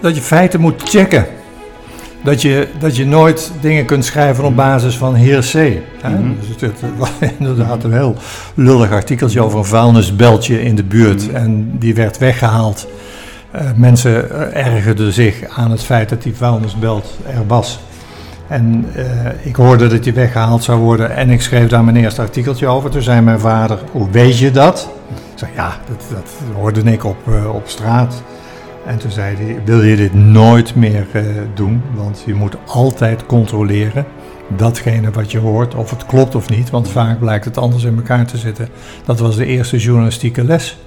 dat 0.00 0.14
je 0.14 0.22
feiten 0.22 0.60
moet 0.60 0.82
checken. 0.82 1.26
Dat 2.24 2.42
je, 2.42 2.68
dat 2.78 2.96
je 2.96 3.06
nooit 3.06 3.52
dingen 3.60 3.84
kunt 3.84 4.04
schrijven 4.04 4.44
op 4.44 4.56
basis 4.56 4.96
van 4.96 5.16
hearsay. 5.16 5.82
Hè? 6.00 6.10
Mhm. 6.10 6.32
Dus 6.40 6.70
het 6.70 6.80
was 6.96 7.10
inderdaad 7.38 7.84
een 7.84 7.92
heel 7.92 8.16
lullig 8.54 8.90
artikeltje 8.90 9.40
over 9.40 9.58
een 9.58 9.64
vuilnisbeltje 9.64 10.62
in 10.62 10.74
de 10.74 10.84
buurt. 10.84 11.26
Mhm. 11.26 11.36
En 11.36 11.78
die 11.78 11.94
werd 11.94 12.18
weggehaald. 12.18 12.86
Eh, 13.50 13.64
mensen 13.74 14.30
ergerden 14.54 15.12
zich 15.12 15.44
aan 15.56 15.70
het 15.70 15.82
feit 15.82 16.08
dat 16.08 16.22
die 16.22 16.34
vuilnisbelt 16.34 17.18
er 17.26 17.46
was. 17.46 17.80
En 18.48 18.86
eh, 18.94 19.04
ik 19.42 19.56
hoorde 19.56 19.86
dat 19.86 20.04
die 20.04 20.12
weggehaald 20.12 20.64
zou 20.64 20.80
worden 20.80 21.16
en 21.16 21.30
ik 21.30 21.42
schreef 21.42 21.68
daar 21.68 21.84
mijn 21.84 21.96
eerste 21.96 22.20
artikeltje 22.20 22.66
over. 22.66 22.90
Toen 22.90 23.02
zei 23.02 23.20
mijn 23.20 23.40
vader, 23.40 23.78
hoe 23.92 24.10
weet 24.10 24.38
je 24.38 24.50
dat? 24.50 24.88
Ik 25.10 25.38
zei, 25.38 25.50
ja, 25.54 25.76
dat, 25.88 26.04
dat 26.10 26.30
hoorde 26.54 26.82
ik 26.82 27.04
op, 27.04 27.16
eh, 27.26 27.54
op 27.54 27.62
straat. 27.66 28.22
En 28.86 28.98
toen 28.98 29.10
zei 29.10 29.36
hij, 29.36 29.60
wil 29.64 29.82
je 29.82 29.96
dit 29.96 30.14
nooit 30.14 30.74
meer 30.74 31.06
eh, 31.12 31.24
doen? 31.54 31.82
Want 31.94 32.22
je 32.26 32.34
moet 32.34 32.56
altijd 32.66 33.26
controleren 33.26 34.06
datgene 34.56 35.10
wat 35.10 35.30
je 35.30 35.38
hoort, 35.38 35.74
of 35.74 35.90
het 35.90 36.06
klopt 36.06 36.34
of 36.34 36.48
niet. 36.48 36.70
Want 36.70 36.88
vaak 36.88 37.18
blijkt 37.18 37.44
het 37.44 37.58
anders 37.58 37.84
in 37.84 37.96
elkaar 37.96 38.26
te 38.26 38.36
zitten. 38.36 38.68
Dat 39.04 39.18
was 39.18 39.36
de 39.36 39.46
eerste 39.46 39.78
journalistieke 39.78 40.44
les. 40.44 40.78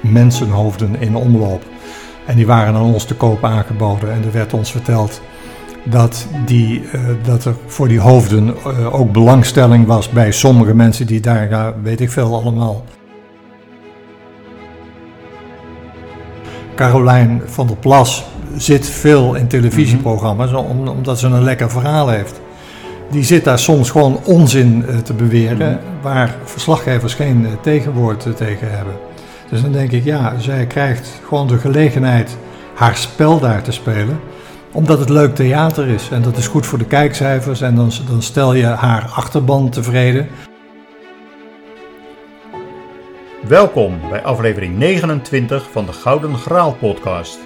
Mensenhoofden 0.00 1.00
in 1.00 1.16
omloop. 1.16 1.62
En 2.26 2.36
die 2.36 2.46
waren 2.46 2.74
aan 2.74 2.92
ons 2.94 3.04
te 3.04 3.14
koop 3.14 3.44
aangeboden. 3.44 4.12
En 4.12 4.24
er 4.24 4.32
werd 4.32 4.54
ons 4.54 4.70
verteld 4.70 5.20
dat, 5.84 6.26
die, 6.46 6.82
eh, 6.92 7.00
dat 7.22 7.44
er 7.44 7.54
voor 7.66 7.88
die 7.88 8.00
hoofden 8.00 8.54
eh, 8.56 8.94
ook 8.94 9.12
belangstelling 9.12 9.86
was 9.86 10.08
bij 10.08 10.32
sommige 10.32 10.74
mensen 10.74 11.06
die 11.06 11.20
daar, 11.20 11.74
weet 11.82 12.00
ik 12.00 12.10
veel 12.10 12.34
allemaal. 12.34 12.84
Carolijn 16.74 17.42
van 17.46 17.66
der 17.66 17.76
Plas 17.76 18.24
zit 18.56 18.88
veel 18.90 19.34
in 19.34 19.46
televisieprogramma's 19.46 20.52
om- 20.52 20.88
omdat 20.88 21.18
ze 21.18 21.26
een 21.26 21.42
lekker 21.44 21.70
verhaal 21.70 22.08
heeft. 22.08 22.40
Die 23.10 23.24
zit 23.24 23.44
daar 23.44 23.58
soms 23.58 23.90
gewoon 23.90 24.20
onzin 24.24 24.84
eh, 24.88 24.96
te 24.96 25.12
beweren, 25.14 25.80
waar 26.02 26.34
verslaggevers 26.44 27.14
geen 27.14 27.46
eh, 27.46 27.52
tegenwoord 27.62 28.26
eh, 28.26 28.32
tegen 28.32 28.70
hebben. 28.76 28.94
Dus 29.50 29.62
dan 29.62 29.72
denk 29.72 29.90
ik, 29.92 30.04
ja, 30.04 30.32
zij 30.38 30.66
krijgt 30.66 31.20
gewoon 31.26 31.46
de 31.46 31.58
gelegenheid 31.58 32.36
haar 32.74 32.96
spel 32.96 33.40
daar 33.40 33.62
te 33.62 33.72
spelen, 33.72 34.20
omdat 34.72 34.98
het 34.98 35.08
leuk 35.08 35.34
theater 35.34 35.88
is. 35.88 36.08
En 36.12 36.22
dat 36.22 36.36
is 36.36 36.46
goed 36.46 36.66
voor 36.66 36.78
de 36.78 36.84
kijkcijfers 36.84 37.60
en 37.60 37.74
dan, 37.74 37.90
dan 38.08 38.22
stel 38.22 38.54
je 38.54 38.64
haar 38.66 39.10
achterban 39.14 39.68
tevreden. 39.68 40.26
Welkom 43.52 44.00
bij 44.10 44.22
aflevering 44.22 44.76
29 44.76 45.70
van 45.70 45.86
de 45.86 45.92
Gouden 45.92 46.36
Graal 46.36 46.74
podcast, 46.74 47.38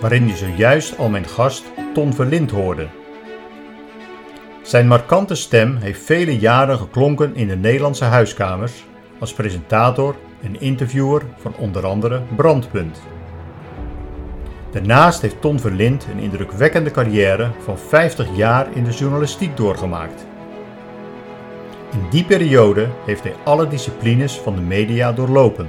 waarin 0.00 0.28
je 0.28 0.36
zojuist 0.36 0.98
al 0.98 1.08
mijn 1.08 1.26
gast 1.26 1.64
Ton 1.94 2.14
Verlind 2.14 2.50
hoorde. 2.50 2.88
Zijn 4.62 4.86
markante 4.86 5.34
stem 5.34 5.76
heeft 5.76 6.02
vele 6.02 6.38
jaren 6.38 6.78
geklonken 6.78 7.34
in 7.34 7.48
de 7.48 7.56
Nederlandse 7.56 8.04
huiskamers 8.04 8.84
als 9.18 9.32
presentator 9.32 10.16
en 10.42 10.60
interviewer 10.60 11.22
van 11.36 11.54
onder 11.56 11.86
andere 11.86 12.22
Brandpunt. 12.36 13.00
Daarnaast 14.70 15.22
heeft 15.22 15.40
Ton 15.40 15.60
Verlind 15.60 16.06
een 16.12 16.18
indrukwekkende 16.18 16.90
carrière 16.90 17.50
van 17.64 17.78
50 17.78 18.36
jaar 18.36 18.66
in 18.74 18.84
de 18.84 18.92
journalistiek 18.92 19.56
doorgemaakt. 19.56 20.26
In 21.92 22.06
die 22.10 22.24
periode 22.24 22.88
heeft 23.04 23.22
hij 23.22 23.34
alle 23.44 23.68
disciplines 23.68 24.38
van 24.38 24.54
de 24.54 24.60
media 24.60 25.12
doorlopen. 25.12 25.68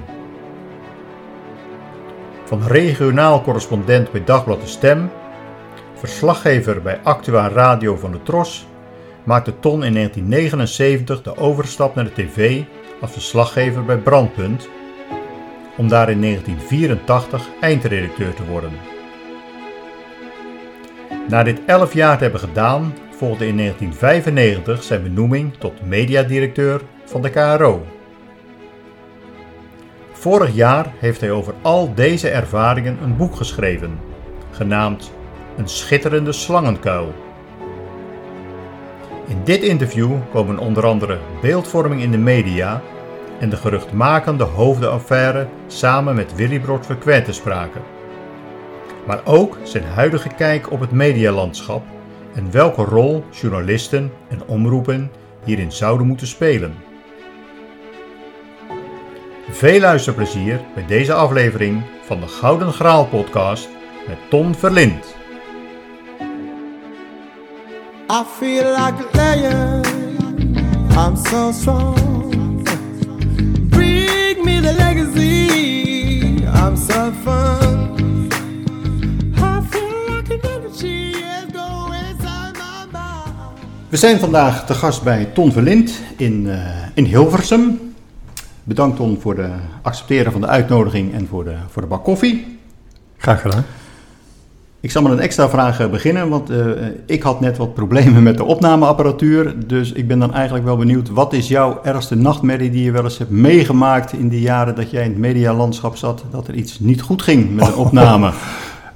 Van 2.46 2.68
regionaal 2.68 3.42
correspondent 3.42 4.12
bij 4.12 4.24
Dagblad 4.24 4.62
de 4.62 4.68
Stem, 4.68 5.10
verslaggever 5.94 6.82
bij 6.82 7.00
Actua 7.04 7.50
Radio 7.50 7.96
van 7.96 8.12
de 8.12 8.24
Tros, 8.24 8.68
maakte 9.24 9.60
Ton 9.60 9.84
in 9.84 9.94
1979 9.94 11.22
de 11.22 11.38
overstap 11.38 11.96
naar 11.96 12.04
de 12.04 12.14
tv 12.14 12.62
als 13.02 13.12
verslaggever 13.12 13.86
bij 13.86 13.98
Brandpunt, 13.98 14.70
om 15.78 15.88
daar 15.88 16.10
in 16.10 16.22
1984 16.22 17.48
eindredacteur 17.62 18.34
te 18.34 18.46
worden. 18.46 18.72
Na 21.28 21.44
dit 21.44 21.60
11 21.66 21.94
jaar 21.94 22.18
te 22.18 22.24
hebben 22.24 22.42
gedaan, 22.42 22.94
volgde 23.18 23.48
in 23.48 23.58
1995 23.58 24.84
zijn 24.84 25.04
benoeming 25.04 25.54
tot 25.58 25.86
mediadirecteur 25.86 26.82
van 27.06 27.22
de 27.22 27.30
KRO. 27.30 27.86
Vorig 30.12 30.56
jaar 30.56 30.94
heeft 31.00 31.22
hij 31.22 31.32
over 31.32 31.54
al 31.62 31.94
deze 31.94 32.30
ervaringen 32.30 32.98
een 33.04 33.18
boek 33.18 33.36
geschreven, 33.36 34.00
genaamd 34.52 35.12
Een 35.58 35.68
schitterende 35.68 36.32
slangenkuil. 36.32 37.14
In 39.28 39.42
dit 39.44 39.62
interview 39.62 40.12
komen 40.32 40.58
onder 40.58 40.86
andere 40.86 41.18
beeldvorming 41.42 42.02
in 42.02 42.12
de 42.12 42.18
media 42.18 42.82
en 43.40 43.50
de 43.50 43.58
geruchtmakende 43.58 44.44
hoofdenaffaire 44.44 45.48
samen 45.68 46.16
met 46.16 46.36
Willy 46.36 46.60
Brood 46.60 46.88
te 47.26 47.34
sprake. 47.34 47.80
Maar 49.06 49.22
ook 49.24 49.58
zijn 49.64 49.84
huidige 49.84 50.30
kijk 50.30 50.72
op 50.72 50.80
het 50.80 50.92
medialandschap 50.92 51.84
en 52.36 52.52
welke 52.52 52.84
rol 52.84 53.24
journalisten 53.32 54.12
en 54.30 54.48
omroepen 54.48 55.12
hierin 55.44 55.72
zouden 55.72 56.08
moeten 56.08 56.28
spelen. 56.28 56.76
Veel 59.50 59.80
luisterplezier 59.80 60.62
bij 60.74 60.86
deze 60.86 61.14
aflevering 61.14 61.84
van 62.06 62.20
de 62.20 62.28
Gouden 62.28 62.74
Graal 62.74 63.06
podcast 63.06 63.70
met 64.08 64.18
Ton 64.30 64.56
Verlind. 64.56 65.16
I 68.10 68.24
feel 68.38 68.64
like 68.64 69.20
a. 69.20 69.82
I'm 70.98 71.16
so 71.16 71.52
strong. 71.52 72.64
Bring 73.70 74.44
me 74.44 74.62
the 74.62 74.74
legacy. 74.74 76.44
I'm 76.46 76.76
so 76.76 77.12
fun. 77.24 77.97
We 83.90 83.98
zijn 83.98 84.20
vandaag 84.20 84.66
te 84.66 84.74
gast 84.74 85.04
bij 85.04 85.26
Ton 85.34 85.52
Verlind 85.52 86.02
in, 86.18 86.50
eh, 86.50 86.58
in 86.94 87.04
Hilversum. 87.04 87.80
Bedankt 88.64 88.96
Ton 88.96 89.18
voor 89.22 89.38
het 89.38 89.52
accepteren 89.82 90.32
van 90.32 90.42
de 90.42 90.48
uitnodiging 90.48 91.14
en 91.14 91.28
voor 91.28 91.44
de, 91.44 91.56
voor 91.70 91.82
de 91.82 91.88
bak 91.88 92.04
koffie. 92.04 92.60
Graag 93.18 93.42
gedaan. 93.42 93.66
Ik 94.80 94.92
zal 94.92 95.02
met 95.02 95.12
een 95.12 95.20
extra 95.20 95.50
vraag 95.50 95.80
eh, 95.80 95.90
beginnen, 95.90 96.30
want 96.30 96.50
eh, 96.50 96.58
ik 97.06 97.24
had 97.24 97.40
net 97.40 97.58
wat 97.58 97.74
problemen 97.74 98.24
met 98.24 98.38
de 98.38 98.44
opnameapparatuur. 98.44 99.68
Dus 99.68 99.92
ik 99.92 100.08
ben 100.08 100.20
dan 100.20 100.34
eigenlijk 100.34 100.66
wel 100.66 100.78
benieuwd, 100.78 101.10
wat 101.10 101.34
is 101.34 101.48
jouw 101.48 101.80
ergste 101.84 102.16
nachtmerrie 102.16 102.70
die 102.70 102.84
je 102.84 102.92
wel 102.92 103.04
eens 103.04 103.18
hebt 103.18 103.32
meegemaakt 103.32 104.14
in 104.14 104.28
die 104.28 104.42
jaren 104.42 104.76
dat 104.76 104.92
jij 104.92 105.04
in 105.04 105.10
het 105.10 105.20
medialandschap 105.20 105.96
zat, 105.96 106.24
dat 106.32 106.48
er 106.48 106.54
iets 106.54 106.80
niet 106.80 107.02
goed 107.02 107.22
ging 107.22 107.56
met 107.56 107.68
een 107.68 107.76
opname? 107.86 108.32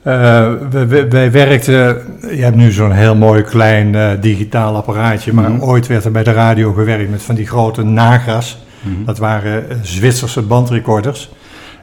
We- 0.04 0.86
we- 0.88 1.08
wij 1.10 1.32
werkten, 1.32 2.02
je 2.36 2.42
hebt 2.44 2.56
nu 2.56 2.72
zo'n 2.72 2.92
heel 2.92 3.16
mooi 3.16 3.42
klein 3.42 3.96
eh, 3.96 4.10
digitaal 4.22 4.76
apparaatje, 4.76 5.34
maar 5.34 5.52
Mhm. 5.52 5.62
ooit 5.64 5.88
werd 5.88 6.06
er 6.06 6.12
bij 6.12 6.24
de 6.24 6.32
radio 6.32 6.74
gewerkt 6.74 7.10
met 7.10 7.22
van 7.24 7.36
die 7.36 7.48
grote 7.48 7.84
Nagra's. 7.84 8.58
Mhm. 8.82 9.06
Dat 9.06 9.18
waren 9.18 9.70
eh, 9.70 9.76
Zwitserse 9.82 10.42
bandrecorders. 10.42 11.32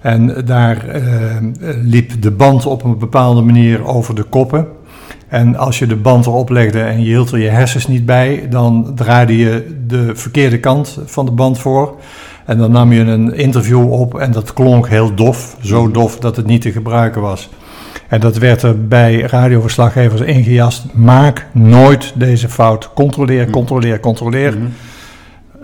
En 0.02 0.42
daar 0.44 0.88
eh, 0.88 1.02
liep 1.82 2.22
de 2.22 2.30
band 2.30 2.66
op 2.66 2.84
een 2.84 2.98
bepaalde 2.98 3.40
manier 3.40 3.86
over 3.86 4.14
de 4.14 4.22
koppen. 4.22 4.66
En 5.28 5.56
als 5.56 5.78
je 5.78 5.86
de 5.86 5.96
band 5.96 6.26
erop 6.26 6.48
legde 6.50 6.80
en 6.80 6.98
je 7.00 7.04
hield 7.06 7.30
er 7.32 7.38
je 7.38 7.48
hersens 7.48 7.86
niet 7.86 8.06
bij, 8.06 8.46
dan 8.50 8.92
draaide 8.94 9.36
je 9.36 9.76
de 9.86 10.10
verkeerde 10.14 10.60
kant 10.60 10.98
van 11.06 11.24
de 11.24 11.30
band 11.32 11.58
voor. 11.58 11.94
En 12.46 12.58
dan 12.58 12.70
nam 12.72 12.92
je 12.92 13.00
een 13.00 13.34
interview 13.34 13.92
op 13.92 14.18
en 14.18 14.30
dat 14.32 14.52
klonk 14.52 14.88
heel 14.88 15.14
dof. 15.14 15.56
Zo 15.62 15.90
dof 15.90 16.18
dat 16.18 16.36
het 16.36 16.46
niet 16.46 16.62
te 16.62 16.72
gebruiken 16.72 17.20
was. 17.20 17.48
En 18.08 18.20
dat 18.20 18.36
werd 18.36 18.62
er 18.62 18.86
bij 18.88 19.20
radioverslaggevers 19.20 20.20
ingejast. 20.20 20.84
Maak 20.94 21.46
nooit 21.52 22.12
deze 22.16 22.48
fout. 22.48 22.92
Controleer, 22.94 23.50
controleer, 23.50 24.00
controleer. 24.00 24.58
Mhm. 24.58 24.66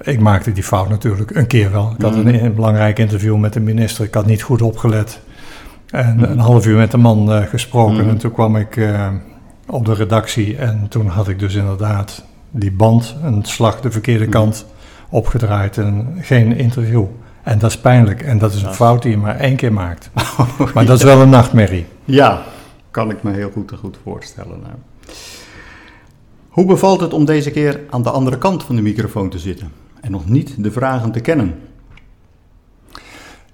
Ik 0.03 0.21
maakte 0.21 0.53
die 0.53 0.63
fout 0.63 0.89
natuurlijk 0.89 1.31
een 1.37 1.47
keer 1.47 1.71
wel. 1.73 1.93
Ik 1.97 2.03
had 2.03 2.15
een, 2.15 2.25
Mhm. 2.25 2.45
een 2.45 2.55
belangrijk 2.55 2.99
interview 2.99 3.37
met 3.37 3.53
de 3.53 3.61
minister. 3.61 4.05
Ik 4.05 4.15
had 4.15 4.27
niet 4.27 4.43
goed 4.43 4.63
opgelet. 4.63 5.21
En 5.91 6.17
Mhm. 6.17 6.25
een 6.31 6.39
half 6.39 6.67
uur 6.67 6.77
met 6.77 6.91
de 6.91 6.97
man 6.97 7.33
eh, 7.33 7.43
gesproken. 7.43 8.09
En 8.09 8.17
toen 8.19 8.33
kwam 8.33 8.57
ik 8.57 8.77
eh, 8.77 9.09
op 9.67 9.85
de 9.85 9.95
redactie. 9.95 10.57
En 10.57 10.87
toen 10.89 11.07
had 11.07 11.29
ik 11.29 11.39
dus 11.39 11.55
inderdaad 11.55 12.25
die 12.51 12.73
band, 12.73 13.17
een 13.23 13.41
slag 13.45 13.81
de 13.81 13.91
verkeerde 13.91 14.27
kant, 14.27 14.67
opgedraaid. 15.11 15.79
En 15.79 16.17
geen 16.21 16.57
interview. 16.57 17.05
En 17.45 17.59
dat 17.59 17.71
is 17.71 17.79
pijnlijk. 17.79 18.23
En 18.23 18.39
dat 18.39 18.53
is 18.55 18.63
een 18.63 18.69
Ja. 18.69 18.75
fout 18.75 19.03
die 19.03 19.11
je 19.11 19.17
maar 19.17 19.37
één 19.37 19.57
keer 19.57 19.73
maakt. 19.73 20.11
Maar 20.75 20.87
dat 20.87 20.99
is 20.99 21.05
wel 21.05 21.21
een 21.21 21.29
nachtmerrie. 21.31 21.87
Ja, 22.05 22.43
kan 22.91 23.11
ik 23.11 23.23
me 23.23 23.33
heel 23.33 23.51
goed, 23.51 23.73
goed 23.79 23.99
voorstellen. 24.03 24.61
nou. 24.63 24.75
Hoe 26.49 26.65
bevalt 26.67 27.01
het 27.01 27.13
om 27.13 27.25
deze 27.25 27.51
keer 27.51 27.81
aan 27.91 28.03
de 28.03 28.11
andere 28.11 28.39
kant 28.39 28.63
van 28.65 28.77
de 28.77 28.83
microfoon 28.83 29.29
te 29.29 29.39
zitten 29.39 29.73
en 30.01 30.11
nog 30.11 30.29
niet 30.29 30.55
de 30.59 30.71
vragen 30.71 31.13
te 31.13 31.21
kennen? 31.21 31.55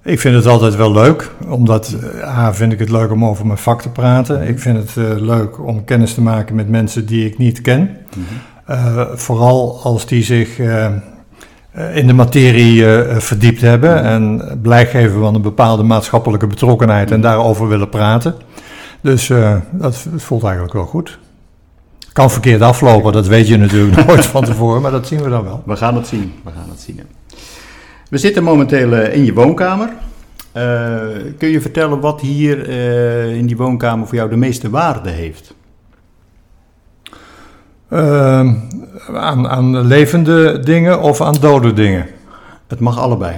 Ik 0.02 0.20
vind 0.20 0.34
het 0.34 0.46
altijd 0.46 0.74
wel 0.76 0.92
leuk, 0.92 1.30
omdat 1.48 1.96
uh, 2.22 2.38
A, 2.38 2.54
vind 2.54 2.72
ik 2.72 2.78
het 2.78 2.90
leuk 2.90 3.10
om 3.10 3.24
over 3.24 3.46
mijn 3.46 3.58
vak 3.58 3.82
te 3.82 3.88
praten. 3.88 4.48
Ik 4.48 4.58
vind 4.58 4.76
het 4.78 4.96
uh, 4.96 5.20
leuk 5.20 5.58
om 5.66 5.84
kennis 5.84 6.14
te 6.14 6.20
maken 6.22 6.54
met 6.54 6.68
mensen 6.68 7.06
die 7.06 7.26
ik 7.26 7.38
niet 7.38 7.60
ken. 7.60 7.96
Uh, 8.70 9.08
vooral 9.14 9.80
als 9.82 10.06
die 10.06 10.22
zich 10.22 10.58
in 11.94 12.06
de 12.06 12.12
materie 12.12 12.84
verdiept 13.18 13.60
hebben 13.60 14.02
en 14.02 14.58
blij 14.62 14.86
geven 14.86 15.20
van 15.20 15.34
een 15.34 15.42
bepaalde 15.42 15.82
maatschappelijke 15.82 16.46
betrokkenheid 16.46 17.10
en 17.10 17.20
daarover 17.20 17.68
willen 17.68 17.88
praten. 17.88 18.34
Dus 19.00 19.32
dat 19.70 20.06
voelt 20.16 20.42
eigenlijk 20.42 20.72
wel 20.72 20.86
goed. 20.86 21.18
Kan 22.12 22.30
verkeerd 22.30 22.60
aflopen, 22.60 23.12
dat 23.12 23.26
weet 23.26 23.48
je 23.48 23.56
natuurlijk 23.56 23.96
nooit 24.06 24.26
van 24.26 24.44
tevoren, 24.44 24.82
maar 24.82 24.90
dat 24.90 25.06
zien 25.06 25.22
we 25.22 25.28
dan 25.28 25.44
wel. 25.44 25.62
We 25.66 25.76
gaan 25.76 25.94
het 25.94 26.06
zien, 26.06 26.32
we 26.44 26.50
gaan 26.50 26.70
het 26.70 26.80
zien. 26.80 27.00
We 28.08 28.18
zitten 28.18 28.42
momenteel 28.42 28.94
in 28.94 29.24
je 29.24 29.32
woonkamer. 29.32 29.88
Kun 31.38 31.48
je 31.48 31.60
vertellen 31.60 32.00
wat 32.00 32.20
hier 32.20 32.68
in 33.34 33.46
die 33.46 33.56
woonkamer 33.56 34.06
voor 34.06 34.16
jou 34.16 34.30
de 34.30 34.36
meeste 34.36 34.70
waarde 34.70 35.10
heeft? 35.10 35.54
Ehm, 37.90 38.54
aan, 39.14 39.48
aan 39.48 39.86
levende 39.86 40.60
dingen 40.60 41.00
of 41.00 41.20
aan 41.20 41.36
dode 41.40 41.72
dingen? 41.72 42.06
Het 42.66 42.80
mag 42.80 42.98
allebei. 42.98 43.34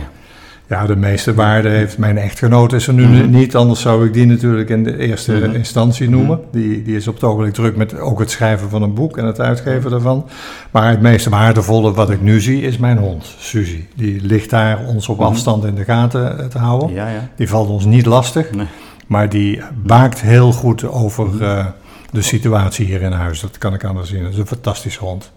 Ja, 0.73 0.87
de 0.87 0.97
meeste 0.97 1.35
waarde 1.35 1.69
heeft 1.69 1.99
mijn 1.99 2.19
echtgenoot 2.19 2.73
is 2.73 2.87
er 2.87 2.95
nu 2.95 3.07
mm-hmm. 3.07 3.31
niet, 3.31 3.57
anders 3.57 3.81
zou 3.81 4.07
ik 4.07 4.13
die 4.13 4.27
natuurlijk 4.27 4.69
in 4.69 4.85
de 4.85 4.99
eerste 4.99 5.33
mm-hmm. 5.33 5.55
instantie 5.55 6.11
noemen. 6.11 6.37
Mm-hmm. 6.37 6.51
Die, 6.71 6.83
die 6.83 6.97
is 6.97 7.09
op 7.09 7.15
het 7.15 7.25
ogenblik 7.25 7.55
druk 7.55 7.77
met 7.77 7.99
ook 7.99 8.19
het 8.19 8.31
schrijven 8.31 8.69
van 8.69 8.83
een 8.83 8.95
boek 8.95 9.17
en 9.17 9.25
het 9.25 9.41
uitgeven 9.41 9.91
daarvan. 9.91 10.27
Maar 10.71 10.91
het 10.91 11.01
meest 11.01 11.27
waardevolle 11.27 11.93
wat 11.93 12.11
ik 12.11 12.23
nu 12.23 12.41
zie 12.41 12.63
is 12.63 12.79
mijn 12.79 12.99
hond, 12.99 13.35
Suzy. 13.39 13.85
Die 13.95 14.21
ligt 14.23 14.51
daar 14.51 14.79
ons 14.87 15.09
op 15.09 15.21
afstand 15.21 15.65
in 15.65 15.75
de 15.75 15.85
gaten 15.85 16.39
eh, 16.39 16.47
te 16.47 16.59
houden. 16.59 16.93
Ja, 16.93 17.09
ja. 17.09 17.29
Die 17.37 17.49
valt 17.49 17.69
ons 17.69 17.85
niet 17.85 18.07
lastig, 18.07 18.53
nee. 18.53 18.67
maar 19.07 19.29
die 19.29 19.63
baakt 19.75 20.21
heel 20.21 20.53
goed 20.53 20.85
over 20.85 21.29
uh, 21.41 21.67
de 22.13 22.23
situatie 22.23 22.87
hier 22.87 23.03
in 23.03 23.13
huis. 23.13 23.41
Dat 23.41 23.59
kan 23.59 23.75
ik 23.75 23.85
anders 23.85 24.09
zien. 24.09 24.23
Dat 24.23 24.33
is 24.33 24.39
een 24.39 24.47
fantastische 24.47 25.01
hond. 25.01 25.33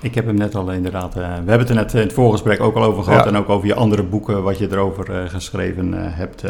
Ik 0.00 0.14
heb 0.14 0.26
hem 0.26 0.34
net 0.34 0.54
al 0.54 0.72
inderdaad. 0.72 1.16
Uh, 1.16 1.22
we 1.22 1.28
hebben 1.28 1.58
het 1.58 1.68
er 1.68 1.74
net 1.74 1.94
in 1.94 2.00
het 2.00 2.12
voorgesprek 2.12 2.60
ook 2.60 2.74
al 2.76 2.82
over 2.82 3.02
gehad. 3.02 3.24
Ja. 3.24 3.30
En 3.30 3.36
ook 3.36 3.48
over 3.48 3.66
je 3.66 3.74
andere 3.74 4.02
boeken, 4.02 4.42
wat 4.42 4.58
je 4.58 4.68
erover 4.70 5.10
uh, 5.10 5.28
geschreven 5.28 5.92
uh, 5.94 5.98
hebt. 6.02 6.44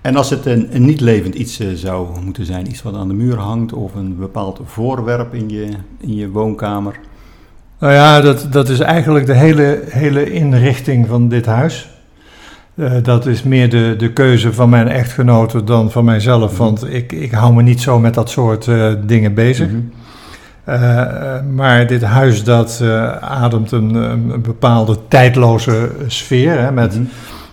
En 0.00 0.16
als 0.16 0.30
het 0.30 0.46
een, 0.46 0.68
een 0.74 0.84
niet 0.84 1.00
levend 1.00 1.34
iets 1.34 1.60
zou 1.74 2.20
moeten 2.20 2.46
zijn, 2.46 2.68
iets 2.68 2.82
wat 2.82 2.94
aan 2.94 3.08
de 3.08 3.14
muur 3.14 3.36
hangt. 3.36 3.72
of 3.72 3.94
een 3.94 4.16
bepaald 4.16 4.60
voorwerp 4.64 5.34
in 5.34 5.48
je, 5.48 5.68
in 6.00 6.14
je 6.14 6.30
woonkamer. 6.30 7.00
Nou 7.78 7.92
ja, 7.92 8.20
dat, 8.20 8.46
dat 8.50 8.68
is 8.68 8.80
eigenlijk 8.80 9.26
de 9.26 9.34
hele, 9.34 9.82
hele 9.88 10.32
inrichting 10.32 11.06
van 11.06 11.28
dit 11.28 11.46
huis. 11.46 11.88
Dat 13.02 13.26
is 13.26 13.42
meer 13.42 13.70
de, 13.70 13.94
de 13.98 14.12
keuze 14.12 14.52
van 14.52 14.68
mijn 14.68 14.88
echtgenote 14.88 15.64
dan 15.64 15.90
van 15.90 16.04
mijzelf. 16.04 16.52
Mm-hmm. 16.52 16.66
Want 16.66 16.92
ik, 16.94 17.12
ik 17.12 17.30
hou 17.30 17.54
me 17.54 17.62
niet 17.62 17.80
zo 17.80 17.98
met 17.98 18.14
dat 18.14 18.30
soort 18.30 18.70
dingen 19.06 19.34
bezig. 19.34 19.66
Mm-hmm. 19.66 19.92
Uh, 20.68 21.40
maar 21.54 21.86
dit 21.86 22.02
huis 22.02 22.44
dat 22.44 22.82
ademt 23.20 23.72
een, 23.72 23.94
een, 23.94 24.42
bepaalde 24.42 24.96
tijdloze 25.08 25.90
sfeer. 26.06 26.58
Hè, 26.58 26.72
met, 26.72 26.94
mm 26.94 26.98
-hmm. 26.98 27.10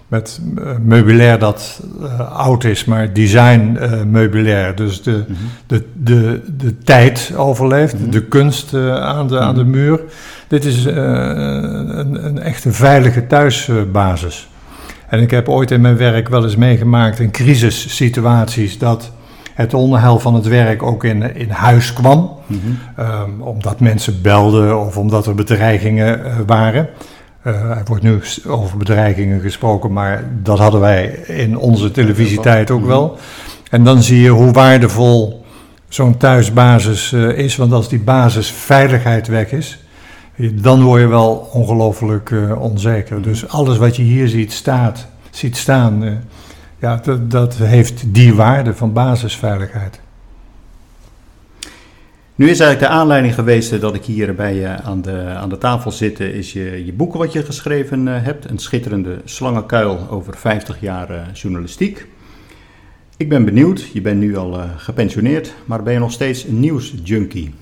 met 0.07 0.41
meubilair 0.81 1.39
dat 1.39 1.81
oud 2.33 2.63
is, 2.63 2.85
maar 2.85 3.13
design 3.13 3.77
meubilair. 4.07 4.75
Dus 4.75 5.03
de, 5.03 5.23
de, 5.67 5.83
de, 5.93 6.41
de 6.57 6.77
tijd 6.77 7.33
overleeft, 7.35 8.11
de 8.11 8.23
kunst 8.23 8.73
aan, 8.73 9.27
de, 9.27 9.39
aan 9.39 9.55
de 9.55 9.65
muur. 9.65 9.99
Dit 10.47 10.65
is 10.65 10.85
een, 10.85 12.25
een 12.25 12.39
echte 12.39 12.71
veilige 12.71 13.27
thuisbasis. 13.27 14.47
En 15.07 15.21
ik 15.21 15.31
heb 15.31 15.49
ooit 15.49 15.71
in 15.71 15.81
mijn 15.81 15.97
werk 15.97 16.29
wel 16.29 16.43
eens 16.43 16.55
meegemaakt 16.55 17.19
in 17.19 17.31
crisissituaties 17.31 18.77
dat 18.77 19.11
het 19.53 19.73
onderheil 19.73 20.19
van 20.19 20.33
het 20.33 20.47
werk 20.47 20.83
ook 20.83 21.03
in, 21.03 21.35
in 21.35 21.49
huis 21.49 21.93
kwam. 21.93 22.31
Mm 22.45 22.59
-hmm. 22.63 23.05
um, 23.05 23.41
omdat 23.41 23.79
mensen 23.79 24.21
belden 24.21 24.79
of 24.79 24.97
omdat 24.97 25.25
er 25.25 25.35
bedreigingen 25.35 26.19
uh, 26.19 26.35
waren. 26.45 26.89
Uh, 27.43 27.53
er 27.53 27.83
wordt 27.85 28.03
nu 28.03 28.19
over 28.47 28.77
bedreigingen 28.77 29.41
gesproken, 29.41 29.93
maar 29.93 30.23
dat 30.43 30.59
hadden 30.59 30.79
wij 30.79 31.05
in 31.27 31.57
onze 31.57 31.91
televisietijd 31.91 32.71
ook 32.71 32.85
wel. 32.85 33.17
En 33.69 33.83
dan 33.83 34.03
zie 34.03 34.21
je 34.21 34.29
hoe 34.29 34.51
waardevol 34.51 35.45
zo'n 35.87 36.17
thuisbasis 36.17 37.11
uh, 37.11 37.37
is. 37.37 37.55
Want 37.55 37.73
als 37.73 37.89
die 37.89 37.99
basisveiligheid 37.99 39.27
weg 39.27 39.51
is, 39.51 39.79
dan 40.37 40.83
word 40.83 41.01
je 41.01 41.07
wel 41.07 41.49
ongelooflijk 41.53 42.33
onzeker. 42.59 43.21
Dus 43.21 43.47
alles 43.47 43.77
wat 43.77 43.95
je 43.95 44.03
hier 44.03 44.27
ziet, 44.27 44.51
staat, 44.51 45.07
ziet 45.29 45.57
staan 45.57 46.21
ja, 46.79 46.99
dat, 47.03 47.31
dat 47.31 47.55
heeft 47.55 48.13
die 48.13 48.33
waarde 48.33 48.73
van 48.73 48.93
basisveiligheid. 48.93 49.99
Nu 52.35 52.49
is 52.49 52.59
eigenlijk 52.59 52.91
de 52.91 52.97
aanleiding 52.99 53.33
geweest 53.33 53.81
dat 53.81 53.95
ik 53.95 54.05
hier 54.05 54.35
bij 54.35 54.55
je 54.55 54.67
aan 54.67 55.01
de, 55.01 55.23
aan 55.23 55.49
de 55.49 55.57
tafel 55.57 55.91
zit, 55.91 56.19
is 56.19 56.53
je, 56.53 56.85
je 56.85 56.93
boek 56.93 57.13
wat 57.13 57.33
je 57.33 57.43
geschreven 57.43 58.05
hebt. 58.05 58.49
Een 58.49 58.57
schitterende 58.57 59.21
slangenkuil 59.25 60.07
over 60.09 60.37
50 60.37 60.81
jaar 60.81 61.29
journalistiek. 61.33 62.07
Ik 63.17 63.29
ben 63.29 63.45
benieuwd, 63.45 63.89
je 63.93 64.01
bent 64.01 64.19
nu 64.19 64.37
al 64.37 64.59
gepensioneerd, 64.77 65.53
maar 65.65 65.83
ben 65.83 65.93
je 65.93 65.99
nog 65.99 66.11
steeds 66.11 66.43
een 66.43 66.59
nieuwsjunkie? 66.59 67.53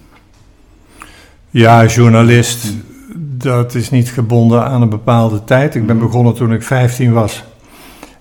Ja, 1.56 1.86
journalist, 1.86 2.74
dat 3.18 3.75
is 3.75 3.90
niet 3.90 4.10
gebonden 4.10 4.66
aan 4.66 4.81
een 4.81 4.90
bepaalde 4.90 5.44
tijd. 5.44 5.75
Ik 5.75 5.86
ben 5.86 5.96
mhm. 5.96 6.06
begonnen 6.06 6.34
toen 6.34 6.54
ik 6.54 6.63
15 6.63 7.13
was. 7.13 7.44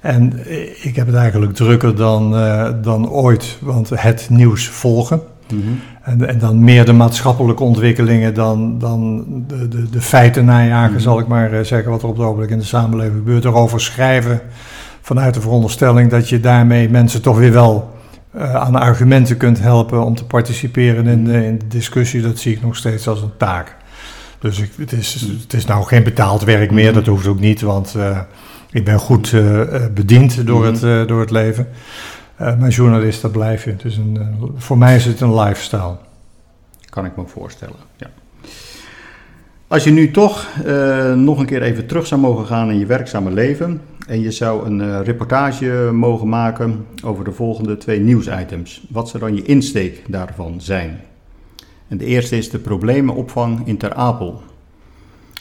En 0.01 0.33
ik 0.83 0.97
heb 0.97 1.07
het 1.07 1.15
eigenlijk 1.15 1.55
drukker 1.55 1.97
dan, 1.97 2.35
uh, 2.35 2.69
dan 2.83 3.11
ooit, 3.11 3.59
want 3.61 3.91
het 3.95 4.27
nieuws 4.31 4.69
volgen. 4.69 5.21
Mm 5.53 5.63
-hmm. 5.63 5.81
en, 6.03 6.29
en, 6.29 6.39
dan 6.39 6.65
meer 6.65 6.85
de 6.85 6.93
maatschappelijke 6.93 7.63
ontwikkelingen 7.63 8.35
dan, 8.35 8.79
dan 8.79 9.25
de, 9.47 9.69
de, 9.69 9.91
de 9.91 10.01
feiten 10.01 10.45
najagen, 10.45 10.87
mm 10.87 10.93
-hmm. 10.93 11.01
zal 11.01 11.19
ik 11.19 11.27
maar 11.27 11.53
uh, 11.53 11.61
zeggen, 11.61 11.91
wat 11.91 12.03
er 12.03 12.09
op 12.09 12.17
het 12.17 12.27
ogenblik 12.27 12.51
in 12.51 12.59
de 12.59 12.65
samenleving 12.65 13.17
gebeurt. 13.17 13.45
Erover 13.45 13.81
schrijven 13.81 14.41
vanuit 15.01 15.35
de 15.35 15.41
veronderstelling 15.41 16.11
dat 16.11 16.29
je 16.29 16.41
daarmee 16.41 16.89
mensen 16.89 17.23
toch 17.23 17.39
weer 17.39 17.53
wel 17.53 17.93
uh, 18.37 18.55
aan 18.55 18.75
argumenten 18.75 19.37
kunt 19.37 19.61
helpen 19.61 20.05
om 20.05 20.15
te 20.15 20.25
participeren 20.25 21.07
in 21.07 21.25
de, 21.25 21.45
in 21.45 21.59
de 21.59 21.67
discussie. 21.69 22.23
Dat 22.23 22.39
zie 22.39 22.53
ik 22.53 22.63
nog 22.63 22.77
steeds 22.77 23.09
als 23.09 23.23
een 23.23 23.37
taak. 23.37 23.77
Dus 24.39 24.59
ik, 24.59 24.71
het, 24.77 24.93
is, 24.93 25.21
het 25.41 25.53
is 25.53 25.65
nou 25.65 25.85
geen 25.85 26.03
betaald 26.03 26.43
werk 26.45 26.71
meer, 26.71 26.93
dat 26.93 27.07
hoeft 27.07 27.27
ook 27.27 27.41
niet, 27.41 27.61
want 27.61 27.97
ik 28.75 28.85
ben 28.85 28.99
goed 28.99 29.33
uh, 29.33 29.61
bediend 29.95 30.47
door, 30.47 30.59
mm 30.59 30.65
-hmm. 30.65 30.73
het, 30.75 30.83
uh, 30.83 31.07
door 31.07 31.21
het 31.21 31.31
leven. 31.31 31.69
Maar 32.37 32.69
journalist, 32.69 33.23
dat 33.23 33.33
blijf 33.33 33.65
je. 33.65 33.71
Het 33.71 33.85
is 33.85 33.97
een, 33.97 34.37
voor 34.57 34.79
mij 34.79 34.97
is 34.97 35.05
het 35.05 35.21
een 35.21 35.35
lifestyle. 35.35 35.97
Kan 36.89 37.05
ik 37.05 37.17
me 37.17 37.23
voorstellen, 37.27 37.77
ja. 37.97 38.07
Als 39.67 39.85
je 39.85 39.91
nu 39.91 40.11
toch 40.11 40.49
nog 41.15 41.39
een 41.39 41.47
keer 41.47 41.63
even 41.63 41.87
terug 41.87 42.07
zou 42.07 42.21
mogen 42.21 42.47
gaan 42.47 42.71
in 42.71 42.79
je 42.79 42.87
werkzame 42.87 43.31
leven... 43.31 43.81
en 44.07 44.21
je 44.21 44.31
zou 44.31 44.67
een 44.67 45.05
reportage 45.05 45.91
mogen 45.93 46.29
maken 46.29 46.87
over 47.05 47.25
de 47.25 47.33
volgende 47.33 47.77
twee 47.77 48.01
nieuwsitems... 48.01 48.87
wat 48.91 49.09
zou 49.09 49.23
dan 49.23 49.37
je 49.37 49.43
insteek 49.43 50.03
daarvan 50.09 50.61
zijn? 50.61 51.01
En 51.89 51.97
de 51.97 52.05
eerste 52.05 52.37
is 52.37 52.51
de 52.51 52.59
problemenopvang 52.59 53.67
in 53.67 53.77
Ter 53.77 53.95
Apel... 53.95 54.43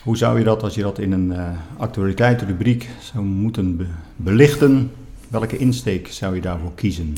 Hoe 0.04 0.18
zou 0.18 0.38
je 0.38 0.44
dat, 0.44 0.64
als 0.64 0.76
je 0.76 0.82
dat 0.82 1.00
in 1.00 1.12
een 1.12 1.32
uh, 1.32 1.44
actualiteitenrubriek 1.78 2.90
zou 3.00 3.24
moeten 3.24 3.78
be 3.78 3.86
belichten, 4.16 4.92
welke 5.28 5.58
insteek 5.58 6.08
zou 6.08 6.36
je 6.36 6.42
daarvoor 6.42 6.72
kiezen? 6.76 7.16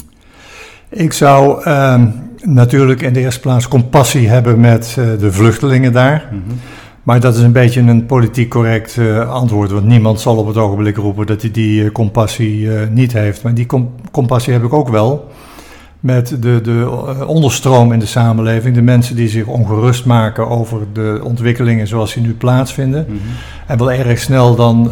Ik 0.89 1.13
zou 1.13 1.65
uh, 1.67 2.03
natuurlijk 2.43 3.01
in 3.01 3.13
de 3.13 3.19
eerste 3.19 3.39
plaats 3.39 3.67
compassie 3.67 4.27
hebben 4.27 4.59
met 4.59 4.95
uh, 4.99 5.19
de 5.19 5.31
vluchtelingen 5.31 5.93
daar. 5.93 6.27
Mm 6.31 6.43
-hmm. 6.47 6.57
Maar 7.05 7.19
dat 7.19 7.35
is 7.35 7.41
een 7.41 7.51
beetje 7.51 7.81
een 7.81 8.05
politiek 8.05 8.49
correct 8.49 8.95
uh, 8.95 9.29
antwoord. 9.29 9.71
Want 9.71 9.85
niemand 9.85 10.19
zal 10.19 10.37
op 10.37 10.47
het 10.47 10.57
ogenblik 10.57 10.97
roepen 10.97 11.25
dat 11.25 11.41
hij 11.41 11.51
die 11.51 11.91
compassie 11.91 12.69
niet 12.69 13.13
heeft. 13.13 13.43
Maar 13.43 13.53
die 13.53 13.65
com 13.65 13.93
compassie 14.11 14.53
heb 14.53 14.63
ik 14.63 14.73
ook 14.73 14.89
wel 14.89 15.29
met 15.99 16.37
de, 16.39 16.61
de 16.61 17.03
eh, 17.19 17.27
onderstroom 17.29 17.91
in 17.91 17.99
de 17.99 18.05
samenleving, 18.05 18.75
de 18.75 18.81
mensen 18.81 19.15
die 19.15 19.27
zich 19.27 19.45
ongerust 19.45 20.05
maken 20.05 20.49
over 20.49 20.79
de 20.93 21.19
ontwikkelingen 21.23 21.87
zoals 21.87 22.13
die 22.13 22.23
nu 22.23 22.33
plaatsvinden. 22.33 23.05
Mm 23.07 23.17
-hmm. 23.17 23.35
En 23.67 23.77
wel 23.77 23.91
erg 23.91 24.19
snel 24.19 24.55
dan 24.55 24.91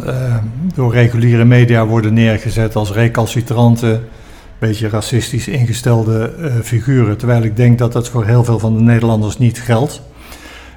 door 0.74 0.92
reguliere 0.92 1.44
media 1.44 1.86
worden 1.86 2.14
neergezet 2.14 2.76
als 2.76 2.92
recalcitrante, 2.92 4.00
beetje 4.58 4.88
racistisch 4.88 5.48
ingestelde 5.48 6.32
figuren. 6.62 7.16
Terwijl 7.16 7.42
ik 7.42 7.56
denk 7.56 7.78
dat 7.78 7.92
dat 7.92 8.08
voor 8.08 8.24
heel 8.24 8.44
veel 8.44 8.58
van 8.58 8.74
de 8.76 8.82
Nederlanders 8.82 9.38
niet 9.38 9.60
geldt 9.60 10.02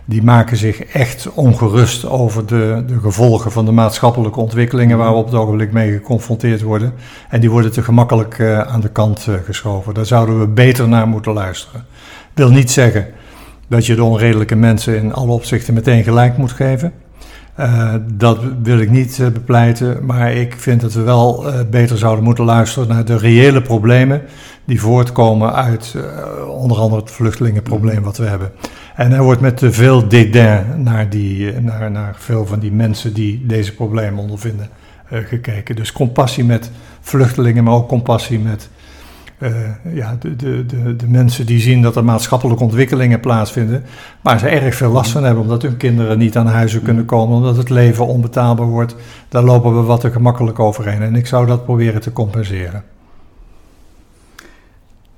die 0.10 0.24
maken 0.24 0.58
zich 0.58 0.84
echt 0.84 1.30
ongerust 1.34 2.06
over 2.06 2.46
de, 2.46 2.84
de 2.88 3.00
gevolgen 3.00 3.52
van 3.52 3.66
de 3.66 3.72
maatschappelijke 3.72 4.40
ontwikkelingen 4.40 4.98
waar 4.98 5.12
we 5.12 5.18
op 5.18 5.26
het 5.26 5.36
ogenblik 5.36 5.72
mee 5.72 5.92
geconfronteerd 5.92 6.62
worden. 6.62 6.94
En 7.30 7.40
die 7.40 7.52
worden 7.52 7.72
te 7.72 7.84
gemakkelijk 7.84 8.38
uh, 8.38 8.60
aan 8.60 8.82
de 8.82 8.90
kant 8.90 9.26
uh, 9.30 9.36
geschoven. 9.46 9.94
Daar 9.94 10.06
zouden 10.06 10.40
we 10.40 10.48
beter 10.48 10.88
naar 10.88 11.08
moeten 11.08 11.34
luisteren. 11.34 11.86
Wil 12.34 12.50
niet 12.50 12.72
zeggen 12.72 13.08
dat 13.68 13.86
je 13.86 13.96
de 13.96 14.04
onredelijke 14.04 14.56
mensen 14.56 14.98
in 14.98 15.14
alle 15.14 15.32
opzichten 15.32 15.74
meteen 15.74 16.04
gelijk 16.04 16.38
moet 16.38 16.52
geven. 16.52 16.94
Uh, 17.60 17.94
dat 18.14 18.40
wil 18.64 18.80
ik 18.80 18.90
niet 18.90 19.20
bepleiten, 19.34 20.06
maar 20.06 20.34
ik 20.34 20.54
vind 20.58 20.82
dat 20.82 20.94
we 20.94 21.02
wel 21.02 21.46
beter 21.70 21.98
zouden 21.98 22.24
moeten 22.24 22.46
luisteren 22.46 22.88
naar 22.88 23.06
de 23.06 23.18
reële 23.18 23.62
problemen 23.62 24.22
die 24.66 24.82
voortkomen 24.82 25.54
uit 25.54 25.96
onder 26.48 26.78
andere 26.78 27.02
het 27.02 27.12
vluchtelingenprobleem 27.12 28.04
wat 28.04 28.18
we 28.18 28.26
hebben. 28.26 28.52
En 28.98 29.12
er 29.12 29.24
wordt 29.24 29.42
met 29.42 29.62
veel 29.66 30.08
dédain 30.08 30.84
naar, 30.84 31.10
die, 31.10 31.51
naar, 31.62 31.92
naar 31.92 32.16
veel 32.18 32.46
van 32.46 32.60
die 32.60 32.72
mensen 32.72 33.13
die 33.13 33.46
deze 33.46 33.74
problemen 33.74 34.20
ondervinden 34.20 34.70
gekeken. 35.06 35.75
Dus 35.75 35.92
compassie 35.92 36.44
met 36.44 36.72
vluchtelingen, 37.01 37.63
maar 37.63 37.74
ook 37.74 37.88
compassie 37.88 38.39
met 38.39 38.70
uh, 39.39 39.50
ja, 39.94 40.18
de, 40.20 40.36
de, 40.36 40.66
de, 40.96 41.08
mensen 41.08 41.46
die 41.46 41.60
zien 41.60 41.82
dat 41.82 41.96
er 41.96 42.04
maatschappelijke 42.04 42.63
ontwikkelingen 42.63 43.20
plaatsvinden, 43.20 43.84
waar 44.22 44.39
ze 44.39 44.48
erg 44.48 44.75
veel 44.75 44.92
last 44.92 45.12
van 45.12 45.24
hebben, 45.24 45.44
omdat 45.44 45.62
hun 45.62 45.77
kinderen 45.77 46.18
niet 46.18 46.38
aan 46.38 46.48
huizen 46.48 46.82
kunnen 46.82 47.06
komen, 47.06 47.36
omdat 47.36 47.58
het 47.58 47.70
leven 47.70 48.08
onbetaalbaar 48.08 48.68
wordt, 48.68 48.96
daar 49.30 49.44
lopen 49.44 49.75
we 49.75 49.82
wat 49.82 50.01
te 50.01 50.12
gemakkelijk 50.12 50.60
overheen. 50.60 51.01
En 51.01 51.16
ik 51.16 51.27
zou 51.27 51.46
dat 51.46 51.66
proberen 51.66 52.01
te 52.01 52.13
compenseren. 52.13 52.84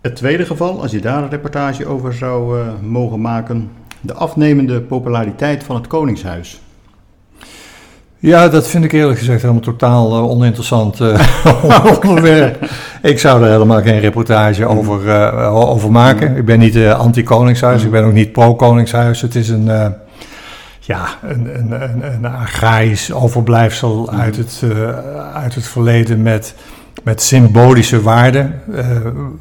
Het 0.01 0.15
tweede 0.15 0.45
geval, 0.45 0.81
als 0.81 0.91
je 0.91 0.99
daar 0.99 1.23
een 1.23 1.29
reportage 1.29 1.85
over 1.85 2.13
zou 2.13 2.59
uh, 2.59 2.65
mogen 2.81 3.21
maken, 3.21 3.69
de 4.01 4.13
afnemende 4.13 4.81
populariteit 4.81 5.63
van 5.63 5.75
het 5.75 5.87
Koningshuis. 5.87 6.61
Ja, 8.17 8.49
dat 8.49 8.67
vind 8.67 8.83
ik 8.83 8.91
eerlijk 8.91 9.19
gezegd 9.19 9.41
helemaal 9.41 9.61
totaal 9.61 10.17
uh, 10.17 10.29
oninteressant 10.29 10.99
uh, 10.99 11.19
onderwerp. 12.09 12.69
ik 13.01 13.19
zou 13.19 13.43
er 13.43 13.51
helemaal 13.51 13.81
geen 13.81 13.99
reportage 13.99 14.65
over, 14.65 15.05
uh, 15.05 15.69
over 15.69 15.91
maken. 15.91 16.35
Ik 16.35 16.45
ben 16.45 16.59
niet 16.59 16.77
anti-Koningshuis, 16.77 17.83
ik 17.83 17.91
ben 17.91 18.03
ook 18.03 18.13
niet 18.13 18.31
pro-Koningshuis. 18.31 19.21
Het 19.21 19.35
is 19.35 19.49
een, 19.49 19.65
ja, 20.79 21.07
een, 21.21 21.59
een, 21.59 21.81
een, 21.81 22.13
een 22.13 22.25
agrarisch 22.25 23.11
overblijfsel 23.11 24.11
uit, 24.11 24.37
het, 24.37 24.63
uit 25.33 25.55
het 25.55 25.67
verleden 25.67 26.21
met, 26.21 26.55
met 27.03 27.21
symbolische 27.21 28.01
waarden. 28.01 28.61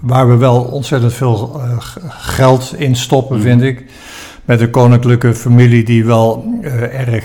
waar 0.00 0.29
we 0.29 0.37
wel 0.37 0.61
ontzettend 0.62 1.12
veel 1.12 1.61
geld 2.09 2.75
in 2.77 2.97
stoppen, 2.97 3.37
mm. 3.37 3.43
vind 3.43 3.62
ik. 3.62 3.85
Met 4.45 4.61
een 4.61 4.71
koninklijke 4.71 5.35
familie 5.35 5.85
die 5.85 6.05
wel 6.05 6.61
erg 6.93 7.25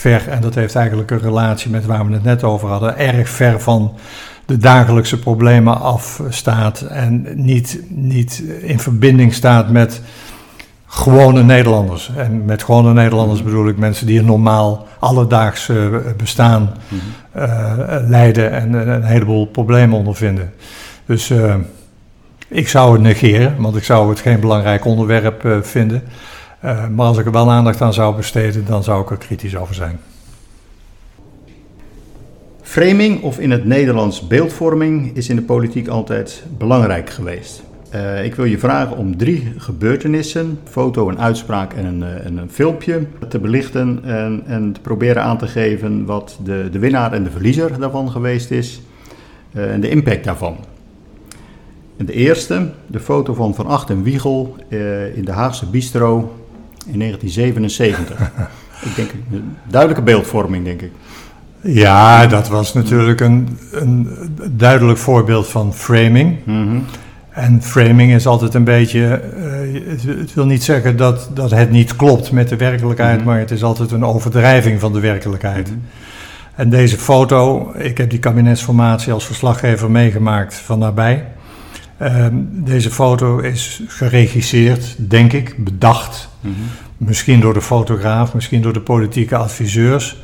ver, 0.00 0.28
en 0.28 0.40
dat 0.40 0.54
heeft 0.54 0.74
eigenlijk 0.74 1.10
een 1.10 1.20
relatie 1.20 1.70
met 1.70 1.86
waar 1.86 2.06
we 2.06 2.12
het 2.12 2.22
net 2.22 2.44
over 2.44 2.68
hadden, 2.68 2.98
erg 2.98 3.28
ver 3.28 3.60
van 3.60 3.92
de 4.46 4.56
dagelijkse 4.56 5.18
problemen 5.18 5.80
afstaat 5.80 6.80
en 6.80 7.26
niet, 7.34 7.80
niet 7.88 8.42
in 8.60 8.78
verbinding 8.78 9.34
staat 9.34 9.70
met 9.70 10.00
gewone 10.92 11.42
Nederlanders. 11.42 12.10
En 12.16 12.44
met 12.44 12.62
gewone 12.62 12.92
Nederlanders 12.92 13.42
bedoel 13.42 13.68
ik 13.68 13.76
mensen 13.76 14.06
die 14.06 14.18
een 14.18 14.24
normaal 14.24 14.86
alledaags 14.98 15.68
eh, 15.68 15.76
bestaan 16.16 16.72
uh, 17.36 17.72
leiden 18.06 18.50
en 18.52 18.72
een 18.72 19.02
heleboel 19.02 19.46
problemen 19.46 19.98
ondervinden. 19.98 20.52
Dus 21.06 21.30
uh, 21.30 21.54
ik 22.48 22.68
zou 22.68 22.92
het 22.92 23.02
negeren, 23.02 23.54
want 23.58 23.76
ik 23.76 23.84
zou 23.84 24.08
het 24.08 24.20
geen 24.20 24.40
belangrijk 24.40 24.84
onderwerp 24.84 25.58
vinden. 25.62 26.02
Uh, 26.64 26.88
maar 26.88 27.06
als 27.06 27.18
ik 27.18 27.26
er 27.26 27.32
wel 27.32 27.50
aandacht 27.50 27.80
aan 27.80 27.92
zou 27.92 28.16
besteden, 28.16 28.64
dan 28.66 28.82
zou 28.82 29.02
ik 29.02 29.10
er 29.10 29.16
kritisch 29.16 29.56
over 29.56 29.74
zijn. 29.74 30.00
Framing, 32.62 33.22
of 33.22 33.38
in 33.38 33.50
het 33.50 33.64
Nederlands 33.64 34.26
beeldvorming, 34.26 35.16
is 35.16 35.28
in 35.28 35.36
de 35.36 35.42
politiek 35.42 35.88
altijd 35.88 36.42
belangrijk 36.58 37.10
geweest. 37.10 37.62
Uh, 37.94 38.24
ik 38.24 38.34
wil 38.34 38.44
je 38.44 38.58
vragen 38.58 38.96
om 38.96 39.16
drie 39.16 39.52
gebeurtenissen, 39.56 40.58
foto, 40.64 41.08
een 41.08 41.20
uitspraak 41.20 41.72
en 41.72 41.84
een, 41.84 42.00
uh, 42.00 42.24
een 42.24 42.50
filmpje, 42.50 43.06
te 43.28 43.38
belichten 43.38 44.00
en, 44.04 44.42
en, 44.46 44.72
te 44.72 44.80
proberen 44.80 45.22
aan 45.22 45.38
te 45.38 45.46
geven 45.46 46.04
wat 46.04 46.38
de, 46.44 46.68
de 46.72 46.78
winnaar 46.78 47.12
en 47.12 47.24
de 47.24 47.30
verliezer 47.30 47.78
daarvan 47.78 48.10
geweest 48.10 48.50
is 48.50 48.82
uh, 49.52 49.72
en 49.72 49.80
de 49.80 49.88
impact 49.88 50.24
daarvan. 50.24 50.56
En 51.96 52.06
de 52.06 52.12
eerste, 52.12 52.70
de 52.86 53.00
foto 53.00 53.34
van 53.34 53.54
Van 53.54 53.66
Acht 53.66 53.90
en 53.90 54.02
Wiegel 54.02 54.56
in 55.14 55.24
de 55.24 55.32
Haagse 55.32 55.66
Bistro 55.66 56.36
in 56.86 56.98
1977. 56.98 58.20
ik 58.88 58.96
denk 58.96 59.10
een 59.32 59.56
duidelijke 59.68 60.02
beeldvorming, 60.02 60.64
denk 60.64 60.82
ik. 60.82 60.90
Ja, 61.60 62.26
dat 62.26 62.48
was 62.48 62.74
natuurlijk 62.74 63.20
een, 63.20 63.58
een 63.72 64.08
duidelijk 64.50 64.98
voorbeeld 64.98 65.48
van 65.48 65.74
framing. 65.74 66.36
Mm 66.44 66.84
En 67.30 67.62
framing 67.62 68.12
is 68.12 68.26
altijd 68.26 68.54
een 68.54 68.64
beetje. 68.64 69.22
Uh, 69.36 70.18
het, 70.18 70.34
wil 70.34 70.46
niet 70.46 70.64
zeggen 70.64 70.96
dat, 70.96 71.30
dat 71.34 71.50
het 71.50 71.70
niet 71.70 71.96
klopt 71.96 72.32
met 72.32 72.48
de 72.48 72.56
werkelijkheid, 72.56 73.18
mm 73.18 73.24
maar 73.24 73.38
het 73.38 73.50
is 73.50 73.62
altijd 73.62 73.90
een 73.90 74.04
overdrijving 74.04 74.80
van 74.80 74.92
de 74.92 75.00
werkelijkheid. 75.00 75.70
Mm 75.70 75.82
En 76.54 76.70
deze 76.70 76.98
foto, 76.98 77.72
ik 77.76 77.98
heb 77.98 78.10
die 78.10 78.18
kabinetsformatie 78.18 79.12
als 79.12 79.26
verslaggever 79.26 79.90
meegemaakt 79.90 80.54
van 80.54 80.78
nabij. 80.78 81.26
Ehm, 81.98 82.34
deze 82.50 82.90
foto 82.90 83.38
is 83.38 83.82
geregisseerd, 83.86 84.94
denk 84.98 85.32
ik, 85.32 85.64
bedacht. 85.64 86.28
Mhm. 86.40 86.54
Misschien 86.96 87.40
door 87.40 87.54
de 87.54 87.62
fotograaf, 87.62 88.34
misschien 88.34 88.62
door 88.62 88.72
de 88.72 88.80
politieke 88.80 89.36
adviseurs. 89.36 90.16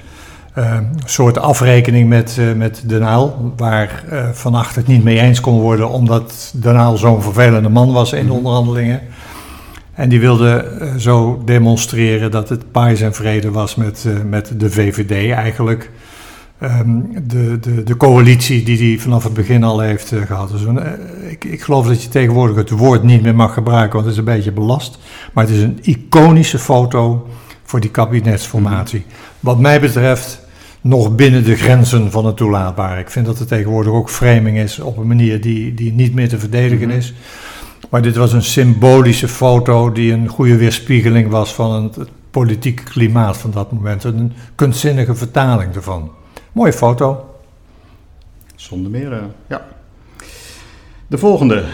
Ehm, 0.57 0.77
een 0.77 1.01
soort 1.05 1.39
afrekening 1.39 2.09
met, 2.09 2.37
uh, 2.41 2.53
met 2.53 2.83
Den 2.87 3.03
Haal, 3.03 3.53
waar 3.57 4.05
uh, 4.13 4.29
Van 4.29 4.55
Acht 4.55 4.77
het 4.77 4.87
niet 4.87 5.05
mee 5.05 5.21
eens 5.21 5.41
kon 5.41 5.61
worden, 5.61 5.89
omdat 5.89 6.53
Den 6.55 6.75
Haal 6.75 6.97
zo'n 6.97 7.23
vervelende 7.23 7.69
man 7.69 7.93
was 7.93 8.13
in 8.13 8.19
de 8.19 8.27
mhm. 8.27 8.37
onderhandelingen. 8.37 9.01
En 9.93 10.09
die 10.09 10.21
wilde 10.21 10.79
uh, 10.81 10.95
zo 10.95 11.43
demonstreren 11.45 12.31
dat 12.31 12.49
het 12.49 12.71
pais 12.71 13.01
en 13.01 13.15
vrede 13.15 13.51
was 13.51 13.75
met, 13.75 14.07
met 14.25 14.53
de 14.57 14.71
VVD 14.71 15.33
eigenlijk. 15.33 15.91
Um, 16.63 17.09
de, 17.27 17.59
de, 17.61 17.83
de 17.83 17.97
coalitie 17.97 18.65
die 18.65 18.89
hij 18.91 19.03
vanaf 19.03 19.25
het 19.25 19.35
begin 19.35 19.65
al 19.65 19.81
heeft 19.81 20.13
uh, 20.13 20.23
gehad. 20.23 20.51
Dus 20.51 20.63
een, 20.63 20.77
uh, 20.77 21.31
ik, 21.31 21.45
ik 21.45 21.63
geloof 21.63 21.87
dat 21.87 22.03
je 22.03 22.09
tegenwoordig 22.09 22.57
het 22.57 22.71
woord 22.71 23.03
niet 23.03 23.23
meer 23.23 23.35
mag 23.35 23.55
gebruiken, 23.55 23.93
want 23.93 24.05
het 24.05 24.13
is 24.13 24.19
een 24.19 24.35
beetje 24.35 24.53
belast. 24.53 24.99
Maar 25.33 25.45
het 25.45 25.55
is 25.55 25.63
een 25.63 25.79
iconische 25.83 26.59
foto 26.59 27.29
voor 27.65 27.81
die 27.81 27.91
kabinetsformatie. 27.91 29.05
Wat 29.41 29.59
mij 29.59 29.81
betreft 29.81 30.45
nog 30.87 31.15
binnen 31.15 31.45
de 31.45 31.57
grenzen 31.57 32.11
van 32.11 32.27
het 32.27 32.37
toelaatbare. 32.37 33.01
Ik 33.01 33.11
vind 33.11 33.27
dat 33.27 33.39
er 33.39 33.47
tegenwoordig 33.47 33.93
ook 33.93 34.11
framing 34.11 34.59
is 34.59 34.79
op 34.79 34.97
een 34.97 35.07
manier 35.07 35.41
die, 35.41 35.75
die 35.75 35.93
niet 35.93 36.15
meer 36.15 36.29
te 36.29 36.39
verdedigen 36.39 36.89
mhm. 36.89 36.97
is. 36.97 37.15
Maar 37.91 38.03
dit 38.03 38.17
was 38.17 38.33
een 38.33 38.43
symbolische 38.43 39.29
foto 39.29 39.93
die 39.93 40.13
een 40.13 40.29
goede 40.29 40.57
weerspiegeling 40.57 41.31
was 41.31 41.55
van 41.55 41.83
het, 41.83 41.97
het 41.97 42.09
politieke 42.31 42.83
klimaat 42.83 43.37
van 43.37 43.51
dat 43.51 43.73
moment. 43.73 44.05
Een 44.05 44.33
kunstzinnige 44.55 45.15
vertaling 45.15 45.75
ervan. 45.75 46.11
Mooie 46.53 46.73
foto. 46.73 47.35
Zonder 48.55 48.91
meer, 48.91 49.13
uh, 49.13 49.19
ja. 49.49 49.67
De 51.07 51.19
volgende. 51.19 51.65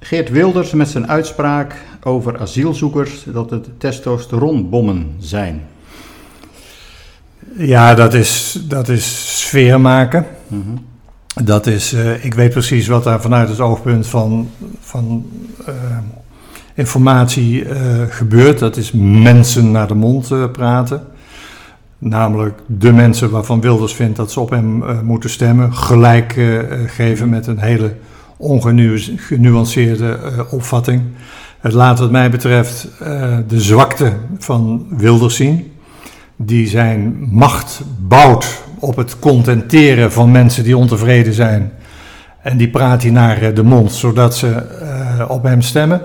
Geert 0.00 0.30
Wilders 0.30 0.72
met 0.72 0.88
zijn 0.88 1.08
uitspraak 1.08 1.74
over 2.02 2.38
asielzoekers 2.38 3.24
dat 3.24 3.50
het 3.50 3.80
testosteronbommen 3.80 5.14
zijn. 5.18 5.62
Ja, 7.56 7.94
dat 7.94 8.14
is, 8.14 8.60
dat 8.68 8.88
is 8.88 9.36
sfeer 9.40 9.80
maken. 9.80 10.26
Mm 10.46 10.86
Dat 11.44 11.66
is, 11.66 11.94
uh, 11.94 12.24
ik 12.24 12.34
weet 12.34 12.50
precies 12.50 12.86
wat 12.86 13.04
daar 13.04 13.20
vanuit 13.20 13.48
het 13.48 13.60
oogpunt 13.60 14.06
van, 14.06 14.50
van 14.80 15.26
uh, 15.68 15.74
informatie 16.74 17.64
uh, 17.64 17.72
gebeurt. 18.08 18.58
Dat 18.58 18.76
is 18.76 18.92
mensen 18.92 19.70
naar 19.70 19.88
de 19.88 19.94
mond 19.94 20.52
praten. 20.52 21.02
Namelijk 21.98 22.58
de 22.66 22.92
mensen 22.92 23.30
waarvan 23.30 23.60
Wilders 23.60 23.92
vindt 23.92 24.16
dat 24.16 24.32
ze 24.32 24.40
op 24.40 24.50
hem 24.50 24.84
moeten 25.04 25.30
stemmen, 25.30 25.74
gelijk 25.74 26.40
geven 26.86 27.28
met 27.28 27.46
een 27.46 27.58
hele 27.58 27.94
ongenuanceerde 28.36 30.18
opvatting. 30.50 31.02
Het 31.60 31.72
laat 31.72 31.98
wat 31.98 32.10
mij 32.10 32.30
betreft 32.30 32.88
de 33.48 33.60
zwakte 33.60 34.12
van 34.38 34.86
Wilders 34.90 35.36
zien, 35.36 35.72
die 36.40 36.68
zijn 36.68 37.16
macht 37.30 37.80
bouwt 37.98 38.62
op 38.78 38.96
het 38.96 39.18
contenteren 39.18 40.12
van 40.12 40.30
mensen 40.30 40.64
die 40.64 40.76
ontevreden 40.76 41.32
zijn. 41.32 41.72
En 42.42 42.56
die 42.56 42.68
praat 42.68 43.02
hij 43.02 43.10
naar 43.10 43.54
de 43.54 43.62
mond, 43.62 43.92
zodat 43.92 44.36
ze 44.36 44.66
op 45.28 45.42
hem 45.42 45.62
stemmen. 45.62 46.02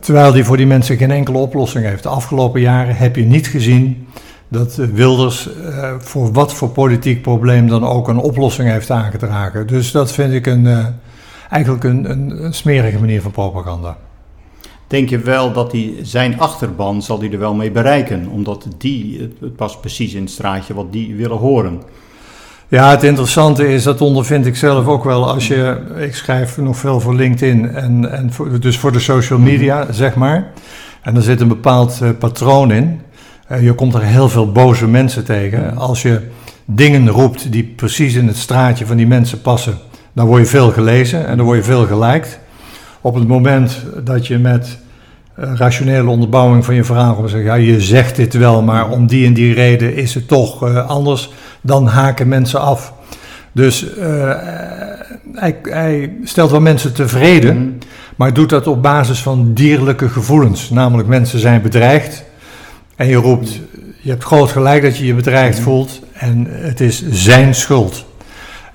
terwijl 0.00 0.32
hij 0.32 0.44
voor 0.44 0.56
die 0.56 0.66
mensen 0.66 0.96
geen 0.96 1.10
enkele 1.10 1.38
oplossing 1.38 1.84
heeft. 1.84 2.02
De 2.02 2.08
afgelopen 2.08 2.60
jaren 2.60 2.96
heb 2.96 3.16
je 3.16 3.24
niet 3.24 3.46
gezien 3.46 4.06
dat 4.48 4.74
Wilders 4.74 5.48
voor 5.98 6.32
wat 6.32 6.54
voor 6.54 6.68
politiek 6.68 7.22
probleem 7.22 7.68
dan 7.68 7.84
ook 7.86 8.08
een 8.08 8.18
oplossing 8.18 8.68
heeft 8.68 8.90
aangedragen. 8.90 9.66
Dus 9.66 9.90
dat 9.90 10.12
vind 10.12 10.32
ik 10.32 10.46
een, 10.46 10.94
eigenlijk 11.50 11.84
een, 11.84 12.10
een, 12.44 12.54
smerige 12.54 12.98
manier 12.98 13.22
van 13.22 13.30
propaganda. 13.30 13.96
Denk 14.90 15.08
je 15.08 15.18
wel 15.18 15.52
dat 15.52 15.72
hij 15.72 15.94
zijn 16.02 16.40
achterban 16.40 17.02
zal 17.02 17.20
hij 17.20 17.32
er 17.32 17.38
wel 17.38 17.54
mee 17.54 17.70
bereiken, 17.70 18.28
omdat 18.28 18.66
die, 18.78 19.30
het, 19.40 19.56
past 19.56 19.80
precies 19.80 20.14
in 20.14 20.22
het 20.22 20.30
straatje 20.30 20.74
wat 20.74 20.92
die 20.92 21.14
willen 21.14 21.36
horen. 21.36 21.82
Ja, 22.68 22.90
het 22.90 23.02
interessante 23.02 23.68
is, 23.68 23.82
dat 23.82 24.00
ondervind 24.00 24.46
ik 24.46 24.56
zelf 24.56 24.86
ook 24.86 25.04
wel 25.04 25.30
als 25.30 25.48
je, 25.48 25.80
ik 25.98 26.14
schrijf 26.14 26.58
nog 26.58 26.76
veel 26.76 27.00
voor 27.00 27.14
LinkedIn 27.14 27.68
en, 27.68 28.12
en 28.12 28.32
voor, 28.32 28.60
dus 28.60 28.78
voor 28.78 28.92
de 28.92 28.98
social 28.98 29.38
media, 29.38 29.92
zeg 29.92 30.14
maar. 30.14 30.52
En 31.02 31.16
er 31.16 31.22
zit 31.22 31.40
een 31.40 31.48
bepaald 31.48 32.00
uh, 32.02 32.10
patroon 32.18 32.72
in. 32.72 33.00
Eh, 33.46 33.62
je 33.62 33.72
komt 33.72 33.94
er 33.94 34.02
heel 34.02 34.28
veel 34.28 34.52
boze 34.52 34.86
mensen 34.86 35.24
tegen. 35.24 35.76
Als 35.76 36.02
je 36.02 36.20
dingen 36.64 37.08
roept 37.08 37.52
die 37.52 37.64
precies 37.64 38.14
in 38.14 38.26
het 38.26 38.36
straatje 38.36 38.86
van 38.86 38.96
die 38.96 39.06
mensen 39.06 39.40
passen, 39.40 39.78
dan 40.12 40.26
word 40.26 40.40
je 40.42 40.48
veel 40.48 40.70
gelezen 40.70 41.26
en 41.26 41.36
dan 41.36 41.46
word 41.46 41.58
je 41.58 41.64
veel 41.64 41.86
geliked. 41.86 42.38
Op 43.00 43.14
het 43.14 43.28
moment 43.28 43.82
dat 44.04 44.26
je 44.26 44.38
met 44.38 44.78
uh, 45.38 45.52
rationele 45.54 46.08
onderbouwing 46.08 46.64
van 46.64 46.74
je 46.74 46.84
verhaal 46.84 47.14
komt 47.14 47.30
zeggen, 47.30 47.48
ja, 47.48 47.54
je 47.54 47.80
zegt 47.80 48.16
dit 48.16 48.34
wel, 48.34 48.62
maar 48.62 48.90
om 48.90 49.06
die 49.06 49.26
en 49.26 49.34
die 49.34 49.54
reden 49.54 49.96
is 49.96 50.14
het 50.14 50.28
toch 50.28 50.68
uh, 50.68 50.88
anders, 50.88 51.30
dan 51.60 51.86
haken 51.86 52.28
mensen 52.28 52.60
af. 52.60 52.92
Dus 53.52 53.96
uh, 53.98 54.32
hij, 55.32 55.58
hij, 55.62 56.12
stelt 56.24 56.50
wel 56.50 56.60
mensen 56.60 56.94
tevreden, 56.94 57.56
mm. 57.56 57.78
maar 58.16 58.32
doet 58.32 58.48
dat 58.48 58.66
op 58.66 58.82
basis 58.82 59.22
van 59.22 59.54
dierlijke 59.54 60.08
gevoelens. 60.08 60.70
Namelijk 60.70 61.08
mensen 61.08 61.38
zijn 61.38 61.62
bedreigd 61.62 62.24
en 62.96 63.06
je 63.06 63.16
roept, 63.16 63.60
je 64.02 64.10
hebt 64.10 64.24
groot 64.24 64.50
gelijk 64.50 64.82
dat 64.82 64.96
je 64.96 65.06
je 65.06 65.14
bedreigd 65.14 65.58
mm. 65.58 65.64
voelt 65.64 66.00
en 66.12 66.46
het 66.48 66.80
is 66.80 67.04
zijn 67.10 67.54
schuld. 67.54 68.04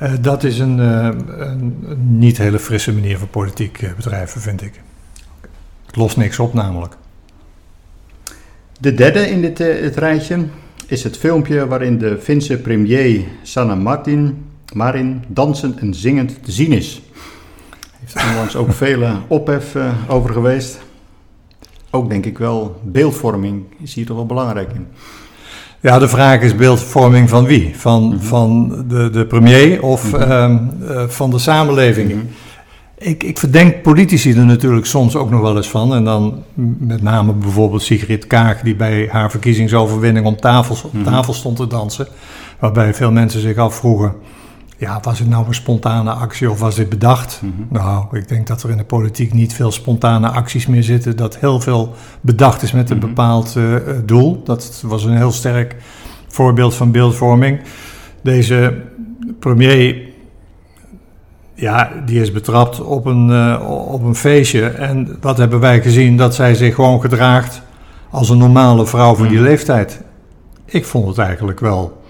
Uh, 0.01 0.13
dat 0.21 0.43
is 0.43 0.59
een, 0.59 0.77
uh, 0.77 1.09
een, 1.27 1.75
niet 1.97 2.37
hele 2.37 2.59
frisse 2.59 2.93
manier 2.93 3.17
van 3.17 3.29
politiek 3.29 3.93
bedrijven, 3.95 4.41
vind 4.41 4.61
ik. 4.61 4.81
Het 5.85 5.95
lost 5.95 6.17
niks 6.17 6.39
op 6.39 6.53
namelijk. 6.53 6.95
De 8.79 8.93
derde 8.93 9.29
in 9.29 9.41
dit 9.41 9.57
het 9.57 9.95
rijtje 9.95 10.45
is 10.87 11.03
het 11.03 11.17
filmpje 11.17 11.67
waarin 11.67 11.97
de 11.97 12.17
Finse 12.21 12.57
premier 12.57 13.23
Sanna 13.43 13.75
Martin 13.75 14.45
Marin 14.73 15.23
dansend 15.27 15.79
en 15.79 15.93
zingend 15.93 16.43
te 16.43 16.51
zien 16.51 16.71
is. 16.71 17.01
Heeft 17.99 18.27
onlangs 18.29 18.55
ook 18.55 18.73
vele 18.73 19.15
ophef 19.27 19.75
over 20.07 20.33
geweest. 20.33 20.79
Ook 21.89 22.09
denk 22.09 22.25
ik 22.25 22.37
wel, 22.37 22.81
beeldvorming 22.83 23.63
is 23.81 23.93
hier 23.93 24.05
toch 24.05 24.15
wel 24.15 24.25
belangrijk 24.25 24.71
in. 24.73 24.87
Ja, 25.85 25.99
de 25.99 26.07
vraag 26.07 26.41
is 26.41 26.55
beeldvorming 26.55 27.29
van 27.29 27.45
wie? 27.45 27.73
Van, 27.75 28.03
mm 28.03 28.11
-hmm. 28.11 28.21
van 28.21 28.83
de, 28.87 29.09
de 29.09 29.25
premier 29.25 29.81
of 29.83 30.11
mm 30.11 30.21
-hmm. 30.21 30.69
uh, 30.89 31.03
van 31.07 31.29
de 31.29 31.39
samenleving? 31.39 32.11
Mm 32.11 32.19
-hmm. 32.19 32.29
Ik, 32.97 33.23
ik 33.23 33.37
verdenk 33.37 33.81
politici 33.81 34.33
er 34.33 34.45
natuurlijk 34.45 34.85
soms 34.85 35.15
ook 35.15 35.29
nog 35.29 35.41
wel 35.41 35.55
eens 35.55 35.69
van. 35.69 35.95
En 35.95 36.03
dan 36.03 36.43
met 36.77 37.01
name 37.01 37.33
bijvoorbeeld 37.33 37.81
Sigrid 37.81 38.27
Kaag, 38.27 38.61
die 38.61 38.75
bij 38.75 39.07
haar 39.11 39.31
verkiezingsoverwinning 39.31 40.25
om 40.25 40.35
tafel, 40.35 40.77
op 40.83 41.03
tafel 41.03 41.33
stond 41.33 41.55
te 41.55 41.67
dansen. 41.67 42.07
Waarbij 42.59 42.93
veel 42.93 43.11
mensen 43.11 43.41
zich 43.41 43.57
afvroegen 43.57 44.13
ja, 44.77 44.99
was 45.01 45.19
het 45.19 45.29
nou 45.29 45.47
een 45.47 45.53
spontane 45.53 46.11
actie 46.11 46.51
of 46.51 46.59
was 46.59 46.75
dit 46.75 46.89
bedacht? 46.89 47.39
Mm 47.41 47.53
-hmm. 47.55 47.67
Nou, 47.69 48.17
ik 48.17 48.27
denk 48.27 48.47
dat 48.47 48.63
er 48.63 48.69
in 48.69 48.77
de 48.77 48.83
politiek 48.83 49.33
niet 49.33 49.53
veel 49.53 49.71
spontane 49.71 50.29
acties 50.29 50.67
meer 50.67 50.83
zitten. 50.83 51.17
Dat 51.17 51.37
heel 51.37 51.59
veel 51.59 51.93
bedacht 52.21 52.61
is 52.61 52.71
met 52.71 52.89
een 52.89 52.95
mm 52.95 53.01
-hmm. 53.01 53.09
bepaald 53.09 53.55
uh, 53.57 53.75
doel. 54.05 54.43
Dat 54.43 54.83
was 54.85 55.03
een 55.03 55.17
heel 55.17 55.31
sterk 55.31 55.75
voorbeeld 56.27 56.75
van 56.75 56.91
beeldvorming. 56.91 57.59
Deze 58.21 58.81
premier, 59.39 60.01
ja, 61.53 61.91
die 62.05 62.21
is 62.21 62.31
betrapt 62.31 62.81
op 62.81 63.05
een, 63.05 63.29
uh, 63.29 63.85
op 63.91 64.03
een 64.03 64.15
feestje. 64.15 64.67
En 64.67 65.17
wat 65.21 65.37
hebben 65.37 65.59
wij 65.59 65.81
gezien? 65.81 66.17
Dat 66.17 66.35
zij 66.35 66.55
zich 66.55 66.75
gewoon 66.75 67.01
gedraagt 67.01 67.61
als 68.09 68.29
een 68.29 68.37
normale 68.37 68.85
vrouw 68.85 69.15
van 69.15 69.27
die 69.27 69.41
leeftijd. 69.41 70.01
Ik 70.65 70.85
vond 70.85 71.07
het 71.07 71.17
eigenlijk 71.17 71.59
wel 71.59 72.03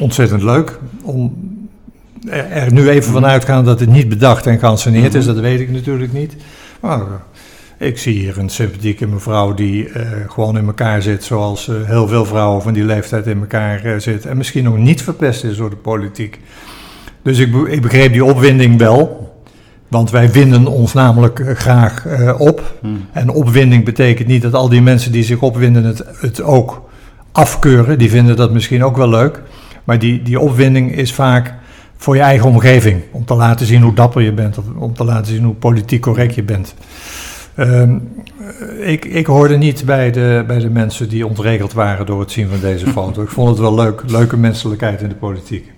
ontzettend 0.00 0.42
leuk 0.42 0.78
om 1.02 1.51
er 2.30 2.72
nu 2.72 2.88
even 2.88 3.12
van 3.12 3.26
uitgaan 3.26 3.64
dat 3.64 3.80
het 3.80 3.90
niet 3.90 4.08
bedacht 4.08 4.46
en 4.46 4.58
geanceneerd 4.58 5.14
is, 5.14 5.24
dat 5.24 5.38
weet 5.38 5.60
ik 5.60 5.70
natuurlijk 5.70 6.12
niet. 6.12 6.36
Maar 6.80 7.00
eh, 7.00 7.86
ik 7.88 7.98
zie 7.98 8.18
hier 8.18 8.38
een 8.38 8.48
sympathieke 8.48 9.06
mevrouw 9.06 9.54
die 9.54 9.88
uh, 9.88 9.94
gewoon 10.28 10.56
in 10.56 10.66
elkaar 10.66 11.02
zit 11.02 11.24
zoals 11.24 11.68
uh, 11.68 11.76
heel 11.84 12.08
veel 12.08 12.24
vrouwen 12.24 12.62
van 12.62 12.72
die 12.72 12.84
leeftijd 12.84 13.26
in 13.26 13.40
elkaar 13.40 13.86
uh, 13.86 13.98
zitten. 13.98 14.30
En 14.30 14.36
misschien 14.36 14.64
nog 14.64 14.76
niet 14.76 15.02
verpest 15.02 15.44
is 15.44 15.56
door 15.56 15.70
de 15.70 15.76
politiek. 15.76 16.40
Dus 17.22 17.38
ik, 17.38 17.54
ik 17.54 17.82
begreep 17.82 18.12
die 18.12 18.24
opwinding 18.24 18.78
wel. 18.78 19.30
Want 19.88 20.10
wij 20.10 20.30
winden 20.30 20.66
ons 20.66 20.92
namelijk 20.92 21.42
graag 21.54 22.06
op. 22.38 22.74
Hmm. 22.80 23.06
En 23.12 23.30
opwinding 23.30 23.84
betekent 23.84 24.28
niet 24.28 24.42
dat 24.42 24.54
al 24.54 24.68
die 24.68 24.82
mensen 24.82 25.12
die 25.12 25.24
zich 25.24 25.42
opwinden 25.42 25.84
het, 25.84 26.04
het 26.20 26.42
ook 26.42 26.90
afkeuren. 27.32 27.98
Die 27.98 28.10
vinden 28.10 28.36
dat 28.36 28.52
misschien 28.52 28.84
ook 28.84 28.96
wel 28.96 29.08
leuk. 29.08 29.42
Maar 29.84 29.98
die, 29.98 30.22
die 30.22 30.40
opwinding 30.40 30.96
is 30.96 31.12
vaak 31.12 31.54
voor 32.02 32.16
je 32.16 32.22
eigen 32.22 32.48
omgeving. 32.48 33.02
Om 33.10 33.24
te 33.24 33.34
laten 33.34 33.66
zien 33.66 33.82
hoe 33.82 33.94
dapper 33.94 34.22
je 34.22 34.32
bent. 34.32 34.58
Of 34.58 34.64
om 34.76 34.94
te 34.94 35.04
laten 35.04 35.32
zien 35.32 35.44
hoe 35.44 35.54
politiek 35.54 36.00
correct 36.00 36.34
je 36.34 36.42
bent. 36.42 36.74
Um, 37.56 38.08
ik, 38.80 39.04
ik 39.04 39.26
hoorde 39.26 39.56
niet 39.56 39.84
bij 39.84 40.10
de, 40.10 40.44
bij 40.46 40.58
de 40.58 40.70
mensen 40.70 41.08
die 41.08 41.26
ontregeld 41.26 41.72
waren 41.72 42.06
door 42.06 42.20
het 42.20 42.30
zien 42.30 42.48
van 42.48 42.60
deze 42.60 42.86
foto. 42.96 43.22
Ik 43.22 43.28
vond 43.28 43.48
het 43.48 43.58
wel 43.58 43.74
leuk. 43.74 44.02
Leuke 44.06 44.36
menselijkheid 44.36 45.02
in 45.02 45.08
de 45.08 45.14
politiek. 45.14 45.72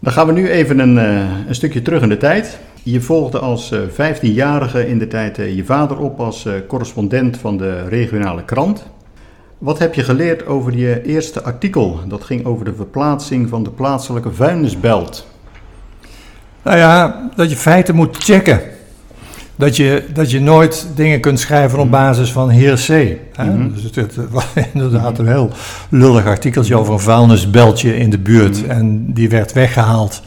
Dan 0.00 0.12
gaan 0.12 0.26
we 0.26 0.32
nu 0.32 0.48
even 0.48 0.78
een, 0.78 0.96
uh, 0.96 1.48
een 1.48 1.54
stukje 1.54 1.82
terug 1.82 2.02
in 2.02 2.08
de 2.08 2.16
tijd. 2.16 2.58
Je 2.82 3.00
volgde 3.00 3.38
als 3.38 3.72
uh, 3.72 3.80
15-jarige 3.80 4.88
in 4.88 4.98
de 4.98 5.08
tijd 5.08 5.38
uh, 5.38 5.56
je 5.56 5.64
vader 5.64 5.98
op 5.98 6.20
als 6.20 6.48
correspondent 6.68 7.36
van 7.36 7.56
de 7.56 7.88
regionale 7.88 8.44
krant. 8.44 8.86
Wat 9.60 9.78
heb 9.78 9.94
je 9.94 10.04
geleerd 10.04 10.46
over 10.46 10.76
je 10.76 11.02
eerste 11.02 11.42
artikel? 11.42 12.00
Dat 12.08 12.24
ging 12.24 12.44
over 12.44 12.64
de 12.64 12.74
verplaatsing 12.74 13.48
van 13.48 13.62
de 13.62 13.70
plaatselijke 13.70 14.32
vuilnisbelt. 14.32 15.26
Nou 16.62 16.76
ja, 16.76 17.28
dat 17.36 17.50
je 17.50 17.56
feiten 17.56 17.94
moet 17.94 18.16
checken. 18.16 18.60
Dat 19.56 19.76
je, 19.76 20.04
dat 20.12 20.30
je 20.30 20.40
nooit 20.40 20.86
dingen 20.94 21.20
kunt 21.20 21.40
schrijven 21.40 21.78
op 21.78 21.90
basis 21.90 22.32
van. 22.32 22.50
Hè? 22.50 22.74
Mm 22.74 23.18
-hmm. 23.34 23.72
Dus 23.74 23.82
het, 23.82 23.94
het, 23.94 24.16
was 24.30 24.46
inderdaad 24.72 25.18
een 25.18 25.28
heel 25.28 25.50
lullig 25.88 26.26
artikeltje 26.26 26.76
over 26.76 26.92
een 26.92 27.00
vuilnisbeltje 27.00 27.96
in 27.96 28.10
de 28.10 28.18
buurt. 28.18 28.56
Mm 28.56 28.62
-hmm. 28.62 28.70
En 28.70 29.12
die 29.12 29.28
werd 29.28 29.52
weggehaald. 29.52 30.22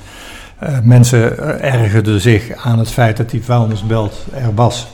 Uh, 0.63 0.69
mensen 0.83 1.37
ergerden 1.61 2.21
zich 2.21 2.51
aan 2.65 2.79
het 2.79 2.91
feit 2.91 3.17
dat 3.17 3.29
die 3.29 3.43
vuilnisbelt 3.43 4.25
er 4.33 4.53
was. 4.55 4.87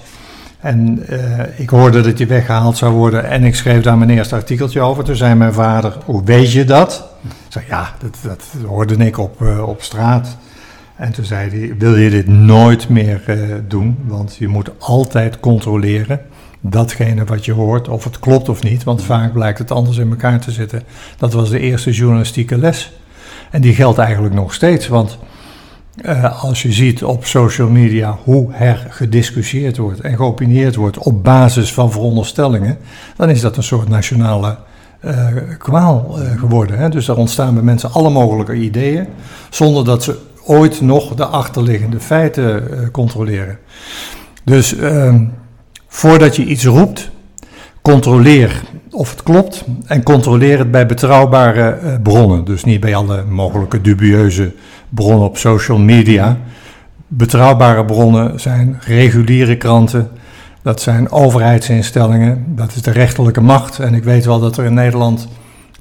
En 0.59 1.05
uh, 1.09 1.59
ik 1.59 1.69
hoorde 1.69 2.01
dat 2.01 2.17
die 2.17 2.27
weggehaald 2.27 2.77
zou 2.77 2.93
worden 2.93 3.29
en 3.29 3.43
ik 3.43 3.55
schreef 3.55 3.83
daar 3.83 3.97
mijn 3.97 4.09
eerste 4.09 4.35
artikeltje 4.35 4.81
over. 4.81 5.03
Toen 5.03 5.15
zei 5.15 5.35
mijn 5.35 5.53
vader, 5.53 5.97
hoe 6.05 6.23
weet 6.23 6.51
je 6.51 6.63
dat? 6.63 7.09
Ik 7.23 7.31
zei, 7.47 7.65
ja, 7.67 7.93
dat, 8.21 8.43
hoorde 8.67 9.05
ik 9.05 9.17
op, 9.17 9.41
uh, 9.41 9.67
op 9.67 9.81
straat. 9.81 10.37
En 10.95 11.11
toen 11.11 11.25
zei 11.25 11.49
hij, 11.49 11.75
wil 11.77 11.95
je 11.95 12.09
dit 12.09 12.27
nooit 12.27 12.89
meer 12.89 13.23
uh, 13.27 13.55
doen? 13.67 13.97
Want 14.05 14.35
je 14.35 14.47
moet 14.47 14.71
altijd 14.79 15.39
controleren 15.39 16.21
datgene 16.61 17.25
wat 17.25 17.45
je 17.45 17.51
hoort, 17.51 17.87
of 17.87 18.03
het 18.03 18.19
klopt 18.19 18.49
of 18.49 18.63
niet. 18.63 18.83
Want 18.83 19.03
vaak 19.03 19.33
blijkt 19.33 19.59
het 19.59 19.71
anders 19.71 19.97
in 19.97 20.09
elkaar 20.09 20.39
te 20.39 20.51
zitten. 20.51 20.83
Dat 21.17 21.33
was 21.33 21.49
de 21.49 21.59
eerste 21.59 21.91
journalistieke 21.91 22.57
les. 22.57 22.91
En 23.51 23.61
die 23.61 23.73
geldt 23.73 23.97
eigenlijk 23.97 24.33
nog 24.33 24.53
steeds, 24.53 24.87
want 24.87 25.17
uh, 26.05 26.43
als 26.43 26.61
je 26.61 26.71
ziet 26.71 27.03
op 27.03 27.25
social 27.25 27.69
media 27.69 28.17
hoe 28.23 28.53
er 28.53 28.87
gediscussieerd 28.89 29.77
wordt 29.77 29.99
en 29.99 30.15
geopineerd 30.15 30.75
wordt 30.75 30.97
op 30.97 31.23
basis 31.23 31.73
van 31.73 31.91
veronderstellingen, 31.91 32.77
dan 33.15 33.29
is 33.29 33.41
dat 33.41 33.57
een 33.57 33.63
soort 33.63 33.89
nationale 33.89 34.57
uh, 35.05 35.27
kwaal 35.57 36.15
uh, 36.17 36.39
geworden. 36.39 36.77
Hè? 36.77 36.89
Dus 36.89 37.05
daar 37.05 37.15
ontstaan 37.15 37.53
bij 37.53 37.63
mensen 37.63 37.91
alle 37.91 38.09
mogelijke 38.09 38.53
ideeën, 38.53 39.07
zonder 39.49 39.85
dat 39.85 40.03
ze 40.03 40.17
ooit 40.45 40.81
nog 40.81 41.15
de 41.15 41.25
achterliggende 41.25 41.99
feiten 41.99 42.91
controleren. 42.91 43.57
Dus 44.43 44.75
ehm, 44.75 45.25
voordat 45.87 46.35
je 46.35 46.45
iets 46.45 46.65
roept, 46.65 47.09
controleer 47.81 48.61
of 48.91 49.09
het 49.09 49.23
klopt 49.23 49.65
en 49.85 50.03
controleer 50.03 50.57
het 50.57 50.71
bij 50.71 50.85
betrouwbare 50.85 51.99
bronnen. 52.03 52.45
Dus 52.45 52.63
niet 52.63 52.79
bij 52.79 52.95
alle 52.95 53.23
mogelijke 53.23 53.81
dubieuze 53.81 54.53
bronnen 54.89 55.27
op 55.27 55.37
social 55.37 55.77
media. 55.77 56.37
Betrouwbare 57.07 57.85
bronnen 57.85 58.39
zijn 58.39 58.77
reguliere 58.79 59.57
kranten, 59.57 60.09
dat 60.61 60.81
zijn 60.81 61.11
overheidsinstellingen, 61.11 62.45
dat 62.47 62.75
is 62.75 62.81
de 62.81 62.91
rechterlijke 62.91 63.41
macht. 63.41 63.79
En 63.79 63.93
ik 63.93 64.03
weet 64.03 64.25
wel 64.25 64.39
dat 64.39 64.57
er 64.57 64.65
in 64.65 64.73
Nederland 64.73 65.27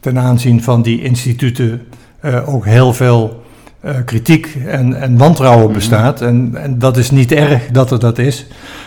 ten 0.01 0.19
aanzien 0.19 0.63
van 0.63 0.83
die 0.83 1.03
instituten 1.03 1.83
uh, 2.25 2.55
ook 2.55 2.65
heel 2.65 2.93
veel 2.93 3.43
uh, 3.85 3.91
kritiek 4.05 4.57
en, 4.67 5.01
en 5.01 5.17
wantrouwen 5.17 5.65
mhm. 5.65 5.75
bestaat. 5.75 6.21
En, 6.21 6.51
en 6.55 6.79
dat 6.79 6.97
is 6.97 7.11
niet 7.11 7.33
erg 7.33 7.67
dat 7.71 7.91
er 7.91 7.99
dat 7.99 8.19
is. 8.19 8.47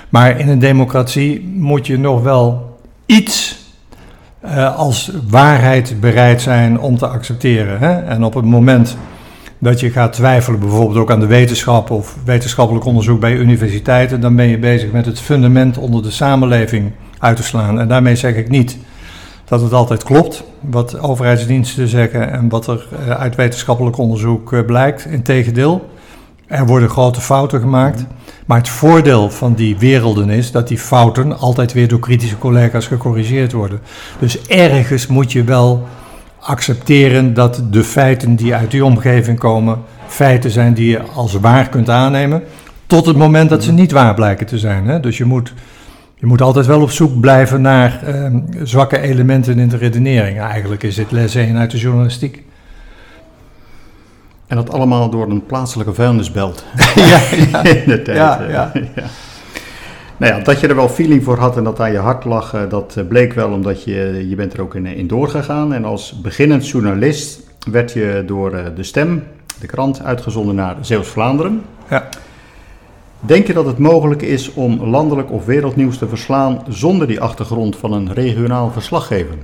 Maar 0.10 0.40
in 0.40 0.50
een 0.50 0.60
democratie 0.60 1.54
moet 1.56 1.88
je 1.88 2.00
nog 2.00 2.22
wel 2.22 2.78
iets 3.06 3.61
uh, 4.46 4.78
als 4.78 5.12
waarheid 5.30 6.00
bereid 6.00 6.42
zijn 6.42 6.80
om 6.80 6.98
te 6.98 7.08
accepteren. 7.08 7.80
Hè? 7.80 7.92
En 7.92 8.24
op 8.24 8.34
het 8.34 8.46
moment 8.46 8.98
dat 9.58 9.80
je 9.80 9.90
gaat 9.90 10.14
twijfelen, 10.14 10.60
bijvoorbeeld 10.60 10.98
ook 10.98 11.12
aan 11.12 11.20
de 11.20 11.26
wetenschap 11.26 11.90
of 11.90 12.16
wetenschappelijk 12.26 12.86
onderzoek 12.86 13.20
bij 13.20 13.36
universiteiten, 13.36 14.22
dan 14.22 14.36
ben 14.36 14.48
je 14.48 14.58
bezig 14.58 14.92
met 14.92 15.06
het 15.06 15.20
fundament 15.20 15.78
onder 15.78 16.04
de 16.04 16.12
samenleving 16.12 16.92
uit 17.20 17.36
te 17.36 17.44
slaan. 17.44 17.80
En 17.80 17.88
daarmee 17.88 18.16
zeg 18.16 18.36
ik 18.36 18.50
niet 18.50 18.78
dat 19.46 19.62
het 19.62 19.74
altijd 19.74 20.04
klopt, 20.04 20.44
wat 20.60 21.00
overheidsdiensten 21.00 21.88
zeggen 21.88 22.32
en 22.32 22.50
wat 22.50 22.68
er 22.68 22.88
eh, 22.92 23.10
uit 23.10 23.36
wetenschappelijk 23.36 23.98
onderzoek 23.98 24.54
eh, 24.54 24.66
blijkt. 24.66 25.06
Integendeel, 25.06 25.90
Er 26.52 26.66
worden 26.66 26.90
grote 26.90 27.22
fouten 27.22 27.60
gemaakt. 27.60 28.06
Maar 28.46 28.58
het 28.58 28.70
voordeel 28.70 29.30
van 29.30 29.54
die 29.54 29.78
werelden 29.78 30.30
is 30.30 30.52
dat 30.52 30.68
die 30.68 30.78
fouten 30.78 31.40
altijd 31.40 31.74
weer 31.74 31.88
door 31.88 32.00
kritische 32.00 32.38
collega's 32.38 32.88
gecorrigeerd 32.88 33.52
worden. 33.52 33.80
Dus 34.20 34.42
ergens 34.48 35.08
moet 35.08 35.32
je 35.32 35.44
wel 35.44 35.88
accepteren 36.40 37.34
dat 37.34 37.64
de 37.70 37.84
feiten 37.84 38.36
die 38.36 38.56
uit 38.56 38.72
die 38.72 38.86
omgeving 38.86 39.40
komen, 39.40 39.80
feiten 40.08 40.52
zijn 40.52 40.74
die 40.74 40.90
je 40.90 41.02
als 41.02 41.34
waar 41.34 41.70
kunt 41.70 41.90
aannemen. 41.90 42.44
Tot 42.88 43.06
het 43.06 43.18
moment 43.18 43.50
dat 43.50 43.64
ze 43.64 43.72
niet 43.72 43.92
waar 43.92 44.14
blijken 44.14 44.46
te 44.46 44.60
zijn. 44.60 44.88
Hè? 44.88 45.00
Dus 45.00 45.18
je 45.18 45.26
moet, 45.26 45.54
je 46.16 46.26
moet 46.26 46.42
altijd 46.42 46.66
wel 46.66 46.82
op 46.82 46.92
zoek 46.92 47.20
blijven 47.20 47.62
naar 47.62 48.04
ehm, 48.04 48.40
zwakke 48.64 49.00
elementen 49.00 49.60
in 49.60 49.70
de 49.70 49.78
redenering. 49.78 50.40
Eigenlijk 50.40 50.84
is 50.84 50.96
dit 50.96 51.12
les 51.12 51.36
1 51.36 51.58
uit 51.58 51.72
de 51.72 51.78
journalistiek. 51.78 52.44
En 54.52 54.58
dat 54.58 54.72
allemaal 54.74 55.10
door 55.10 55.30
een 55.30 55.46
plaatselijke 55.46 55.94
vuilnisbelt. 55.94 56.66
ja, 56.96 57.22
ja. 57.52 57.64
in 57.64 57.84
de 57.86 58.02
tijd. 58.02 58.18
Ja, 58.18 58.42
eh, 58.42 58.50
ja. 58.50 58.72
ja. 58.96 59.04
Nou 60.22 60.34
ja, 60.34 60.40
dat 60.40 60.60
je 60.60 60.68
er 60.68 60.76
wel 60.76 60.90
feeling 60.90 61.24
voor 61.24 61.38
had 61.38 61.58
en 61.58 61.64
dat 61.64 61.80
aan 61.80 61.92
je 61.92 61.98
hart 61.98 62.26
lag, 62.26 62.54
eh, 62.54 62.62
dat 62.70 62.96
eh, 62.98 63.08
bleek 63.08 63.34
wel 63.34 63.52
omdat 63.52 63.84
je, 63.84 64.26
je 64.30 64.36
bent 64.36 64.54
er 64.54 64.62
ook 64.62 64.76
in, 64.76 64.86
in 64.86 65.08
doorgegaan. 65.08 65.74
En 65.74 65.86
als 65.86 66.22
beginnend 66.22 66.68
journalist 66.70 67.42
werd 67.72 67.92
je 67.92 68.24
door 68.26 68.54
eh, 68.54 68.66
De 68.76 68.84
Stem, 68.84 69.24
de 69.60 69.68
krant, 69.68 70.04
uitgezonden 70.04 70.56
naar 70.56 70.76
Zeeuws-Vlaanderen. 70.82 71.62
Ja. 71.90 72.10
Denk 73.20 73.48
je 73.48 73.54
dat 73.54 73.66
het 73.66 73.78
mogelijk 73.78 74.22
is 74.22 74.54
om 74.54 74.84
landelijk 74.84 75.32
of 75.32 75.46
wereldnieuws 75.46 75.98
te 75.98 76.08
verslaan 76.08 76.64
zonder 76.68 77.08
die 77.08 77.22
achtergrond 77.22 77.76
van 77.76 77.94
een 77.94 78.14
regionaal 78.14 78.72
verslaggever? 78.72 79.36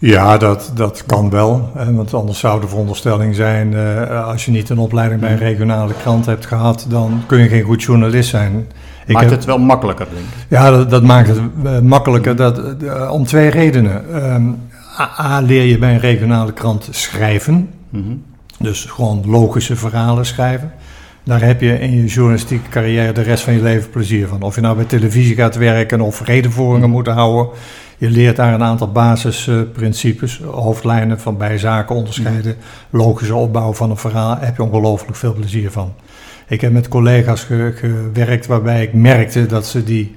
Ja, 0.00 0.36
dat, 0.38 0.70
dat 0.74 1.02
kan 1.06 1.30
wel. 1.30 1.70
Hè, 1.76 1.94
want 1.94 2.14
anders 2.14 2.38
zou 2.38 2.60
de 2.60 2.68
veronderstelling 2.68 3.34
zijn, 3.34 3.74
eh, 3.74 4.26
als 4.26 4.44
je 4.44 4.50
niet 4.50 4.68
een 4.68 4.78
opleiding 4.78 5.20
bij 5.20 5.32
een 5.32 5.38
regionale 5.38 5.92
krant 6.02 6.26
hebt 6.26 6.46
gehad, 6.46 6.86
dan 6.88 7.22
kun 7.26 7.38
je 7.38 7.48
geen 7.48 7.62
goed 7.62 7.82
journalist 7.82 8.28
zijn. 8.30 8.66
Ik 9.06 9.12
Maakt 9.14 9.24
heb- 9.24 9.34
het 9.34 9.44
wel 9.44 9.58
makkelijker, 9.58 10.06
denk 10.12 10.24
ik. 10.26 10.46
Ja, 10.48 10.70
dat, 10.70 10.90
dat 10.90 11.02
maakt 11.02 11.28
het 11.28 11.38
eh, 11.64 11.78
makkelijker. 11.78 12.36
Dat, 12.36 12.58
eh, 12.82 13.10
om 13.12 13.24
twee 13.24 13.48
redenen. 13.50 14.14
Ehm, 14.14 14.42
A, 15.18 15.40
leer 15.40 15.64
je 15.64 15.78
bij 15.78 15.92
een 15.94 16.00
regionale 16.00 16.52
krant 16.52 16.88
schrijven. 16.90 17.68
Mhm. 17.88 18.12
Dus 18.58 18.84
gewoon 18.84 19.22
logische 19.26 19.76
verhalen 19.76 20.26
schrijven. 20.26 20.72
Daar 21.24 21.42
heb 21.42 21.60
je 21.60 21.78
in 21.80 21.96
je 21.96 22.04
journalistieke 22.06 22.68
carrière 22.68 23.12
de 23.12 23.22
rest 23.22 23.44
van 23.44 23.52
je 23.52 23.62
leven 23.62 23.90
plezier 23.90 24.26
van. 24.26 24.42
Of 24.42 24.54
je 24.54 24.60
nou 24.60 24.76
bij 24.76 24.84
televisie 24.84 25.34
gaat 25.34 25.56
werken 25.56 26.00
of 26.00 26.24
redenvoeringen 26.24 26.90
moet 26.90 27.06
houden. 27.06 27.48
Je 28.00 28.10
leert 28.10 28.36
daar 28.36 28.54
een 28.54 28.62
aantal 28.62 28.92
basisprincipes, 28.92 30.40
hoofdlijnen 30.44 31.20
van 31.20 31.36
bijzaken 31.36 31.96
onderscheiden, 31.96 32.56
logische 32.90 33.34
opbouw 33.34 33.72
van 33.72 33.90
een 33.90 33.96
verhaal. 33.96 34.34
Daar 34.34 34.44
heb 34.44 34.56
je 34.56 34.62
ongelooflijk 34.62 35.16
veel 35.16 35.32
plezier 35.34 35.70
van. 35.70 35.92
Ik 36.48 36.60
heb 36.60 36.72
met 36.72 36.88
collega's 36.88 37.42
ge- 37.42 37.72
gewerkt 37.76 38.46
waarbij 38.46 38.82
ik 38.82 38.92
merkte 38.92 39.46
dat 39.46 39.66
ze 39.66 39.84
die 39.84 40.16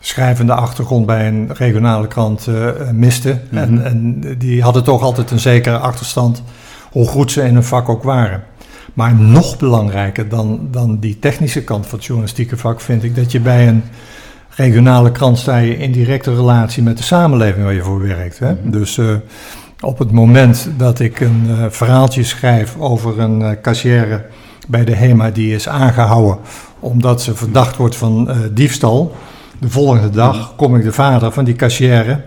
schrijvende 0.00 0.52
achtergrond 0.54 1.06
bij 1.06 1.26
een 1.28 1.50
regionale 1.52 2.06
krant 2.06 2.46
eh, 2.46 2.90
misten. 2.92 3.42
Mhm. 3.50 3.62
en, 3.62 3.84
en 3.84 4.20
die 4.38 4.62
hadden 4.62 4.84
toch 4.84 5.02
altijd 5.02 5.30
een 5.30 5.40
zekere 5.40 5.78
achterstand, 5.78 6.42
hoe 6.90 7.06
goed 7.08 7.32
ze 7.32 7.42
in 7.42 7.54
hun 7.54 7.64
vak 7.64 7.88
ook 7.88 8.02
waren. 8.02 8.42
Maar 8.94 9.14
nog 9.14 9.58
belangrijker 9.58 10.28
dan, 10.28 10.68
dan 10.70 10.98
die 10.98 11.18
technische 11.18 11.64
kant 11.64 11.86
van 11.86 11.98
het 11.98 12.06
journalistieke 12.06 12.56
vak 12.56 12.80
vind 12.80 13.02
ik 13.04 13.16
dat 13.16 13.32
je 13.32 13.40
bij 13.40 13.68
een 13.68 13.82
regionale 14.58 15.10
krant 15.10 15.38
sta 15.38 15.56
je 15.56 15.76
in 15.76 15.92
directe 15.92 16.34
relatie 16.34 16.82
met 16.82 16.96
de 16.96 17.02
samenleving 17.02 17.64
waar 17.64 17.74
je 17.74 17.82
voor 17.82 18.02
werkt. 18.02 18.38
Hè? 18.38 18.52
Mhm. 18.52 18.70
Dus 18.70 18.98
eh, 18.98 19.14
op 19.80 19.98
het 19.98 20.10
moment 20.10 20.70
dat 20.76 20.98
ik 20.98 21.20
een 21.20 21.46
eh, 21.48 21.64
verhaaltje 21.68 22.22
schrijf 22.22 22.76
over 22.78 23.20
een 23.20 23.60
kassière 23.60 24.24
bij 24.68 24.84
de 24.84 24.94
HEMA 24.94 25.30
die 25.30 25.54
is 25.54 25.68
aangehouden 25.68 26.38
omdat 26.80 27.22
ze 27.22 27.34
verdacht 27.34 27.76
wordt 27.76 27.96
van 27.96 28.30
diefstal, 28.52 29.14
de 29.58 29.70
volgende 29.70 30.10
dag 30.10 30.52
kom 30.56 30.76
ik 30.76 30.82
de 30.82 30.92
vader 30.92 31.32
van 31.32 31.44
die 31.44 31.54
kassière 31.54 32.20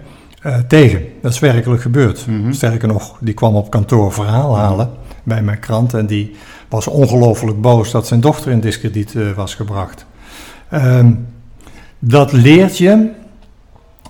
tegen. 0.67 1.01
Dat 1.21 1.31
is 1.31 1.39
werkelijk 1.39 1.81
gebeurd. 1.81 2.25
Mhm. 2.27 2.51
Sterker 2.51 2.87
nog, 2.87 3.17
die 3.19 3.33
kwam 3.33 3.55
op 3.55 3.69
kantoor 3.69 4.13
verhaal 4.13 4.57
halen 4.57 4.89
bij 5.23 5.41
mijn 5.41 5.59
krant 5.59 5.93
en 5.93 6.05
die 6.05 6.35
was 6.69 6.87
ongelooflijk 6.87 7.61
boos 7.61 7.91
dat 7.91 8.07
zijn 8.07 8.19
dochter 8.19 8.51
in 8.51 8.59
diskrediet 8.59 9.15
eh, 9.15 9.31
was 9.31 9.55
gebracht. 9.55 10.05
Ehm, 10.69 11.11
dat 12.03 12.31
leert 12.31 12.77
je 12.77 13.09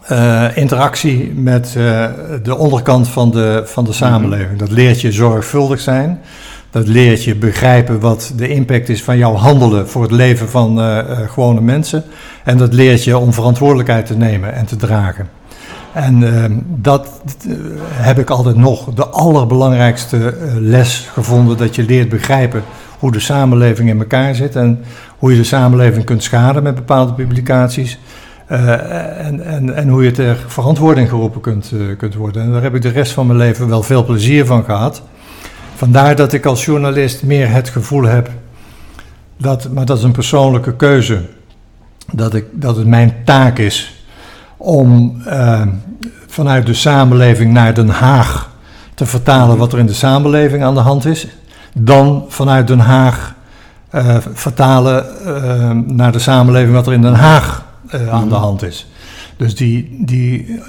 eh, 0.07 0.57
interactie 0.57 1.31
met 1.35 1.75
eh, 1.77 2.05
de 2.43 2.57
onderkant 2.57 3.07
van 3.07 3.31
de, 3.31 3.61
van 3.65 3.83
de 3.83 3.93
samenleving. 3.93 4.59
Dat 4.59 4.71
leert 4.71 5.01
je 5.01 5.11
zorgvuldig 5.11 5.79
zijn. 5.79 6.19
Dat 6.69 6.87
leert 6.87 7.23
je 7.23 7.35
begrijpen 7.35 7.99
wat 7.99 8.33
de 8.35 8.47
impact 8.47 8.89
is 8.89 9.03
van 9.03 9.17
jouw 9.17 9.33
handelen 9.33 9.89
voor 9.89 10.01
het 10.01 10.11
leven 10.11 10.49
van 10.49 10.81
eh, 10.81 10.97
gewone 11.27 11.61
mensen. 11.61 12.03
En 12.43 12.57
dat 12.57 12.73
leert 12.73 13.03
je 13.03 13.17
om 13.17 13.33
verantwoordelijkheid 13.33 14.05
te 14.05 14.17
nemen 14.17 14.53
en 14.53 14.65
te 14.65 14.75
dragen. 14.75 15.29
En 15.93 16.35
ehm, 16.35 16.53
dat 16.65 17.21
eh, 17.47 17.53
heb 17.87 18.19
ik 18.19 18.29
altijd 18.29 18.55
nog 18.55 18.93
de 18.93 19.05
allerbelangrijkste 19.05 20.17
eh, 20.17 20.53
les 20.55 21.09
gevonden. 21.13 21.57
Dat 21.57 21.75
je 21.75 21.83
leert 21.83 22.09
begrijpen 22.09 22.63
hoe 22.99 23.11
de 23.11 23.19
samenleving 23.19 23.89
in 23.89 23.99
elkaar 23.99 24.35
zit. 24.35 24.55
En 24.55 24.83
hoe 25.17 25.31
je 25.31 25.37
de 25.37 25.43
samenleving 25.43 26.05
kunt 26.05 26.23
schaden 26.23 26.63
met 26.63 26.75
bepaalde 26.75 27.13
publicaties. 27.13 27.99
Eh, 28.51 29.25
en, 29.25 29.45
en, 29.45 29.75
en 29.75 29.87
hoe 29.87 30.03
je 30.03 30.11
ter 30.11 30.37
verantwoording 30.47 31.09
geroepen 31.09 31.41
kunt, 31.41 31.71
eh, 31.73 31.97
kunt 31.97 32.15
worden. 32.15 32.41
En 32.41 32.51
daar 32.51 32.61
heb 32.61 32.75
ik 32.75 32.81
de 32.81 32.89
rest 32.89 33.11
van 33.11 33.27
mijn 33.27 33.37
leven 33.37 33.67
wel 33.67 33.83
veel 33.83 34.05
plezier 34.05 34.45
van 34.45 34.63
gehad. 34.63 35.01
Vandaar 35.75 36.15
dat 36.15 36.33
ik 36.33 36.45
als 36.45 36.65
journalist 36.65 37.23
meer 37.23 37.49
het 37.49 37.69
gevoel 37.69 38.03
heb, 38.03 38.29
dat, 39.37 39.69
maar 39.73 39.85
dat 39.85 39.97
is 39.97 40.03
een 40.03 40.11
persoonlijke 40.11 40.75
keuze, 40.75 41.21
dat, 42.11 42.33
ik, 42.33 42.45
dat 42.51 42.75
het 42.75 42.87
mijn 42.87 43.15
taak 43.25 43.57
is 43.57 44.00
om 44.61 45.21
eh, 45.25 45.61
vanuit 46.27 46.65
de 46.65 46.73
samenleving 46.73 47.53
naar 47.53 47.73
Den 47.73 47.89
Haag 47.89 48.49
te 48.93 49.05
vertalen 49.05 49.57
wat 49.57 49.73
er 49.73 49.79
in 49.79 49.85
de 49.85 49.93
samenleving 49.93 50.63
aan 50.63 50.73
de 50.73 50.79
hand 50.79 51.05
is, 51.05 51.27
dan 51.73 52.25
vanuit 52.27 52.67
Den 52.67 52.79
Haag 52.79 53.35
eh, 53.89 54.17
vertalen 54.33 55.25
eh, 55.25 55.69
naar 55.71 56.11
de 56.11 56.19
samenleving 56.19 56.73
wat 56.73 56.87
er 56.87 56.93
in 56.93 57.01
Den 57.01 57.13
Haag 57.13 57.69
aan 58.11 58.29
de 58.29 58.35
hand 58.35 58.63
is. 58.63 58.87
Dus 59.37 59.55
die, 59.55 60.03
die, 60.05 60.59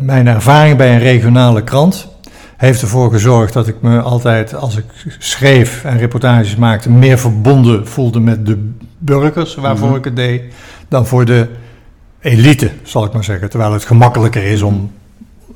mijn 0.00 0.26
ervaring 0.26 0.76
bij 0.76 0.92
een 0.92 1.00
regionale 1.00 1.62
krant 1.62 2.08
heeft 2.56 2.82
ervoor 2.82 3.10
gezorgd 3.10 3.52
dat 3.52 3.66
ik 3.68 3.76
me 3.80 4.00
altijd, 4.00 4.54
als 4.54 4.76
ik 4.76 4.84
schreef 5.18 5.84
en 5.84 5.98
reportages 5.98 6.56
maakte, 6.56 6.90
meer 6.90 7.18
verbonden 7.18 7.86
voelde 7.88 8.20
met 8.20 8.46
de 8.46 8.70
burgers 8.98 9.54
waarvoor 9.54 9.88
Mhm. 9.88 9.96
ik 9.96 10.04
het 10.04 10.16
deed, 10.16 10.42
dan 10.88 11.06
voor 11.06 11.24
de 11.24 11.48
elite, 12.20 12.70
zal 12.82 13.04
ik 13.04 13.12
maar 13.12 13.24
zeggen. 13.24 13.50
Terwijl 13.50 13.72
het 13.72 13.84
gemakkelijker 13.84 14.44
is 14.44 14.62
om 14.62 14.92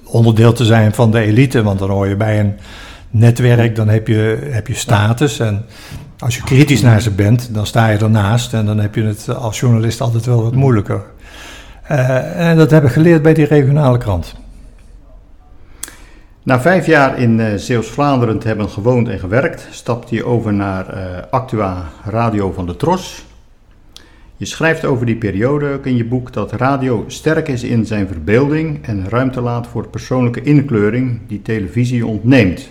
onderdeel 0.05 0.53
te 0.53 0.65
zijn 0.65 0.95
van 0.95 1.11
de 1.11 1.21
elite, 1.21 1.63
want 1.63 1.79
dan 1.79 1.91
hoor 1.91 2.09
je 2.09 2.17
bij 2.17 2.41
een 2.41 2.55
netwerk, 3.11 3.77
dan 3.77 3.89
heb 3.89 4.09
je, 4.09 4.49
heb 4.51 4.67
je 4.67 4.75
status. 4.75 5.39
En 5.39 5.65
als 6.19 6.37
je 6.37 6.43
kritisch 6.43 6.83
naar 6.83 7.01
ze 7.01 7.11
bent, 7.11 7.55
dan 7.55 7.67
sta 7.67 7.89
je 7.89 7.99
ernaast 7.99 8.55
en 8.55 8.67
dan 8.67 8.79
heb 8.79 8.95
je 8.95 9.03
het 9.03 9.35
als 9.35 9.61
journalist 9.61 10.01
altijd 10.01 10.27
wel 10.27 10.43
wat 10.43 10.55
moeilijker. 10.55 11.03
Eh, 11.83 12.49
en 12.51 12.57
dat 12.57 12.71
heb 12.71 12.85
ik 12.85 12.91
geleerd 12.91 13.23
bij 13.23 13.35
die 13.35 13.47
regionale 13.47 13.99
krant. 13.99 14.35
Na 16.43 16.61
vijf 16.61 16.87
jaar 16.87 17.19
in 17.19 17.41
eh, 17.41 17.55
Zeeuws-Vlaanderen 17.57 18.39
te 18.39 18.47
hebben 18.47 18.69
gewoond 18.69 19.09
en 19.09 19.19
gewerkt, 19.19 19.67
stapte 19.71 20.15
je 20.15 20.25
over 20.25 20.53
naar 20.53 20.89
eh, 20.89 21.23
Actua 21.31 21.85
Radio 22.05 22.53
van 22.53 22.67
de 22.67 22.77
Tros. 22.77 23.25
Je 24.43 24.49
schrijft 24.49 24.85
over 24.85 25.07
die 25.07 25.17
periode 25.17 25.73
ook 25.73 25.87
in 25.87 25.97
je 25.97 26.05
boek 26.05 26.33
dat 26.33 26.53
radio 26.53 27.05
sterk 27.07 27.49
is 27.49 27.63
in 27.63 27.87
zijn 27.87 28.07
verbeelding 28.07 28.87
en 28.87 29.09
ruimte 29.09 29.41
laat 29.41 29.67
voor 29.67 29.89
persoonlijke 29.89 30.43
inkleuring 30.43 31.21
die 31.27 31.43
televisie 31.43 32.07
ontneemt. 32.07 32.71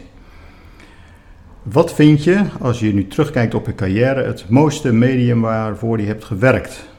Wat 1.64 1.94
vind 1.94 2.24
je, 2.24 2.42
als 2.60 2.80
je 2.80 2.94
nu 2.94 3.08
terugkijkt 3.08 3.54
op 3.54 3.66
je 3.66 3.76
carrière, 3.76 4.24
het 4.24 4.46
mooiste 4.50 4.94
medium 4.94 5.42
waarvoor 5.42 6.00
je 6.00 6.06
hebt 6.06 6.24
gewerkt? 6.24 6.90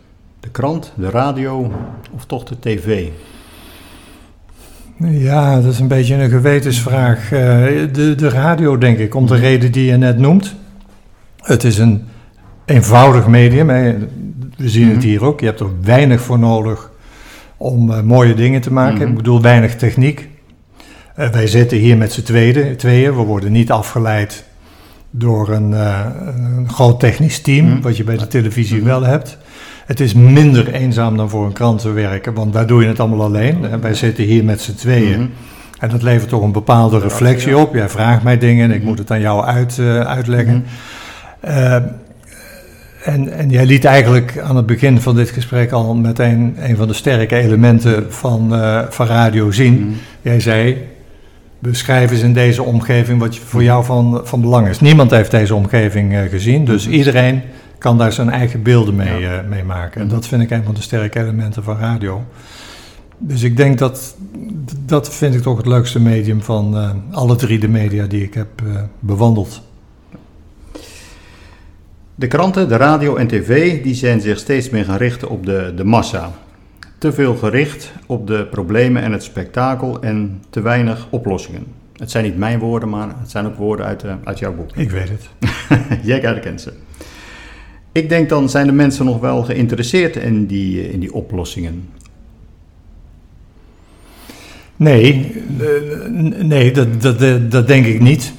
De 0.41 0.51
krant, 0.51 0.93
de 0.97 1.11
radio 1.11 1.73
of 2.13 2.27
toch 2.27 2.45
de 2.45 2.59
tv? 2.59 3.09
Ja, 4.99 5.61
dat 5.61 5.73
is 5.73 5.79
een 5.79 5.89
beetje 5.89 6.15
een 6.15 6.31
gewetensvraag. 6.31 7.33
Eh, 7.33 7.41
de, 7.93 8.15
de 8.17 8.29
radio, 8.29 8.79
denk 8.79 8.99
ik, 8.99 9.15
om 9.15 9.27
de 9.27 9.37
reden 9.37 9.73
die 9.73 9.85
je 9.85 9.97
net 9.97 10.19
noemt. 10.19 10.55
Het 11.37 11.65
is 11.65 11.79
een 11.79 12.05
eenvoudig 12.65 13.27
medium. 13.27 13.71
We 14.57 14.69
zien 14.69 14.89
het 14.89 14.97
Mhm. 14.97 15.07
hier 15.07 15.25
ook. 15.25 15.41
Je 15.41 15.47
hebt 15.47 15.61
er 15.61 15.67
weinig 15.83 16.21
voor 16.21 16.39
nodig 16.39 16.91
om 17.57 17.91
eh, 17.93 18.01
mooie 18.03 18.35
dingen 18.35 18.61
te 18.61 18.73
maken. 18.73 18.99
Mhm. 19.01 19.09
Ik 19.09 19.15
bedoel, 19.17 19.43
weinig 19.43 19.77
techniek. 19.77 20.29
Eh, 21.15 21.29
wij 21.29 21.47
zitten 21.47 21.79
hier 21.79 21.97
met 21.97 22.13
z'n 22.13 22.23
tweeën, 22.23 22.77
tweeën. 22.77 23.17
We 23.17 23.23
worden 23.23 23.53
niet 23.53 23.71
afgeleid 23.71 24.45
door 25.11 25.49
een, 25.49 25.75
eh, 25.75 26.01
een 26.57 26.69
groot 26.71 27.01
technisch 27.01 27.41
team, 27.41 27.67
Mhm. 27.67 27.81
wat 27.81 27.97
je 27.97 28.05
bij 28.05 28.17
de 28.17 28.27
televisie 28.27 28.83
wel 28.83 29.03
hebt. 29.03 29.39
Het 29.87 30.01
is 30.01 30.15
minder 30.15 30.73
eenzaam 30.75 31.17
dan 31.17 31.29
voor 31.31 31.45
een 31.47 31.53
krant 31.53 31.81
te 31.81 31.91
werken, 31.91 32.35
want 32.35 32.53
daar 32.53 32.67
doe 32.67 32.83
je 32.83 32.89
het 32.89 33.01
allemaal 33.01 33.23
alleen. 33.23 33.81
Wij 33.81 33.95
zitten 33.95 34.25
hier 34.25 34.45
met 34.45 34.61
z'n 34.61 34.75
tweeën. 34.75 35.31
En 35.79 35.89
dat 35.89 36.03
levert 36.03 36.29
toch 36.29 36.43
een 36.43 36.53
bepaalde 36.53 36.99
reflectie 36.99 37.57
op. 37.59 37.75
Jij 37.75 37.89
vraagt 37.89 38.23
mij 38.23 38.39
dingen 38.39 38.71
en 38.71 38.77
ik 38.77 38.83
moet 38.85 38.99
het 38.99 39.11
aan 39.11 39.21
jou 39.21 39.45
uit, 39.45 39.77
uh, 39.81 40.01
uitleggen. 40.01 40.65
Uh, 41.49 41.77
en, 43.03 43.33
en 43.33 43.51
jij 43.51 43.67
liet 43.67 43.85
eigenlijk 43.85 44.39
aan 44.39 44.57
het 44.57 44.67
begin 44.67 45.01
van 45.01 45.15
dit 45.15 45.31
gesprek 45.31 45.73
al 45.73 45.95
meteen 45.95 46.57
een 46.59 46.77
van 46.77 46.89
de 46.89 46.95
sterke 46.95 47.37
elementen 47.37 48.13
van, 48.13 48.55
uh, 48.55 48.83
van 48.89 49.07
radio 49.07 49.51
zien. 49.51 49.97
Jij 50.21 50.41
zei, 50.41 50.89
beschrijf 51.59 52.11
eens 52.11 52.23
in 52.23 52.33
deze 52.33 52.63
omgeving 52.63 53.21
wat 53.21 53.37
voor 53.37 53.63
jou 53.63 53.85
van, 53.85 54.21
van 54.25 54.41
belang 54.41 54.69
is. 54.69 54.81
Niemand 54.81 55.11
heeft 55.11 55.31
deze 55.31 55.55
omgeving 55.55 56.13
uh, 56.13 56.21
gezien, 56.21 56.65
dus 56.65 56.89
iedereen 56.89 57.43
kan 57.79 57.99
daar 57.99 58.13
zijn 58.13 58.31
eigen 58.31 58.63
beelden 58.63 58.97
mee, 58.97 59.21
ja. 59.21 59.43
uh, 59.43 59.49
mee 59.49 59.65
maken. 59.65 60.01
En 60.01 60.09
dat 60.09 60.27
vind 60.27 60.43
ik 60.43 60.51
een 60.51 60.65
van 60.65 60.75
de 60.75 60.83
sterke 60.83 61.21
elementen 61.21 61.63
van 61.63 61.79
radio. 61.79 62.25
Dus 63.19 63.43
ik 63.43 63.57
denk 63.57 63.79
dat, 63.79 64.17
dat 64.87 65.15
vind 65.15 65.35
ik 65.35 65.43
toch 65.43 65.57
het 65.57 65.67
leukste 65.67 66.01
medium 66.01 66.43
van 66.43 66.93
alle 67.11 67.37
drie 67.37 67.59
de 67.59 67.69
media 67.69 68.07
die 68.07 68.23
ik 68.23 68.35
heb 68.35 68.49
bewandeld. 68.99 69.63
De 72.15 72.27
kranten, 72.27 72.69
de 72.69 72.77
radio 72.77 73.17
en 73.17 73.27
tv 73.27 73.83
die 73.83 73.95
zijn 73.95 74.21
zich 74.21 74.39
steeds 74.39 74.71
meer 74.71 74.85
gaan 74.85 74.97
richten 74.97 75.29
op 75.29 75.47
de, 75.47 75.73
de 75.77 75.85
massa. 75.85 76.33
Te 76.99 77.13
veel 77.13 77.35
gericht 77.35 77.93
op 78.07 78.27
de 78.27 78.47
problemen 78.51 79.03
en 79.03 79.13
het 79.13 79.23
spektakel 79.23 80.03
en 80.03 80.43
te 80.51 80.61
weinig 80.61 81.07
oplossingen. 81.11 81.67
Het 81.97 82.11
zijn 82.11 82.25
niet 82.25 82.37
mijn 82.37 82.59
woorden, 82.59 82.89
maar 82.89 83.09
het 83.21 83.31
zijn 83.31 83.47
ook 83.47 83.57
woorden 83.57 83.87
uit, 83.87 84.05
uh, 84.05 84.15
uit 84.25 84.39
jouw 84.39 84.55
boek. 84.55 84.77
Ik 84.77 84.91
weet 84.91 85.09
het. 85.09 85.29
Jij 86.03 86.19
herkent 86.21 86.61
ze. 86.61 86.73
Ik 87.93 88.09
denk 88.09 88.29
dan 88.29 88.49
zijn 88.49 88.67
de 88.67 88.73
mensen 88.73 89.05
nog 89.05 89.21
wel 89.21 89.43
geïnteresseerd 89.43 90.17
in 90.17 90.47
die, 90.47 90.93
in 90.93 91.01
die 91.01 91.13
oplossingen. 91.13 91.89
Nee, 94.77 95.43
nee 96.39 96.73
dat, 96.73 97.03
dat, 97.03 97.51
dat 97.51 97.67
denk 97.67 97.87
ik 97.87 98.01
niet. 98.01 98.33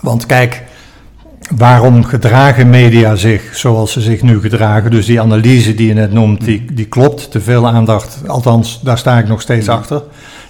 Want 0.00 0.26
kijk, 0.26 0.62
waarom 1.56 2.04
gedragen 2.04 2.70
media 2.70 3.14
zich 3.14 3.56
zoals 3.56 3.92
ze 3.92 4.00
zich 4.00 4.22
nu 4.22 4.40
gedragen? 4.40 4.90
Dus 4.90 5.06
die 5.06 5.20
analyse 5.20 5.74
die 5.74 5.86
je 5.86 5.94
net 5.94 6.12
noemt, 6.12 6.44
die, 6.44 6.64
die 6.72 6.86
klopt. 6.86 7.30
Te 7.30 7.40
veel 7.40 7.68
aandacht, 7.68 8.18
althans 8.26 8.80
daar 8.82 8.98
sta 8.98 9.18
ik 9.18 9.28
nog 9.28 9.40
steeds 9.40 9.68
achter. 9.68 10.02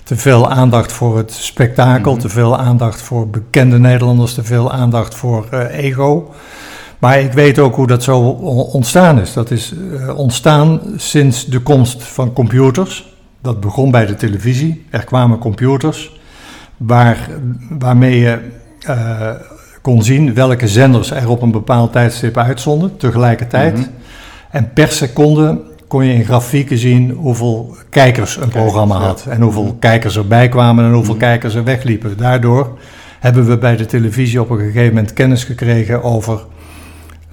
Te 0.05 0.17
veel 0.17 0.51
aandacht 0.51 0.93
voor 0.93 1.17
het 1.17 1.33
spektakel, 1.33 2.17
te 2.17 2.29
veel 2.29 2.59
aandacht 2.59 3.03
voor 3.03 3.29
bekende 3.29 3.79
Nederlanders, 3.79 4.35
te 4.35 4.45
veel 4.45 4.73
aandacht 4.73 5.15
voor 5.15 5.47
uh, 5.55 5.79
ego. 5.79 6.31
Maar 6.99 7.21
ik 7.21 7.33
weet 7.33 7.59
ook 7.59 7.75
hoe 7.75 7.87
dat 7.87 8.03
zo 8.03 8.19
ontstaan 8.73 9.21
is. 9.21 9.33
Dat 9.33 9.51
is 9.51 9.73
uh, 9.73 10.19
ontstaan 10.19 10.81
sinds 10.97 11.47
de 11.47 11.61
komst 11.61 12.03
van 12.03 12.33
computers. 12.33 13.15
Dat 13.41 13.61
begon 13.61 13.91
bij 13.91 14.07
de 14.07 14.15
televisie. 14.15 14.87
Er 14.91 15.05
kwamen 15.05 15.39
computers 15.39 16.21
waar, 16.77 17.29
waarmee 17.79 18.19
je 18.19 18.39
uh, 18.89 19.31
kon 19.83 20.03
zien 20.03 20.35
welke 20.35 20.69
zenders 20.69 21.11
er 21.11 21.29
op 21.29 21.43
een 21.43 21.51
bepaald 21.51 21.93
tijdstip 21.93 22.37
uitzonden 22.37 22.97
tegelijkertijd. 22.97 23.77
Mm 23.77 23.83
-hmm. 23.83 23.93
En 24.51 24.73
per 24.73 24.89
seconde 24.89 25.61
kon 25.89 26.05
je 26.05 26.15
in 26.15 26.25
grafieken 26.25 26.79
zien 26.79 27.11
hoeveel 27.11 27.77
kijkers 27.91 28.37
een 28.37 28.49
programma 28.49 28.97
had. 28.99 29.27
En 29.29 29.41
hoeveel 29.41 29.77
kijkers 29.79 30.17
erbij 30.17 30.49
kwamen 30.49 30.85
en 30.85 30.93
hoeveel 30.93 31.13
-hmm. 31.13 31.23
kijkers 31.23 31.55
er 31.55 31.65
wegliepen. 31.65 32.17
Daardoor 32.17 32.79
hebben 33.21 33.47
we 33.47 33.59
bij 33.59 33.77
de 33.77 33.87
televisie 33.87 34.41
op 34.41 34.51
een 34.51 34.59
gegeven 34.59 34.95
moment 34.95 35.13
kennis 35.13 35.45
gekregen 35.45 36.03
over 36.03 36.41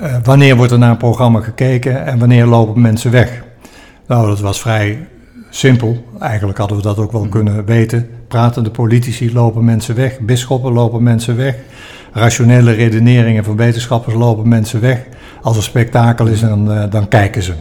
uh, 0.01 0.15
wanneer 0.23 0.55
wordt 0.55 0.71
er 0.71 0.77
naar 0.77 0.89
een 0.89 0.97
programma 0.97 1.39
gekeken 1.39 2.05
en 2.05 2.19
wanneer 2.19 2.45
lopen 2.45 2.81
mensen 2.81 3.11
weg. 3.11 3.43
Nou, 4.07 4.27
dat 4.27 4.39
was 4.39 4.61
vrij 4.61 5.07
simpel. 5.49 6.05
Eigenlijk 6.19 6.57
hadden 6.57 6.77
we 6.77 6.83
dat 6.83 6.97
ook 6.97 7.11
wel 7.11 7.27
kunnen 7.27 7.65
weten. 7.65 8.09
Pratende 8.29 8.69
politici 8.69 9.33
lopen 9.33 9.65
mensen 9.65 9.95
weg, 9.95 10.19
bisschoppen 10.19 10.73
lopen 10.73 11.03
mensen 11.03 11.35
weg 11.35 11.55
rationele 12.13 12.71
redeneringen 12.71 13.43
van 13.43 13.55
wetenschappers 13.55 14.15
lopen 14.15 14.47
mensen 14.47 14.81
weg. 14.81 15.05
Als 15.41 15.57
er 15.57 15.63
spektakel 15.63 16.25
is, 16.25 16.39
dan, 16.39 16.71
uh, 16.71 16.83
dan 16.89 17.07
kijken 17.07 17.43
ze. 17.43 17.53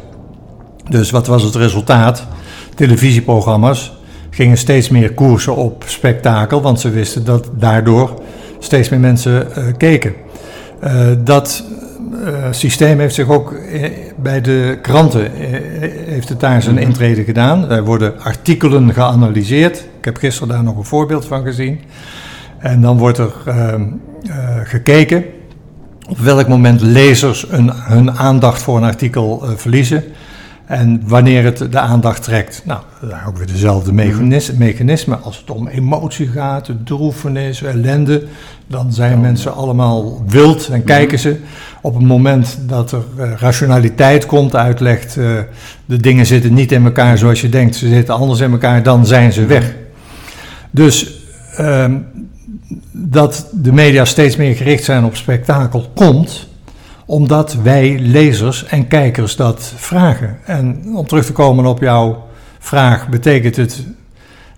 Dus 0.88 1.10
wat 1.10 1.26
was 1.26 1.42
het 1.42 1.54
resultaat? 1.54 2.26
Televisieprogramma's 2.74 3.92
gingen 4.30 4.56
steeds 4.56 4.88
meer 4.88 5.12
koersen 5.14 5.56
op 5.56 5.84
spektakel, 5.86 6.60
want 6.60 6.80
ze 6.80 6.90
wisten 6.90 7.24
dat 7.24 7.50
daardoor 7.52 8.22
steeds 8.58 8.88
meer 8.88 9.00
mensen 9.00 9.46
uh, 9.48 9.64
keken. 9.76 10.14
Uh, 10.84 10.92
dat 11.24 11.64
systeem 12.50 12.98
heeft 12.98 13.14
zich 13.14 13.28
ook 13.28 13.54
bij 14.16 14.40
de 14.40 14.78
kranten, 14.82 15.30
heeft 16.06 16.28
het 16.28 16.40
daar 16.40 16.62
zijn 16.62 16.78
intrede 16.78 17.24
gedaan. 17.24 17.70
Er 17.70 17.84
worden 17.84 18.20
artikelen 18.20 18.94
geanalyseerd. 18.94 19.76
Ik 19.98 20.04
heb 20.04 20.16
gisteren 20.16 20.48
daar 20.48 20.62
nog 20.62 20.76
een 20.76 20.84
voorbeeld 20.84 21.26
van 21.26 21.42
gezien. 21.42 21.80
En 22.58 22.80
dan 22.80 22.98
wordt 22.98 23.18
er 23.18 23.32
uh, 23.48 23.54
uh, 23.54 24.34
gekeken 24.64 25.24
op 26.08 26.18
welk 26.18 26.48
moment 26.48 26.80
lezers 26.80 27.46
een, 27.50 27.70
hun 27.74 28.12
aandacht 28.12 28.62
voor 28.62 28.76
een 28.76 28.84
artikel 28.84 29.40
uh, 29.44 29.50
verliezen 29.56 30.04
en 30.68 31.02
wanneer 31.04 31.44
het 31.44 31.72
de 31.72 31.78
aandacht 31.78 32.22
trekt. 32.22 32.62
Nou, 32.64 32.80
ook 33.28 33.36
weer 33.36 33.46
dezelfde 33.46 33.92
mechanisme, 33.92 34.54
mechanisme. 34.58 35.16
Als 35.16 35.36
het 35.36 35.50
om 35.50 35.68
emotie 35.68 36.28
gaat, 36.28 36.70
droefenis, 36.84 37.62
ellende, 37.62 38.24
dan 38.66 38.92
zijn 38.92 39.14
oh, 39.14 39.20
mensen 39.20 39.54
allemaal 39.54 40.22
wild 40.26 40.68
en 40.68 40.84
kijken 40.84 41.18
ze. 41.18 41.36
Op 41.80 41.94
het 41.94 42.04
moment 42.04 42.58
dat 42.66 42.92
er 42.92 43.02
rationaliteit 43.38 44.26
komt, 44.26 44.56
uitlegt, 44.56 45.14
de 45.84 45.96
dingen 45.96 46.26
zitten 46.26 46.54
niet 46.54 46.72
in 46.72 46.84
elkaar 46.84 47.18
zoals 47.18 47.40
je 47.40 47.48
denkt, 47.48 47.76
ze 47.76 47.88
zitten 47.88 48.14
anders 48.14 48.40
in 48.40 48.52
elkaar, 48.52 48.82
dan 48.82 49.06
zijn 49.06 49.32
ze 49.32 49.46
weg. 49.46 49.74
Dus 50.70 51.20
uh, 51.60 51.84
dat 52.92 53.48
de 53.52 53.72
media 53.72 54.04
steeds 54.04 54.36
meer 54.36 54.54
gericht 54.54 54.84
zijn 54.84 55.04
op 55.04 55.16
spektakel 55.16 55.90
komt 55.94 56.48
omdat 57.08 57.54
wij 57.54 57.98
lezers 57.98 58.64
en 58.64 58.88
kijkers 58.88 59.36
dat 59.36 59.72
vragen. 59.76 60.38
En 60.44 60.82
om 60.94 61.06
terug 61.06 61.24
te 61.24 61.32
komen 61.32 61.66
op 61.66 61.80
jouw 61.80 62.24
vraag, 62.58 63.08
betekent 63.08 63.56
het 63.56 63.86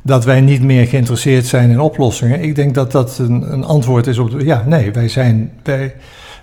dat 0.03 0.25
wij 0.25 0.41
niet 0.41 0.63
meer 0.63 0.87
geïnteresseerd 0.87 1.47
zijn 1.47 1.71
in 1.71 1.81
oplossingen? 1.81 2.43
Ik 2.43 2.55
denk 2.55 2.75
dat 2.75 2.93
dat 2.93 3.19
een, 3.19 3.53
een 3.53 3.65
antwoord 3.65 4.07
is 4.07 4.19
op. 4.19 4.31
De, 4.31 4.45
ja, 4.45 4.65
nee, 4.67 4.93
wij 4.93 5.09
zijn. 5.09 5.53
Wij, 5.63 5.95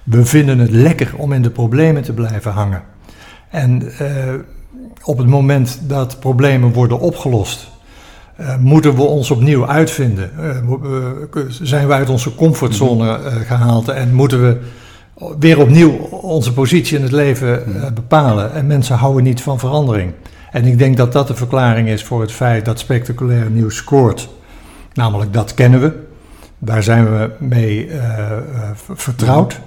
we 0.03 0.25
vinden 0.25 0.59
het 0.59 0.71
lekker 0.71 1.13
om 1.17 1.33
in 1.33 1.41
de 1.41 1.49
problemen 1.49 2.03
te 2.03 2.13
blijven 2.13 2.51
hangen. 2.51 2.81
En 3.49 3.83
uh, 3.83 4.07
op 5.03 5.17
het 5.17 5.27
moment 5.27 5.79
dat 5.81 6.19
problemen 6.19 6.73
worden 6.73 6.99
opgelost 6.99 7.69
uh, 8.39 8.57
moeten 8.57 8.95
we 8.95 9.01
ons 9.01 9.31
opnieuw 9.31 9.67
uitvinden? 9.67 10.31
Uh, 10.39 11.41
zijn 11.49 11.87
we 11.87 11.93
uit 11.93 12.09
onze 12.09 12.35
comfortzone 12.35 13.19
uh, 13.19 13.35
gehaald 13.47 13.89
en 13.89 14.13
moeten 14.13 14.41
we 14.41 14.57
weer 15.39 15.59
opnieuw 15.59 15.91
onze 16.09 16.53
positie 16.53 16.97
in 16.97 17.03
het 17.03 17.11
leven 17.11 17.63
bepalen? 17.93 18.53
En 18.53 18.67
mensen 18.67 18.95
houden 18.95 19.23
niet 19.23 19.41
van 19.41 19.59
verandering. 19.59 20.11
En 20.51 20.65
ik 20.65 20.77
denk 20.77 20.97
dat 20.97 21.11
dat 21.11 21.27
de 21.27 21.35
verklaring 21.35 21.87
is 21.87 22.03
voor 22.03 22.21
het 22.21 22.31
feit 22.31 22.65
dat 22.65 22.79
spectaculair 22.79 23.49
nieuws 23.49 23.75
scoort. 23.75 24.29
Namelijk 24.93 25.33
dat 25.33 25.53
kennen 25.53 25.81
we, 25.81 25.93
daar 26.59 26.83
zijn 26.83 27.05
we 27.05 27.29
mee 27.39 27.89
vertrouwd. 28.95 29.59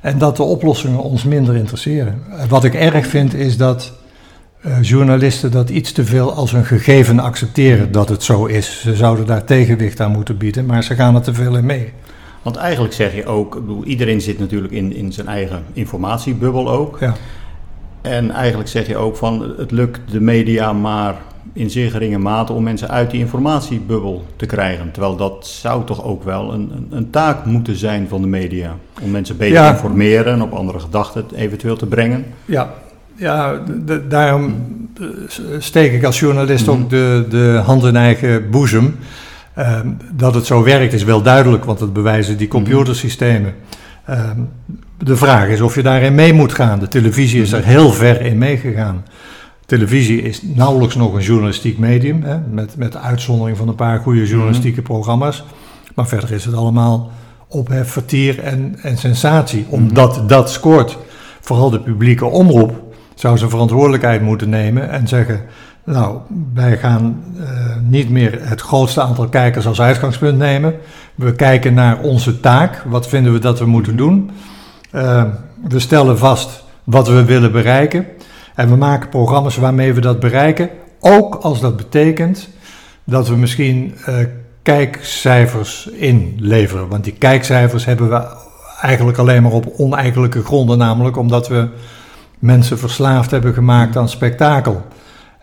En 0.00 0.18
dat 0.18 0.36
de 0.36 0.42
oplossingen 0.42 1.02
ons 1.02 1.24
minder 1.24 1.56
interesseren. 1.56 2.22
Wat 2.48 2.64
ik 2.64 2.74
erg 2.74 3.06
vind 3.06 3.34
is 3.34 3.56
dat 3.56 3.92
uh, 4.66 4.82
journalisten 4.82 5.50
dat 5.50 5.70
iets 5.70 5.92
te 5.92 6.04
veel 6.04 6.32
als 6.32 6.52
een 6.52 6.64
gegeven 6.64 7.18
accepteren 7.18 7.92
dat 7.92 8.08
het 8.08 8.22
zo 8.22 8.44
is. 8.44 8.80
Ze 8.80 8.94
zouden 8.96 9.26
daar 9.26 9.44
tegenwicht 9.44 10.00
aan 10.00 10.10
moeten 10.10 10.36
bieden, 10.36 10.66
maar 10.66 10.84
ze 10.84 10.94
gaan 10.94 11.14
er 11.14 11.20
te 11.20 11.34
veel 11.34 11.56
in 11.56 11.66
mee. 11.66 11.92
Want 12.48 12.60
eigenlijk 12.60 12.94
zeg 12.94 13.14
je 13.14 13.26
ook, 13.26 13.54
bedoel, 13.54 13.84
iedereen 13.84 14.20
zit 14.20 14.38
natuurlijk 14.38 14.72
in, 14.72 14.94
in 14.94 15.12
zijn 15.12 15.26
eigen 15.26 15.64
informatiebubbel 15.72 16.70
ook. 16.70 16.96
Ja. 17.00 17.14
En 18.02 18.30
eigenlijk 18.30 18.68
zeg 18.68 18.86
je 18.86 18.96
ook 18.96 19.16
van 19.16 19.54
het 19.56 19.70
lukt 19.70 20.00
de 20.10 20.20
media 20.20 20.72
maar 20.72 21.14
in 21.52 21.70
zeer 21.70 21.90
geringe 21.90 22.18
mate 22.18 22.52
om 22.52 22.62
mensen 22.62 22.88
uit 22.88 23.10
die 23.10 23.20
informatiebubbel 23.20 24.24
te 24.36 24.46
krijgen. 24.46 24.90
Terwijl 24.90 25.16
dat 25.16 25.46
zou 25.46 25.84
toch 25.84 26.04
ook 26.04 26.24
wel 26.24 26.52
een, 26.52 26.70
een, 26.74 26.86
een 26.90 27.10
taak 27.10 27.44
moeten 27.44 27.76
zijn 27.76 28.08
van 28.08 28.20
de 28.20 28.28
media. 28.28 28.76
Om 29.02 29.10
mensen 29.10 29.36
beter 29.36 29.54
ja. 29.54 29.66
te 29.66 29.72
informeren 29.72 30.32
en 30.32 30.42
op 30.42 30.52
andere 30.52 30.78
gedachten 30.78 31.24
eventueel 31.34 31.76
te 31.76 31.86
brengen. 31.86 32.24
Ja, 32.44 32.74
ja, 33.14 33.62
daarom 34.08 34.54
steek 35.58 35.92
ik 35.92 36.04
als 36.04 36.18
journalist 36.18 36.66
mm 36.66 36.72
-hmm. 36.72 36.82
ook 36.82 36.90
de, 36.90 37.26
de 37.30 37.60
hand 37.64 37.84
in 37.84 37.96
eigen 37.96 38.50
boezem. 38.50 38.96
Uh, 39.58 39.80
dat 40.12 40.34
het 40.34 40.46
zo 40.46 40.62
werkt 40.62 40.92
is 40.92 41.04
wel 41.04 41.22
duidelijk, 41.22 41.64
want 41.64 41.78
dat 41.78 41.92
bewijzen 41.92 42.36
die 42.36 42.48
computersystemen. 42.48 43.54
Uh, 44.10 44.30
de 44.98 45.16
vraag 45.16 45.48
is 45.48 45.60
of 45.60 45.74
je 45.74 45.82
daarin 45.82 46.14
mee 46.14 46.32
moet 46.32 46.52
gaan. 46.52 46.78
De 46.78 46.88
televisie 46.88 47.42
is 47.42 47.52
er 47.52 47.64
heel 47.64 47.92
ver 47.92 48.20
in 48.20 48.38
meegegaan. 48.38 49.04
Televisie 49.66 50.22
is 50.22 50.42
nauwelijks 50.42 50.94
nog 50.94 51.14
een 51.14 51.22
journalistiek 51.22 51.78
medium, 51.78 52.22
hè, 52.22 52.38
met, 52.50 52.76
met 52.76 52.96
uitzondering 52.96 53.56
van 53.56 53.68
een 53.68 53.74
paar 53.74 53.98
goede 53.98 54.26
journalistieke 54.26 54.82
programma's. 54.82 55.44
Maar 55.94 56.06
verder 56.06 56.32
is 56.32 56.44
het 56.44 56.54
allemaal 56.54 57.10
ophef, 57.48 57.90
vertier 57.90 58.40
en, 58.40 58.78
en 58.82 58.96
sensatie, 58.96 59.66
omdat 59.68 60.22
dat 60.26 60.50
scoort. 60.50 60.98
Vooral 61.40 61.70
de 61.70 61.80
publieke 61.80 62.24
omroep 62.24 62.94
zou 63.14 63.38
zijn 63.38 63.50
verantwoordelijkheid 63.50 64.22
moeten 64.22 64.48
nemen 64.48 64.90
en 64.90 65.08
zeggen: 65.08 65.40
Nou, 65.88 66.18
wij 66.54 66.78
gaan 66.78 67.24
uh, 67.36 67.46
niet 67.82 68.10
meer 68.10 68.38
het 68.40 68.60
grootste 68.60 69.02
aantal 69.02 69.28
kijkers 69.28 69.66
als 69.66 69.80
uitgangspunt 69.80 70.38
nemen. 70.38 70.74
We 71.14 71.32
kijken 71.32 71.74
naar 71.74 72.00
onze 72.00 72.40
taak. 72.40 72.82
Wat 72.86 73.08
vinden 73.08 73.32
we 73.32 73.38
dat 73.38 73.58
we 73.58 73.66
moeten 73.66 73.96
doen? 73.96 74.30
Uh, 74.92 75.24
we 75.68 75.78
stellen 75.78 76.18
vast 76.18 76.64
wat 76.84 77.08
we 77.08 77.24
willen 77.24 77.52
bereiken. 77.52 78.06
En 78.54 78.68
we 78.68 78.76
maken 78.76 79.08
programma's 79.08 79.56
waarmee 79.56 79.92
we 79.92 80.00
dat 80.00 80.20
bereiken. 80.20 80.70
Ook 81.00 81.34
als 81.34 81.60
dat 81.60 81.76
betekent 81.76 82.48
dat 83.04 83.28
we 83.28 83.36
misschien 83.36 83.94
uh, 84.08 84.14
kijkcijfers 84.62 85.86
inleveren. 85.86 86.88
Want 86.88 87.04
die 87.04 87.12
kijkcijfers 87.12 87.84
hebben 87.84 88.08
we 88.08 88.26
eigenlijk 88.80 89.18
alleen 89.18 89.42
maar 89.42 89.52
op 89.52 89.72
oneigenlijke 89.76 90.44
gronden. 90.44 90.78
Namelijk 90.78 91.16
omdat 91.16 91.48
we 91.48 91.68
mensen 92.38 92.78
verslaafd 92.78 93.30
hebben 93.30 93.54
gemaakt 93.54 93.96
aan 93.96 94.08
spektakel. 94.08 94.82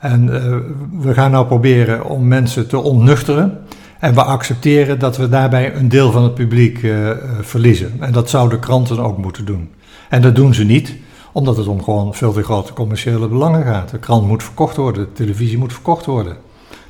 En 0.06 0.28
uh, 0.28 0.56
we 1.02 1.14
gaan 1.14 1.32
nou 1.32 1.46
proberen 1.46 2.06
om 2.06 2.28
mensen 2.28 2.68
te 2.68 2.78
ontnuchteren. 2.78 3.58
En 4.00 4.14
we 4.14 4.24
accepteren 4.24 5.00
dat 5.00 5.18
we 5.18 5.30
daarbij 5.30 5.76
een 5.76 5.90
deel 5.90 6.12
van 6.12 6.24
het 6.24 6.34
publiek 6.34 6.82
uh, 6.82 7.10
verliezen. 7.42 7.94
En 8.00 8.12
dat 8.12 8.30
zouden 8.30 8.60
kranten 8.60 9.00
ook 9.00 9.18
moeten 9.18 9.46
doen. 9.46 9.70
En 10.10 10.22
dat 10.22 10.36
doen 10.36 10.54
ze 10.54 10.64
niet, 10.64 10.96
omdat 11.32 11.58
het 11.58 11.68
om 11.68 11.84
gewoon 11.84 12.14
veel 12.14 12.34
te 12.34 12.44
grote 12.44 12.74
commerciële 12.74 13.28
belangen 13.28 13.64
gaat. 13.64 13.90
De 13.90 14.00
krant 14.00 14.28
moet 14.28 14.44
verkocht 14.44 14.76
worden, 14.76 15.04
de 15.04 15.12
televisie 15.12 15.58
moet 15.58 15.74
verkocht 15.74 16.06
worden. 16.06 16.38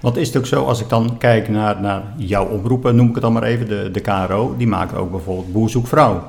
Want 0.01 0.17
is 0.17 0.27
het 0.27 0.37
ook 0.37 0.45
zo, 0.45 0.63
als 0.63 0.81
ik 0.81 0.89
dan 0.89 1.17
kijk 1.17 1.49
naar, 1.49 1.81
naar 1.81 2.03
jouw 2.17 2.45
oproepen, 2.45 2.95
noem 2.95 3.07
ik 3.07 3.13
het 3.13 3.23
dan 3.23 3.33
maar 3.33 3.43
even, 3.43 3.67
de, 3.67 3.89
de 3.91 3.99
KRO, 3.99 4.55
die 4.57 4.67
maken 4.67 4.97
ook 4.97 5.11
bijvoorbeeld 5.11 5.51
Boer 5.51 5.69
vrouw. 5.83 6.23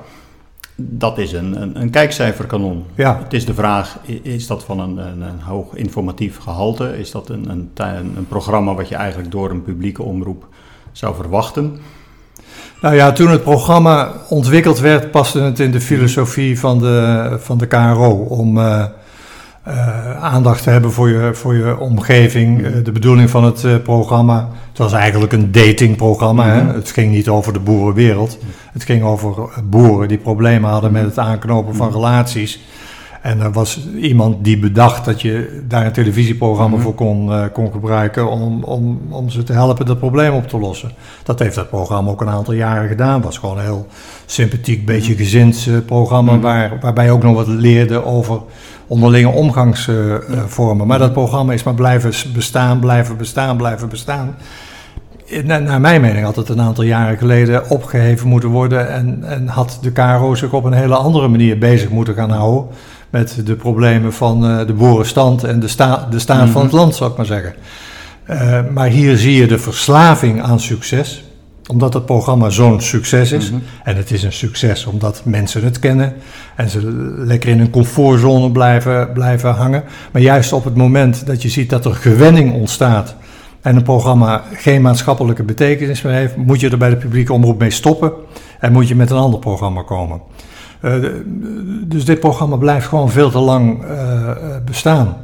Dat 0.76 1.18
is 1.18 1.32
een, 1.32 1.62
een, 1.62 1.80
een, 1.80 1.90
kijkcijferkanon. 1.90 2.84
Ja. 2.94 3.18
Het 3.22 3.32
is 3.32 3.44
de 3.44 3.54
vraag, 3.54 3.98
is 4.22 4.46
dat 4.46 4.64
van 4.64 4.80
een, 4.80 4.96
een, 4.96 5.20
een 5.20 5.40
hoog 5.40 5.74
informatief 5.74 6.38
gehalte? 6.38 6.98
Is 6.98 7.10
dat 7.10 7.28
een, 7.28 7.48
een, 7.48 7.70
een 8.16 8.26
programma 8.28 8.74
wat 8.74 8.88
je 8.88 8.94
eigenlijk 8.94 9.30
door 9.30 9.50
een 9.50 9.62
publieke 9.62 10.02
omroep 10.02 10.48
zou 10.92 11.14
verwachten? 11.14 11.78
Nou 12.80 12.94
ja, 12.94 13.12
toen 13.12 13.30
het 13.30 13.42
programma 13.42 14.12
ontwikkeld 14.28 14.78
werd, 14.78 15.10
paste 15.10 15.40
het 15.40 15.60
in 15.60 15.70
de 15.70 15.80
filosofie 15.80 16.58
van 16.58 16.78
de, 16.78 17.36
van 17.40 17.58
de 17.58 17.66
KRO 17.66 18.10
om 18.10 18.58
uh, 18.58 18.84
uh, 19.68 20.22
aandacht 20.24 20.62
te 20.62 20.70
hebben 20.70 20.92
voor 20.92 21.08
je, 21.08 21.34
voor 21.34 21.54
je 21.54 21.78
omgeving. 21.78 22.60
Uh, 22.60 22.84
de 22.84 22.92
bedoeling 22.92 23.30
van 23.30 23.44
het 23.44 23.82
programma, 23.82 24.48
het 24.68 24.78
was 24.78 24.92
eigenlijk 24.92 25.32
een 25.32 25.52
datingprogramma. 25.52 26.44
Mm 26.44 26.50
-hmm. 26.50 26.68
hè? 26.68 26.74
Het 26.74 26.90
ging 26.90 27.12
niet 27.12 27.28
over 27.28 27.52
de 27.52 27.60
boerenwereld. 27.60 28.38
Het 28.72 28.84
ging 28.84 29.02
over 29.02 29.48
boeren 29.64 30.08
die 30.08 30.18
problemen 30.18 30.70
hadden 30.70 30.92
met 30.92 31.04
het 31.04 31.18
aanknopen 31.18 31.74
van 31.74 31.92
relaties. 31.92 32.60
En 33.26 33.40
er 33.40 33.52
was 33.52 33.88
iemand 34.00 34.44
die 34.44 34.58
bedacht 34.58 35.04
dat 35.04 35.22
je 35.22 35.62
daar 35.68 35.86
een 35.86 35.92
televisieprogramma 35.92 36.76
voor 36.76 36.94
kon, 36.94 37.28
uh, 37.28 37.44
kon 37.52 37.72
gebruiken 37.72 38.30
om, 38.30 38.64
om, 38.64 39.00
om 39.10 39.30
ze 39.30 39.42
te 39.42 39.52
helpen 39.52 39.86
dat 39.86 39.98
probleem 39.98 40.34
op 40.34 40.48
te 40.48 40.58
lossen. 40.58 40.90
Dat 41.22 41.38
heeft 41.38 41.54
dat 41.54 41.68
programma 41.68 42.10
ook 42.10 42.20
een 42.20 42.28
aantal 42.28 42.54
jaren 42.54 42.88
gedaan. 42.88 43.14
Het 43.14 43.24
was 43.24 43.38
gewoon 43.38 43.58
een 43.58 43.64
heel 43.64 43.86
sympathiek, 44.26 44.86
beetje 44.86 45.14
gezinsprogramma 45.14 46.34
uh, 46.34 46.40
waar, 46.40 46.78
waarbij 46.80 47.04
je 47.04 47.10
ook 47.10 47.22
nog 47.22 47.34
wat 47.34 47.46
leerde 47.46 48.04
over 48.04 48.40
onderlinge 48.86 49.28
omgangsvormen. 49.28 50.86
Maar 50.86 50.98
dat 50.98 51.12
programma 51.12 51.52
is 51.52 51.62
maar 51.62 51.74
blijven 51.74 52.12
bestaan, 52.34 52.80
blijven 52.80 53.16
bestaan, 53.16 53.56
blijven 53.56 53.88
bestaan. 53.88 54.36
Naar, 55.44 55.62
naar 55.62 55.80
mijn 55.80 56.00
mening 56.00 56.24
had 56.24 56.36
het 56.36 56.48
een 56.48 56.60
aantal 56.60 56.84
jaren 56.84 57.18
geleden 57.18 57.70
opgeheven 57.70 58.28
moeten 58.28 58.48
worden 58.48 58.92
en, 58.92 59.24
en 59.24 59.48
had 59.48 59.78
de 59.82 59.92
KRO 59.92 60.34
zich 60.34 60.52
op 60.52 60.64
een 60.64 60.72
hele 60.72 60.94
andere 60.94 61.28
manier 61.28 61.58
bezig 61.58 61.88
moeten 61.88 62.14
gaan 62.14 62.30
houden 62.30 62.66
met 63.10 63.40
de 63.44 63.54
problemen 63.54 64.12
van 64.12 64.50
uh, 64.50 64.66
de 64.66 64.72
boerenstand 64.72 65.44
en 65.44 65.60
de, 65.60 65.68
sta 65.68 66.06
de 66.10 66.18
staat 66.18 66.36
mm 66.36 66.42
-hmm. 66.42 66.52
van 66.52 66.62
het 66.62 66.72
land, 66.72 66.94
zou 66.94 67.10
ik 67.10 67.16
maar 67.16 67.26
zeggen. 67.26 67.54
Uh, 68.30 68.60
maar 68.74 68.88
hier 68.88 69.16
zie 69.16 69.36
je 69.36 69.46
de 69.46 69.58
verslaving 69.58 70.42
aan 70.42 70.60
succes, 70.60 71.24
omdat 71.66 71.94
het 71.94 72.06
programma 72.06 72.50
zo'n 72.50 72.80
succes 72.80 73.32
is. 73.32 73.50
Mm 73.50 73.58
-hmm. 73.58 73.66
En 73.84 73.96
het 73.96 74.10
is 74.10 74.22
een 74.22 74.32
succes 74.32 74.86
omdat 74.86 75.22
mensen 75.24 75.64
het 75.64 75.78
kennen 75.78 76.14
en 76.56 76.70
ze 76.70 76.80
lekker 77.16 77.48
in 77.50 77.60
een 77.60 77.70
comfortzone 77.70 78.50
blijven, 78.50 79.12
blijven 79.12 79.54
hangen. 79.54 79.84
Maar 80.12 80.22
juist 80.22 80.52
op 80.52 80.64
het 80.64 80.76
moment 80.76 81.26
dat 81.26 81.42
je 81.42 81.48
ziet 81.48 81.70
dat 81.70 81.84
er 81.84 81.94
gewenning 81.94 82.52
ontstaat 82.52 83.16
en 83.60 83.76
een 83.76 83.82
programma 83.82 84.42
geen 84.52 84.82
maatschappelijke 84.82 85.42
betekenis 85.42 86.02
meer 86.02 86.12
heeft, 86.12 86.36
moet 86.36 86.60
je 86.60 86.70
er 86.70 86.78
bij 86.78 86.90
de 86.90 86.96
publieke 86.96 87.32
omroep 87.32 87.58
mee 87.58 87.70
stoppen 87.70 88.12
en 88.60 88.72
moet 88.72 88.88
je 88.88 88.94
met 88.94 89.10
een 89.10 89.16
ander 89.16 89.40
programma 89.40 89.82
komen. 89.82 90.20
Uh, 90.82 90.94
dus 91.84 92.04
dit 92.04 92.20
programma 92.20 92.56
blijft 92.56 92.86
gewoon 92.86 93.10
veel 93.10 93.30
te 93.30 93.38
lang 93.38 93.84
uh, 93.84 94.30
bestaan. 94.64 95.16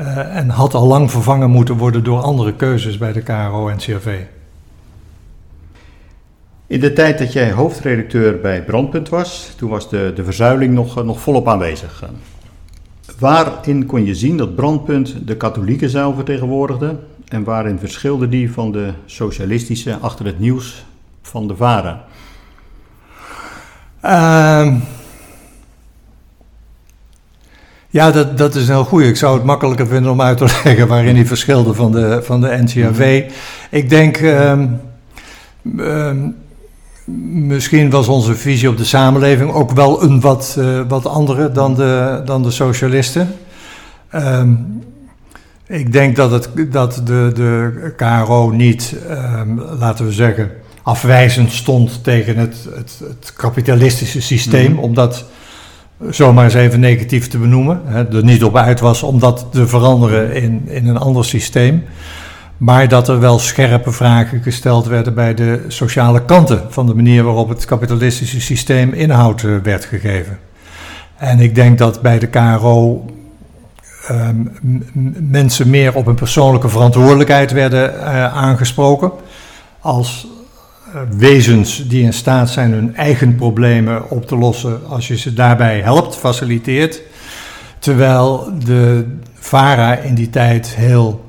Uh, 0.00 0.36
en 0.36 0.48
had 0.48 0.74
al 0.74 0.86
lang 0.86 1.10
vervangen 1.10 1.50
moeten 1.50 1.76
worden 1.76 2.04
door 2.04 2.20
andere 2.20 2.54
keuzes 2.54 2.98
bij 2.98 3.12
de 3.12 3.20
KRO 3.20 3.68
en 3.68 3.76
CRV. 3.76 4.18
In 6.66 6.80
de 6.80 6.92
tijd 6.92 7.18
dat 7.18 7.32
jij 7.32 7.52
hoofdredacteur 7.52 8.40
bij 8.40 8.64
Brandpunt 8.64 9.08
was, 9.08 9.52
toen 9.56 9.70
was 9.70 9.90
de, 9.90 10.12
de 10.14 10.24
verzuiling 10.24 10.74
nog, 10.74 11.04
nog 11.04 11.20
volop 11.20 11.48
aanwezig. 11.48 12.04
Waarin 13.18 13.86
kon 13.86 14.04
je 14.04 14.14
zien 14.14 14.36
dat 14.36 14.54
Brandpunt 14.54 15.26
de 15.26 15.36
katholieke 15.36 15.88
zuil 15.88 16.14
vertegenwoordigde 16.14 16.96
en 17.28 17.44
waarin 17.44 17.78
verschilde 17.78 18.28
die 18.28 18.52
van 18.52 18.72
de 18.72 18.92
socialistische 19.04 19.96
achter 19.96 20.26
het 20.26 20.38
nieuws 20.38 20.84
van 21.22 21.48
de 21.48 21.56
VARA? 21.56 22.04
Uh, 24.04 24.74
ja, 27.88 28.10
dat, 28.10 28.38
dat 28.38 28.54
is 28.54 28.68
heel 28.68 28.84
goed. 28.84 29.02
Ik 29.02 29.16
zou 29.16 29.34
het 29.34 29.44
makkelijker 29.44 29.86
vinden 29.86 30.12
om 30.12 30.20
uit 30.20 30.38
te 30.38 30.44
leggen 30.64 30.88
waarin 30.88 31.14
die 31.14 31.26
verschilde 31.26 31.74
van 31.74 31.92
de, 31.92 32.22
van 32.22 32.40
de 32.40 32.58
NCRV. 32.62 33.22
Mm 33.22 33.28
-hmm. 33.28 33.78
Ik 33.78 33.88
denk, 33.88 34.20
um, 34.20 34.80
um, 35.78 36.36
misschien 37.46 37.90
was 37.90 38.08
onze 38.08 38.34
visie 38.34 38.68
op 38.68 38.76
de 38.76 38.84
samenleving 38.84 39.52
ook 39.52 39.70
wel 39.70 40.02
een 40.02 40.20
wat, 40.20 40.56
uh, 40.58 40.80
wat 40.88 41.06
andere 41.06 41.52
dan 41.52 41.74
de, 41.74 42.22
dan 42.24 42.42
de 42.42 42.50
socialisten. 42.50 43.34
Um, 44.14 44.82
ik 45.66 45.92
denk 45.92 46.16
dat, 46.16 46.30
het, 46.30 46.72
dat 46.72 47.00
de, 47.04 47.30
de 47.34 47.92
KRO 47.96 48.50
niet, 48.50 48.96
laten 49.78 50.04
we 50.04 50.12
zeggen 50.12 50.50
afwijzend 50.82 51.52
stond 51.52 52.04
tegen 52.04 52.36
het, 52.36 52.68
het, 52.74 53.00
het 53.08 53.32
kapitalistische 53.36 54.20
systeem, 54.22 54.72
mm. 54.72 54.78
om 54.78 54.94
dat 54.94 55.24
zomaar 56.10 56.44
eens 56.44 56.54
even 56.54 56.80
negatief 56.80 57.28
te 57.28 57.38
benoemen. 57.38 57.80
Hè, 57.84 58.16
er 58.16 58.24
niet 58.24 58.44
op 58.44 58.56
uit 58.56 58.80
was 58.80 59.02
om 59.02 59.18
dat 59.18 59.46
te 59.50 59.66
veranderen 59.66 60.34
in, 60.34 60.62
in 60.66 60.86
een 60.86 60.96
ander 60.96 61.24
systeem. 61.24 61.84
Maar 62.56 62.88
dat 62.88 63.08
er 63.08 63.20
wel 63.20 63.38
scherpe 63.38 63.92
vragen 63.92 64.42
gesteld 64.42 64.86
werden 64.86 65.14
bij 65.14 65.34
de 65.34 65.64
sociale 65.68 66.24
kanten 66.24 66.66
van 66.68 66.86
de 66.86 66.94
manier 66.94 67.22
waarop 67.22 67.48
het 67.48 67.64
kapitalistische 67.64 68.40
systeem 68.40 68.92
inhoud 68.92 69.42
werd 69.62 69.84
gegeven. 69.84 70.38
En 71.16 71.40
ik 71.40 71.54
denk 71.54 71.78
dat 71.78 72.02
bij 72.02 72.18
de 72.18 72.26
KRO 72.26 73.04
um, 74.10 74.52
mensen 75.28 75.70
meer 75.70 75.94
op 75.94 76.06
hun 76.06 76.14
persoonlijke 76.14 76.68
verantwoordelijkheid 76.68 77.52
werden 77.52 77.94
uh, 77.94 78.36
aangesproken. 78.36 79.10
Als 79.80 80.26
wezens 81.10 81.88
die 81.88 82.02
in 82.02 82.12
staat 82.12 82.50
zijn 82.50 82.72
hun 82.72 82.96
eigen 82.96 83.34
problemen 83.34 84.10
op 84.10 84.26
te 84.26 84.36
lossen 84.36 84.80
als 84.88 85.08
je 85.08 85.18
ze 85.18 85.32
daarbij 85.32 85.80
helpt, 85.80 86.16
faciliteert. 86.16 87.00
Terwijl 87.78 88.52
de 88.64 89.06
VARA 89.34 89.96
in 89.96 90.14
die 90.14 90.30
tijd 90.30 90.74
heel 90.74 91.24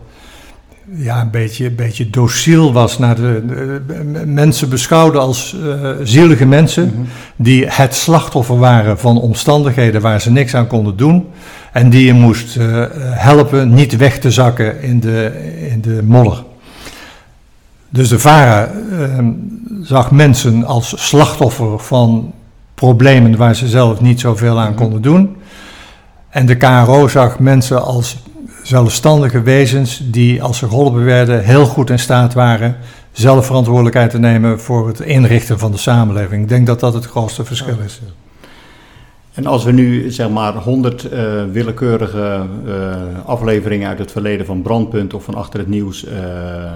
ja, 0.96 1.22
een 1.22 1.32
beetje, 1.32 1.66
een 1.66 1.76
beetje 1.76 2.10
dociel 2.10 2.74
was 2.74 2.98
naar 2.98 3.16
de, 3.16 3.44
de, 3.48 3.82
de 3.88 4.26
mensen 4.26 4.70
beschouwde 4.70 5.18
als 5.18 5.56
uh, 5.64 5.90
zielige 6.04 6.46
mensen 6.46 6.84
mm 6.84 6.94
-hmm. 6.94 7.08
die 7.36 7.66
het 7.68 7.96
slachtoffer 7.96 8.58
waren 8.58 9.00
van 9.00 9.22
omstandigheden 9.22 10.02
waar 10.02 10.22
ze 10.22 10.32
niks 10.32 10.56
aan 10.56 10.68
konden 10.68 10.98
doen 10.98 11.28
en 11.72 11.90
die 11.90 12.06
je 12.06 12.14
moest 12.14 12.56
uh, 12.56 12.86
helpen 13.00 13.74
niet 13.74 13.98
weg 13.98 14.20
te 14.20 14.32
zakken 14.32 14.82
in 14.82 15.00
de, 15.00 15.32
in 15.72 15.82
de 15.82 16.04
modder. 16.04 16.44
Dus 17.90 18.10
de 18.10 18.20
VARA 18.20 18.72
uh, 18.92 19.28
zag 19.82 20.12
mensen 20.12 20.66
als 20.66 21.08
slachtoffer 21.08 21.80
van 21.80 22.34
problemen 22.76 23.38
waar 23.38 23.56
ze 23.56 23.68
zelf 23.68 24.02
niet 24.02 24.20
zoveel 24.20 24.60
aan 24.60 24.76
konden 24.76 25.02
doen. 25.02 25.36
En 26.30 26.46
de 26.46 26.56
KRO 26.56 27.08
zag 27.08 27.40
mensen 27.40 27.84
als 27.84 28.18
zelfstandige 28.68 29.42
wezens 29.42 30.02
die, 30.04 30.44
als 30.44 30.58
ze 30.58 30.68
geholpen 30.68 31.04
werden, 31.04 31.44
heel 31.44 31.66
goed 31.66 31.90
in 31.90 32.00
staat 32.00 32.34
waren 32.34 32.78
zelf 33.12 33.46
verantwoordelijkheid 33.46 34.10
te 34.10 34.20
nemen 34.20 34.60
voor 34.60 34.88
het 34.88 35.00
inrichten 35.00 35.60
van 35.60 35.72
de 35.72 35.78
samenleving. 35.78 36.42
Ik 36.42 36.50
denk 36.50 36.68
dat 36.68 36.80
dat 36.80 36.94
het 36.94 37.06
grootste 37.06 37.46
verschil 37.46 37.78
is. 37.86 38.02
En 39.38 39.46
als 39.46 39.64
we 39.64 39.72
nu 39.72 40.12
zeg 40.12 40.30
maar 40.30 40.54
100 40.54 41.14
uh, 41.14 41.44
willekeurige 41.52 42.46
uh, 42.66 42.96
afleveringen 43.26 43.88
uit 43.88 44.00
het 44.00 44.12
verleden 44.12 44.46
van 44.46 44.62
Brandpunt 44.62 45.14
of 45.14 45.24
van 45.24 45.36
Achter 45.36 45.60
het 45.60 45.68
Nieuws 45.68 46.06
uh, 46.06 46.12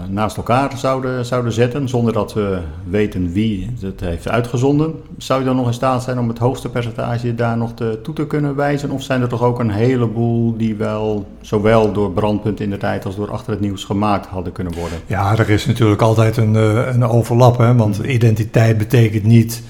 naast 0.09 0.37
elkaar 0.37 0.77
zouden, 0.77 1.25
zouden 1.25 1.51
zetten, 1.51 1.89
zonder 1.89 2.13
dat 2.13 2.33
we 2.33 2.57
weten 2.89 3.31
wie 3.31 3.69
het 3.81 3.99
heeft 3.99 4.27
uitgezonden, 4.27 4.93
zou 5.17 5.39
je 5.39 5.45
dan 5.45 5.55
nog 5.55 5.67
in 5.67 5.73
staat 5.73 6.03
zijn 6.03 6.19
om 6.19 6.27
het 6.27 6.37
hoogste 6.37 6.69
percentage 6.69 7.35
daar 7.35 7.57
nog 7.57 7.73
te, 7.73 7.99
toe 8.03 8.13
te 8.13 8.27
kunnen 8.27 8.55
wijzen? 8.55 8.89
Of 8.89 9.03
zijn 9.03 9.21
er 9.21 9.27
toch 9.27 9.43
ook 9.43 9.59
een 9.59 9.71
heleboel 9.71 10.57
die 10.57 10.75
wel 10.75 11.25
zowel 11.41 11.91
door 11.91 12.11
Brandpunt 12.11 12.59
in 12.59 12.69
de 12.69 12.77
tijd 12.77 13.05
als 13.05 13.15
door 13.15 13.31
Achter 13.31 13.51
het 13.51 13.61
Nieuws 13.61 13.83
gemaakt 13.83 14.25
hadden 14.25 14.53
kunnen 14.53 14.73
worden? 14.73 14.97
Ja, 15.05 15.37
er 15.37 15.49
is 15.49 15.65
natuurlijk 15.65 16.01
altijd 16.01 16.37
een, 16.37 16.53
een 16.93 17.03
overlap, 17.03 17.57
hè? 17.57 17.75
want 17.75 17.97
identiteit 17.97 18.77
betekent 18.77 19.23
niet 19.23 19.63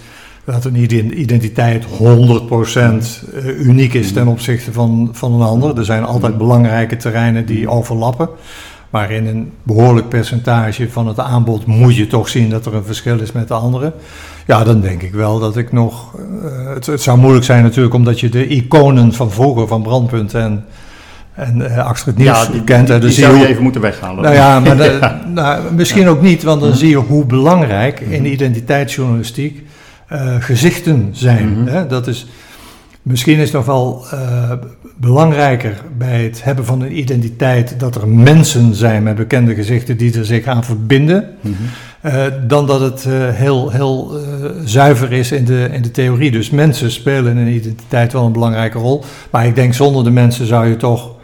dat 0.45 0.65
een 0.65 1.19
identiteit 1.19 1.85
100% 1.85 1.87
eh, 1.89 3.59
uniek 3.59 3.93
is 3.93 4.11
ten 4.11 4.27
opzichte 4.27 4.71
van, 4.71 5.09
van 5.11 5.33
een 5.33 5.47
ander. 5.47 5.77
Er 5.77 5.85
zijn 5.85 6.03
altijd 6.03 6.37
belangrijke 6.37 6.97
terreinen 6.97 7.45
die 7.45 7.69
overlappen. 7.69 8.29
Maar 8.91 9.11
in 9.11 9.27
een 9.27 9.51
behoorlijk 9.63 10.09
percentage 10.09 10.89
van 10.89 11.07
het 11.07 11.19
aanbod 11.19 11.65
moet 11.65 11.95
je 11.95 12.07
toch 12.07 12.29
zien 12.29 12.49
dat 12.49 12.65
er 12.65 12.75
een 12.75 12.83
verschil 12.83 13.19
is 13.19 13.31
met 13.31 13.47
de 13.47 13.53
andere. 13.53 13.93
Ja, 14.47 14.63
dan 14.63 14.81
denk 14.81 15.01
ik 15.01 15.13
wel 15.13 15.39
dat 15.39 15.57
ik 15.57 15.71
nog. 15.71 16.15
Uh, 16.15 16.73
het, 16.73 16.85
het, 16.85 17.01
zou 17.01 17.17
moeilijk 17.17 17.45
zijn 17.45 17.63
natuurlijk, 17.63 17.95
omdat 17.95 18.19
je 18.19 18.29
de 18.29 18.47
iconen 18.47 19.13
van 19.13 19.31
vroeger, 19.31 19.67
van 19.67 19.81
Brandpunt 19.81 20.33
en, 20.33 20.65
en 21.33 21.57
uh, 21.57 21.77
achter 21.77 22.07
het 22.07 22.17
nieuws 22.17 22.45
ja, 22.45 22.51
die, 22.51 22.63
kent. 22.63 22.87
Die, 22.87 22.99
die 22.99 23.11
zou 23.11 23.37
je 23.37 23.47
even 23.47 23.63
moeten 23.63 23.81
weghalen. 23.81 24.23
Nou 24.23 24.35
ja, 24.35 24.59
maar 24.59 24.77
de, 24.83 24.99
nou, 25.33 25.73
misschien 25.73 26.07
ook 26.07 26.21
niet, 26.21 26.43
want 26.43 26.61
dan 26.61 26.75
zie 26.75 26.89
je 26.89 26.95
hoe 26.95 27.25
belangrijk 27.25 27.99
in 27.99 28.25
identiteitsjournalistiek 28.25 29.63
gezichten 30.39 31.09
zijn. 31.11 31.49
Mm 31.49 31.55
-hmm. 31.55 31.67
hè? 31.67 31.87
Dat 31.87 32.07
is, 32.07 32.27
misschien 33.01 33.37
is 33.37 33.43
het 33.43 33.53
nog 33.53 33.65
wel 33.65 34.05
uh, 34.13 34.51
belangrijker 34.97 35.81
bij 35.97 36.23
het 36.23 36.43
hebben 36.43 36.65
van 36.65 36.81
een 36.81 36.97
identiteit 36.97 37.79
dat 37.79 37.95
er 37.95 38.07
mensen 38.07 38.75
zijn 38.75 39.03
met 39.03 39.15
bekende 39.15 39.55
gezichten 39.55 39.97
die 39.97 40.17
er 40.17 40.25
zich 40.25 40.45
aan 40.45 40.63
verbinden. 40.63 41.29
Mm 41.41 41.55
-hmm. 41.55 42.11
uh, 42.11 42.25
dan 42.47 42.67
dat 42.67 42.79
het 42.79 43.03
heel, 43.33 43.69
heel 43.69 44.19
zuiver 44.65 45.11
is 45.11 45.31
in 45.31 45.45
de, 45.45 45.69
in 45.71 45.81
de 45.81 45.91
theorie. 45.91 46.31
Dus 46.31 46.49
mensen 46.49 46.91
spelen 46.91 47.37
in 47.37 47.37
een 47.37 47.53
identiteit 47.53 48.13
wel 48.13 48.25
een 48.25 48.31
belangrijke 48.31 48.77
rol. 48.77 49.03
Maar 49.29 49.45
ik 49.45 49.55
denk 49.55 49.73
zonder 49.73 50.03
de 50.03 50.11
mensen 50.11 50.45
zou 50.45 50.67
je 50.67 50.77
toch 50.77 51.15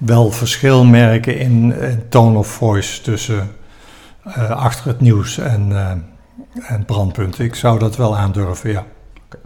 wel 0.00 0.30
verschil 0.30 0.84
merken 0.84 1.38
in, 1.38 1.74
in 1.80 2.02
tone 2.08 2.38
of 2.38 2.46
voice 2.46 3.02
tussen 3.02 3.50
achter 4.48 4.86
het 4.86 5.00
nieuws 5.00 5.38
en 5.38 5.72
en 6.60 6.84
brandpunten. 6.84 7.44
Ik 7.44 7.54
zou 7.54 7.78
dat 7.78 7.96
wel 7.96 8.16
aandurven, 8.16 8.70
ja. 8.70 8.86
Okay. 9.26 9.40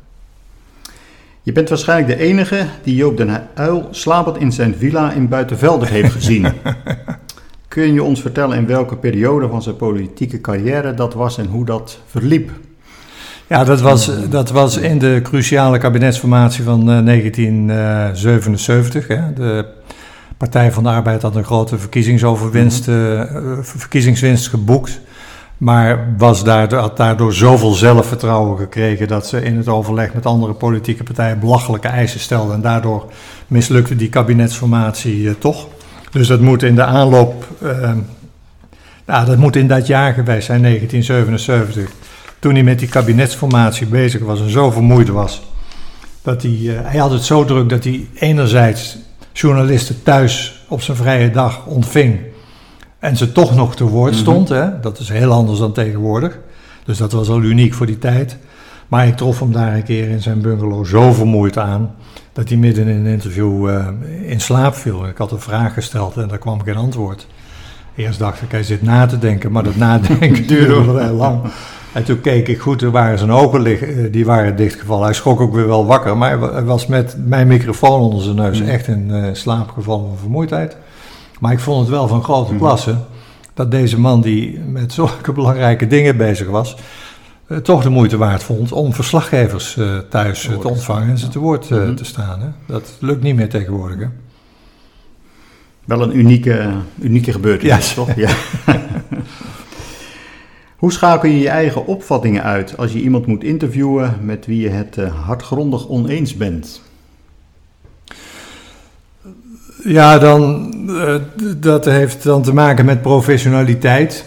Je 1.43 1.53
bent 1.53 1.69
waarschijnlijk 1.69 2.19
de 2.19 2.25
enige 2.25 2.67
die 2.83 2.95
Joop 2.95 3.17
den 3.17 3.49
Uil 3.55 3.89
slapend 3.91 4.37
in 4.37 4.53
zijn 4.53 4.75
villa 4.75 5.13
in 5.13 5.29
Buitenvelder 5.29 5.89
heeft 5.89 6.13
gezien. 6.13 6.47
Kun 7.69 7.93
je 7.93 8.03
ons 8.03 8.21
vertellen 8.21 8.57
in 8.57 8.67
welke 8.67 8.97
periode 8.97 9.49
van 9.49 9.63
zijn 9.63 9.77
politieke 9.77 10.41
carrière 10.41 10.95
dat 10.95 11.15
was 11.15 11.39
en 11.39 11.47
hoe 11.47 11.65
dat 11.65 11.99
verliep? 12.07 12.51
Ja, 13.47 13.65
dat 13.65 13.81
was, 13.81 14.29
dat 14.29 14.51
was 14.51 14.77
in 14.77 14.99
de 14.99 15.21
cruciale 15.23 15.79
kabinetsformatie 15.79 16.65
van 16.65 16.81
uh, 16.81 17.05
1977. 17.05 19.07
Hè. 19.07 19.33
De 19.33 19.67
Partij 20.37 20.73
van 20.73 20.83
de 20.83 20.89
Arbeid 20.89 21.23
had 21.23 21.37
een 21.37 21.45
grote 21.45 21.79
verkiezingsoverwinst, 21.79 22.89
uh, 22.89 23.23
verkiezingswinst 23.61 24.49
geboekt. 24.49 25.01
Maar 25.57 26.15
was 26.19 26.45
daardoor, 26.45 26.79
had 26.79 26.97
daardoor 26.97 27.33
zoveel 27.33 27.73
zelfvertrouwen 27.73 28.59
gekregen 28.59 29.09
dat 29.09 29.27
ze 29.27 29.43
in 29.43 29.57
het 29.57 29.69
overleg 29.69 30.15
met 30.15 30.27
andere 30.27 30.53
politieke 30.53 31.03
partijen 31.03 31.41
belachelijke 31.41 31.89
eisen 31.89 32.21
stelden. 32.21 32.55
En 32.55 32.61
daardoor 32.61 33.13
mislukte 33.47 33.97
die 33.97 34.09
kabinetsformatie 34.09 35.17
uh, 35.17 35.33
toch. 35.39 35.67
Dus 36.11 36.27
dat 36.29 36.41
moet 36.41 36.63
in 36.63 36.75
de 36.75 36.85
aanloop, 36.85 37.49
uh, 37.63 37.93
nou, 39.07 39.27
dat 39.27 39.37
moet 39.37 39.57
in 39.57 39.69
dat 39.69 39.87
jaar 39.87 40.13
geweest 40.13 40.47
zijn, 40.47 40.63
1977. 40.63 41.91
Toen 42.39 42.55
hij 42.55 42.63
met 42.63 42.79
die 42.79 42.89
kabinetsformatie 42.89 43.87
bezig 43.87 44.23
was 44.23 44.41
en 44.41 44.51
zo 44.51 44.71
vermoeid 44.71 45.09
was. 45.09 45.43
Dat 46.23 46.43
hij, 46.43 46.51
uh, 46.51 46.79
hij 46.83 47.01
had 47.01 47.11
het 47.11 47.25
zo 47.25 47.45
druk 47.45 47.69
dat 47.69 47.85
hij 47.85 48.09
enerzijds 48.15 48.97
journalisten 49.33 50.03
thuis 50.03 50.65
op 50.69 50.83
zijn 50.83 50.97
vrije 50.97 51.31
dag 51.31 51.67
ontving 51.67 52.19
en 52.99 53.17
ze 53.17 53.33
toch 53.33 53.55
nog 53.55 53.77
te 53.77 53.85
woord 53.85 54.15
stond. 54.15 54.49
Mm 54.49 54.57
-hmm. 54.57 54.65
hè? 54.65 54.81
Dat 54.81 54.99
is 54.99 55.09
heel 55.09 55.33
anders 55.33 55.59
dan 55.59 55.73
tegenwoordig. 55.73 56.39
Dus 56.85 56.99
dat 56.99 57.13
was 57.13 57.29
al 57.29 57.43
uniek 57.43 57.75
voor 57.75 57.87
die 57.87 57.99
tijd. 57.99 58.37
Maar 58.89 59.07
ik 59.07 59.17
trof 59.17 59.41
hem 59.41 59.53
daar 59.53 59.75
een 59.75 59.83
keer 59.83 60.09
in 60.09 60.23
zijn 60.23 60.41
bungalow 60.41 60.87
zo 60.87 61.13
vermoeid 61.13 61.59
aan. 61.59 61.95
dat 62.33 62.49
hij 62.49 62.59
midden 62.59 62.89
in 62.89 62.97
een 62.97 63.13
interview 63.13 63.69
uh, 63.69 63.87
in 64.23 64.41
slaap 64.41 64.75
viel. 64.75 65.07
Ik 65.07 65.17
had 65.17 65.33
een 65.33 65.41
vraag 65.41 65.75
gesteld 65.75 66.17
en 66.17 66.29
daar 66.29 66.39
kwam 66.39 66.63
geen 66.63 66.77
antwoord. 66.77 67.27
Eerst 67.95 68.19
dacht 68.19 68.43
ik, 68.43 68.51
hij 68.51 68.63
zit 68.63 68.83
na 68.83 69.07
te 69.07 69.19
denken, 69.19 69.53
maar 69.53 69.63
dat 69.63 69.77
nadenken 69.87 70.47
duurde 70.47 70.85
wel 70.85 70.99
heel 70.99 71.15
lang. 71.15 71.41
En 71.93 72.05
toen 72.05 72.21
keek 72.21 72.49
ik 72.49 72.61
goed, 72.61 72.83
er 72.83 72.91
waren 72.91 73.19
zijn 73.19 73.31
ogen 73.31 73.61
liggen, 73.61 74.13
die 74.13 74.25
waren 74.25 74.57
dichtgevallen. 74.57 75.05
Hij 75.05 75.15
schrok 75.15 75.41
ook 75.41 75.55
weer 75.55 75.67
wel 75.67 75.87
wakker, 75.87 76.17
maar 76.17 76.41
hij 76.41 76.65
was 76.65 76.87
met 76.87 77.17
mijn 77.25 77.47
microfoon 77.47 78.01
onder 78.01 78.23
zijn 78.23 78.37
neus 78.37 78.61
mm. 78.61 78.69
echt 78.69 78.87
in 78.87 79.09
uh, 79.11 79.29
slaap 79.33 79.71
gevallen 79.71 80.09
van 80.09 80.19
vermoeidheid. 80.19 80.77
Maar 81.41 81.53
ik 81.53 81.59
vond 81.59 81.81
het 81.81 81.89
wel 81.89 82.09
van 82.09 82.25
grote 82.25 82.57
klasse 82.57 82.91
mm. 82.91 83.05
dat 83.55 83.71
deze 83.71 84.01
man 84.01 84.21
die 84.21 84.59
met 84.59 84.93
zulke 84.93 85.33
belangrijke 85.33 85.87
dingen 85.87 86.17
bezig 86.17 86.49
was, 86.49 86.77
uh, 87.49 87.59
toch 87.59 87.83
de 87.83 87.89
moeite 87.89 88.17
waard 88.17 88.43
vond 88.43 88.73
om 88.73 88.93
verslaggevers 88.93 89.77
uh, 89.77 89.99
thuis 89.99 90.49
uh, 90.49 90.59
te 90.59 90.69
ontvangen 90.69 91.09
en 91.09 91.19
ze 91.19 91.29
te 91.29 91.39
woord 91.39 91.71
mm 91.71 91.79
-hmm. 91.79 91.97
te 91.97 92.05
staan. 92.05 92.41
Hè? 92.41 92.49
Dat 92.67 92.97
lukt 93.01 93.23
niet 93.23 93.37
meer 93.37 93.49
tegenwoordig. 93.49 93.99
Hè? 93.99 94.07
Wel 95.85 96.03
een 96.03 96.19
unieke, 96.19 96.71
unieke 96.99 97.33
gebeurtenis, 97.33 97.89
ja. 97.89 97.95
toch? 97.95 98.15
Ja. 98.15 98.31
Hoe 100.77 100.93
schakel 100.93 101.29
je 101.29 101.39
je 101.39 101.49
eigen 101.49 101.87
opvattingen 101.87 102.43
uit 102.43 102.77
als 102.77 102.93
je 102.93 103.01
iemand 103.01 103.27
moet 103.27 103.45
interviewen 103.45 104.19
met 104.23 104.47
wie 104.47 104.61
je 104.61 104.69
het 104.69 104.97
hardgrondig 104.97 105.89
oneens 105.89 106.37
bent? 106.37 106.83
Ja, 109.87 110.19
dan, 110.19 110.73
uh, 110.89 111.15
dat 111.57 111.85
heeft 111.85 112.23
dan 112.23 112.43
te 112.43 112.55
maken 112.55 112.85
met 112.85 113.03
professionaliteit. 113.03 114.25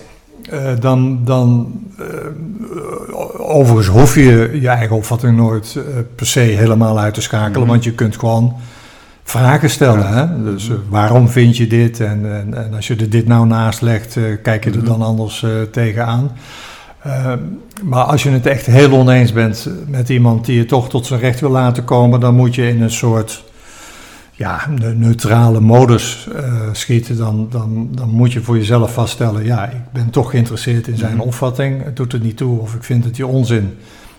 Uh, 0.54 0.60
dan, 0.80 1.20
dan 1.26 1.72
uh, 2.00 2.06
overigens 3.38 3.88
hoef 3.88 4.16
je 4.16 4.58
je 4.62 4.68
eigen 4.68 4.96
opvatting 4.96 5.38
nooit 5.38 5.80
per 6.16 6.26
se 6.26 6.40
helemaal 6.40 7.00
uit 7.00 7.14
te 7.14 7.22
schakelen, 7.22 7.52
mm 7.52 7.62
-hmm. 7.62 7.68
want 7.68 7.84
je 7.84 7.92
kunt 7.92 8.18
gewoon 8.18 8.54
vragen 9.24 9.70
stellen. 9.70 10.00
Ja. 10.00 10.14
Hè? 10.14 10.44
Dus 10.44 10.72
waarom 10.90 11.30
vind 11.30 11.58
je 11.58 11.68
dit? 11.68 12.00
En, 12.00 12.34
en, 12.34 12.54
en, 12.54 12.74
als 12.76 12.88
je 12.88 12.96
er 12.96 13.10
dit 13.10 13.28
nou 13.28 13.48
naast 13.48 13.82
legt, 13.82 14.18
kijk 14.44 14.64
je 14.64 14.72
er 14.72 14.84
dan 14.84 15.02
anders 15.02 15.46
tegenaan. 15.72 16.32
maar 17.84 18.04
als 18.04 18.24
je 18.24 18.30
het 18.30 18.46
echt 18.46 18.66
heel 18.66 18.92
oneens 18.92 19.34
bent 19.34 19.70
met 19.88 20.10
iemand 20.10 20.46
die 20.46 20.58
je 20.58 20.66
toch 20.66 20.90
tot 20.90 21.06
zijn 21.06 21.20
recht 21.20 21.40
wil 21.40 21.50
laten 21.50 21.84
komen, 21.84 22.20
dan 22.20 22.36
moet 22.36 22.56
je 22.56 22.68
in 22.68 22.82
een 22.82 22.92
soort 22.92 23.44
ja, 24.40 24.68
de 24.80 24.96
neutrale 24.96 25.60
modus 25.60 26.28
uh, 26.36 26.54
schieten, 26.72 27.18
dan, 27.18 27.48
dan, 27.50 27.90
dan 27.92 28.10
moet 28.10 28.34
je 28.34 28.42
voor 28.42 28.58
jezelf 28.58 28.94
vaststellen, 28.94 29.46
ja, 29.46 29.66
ik 29.66 29.92
ben 29.94 30.10
toch 30.10 30.30
geïnteresseerd 30.30 30.88
in 30.88 30.98
zijn 30.98 31.12
mm 31.12 31.20
-hmm. 31.20 31.28
opvatting. 31.28 31.84
Het 31.84 31.96
doet 31.96 32.14
er 32.14 32.20
niet 32.20 32.38
toe 32.38 32.60
of 32.60 32.76
ik 32.76 32.84
vind 32.84 33.04
dat 33.04 33.18
hij 33.18 33.26
onzin 33.26 33.78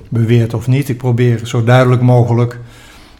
beweert 0.08 0.54
of 0.54 0.66
niet. 0.66 0.88
Ik 0.88 0.98
probeer 0.98 1.40
zo 1.44 1.64
duidelijk 1.64 2.02
mogelijk 2.02 2.58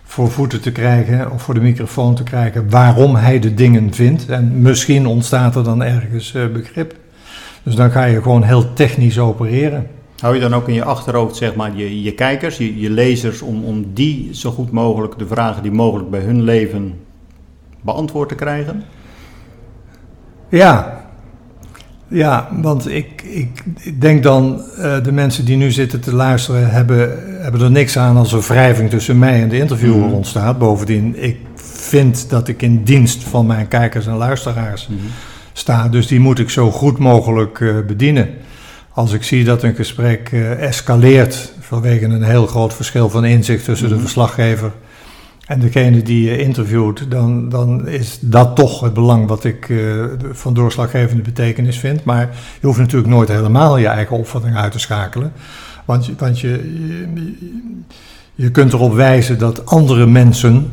voor 0.05 0.31
voeten 0.31 0.61
te 0.61 0.73
krijgen 0.73 1.31
of 1.31 1.43
voor 1.43 1.55
de 1.55 1.61
microfoon 1.61 2.15
te 2.15 2.23
krijgen 2.23 2.71
waarom 2.71 3.15
hij 3.15 3.39
de 3.39 3.55
dingen 3.55 3.95
vindt. 3.95 4.29
En 4.29 4.63
misschien 4.63 5.07
ontstaat 5.07 5.57
er 5.57 5.65
dan 5.65 5.83
ergens 5.83 6.35
uh, 6.35 6.47
begrip. 6.53 6.95
Dus 7.63 7.75
dan 7.75 7.91
ga 7.91 8.05
je 8.05 8.23
gewoon 8.23 8.43
heel 8.43 8.73
technisch 8.73 9.19
opereren. 9.19 9.87
Hou 10.21 10.35
je 10.35 10.41
dan 10.41 10.55
ook 10.55 10.69
in 10.69 10.75
je 10.75 10.85
achterhoofd, 10.85 11.37
zeg 11.37 11.55
maar, 11.55 11.77
je, 11.77 12.03
je 12.03 12.13
kijkers, 12.13 12.57
je, 12.57 12.81
je 12.81 12.91
lezers, 12.91 13.43
om, 13.43 13.65
om 13.65 13.85
die 13.95 14.29
zo 14.33 14.51
goed 14.51 14.71
mogelijk 14.71 15.19
de 15.19 15.27
vragen 15.27 15.63
die 15.63 15.73
mogelijk 15.73 16.11
bij 16.11 16.21
hun 16.21 16.43
leven 16.43 16.95
beantwoord 17.81 18.29
te 18.29 18.35
krijgen? 18.35 18.85
Ja, 20.49 21.05
ja, 22.09 22.49
want 22.61 22.89
ik, 22.89 23.23
ik, 23.23 23.63
ik 23.81 24.01
denk 24.01 24.23
dan, 24.23 24.63
uh, 24.79 25.03
de 25.03 25.13
mensen 25.13 25.45
die 25.45 25.57
nu 25.57 25.71
zitten 25.71 26.01
te 26.01 26.15
luisteren, 26.15 26.71
hebben, 26.71 27.19
hebben 27.43 27.61
er 27.61 27.71
niks 27.71 27.99
aan 27.99 28.17
als 28.17 28.33
er 28.33 28.41
wrijving 28.41 28.91
tussen 28.91 29.19
mij 29.19 29.43
en 29.43 29.49
de 29.49 29.59
interviewer 29.59 30.07
mm. 30.07 30.13
ontstaat. 30.13 30.59
Bovendien, 30.59 31.23
ik 31.23 31.39
vind 31.55 32.31
dat 32.31 32.49
ik 32.49 32.63
in 32.63 32.83
dienst 32.83 33.25
van 33.25 33.47
mijn 33.47 33.69
kijkers 33.69 34.07
en 34.07 34.17
luisteraars 34.17 34.89
mm. 34.89 34.97
sta, 35.53 35.89
dus 35.89 36.07
die 36.07 36.21
moet 36.21 36.39
ik 36.39 36.51
zo 36.51 36.71
goed 36.71 36.99
mogelijk 36.99 37.61
uh, 37.61 37.87
bedienen. 37.87 38.29
Als 38.93 39.13
ik 39.13 39.23
zie 39.23 39.45
dat 39.45 39.63
een 39.63 39.75
gesprek 39.75 40.31
uh, 40.33 40.63
escaleert 40.63 41.53
vanwege 41.61 42.05
een 42.05 42.23
heel 42.23 42.47
groot 42.47 42.75
verschil 42.75 43.11
van 43.11 43.25
inzicht 43.25 43.65
tussen 43.65 43.87
mm 43.87 43.93
-hmm. 43.93 44.03
de 44.03 44.09
verslaggever 44.09 44.73
en 45.47 45.61
degene 45.61 46.03
die 46.03 46.31
je 46.31 46.39
interviewt, 46.39 47.11
dan, 47.11 47.49
dan 47.49 47.89
is 47.89 48.19
dat 48.21 48.57
toch 48.57 48.81
het 48.81 48.95
belang 48.95 49.29
wat 49.29 49.45
ik 49.45 49.69
uh, 49.69 50.05
van 50.33 50.55
doorslaggevende 50.55 51.23
betekenis 51.23 51.79
vind. 51.79 52.05
Maar 52.05 52.29
je 52.61 52.67
hoeft 52.67 52.79
natuurlijk 52.79 53.11
nooit 53.11 53.29
helemaal 53.29 53.77
je 53.77 53.87
eigen 53.87 54.17
opvatting 54.17 54.57
uit 54.57 54.73
te 54.73 54.79
schakelen. 54.79 55.33
Want, 55.85 56.11
want 56.19 56.41
je, 56.41 56.49
je, 56.49 57.35
Je 58.35 58.51
kunt 58.51 58.73
erop 58.73 58.95
wijzen 58.95 59.39
dat 59.39 59.67
andere 59.67 60.07
mensen 60.07 60.71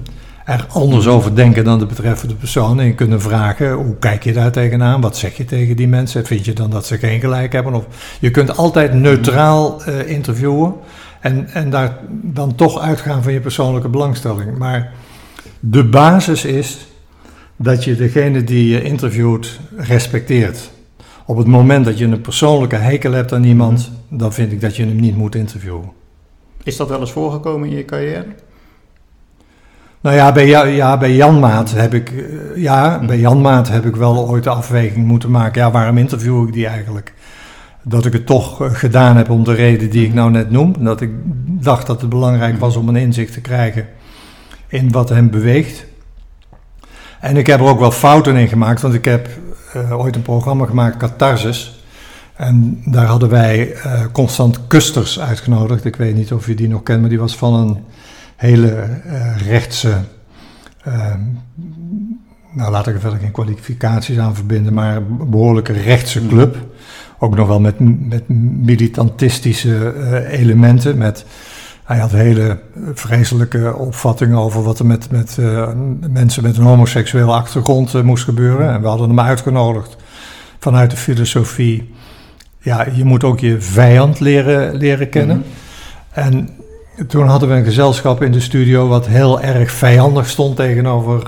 er 0.47 0.65
anders 0.69 1.07
over 1.07 1.35
denken 1.35 1.63
dan 1.63 1.79
de 1.79 1.85
betreffende 1.85 2.35
persoon. 2.35 2.79
En 2.79 2.95
kunt 2.95 3.21
vragen, 3.21 3.71
hoe 3.73 3.95
kijk 3.99 4.23
je 4.23 4.33
daar 4.33 4.51
tegenaan? 4.51 5.01
Wat 5.01 5.17
zeg 5.17 5.37
je 5.37 5.45
tegen 5.45 5.75
die 5.75 5.87
mensen? 5.87 6.25
Vind 6.25 6.45
je 6.45 6.53
dan 6.53 6.69
dat 6.69 6.85
ze 6.85 6.97
geen 6.97 7.19
gelijk 7.19 7.53
hebben? 7.53 7.73
Of, 7.73 7.85
je 8.19 8.31
kunt 8.31 8.57
altijd 8.57 8.93
neutraal 8.93 9.81
uh, 9.87 10.09
interviewen 10.09 10.73
en, 11.19 11.49
en 11.53 11.69
daar 11.69 11.97
dan 12.09 12.55
toch 12.55 12.79
uitgaan 12.79 13.23
van 13.23 13.33
je 13.33 13.39
persoonlijke 13.39 13.89
belangstelling. 13.89 14.57
Maar 14.57 14.91
de 15.59 15.83
basis 15.83 16.45
is 16.45 16.87
dat 17.55 17.83
je 17.83 17.95
degene 17.95 18.43
die 18.43 18.69
je 18.69 18.81
interviewt 18.81 19.59
respecteert. 19.77 20.71
Op 21.25 21.37
het 21.37 21.47
moment 21.47 21.85
dat 21.85 21.97
je 21.97 22.05
een 22.05 22.21
persoonlijke 22.21 22.75
hekel 22.75 23.11
hebt 23.11 23.33
aan 23.33 23.43
iemand, 23.43 23.91
mhm. 24.09 24.17
dan 24.17 24.33
vind 24.33 24.51
ik 24.51 24.61
dat 24.61 24.75
je 24.75 24.85
hem 24.85 24.99
niet 24.99 25.15
moet 25.15 25.35
interviewen. 25.35 25.91
Is 26.63 26.77
dat 26.77 26.89
wel 26.89 26.99
eens 26.99 27.11
voorgekomen 27.11 27.69
in 27.69 27.77
je 27.77 27.85
carrière? 27.85 28.25
Nou 30.01 30.15
ja, 30.15 30.31
bij, 30.31 30.47
ja, 30.75 30.97
bij 30.97 31.15
Jan 31.15 31.39
Maat 31.39 31.71
heb 31.71 31.93
ik, 31.93 32.11
eh, 32.11 32.61
ja, 32.61 33.05
bij 33.05 33.19
Jan 33.19 33.41
Maat 33.41 33.69
heb 33.69 33.85
ik 33.85 33.95
wel 33.95 34.29
ooit 34.29 34.43
de 34.43 34.49
afweging 34.49 35.05
moeten 35.05 35.31
maken. 35.31 35.61
Ja, 35.61 35.71
waarom 35.71 35.97
interview 35.97 36.47
ik 36.47 36.53
die 36.53 36.67
eigenlijk? 36.67 37.13
Dat 37.83 38.05
ik 38.05 38.13
het 38.13 38.25
toch 38.25 38.61
eh, 38.61 38.73
gedaan 38.73 39.17
heb 39.17 39.29
om 39.29 39.43
de 39.43 39.53
reden 39.53 39.89
die 39.89 40.05
ik 40.05 40.13
nou 40.13 40.31
net 40.31 40.51
noem. 40.51 40.75
Dat 40.79 41.01
ik 41.01 41.11
dacht 41.61 41.87
dat 41.87 42.01
het 42.01 42.09
belangrijk 42.09 42.59
was 42.59 42.75
om 42.75 42.89
een 42.89 42.95
inzicht 42.95 43.33
te 43.33 43.41
krijgen 43.41 43.87
in 44.67 44.91
wat 44.91 45.09
hem 45.09 45.29
beweegt. 45.29 45.85
En 47.19 47.37
ik 47.37 47.47
heb 47.47 47.59
er 47.59 47.65
ook 47.65 47.79
wel 47.79 47.91
fouten 47.91 48.35
in 48.35 48.47
gemaakt, 48.47 48.81
want 48.81 48.93
ik 48.93 49.05
heb 49.05 49.29
uh, 49.75 49.99
ooit 49.99 50.15
een 50.15 50.21
programma 50.21 50.65
gemaakt, 50.65 50.97
Catharsis. 50.97 51.83
En 52.35 52.81
daar 52.85 53.05
hadden 53.05 53.29
wij 53.29 53.75
Constant 54.11 54.67
Kusters 54.67 55.19
uitgenodigd. 55.19 55.85
Ik 55.85 55.95
weet 55.95 56.15
niet 56.15 56.33
of 56.33 56.47
je 56.47 56.55
die 56.55 56.67
nog 56.67 56.83
kent, 56.83 56.99
maar 56.99 57.09
die 57.09 57.19
was 57.19 57.37
van 57.37 57.53
een 57.53 57.83
hele 58.37 59.01
uh, 59.05 59.37
rechtse. 59.47 59.93
Ehm, 60.83 61.19
nou, 62.53 62.71
laat 62.71 62.87
ik 62.87 62.93
er 62.93 62.99
verder 62.99 63.19
geen 63.19 63.31
kwalificaties 63.31 64.17
aan 64.17 64.35
verbinden, 64.35 64.73
maar 64.73 64.95
een 64.95 65.29
behoorlijke 65.29 65.73
rechtse 65.73 66.21
mm. 66.21 66.27
club. 66.27 66.57
Ook 67.19 67.35
nog 67.35 67.47
wel 67.47 67.59
met, 67.59 67.75
met 68.09 68.29
militantistische 68.61 69.93
elementen. 70.29 70.97
Met, 70.97 71.25
hij 71.83 71.97
had 71.97 72.11
hele 72.11 72.59
vreselijke 72.93 73.75
opvattingen 73.75 74.37
over 74.37 74.63
wat 74.63 74.79
er 74.79 74.85
met, 74.85 75.11
met 75.11 75.37
uh, 75.39 75.69
mensen 76.09 76.43
met 76.43 76.57
een 76.57 76.63
homoseksuele 76.63 77.31
achtergrond 77.31 77.93
uh, 77.93 78.01
moest 78.01 78.23
gebeuren. 78.23 78.69
En 78.73 78.81
we 78.81 78.87
hadden 78.87 79.07
hem 79.07 79.19
uitgenodigd 79.19 79.95
vanuit 80.59 80.91
de 80.91 80.97
filosofie. 80.97 81.93
Ja, 82.59 82.87
je 82.93 83.03
moet 83.03 83.23
ook 83.23 83.39
je 83.39 83.61
vijand 83.61 84.19
leren, 84.19 84.75
leren 84.75 85.09
kennen. 85.09 85.37
Mhm. 85.37 85.47
En 86.25 86.49
toen 87.07 87.27
hadden 87.27 87.49
we 87.49 87.55
een 87.55 87.63
gezelschap 87.63 88.21
in 88.21 88.31
de 88.31 88.39
studio 88.39 88.87
wat 88.87 89.07
heel 89.07 89.41
erg 89.41 89.71
vijandig 89.71 90.29
stond 90.29 90.55
tegenover 90.55 91.21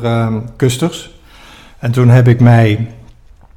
Kusters. 0.55 1.17
En 1.79 1.91
toen 1.91 2.09
heb 2.09 2.27
ik 2.27 2.39
mij, 2.39 2.87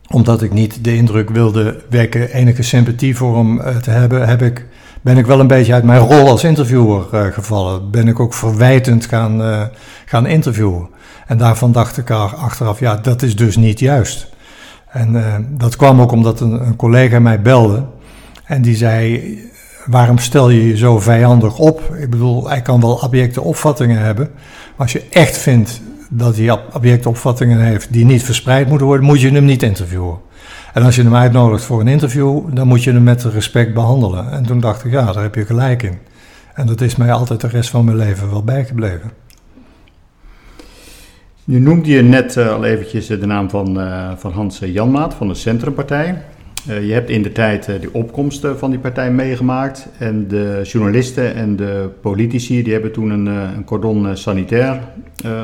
omdat 0.08 0.42
ik 0.42 0.52
niet 0.52 0.84
de 0.84 0.96
indruk 0.96 1.30
wilde 1.30 1.82
wekken 1.90 2.32
enige 2.32 2.62
sympathie 2.62 3.16
voor 3.16 3.36
hem 3.36 3.60
eh, 3.60 3.76
te 3.76 3.90
hebben, 3.90 4.28
heb 4.28 4.42
ik 4.42 4.66
ben 5.00 5.18
ik 5.18 5.26
wel 5.26 5.40
een 5.40 5.46
beetje 5.46 5.72
uit 5.72 5.84
mijn 5.84 6.00
rol 6.00 6.28
als 6.28 6.44
interviewer 6.44 7.06
uh, 7.14 7.32
gevallen. 7.32 7.90
Ben 7.90 8.08
ik 8.08 8.20
ook 8.20 8.34
verwijtend 8.34 9.06
gaan, 9.06 9.40
uh, 9.40 9.62
gaan 10.06 10.26
interviewen. 10.26 10.88
En 11.26 11.38
daarvan 11.38 11.72
dacht 11.72 11.96
ik 11.96 12.10
achteraf, 12.10 12.80
ja, 12.80 12.96
dat 12.96 13.22
is 13.22 13.36
dus 13.36 13.56
niet 13.56 13.78
juist. 13.78 14.28
En 14.88 15.24
dat 15.58 15.76
kwam 15.76 16.00
ook 16.00 16.12
omdat 16.12 16.40
een, 16.40 16.66
een, 16.66 16.76
collega 16.76 17.18
mij 17.18 17.42
belde. 17.42 17.84
En 18.44 18.62
die 18.62 18.76
zei, 18.76 19.38
waarom 19.86 20.18
stel 20.18 20.50
je 20.50 20.66
je 20.66 20.76
zo 20.76 20.98
vijandig 20.98 21.58
op? 21.58 21.94
Ik 21.94 22.10
bedoel, 22.10 22.48
hij 22.48 22.62
kan 22.62 22.80
wel 22.80 22.94
objecte 22.94 23.40
opvattingen 23.40 23.98
hebben. 23.98 24.30
Maar 24.34 24.76
als 24.76 24.92
je 24.92 25.04
echt 25.10 25.38
vindt 25.38 25.80
dat 26.10 26.36
hij 26.36 26.58
objecte 26.72 27.08
opvattingen 27.08 27.60
heeft 27.60 27.92
die 27.92 28.04
niet 28.04 28.22
verspreid 28.22 28.68
moeten 28.68 28.86
worden, 28.86 29.06
moet 29.06 29.20
je 29.20 29.30
hem 29.30 29.44
niet 29.44 29.62
interviewen. 29.62 30.18
En 30.72 30.82
als 30.82 30.96
je 30.96 31.02
hem 31.02 31.14
uitnodigt 31.14 31.64
voor 31.64 31.80
een 31.80 31.88
interview, 31.88 32.54
dan 32.54 32.66
moet 32.66 32.84
je 32.84 32.92
hem 32.92 33.02
met 33.02 33.24
respect 33.24 33.74
behandelen. 33.74 34.30
En 34.30 34.46
toen 34.46 34.60
dacht 34.60 34.84
ik, 34.84 34.92
ja, 34.92 35.12
daar 35.12 35.22
heb 35.22 35.34
je 35.34 35.44
gelijk 35.44 35.82
in. 35.82 35.98
En 36.54 36.66
dat 36.66 36.80
is 36.80 36.96
mij 36.96 37.12
altijd 37.12 37.40
de 37.40 37.48
rest 37.48 37.70
van 37.70 37.84
mijn 37.84 37.96
leven 37.96 38.30
wel 38.30 38.44
bijgebleven. 38.44 39.10
Nu 41.44 41.58
noemde 41.58 41.90
je 41.90 42.02
net 42.02 42.36
uh, 42.36 42.52
al 42.52 42.64
eventjes 42.64 43.06
de 43.06 43.26
naam 43.26 43.50
van, 43.50 43.80
uh, 43.80 44.10
van 44.16 44.32
Hans 44.32 44.58
Janmaat 44.58 45.14
van 45.14 45.28
de 45.28 45.34
Centrumpartij. 45.34 46.22
Uh, 46.68 46.86
je 46.86 46.92
hebt 46.92 47.10
in 47.10 47.22
de 47.22 47.32
tijd 47.32 47.64
de 47.64 47.88
opkomst 47.92 48.46
van 48.56 48.70
die 48.70 48.78
partij 48.78 49.12
meegemaakt. 49.12 49.88
En 49.98 50.28
de 50.28 50.60
journalisten 50.62 51.34
en 51.34 51.56
de 51.56 51.90
politici 52.00 52.62
die 52.62 52.72
hebben 52.72 52.92
toen 52.92 53.10
een, 53.10 53.26
een 53.26 53.64
cordon 53.64 54.16
sanitair 54.16 54.80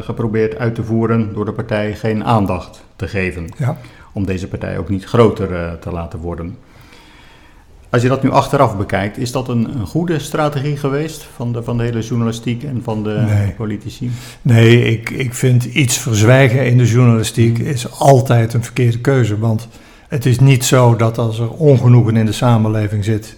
geprobeerd 0.02 0.58
uit 0.58 0.74
te 0.74 0.84
voeren 0.84 1.30
door 1.34 1.44
de 1.44 1.52
partij 1.52 1.94
geen 1.94 2.24
aandacht 2.24 2.84
te 2.96 3.08
geven. 3.08 3.46
Ja 3.56 3.76
om 4.18 4.26
deze 4.26 4.48
partij 4.48 4.78
ook 4.78 4.88
niet 4.88 5.04
groter 5.04 5.78
te 5.78 5.90
laten 5.90 6.18
worden. 6.18 6.56
Als 7.90 8.02
je 8.02 8.08
dat 8.08 8.22
nu 8.22 8.30
achteraf 8.30 8.76
bekijkt, 8.76 9.18
is 9.18 9.32
dat 9.32 9.48
een, 9.48 9.78
een 9.78 9.86
goede 9.86 10.18
strategie 10.18 10.76
geweest 10.76 11.26
van 11.34 11.52
de, 11.52 11.62
van 11.62 11.76
de 11.76 11.82
hele 11.82 12.00
journalistiek 12.00 12.62
en 12.62 12.80
van 12.82 13.02
de 13.02 13.26
politici? 13.56 14.10
Nee, 14.42 14.84
ik, 14.84 15.10
ik 15.10 15.34
vind 15.34 15.64
iets 15.64 15.98
verzwijgen 15.98 16.66
in 16.66 16.78
de 16.78 16.86
journalistiek 16.86 17.58
is 17.58 17.98
altijd 18.00 18.54
een 18.54 18.64
verkeerde 18.64 19.00
keuze. 19.00 19.38
Want 19.38 19.68
het 20.08 20.26
is 20.26 20.38
niet 20.38 20.64
zo 20.64 20.96
dat 20.96 21.18
als 21.18 21.38
er 21.38 21.50
ongenoegen 21.50 22.16
in 22.16 22.26
de 22.26 22.32
samenleving 22.32 23.04
zit 23.04 23.36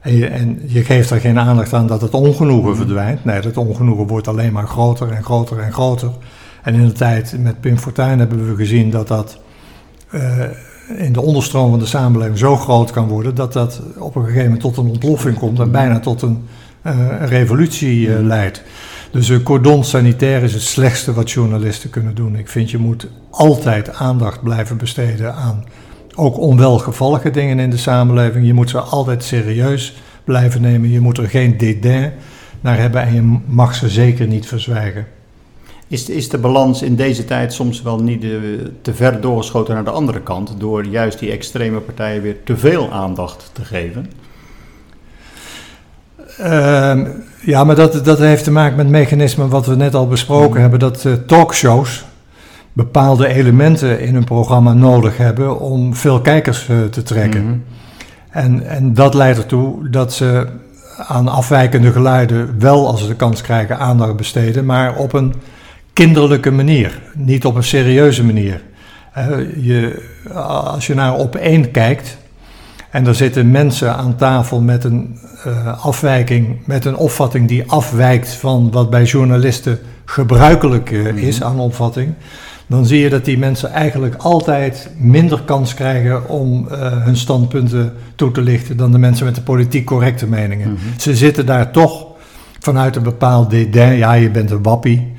en 0.00 0.16
je, 0.16 0.26
en 0.26 0.60
je 0.66 0.84
geeft 0.84 1.10
er 1.10 1.20
geen 1.20 1.38
aandacht 1.38 1.72
aan 1.72 1.86
dat 1.86 2.00
het 2.00 2.14
ongenoegen 2.14 2.76
verdwijnt. 2.76 3.24
Nee, 3.24 3.40
dat 3.40 3.56
ongenoegen 3.56 4.06
wordt 4.06 4.28
alleen 4.28 4.52
maar 4.52 4.66
groter 4.66 5.10
en 5.10 5.24
groter 5.24 5.58
en 5.58 5.72
groter. 5.72 6.10
En 6.62 6.74
in 6.74 6.86
de 6.86 6.92
tijd 6.92 7.34
met 7.38 7.60
Pim 7.60 7.78
Fortuyn 7.78 8.18
hebben 8.18 8.48
we 8.48 8.56
gezien 8.56 8.90
dat 8.90 9.08
dat 9.08 9.38
uh, 10.14 10.42
in 10.96 11.12
de 11.12 11.20
onderstroom 11.20 11.70
van 11.70 11.78
de 11.78 11.86
samenleving 11.86 12.38
zo 12.38 12.56
groot 12.56 12.90
kan 12.90 13.08
worden 13.08 13.34
dat 13.34 13.52
dat 13.52 13.80
op 13.98 14.16
een 14.16 14.22
gegeven 14.22 14.44
moment 14.44 14.60
tot 14.60 14.76
een 14.76 14.86
ontploffing 14.86 15.38
komt 15.38 15.58
en 15.58 15.70
bijna 15.70 16.00
tot 16.00 16.22
een, 16.22 16.44
uh, 16.86 16.92
een 17.20 17.28
revolutie 17.28 18.06
uh, 18.06 18.18
leidt. 18.20 18.62
Dus 19.10 19.28
een 19.28 19.42
cordon 19.42 19.84
sanitair 19.84 20.42
is 20.42 20.52
het 20.52 20.62
slechtste 20.62 21.12
wat 21.12 21.30
journalisten 21.30 21.90
kunnen 21.90 22.14
doen. 22.14 22.36
Ik 22.36 22.48
vind 22.48 22.70
je 22.70 22.78
moet 22.78 23.06
altijd 23.30 23.94
aandacht 23.94 24.42
blijven 24.42 24.76
besteden 24.76 25.34
aan 25.34 25.64
ook 26.18 26.38
onwelgevallige 26.38 27.30
dingen 27.30 27.58
in 27.58 27.70
de 27.70 27.76
samenleving. 27.76 28.46
Je 28.46 28.54
moet 28.54 28.70
ze 28.70 28.78
altijd 28.78 29.24
serieus 29.24 29.96
blijven 30.24 30.60
nemen. 30.60 30.90
Je 30.90 31.00
moet 31.00 31.18
er 31.18 31.28
geen 31.28 31.56
dédain 31.56 32.12
naar 32.60 32.78
hebben 32.78 33.02
en 33.02 33.14
je 33.14 33.38
mag 33.46 33.74
ze 33.74 33.88
zeker 33.88 34.26
niet 34.26 34.46
verzwijgen. 34.46 35.06
Is, 35.88 36.08
is 36.08 36.28
de 36.28 36.38
balans 36.38 36.82
in 36.82 36.96
deze 36.96 37.24
tijd 37.24 37.52
soms 37.52 37.82
wel 37.82 37.98
niet 37.98 38.20
te 38.82 38.94
ver 38.94 39.20
doorgeschoten 39.20 39.74
naar 39.74 39.84
de 39.84 39.90
andere 39.90 40.20
kant, 40.20 40.54
door 40.58 40.84
juist 40.84 41.18
die 41.18 41.30
extreme 41.30 41.78
partijen 41.78 42.22
weer 42.22 42.36
te 42.44 42.56
veel 42.56 42.92
aandacht 42.92 43.50
te 43.52 43.64
geven? 43.64 44.10
Uh, 46.40 47.00
ja, 47.40 47.64
maar 47.64 47.74
dat, 47.74 48.04
dat 48.04 48.18
heeft 48.18 48.44
te 48.44 48.50
maken 48.50 48.76
met 48.76 48.88
mechanismen 48.88 49.48
wat 49.48 49.66
we 49.66 49.76
net 49.76 49.94
al 49.94 50.06
besproken 50.06 50.54
mm. 50.54 50.60
hebben, 50.60 50.78
dat 50.78 51.04
uh, 51.04 51.12
talkshows 51.12 52.04
bepaalde 52.78 53.26
elementen 53.26 54.00
in 54.00 54.14
hun 54.14 54.24
programma 54.24 54.72
nodig 54.72 55.16
hebben 55.16 55.60
om 55.60 55.94
veel 55.94 56.20
kijkers 56.20 56.68
uh, 56.68 56.84
te 56.84 57.02
trekken. 57.02 57.40
Mm-hmm. 57.40 57.64
En, 58.30 58.66
en 58.66 58.94
dat 58.94 59.14
leidt 59.14 59.38
ertoe 59.38 59.88
dat 59.88 60.12
ze 60.12 60.46
aan 60.96 61.28
afwijkende 61.28 61.92
geluiden 61.92 62.54
wel, 62.58 62.86
als 62.86 63.00
ze 63.00 63.06
de 63.06 63.14
kans 63.14 63.40
krijgen, 63.40 63.78
aandacht 63.78 64.16
besteden, 64.16 64.64
maar 64.64 64.96
op 64.96 65.12
een 65.12 65.34
kinderlijke 65.92 66.50
manier, 66.50 67.00
niet 67.14 67.44
op 67.44 67.54
een 67.54 67.64
serieuze 67.64 68.24
manier. 68.24 68.62
je, 69.60 70.08
als 70.34 70.86
je 70.86 70.94
naar 70.94 71.14
op 71.14 71.36
één 71.36 71.70
kijkt 71.70 72.16
en 72.90 73.06
er 73.06 73.14
zitten 73.14 73.50
mensen 73.50 73.96
aan 73.96 74.16
tafel 74.16 74.60
met 74.60 74.84
een 74.84 75.18
uh, 75.46 75.84
afwijking, 75.84 76.58
met 76.64 76.84
een 76.84 76.96
opvatting 76.96 77.48
die 77.48 77.70
afwijkt 77.70 78.28
van 78.28 78.70
wat 78.70 78.90
bij 78.90 79.04
journalisten 79.04 79.78
gebruikelijk 80.08 80.90
uh, 80.90 81.16
is 81.16 81.42
aan 81.42 81.58
opvatting, 81.58 82.14
dan 82.66 82.86
zie 82.86 83.00
je 83.00 83.08
dat 83.08 83.24
die 83.24 83.38
mensen 83.38 83.70
eigenlijk 83.70 84.14
altijd 84.14 84.90
minder 84.96 85.42
kans 85.42 85.74
krijgen 85.74 86.28
om 86.28 86.68
uh, 86.70 87.04
hun 87.04 87.16
standpunten 87.16 87.92
toe 88.14 88.30
te 88.30 88.40
lichten 88.40 88.76
dan 88.76 88.92
de 88.92 88.98
mensen 88.98 89.24
met 89.24 89.34
de 89.34 89.42
politiek 89.42 89.84
correcte 89.84 90.26
meningen. 90.26 90.68
Mm 90.68 90.76
-hmm. 90.76 91.00
Ze 91.00 91.16
zitten 91.16 91.46
daar 91.46 91.70
toch 91.70 92.06
vanuit 92.60 92.96
een 92.96 93.02
bepaald 93.02 93.50
dédain, 93.50 93.96
ja 93.96 94.12
je 94.12 94.30
bent 94.30 94.50
een 94.50 94.62
wappie, 94.62 95.12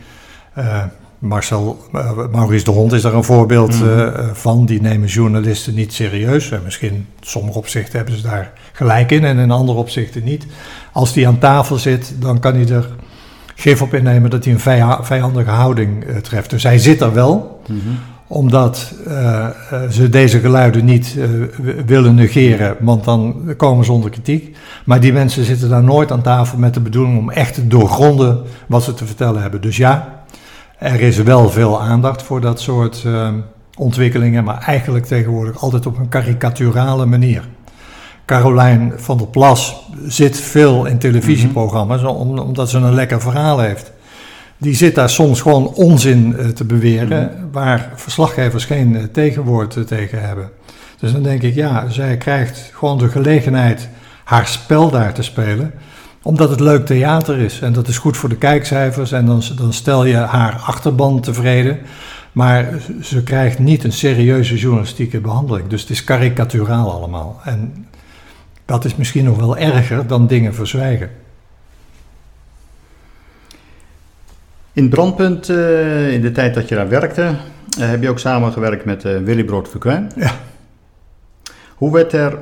uh, 0.58 0.84
Marcel, 1.20 1.80
uh, 1.96 2.12
Maurice 2.32 2.64
de 2.64 2.72
Hond 2.72 2.92
is 2.92 3.02
daar 3.02 3.14
een 3.14 3.24
voorbeeld 3.24 3.74
uh, 3.74 4.08
van. 4.34 4.66
Die 4.66 4.82
nemen 4.82 5.08
journalisten 5.08 5.74
niet 5.74 5.94
serieus. 5.94 6.52
En 6.52 6.62
misschien 6.64 6.94
in 6.94 7.08
sommige 7.22 7.58
opzichten 7.58 7.98
hebben 7.98 8.16
ze 8.16 8.22
daar 8.22 8.52
gelijk 8.72 9.12
in 9.12 9.26
en 9.26 9.38
in 9.38 9.52
andere 9.52 9.78
opzichten 9.78 10.24
niet. 10.24 10.46
Als 10.92 11.14
die 11.14 11.28
aan 11.28 11.40
tafel 11.40 11.78
zit, 11.78 12.14
dan 12.20 12.40
kan 12.40 12.54
hij 12.54 12.70
er 12.70 12.90
gif 13.60 13.82
op 13.82 13.94
innemen 13.94 14.30
dat 14.30 14.44
hij 14.46 14.54
een 14.54 15.04
vijandige 15.04 15.50
houding 15.50 16.06
treft. 16.22 16.50
Dus 16.50 16.64
hij 16.64 16.78
zit 16.78 17.02
er 17.02 17.14
wel, 17.14 17.62
mm 17.68 17.80
-hmm. 17.80 17.98
omdat 18.28 18.94
uh, 19.08 19.48
ze 19.90 20.10
deze 20.10 20.40
geluiden 20.40 20.86
niet 20.86 21.16
willen 21.86 22.16
negeren, 22.16 22.76
want 22.80 23.04
dan 23.04 23.54
komen 23.58 23.86
ze 23.86 23.92
onder 23.92 24.10
kritiek. 24.10 24.58
Maar 24.86 25.00
die 25.00 25.14
mensen 25.14 25.44
zitten 25.44 25.70
daar 25.70 25.84
nooit 25.84 26.12
aan 26.12 26.22
tafel 26.22 26.58
met 26.58 26.74
de 26.74 26.80
bedoeling 26.80 27.18
om 27.18 27.30
echt 27.30 27.54
te 27.54 27.68
doorgronden 27.68 28.42
wat 28.68 28.84
ze 28.84 28.94
te 28.94 29.06
vertellen 29.06 29.42
hebben. 29.42 29.62
Dus 29.62 29.78
ja, 29.78 30.24
er 30.78 31.02
is 31.02 31.18
wel 31.18 31.50
veel 31.50 31.82
aandacht 31.82 32.24
voor 32.24 32.42
dat 32.42 32.60
soort 32.60 33.06
ontwikkelingen, 33.78 34.44
maar 34.44 34.62
eigenlijk 34.66 35.06
tegenwoordig 35.06 35.62
altijd 35.62 35.86
op 35.86 35.98
een 35.98 36.10
karikaturale 36.10 37.06
manier. 37.06 37.44
Carolijn 38.30 38.94
van 38.96 39.18
der 39.18 39.28
Plas 39.28 39.76
zit 40.08 40.40
veel 40.40 40.86
in 40.86 40.98
televisieprogramma's 40.98 42.04
omdat 42.04 42.70
ze 42.70 42.78
een 42.78 42.94
lekker 42.94 43.22
verhaal 43.22 43.60
heeft 43.60 43.92
die 44.60 44.76
zit 44.76 44.96
daar 44.96 45.10
soms 45.10 45.42
gewoon 45.42 45.68
onzin 45.68 46.38
eh, 46.38 46.48
te 46.48 46.64
beweren, 46.64 47.32
mhm. 47.36 47.52
waar 47.52 47.92
verslaggevers 47.96 48.66
geen 48.66 48.96
eh, 48.96 49.04
tegenwoord 49.12 49.76
eh, 49.76 49.84
tegen 49.84 50.22
hebben. 50.22 50.50
Dus 51.00 51.12
dan 51.12 51.24
denk 51.24 51.42
ik, 51.42 51.56
ja, 51.56 51.90
zij 51.90 52.18
krijgt 52.18 52.72
gewoon 52.74 52.98
de 52.98 53.10
gelegenheid 53.10 53.90
haar 54.24 54.48
spel 54.48 54.90
daar 54.90 55.14
te 55.14 55.22
spelen, 55.22 55.74
omdat 56.22 56.50
het 56.50 56.60
leuk 56.60 56.86
theater 56.86 57.38
is. 57.38 57.60
En 57.60 57.74
dat 57.74 57.88
is 57.88 57.98
goed 57.98 58.18
voor 58.18 58.30
de 58.30 58.36
kijkcijfers 58.36 59.12
en 59.12 59.26
dan, 59.26 59.42
dan 59.56 59.74
stel 59.74 60.06
je 60.06 60.16
haar 60.16 60.62
achterban 60.66 61.20
tevreden. 61.20 61.80
Maar 62.32 62.68
ze 63.02 63.24
krijgt 63.24 63.60
niet 63.60 63.84
een 63.84 63.92
serieuze 63.92 64.58
journalistieke 64.58 65.20
behandeling. 65.20 65.68
Dus 65.68 65.82
het 65.82 65.90
is 65.90 66.04
karikaturaal 66.04 66.92
allemaal. 66.92 67.40
En 67.44 67.88
dat 68.70 68.86
is 68.86 68.96
misschien 68.96 69.24
nog 69.24 69.38
wel 69.38 69.58
erger 69.58 70.08
dan 70.08 70.28
dingen 70.28 70.54
verzwijgen. 70.54 71.10
In 74.74 74.90
Brandpunt, 74.90 75.50
uh, 75.50 76.14
in 76.14 76.22
de 76.22 76.32
tijd 76.32 76.54
dat 76.54 76.70
je 76.70 76.76
daar 76.76 76.90
werkte, 76.90 77.22
uh, 77.22 77.90
heb 77.90 78.02
je 78.02 78.10
ook 78.10 78.20
samengewerkt 78.20 78.86
met 78.86 79.04
uh, 79.04 79.18
Willy 79.18 79.44
Brood. 79.44 79.70
Ja. 80.16 80.32
Hoe 81.80 81.92
werd 81.92 82.14
er 82.14 82.38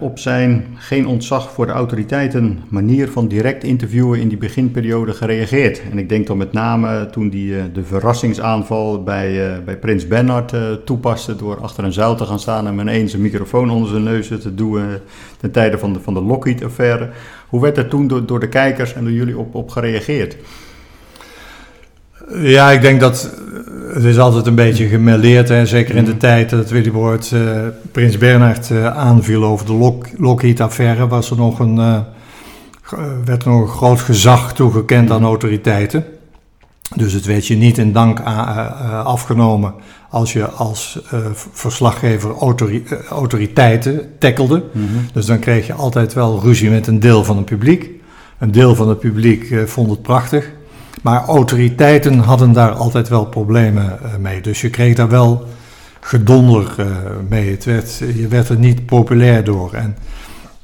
op 0.00 0.18
zijn 0.18 0.66
geen 0.74 1.06
ontzag 1.06 1.50
voor 1.50 1.66
de 1.66 1.72
autoriteiten 1.72 2.58
manier 2.68 3.08
van 3.08 3.28
direct 3.28 3.64
interviewen 3.64 4.20
in 4.20 4.28
die 4.28 4.38
beginperiode 4.38 5.12
gereageerd? 5.12 5.82
En 5.90 5.98
ik 5.98 6.08
denk 6.08 6.26
dan 6.26 6.36
met 6.36 6.52
name 6.52 7.08
toen 7.10 7.28
die 7.28 7.72
de 7.72 7.84
verrassingsaanval 7.84 9.02
bij, 9.02 9.62
bij 9.64 9.78
Prins 9.78 10.06
Bernhard 10.06 10.54
toepaste 10.84 11.36
door 11.36 11.60
achter 11.60 11.84
een 11.84 11.92
zuil 11.92 12.14
te 12.14 12.24
gaan 12.24 12.40
staan 12.40 12.66
en 12.66 12.78
ineens 12.78 13.12
een 13.12 13.20
microfoon 13.20 13.70
onder 13.70 13.88
zijn 13.88 14.02
neus 14.02 14.26
te 14.26 14.54
doen 14.54 14.82
ten 15.40 15.50
tijde 15.50 15.78
van 15.78 15.92
de, 15.92 16.00
van 16.00 16.14
de 16.14 16.22
Lockheed-affaire. 16.22 17.08
Hoe 17.48 17.60
werd 17.60 17.76
er 17.76 17.88
toen 17.88 18.08
door, 18.08 18.26
door 18.26 18.40
de 18.40 18.48
kijkers 18.48 18.94
en 18.94 19.04
door 19.04 19.12
jullie 19.12 19.38
op, 19.38 19.54
op 19.54 19.70
gereageerd? 19.70 20.36
Ja, 22.40 22.70
ik 22.70 22.80
denk 22.80 23.00
dat 23.00 23.34
eh, 23.51 23.51
het 23.94 24.04
is 24.04 24.18
altijd 24.18 24.46
een 24.46 24.54
beetje 24.54 24.88
gemêleerd. 24.88 25.48
Hè? 25.48 25.66
Zeker 25.66 25.96
in 25.96 26.04
de 26.04 26.12
mm. 26.12 26.18
tijd 26.18 26.50
dat 26.50 26.70
Willy 26.70 26.90
Woord 26.90 27.30
uh, 27.30 27.40
Prins 27.92 28.18
Bernhard 28.18 28.70
uh, 28.70 28.96
aanviel 28.96 29.44
over 29.44 29.66
de 29.66 29.72
Lock 29.72 30.06
Lockheed-affaire, 30.16 31.08
was 31.08 31.30
er 31.30 31.36
nog 31.36 31.58
een, 31.58 31.76
uh, 31.76 31.98
werd 33.24 33.44
er 33.44 33.50
nog 33.50 33.60
een 33.60 33.68
groot 33.68 34.00
gezag 34.00 34.54
toegekend 34.54 35.10
aan 35.10 35.24
autoriteiten. 35.24 36.04
Dus 36.94 37.12
het 37.12 37.24
werd 37.24 37.46
je 37.46 37.56
niet 37.56 37.78
in 37.78 37.92
dank 37.92 38.20
afgenomen 39.04 39.74
als 40.10 40.32
je 40.32 40.48
als 40.48 41.00
verslaggever 41.52 42.36
autori 42.36 42.84
autoriteiten 43.08 44.18
tackelde. 44.18 44.62
Mm 44.72 44.86
-hmm. 44.86 45.06
Dus 45.12 45.26
dan 45.26 45.38
kreeg 45.38 45.66
je 45.66 45.72
altijd 45.72 46.12
wel 46.12 46.40
ruzie 46.42 46.70
met 46.70 46.86
een 46.86 47.00
deel 47.00 47.24
van 47.24 47.36
het 47.36 47.44
publiek. 47.44 47.90
Een 48.38 48.50
deel 48.50 48.74
van 48.74 48.88
het 48.88 48.98
publiek 48.98 49.54
vond 49.66 49.90
het 49.90 50.02
prachtig. 50.02 50.50
Maar 51.02 51.24
autoriteiten 51.24 52.18
hadden 52.18 52.52
daar 52.52 52.70
altijd 52.70 53.08
wel 53.08 53.26
problemen 53.26 53.98
uh, 54.02 54.16
mee. 54.16 54.40
Dus 54.40 54.60
je 54.60 54.70
kreeg 54.70 54.94
daar 54.94 55.08
wel 55.08 55.46
gedonder 56.00 56.74
uh, 56.80 56.86
mee. 57.28 57.50
Het 57.50 57.64
werd, 57.64 57.98
je 57.98 58.28
werd 58.28 58.48
er 58.48 58.58
niet 58.58 58.86
populair 58.86 59.44
door. 59.44 59.74
En 59.74 59.96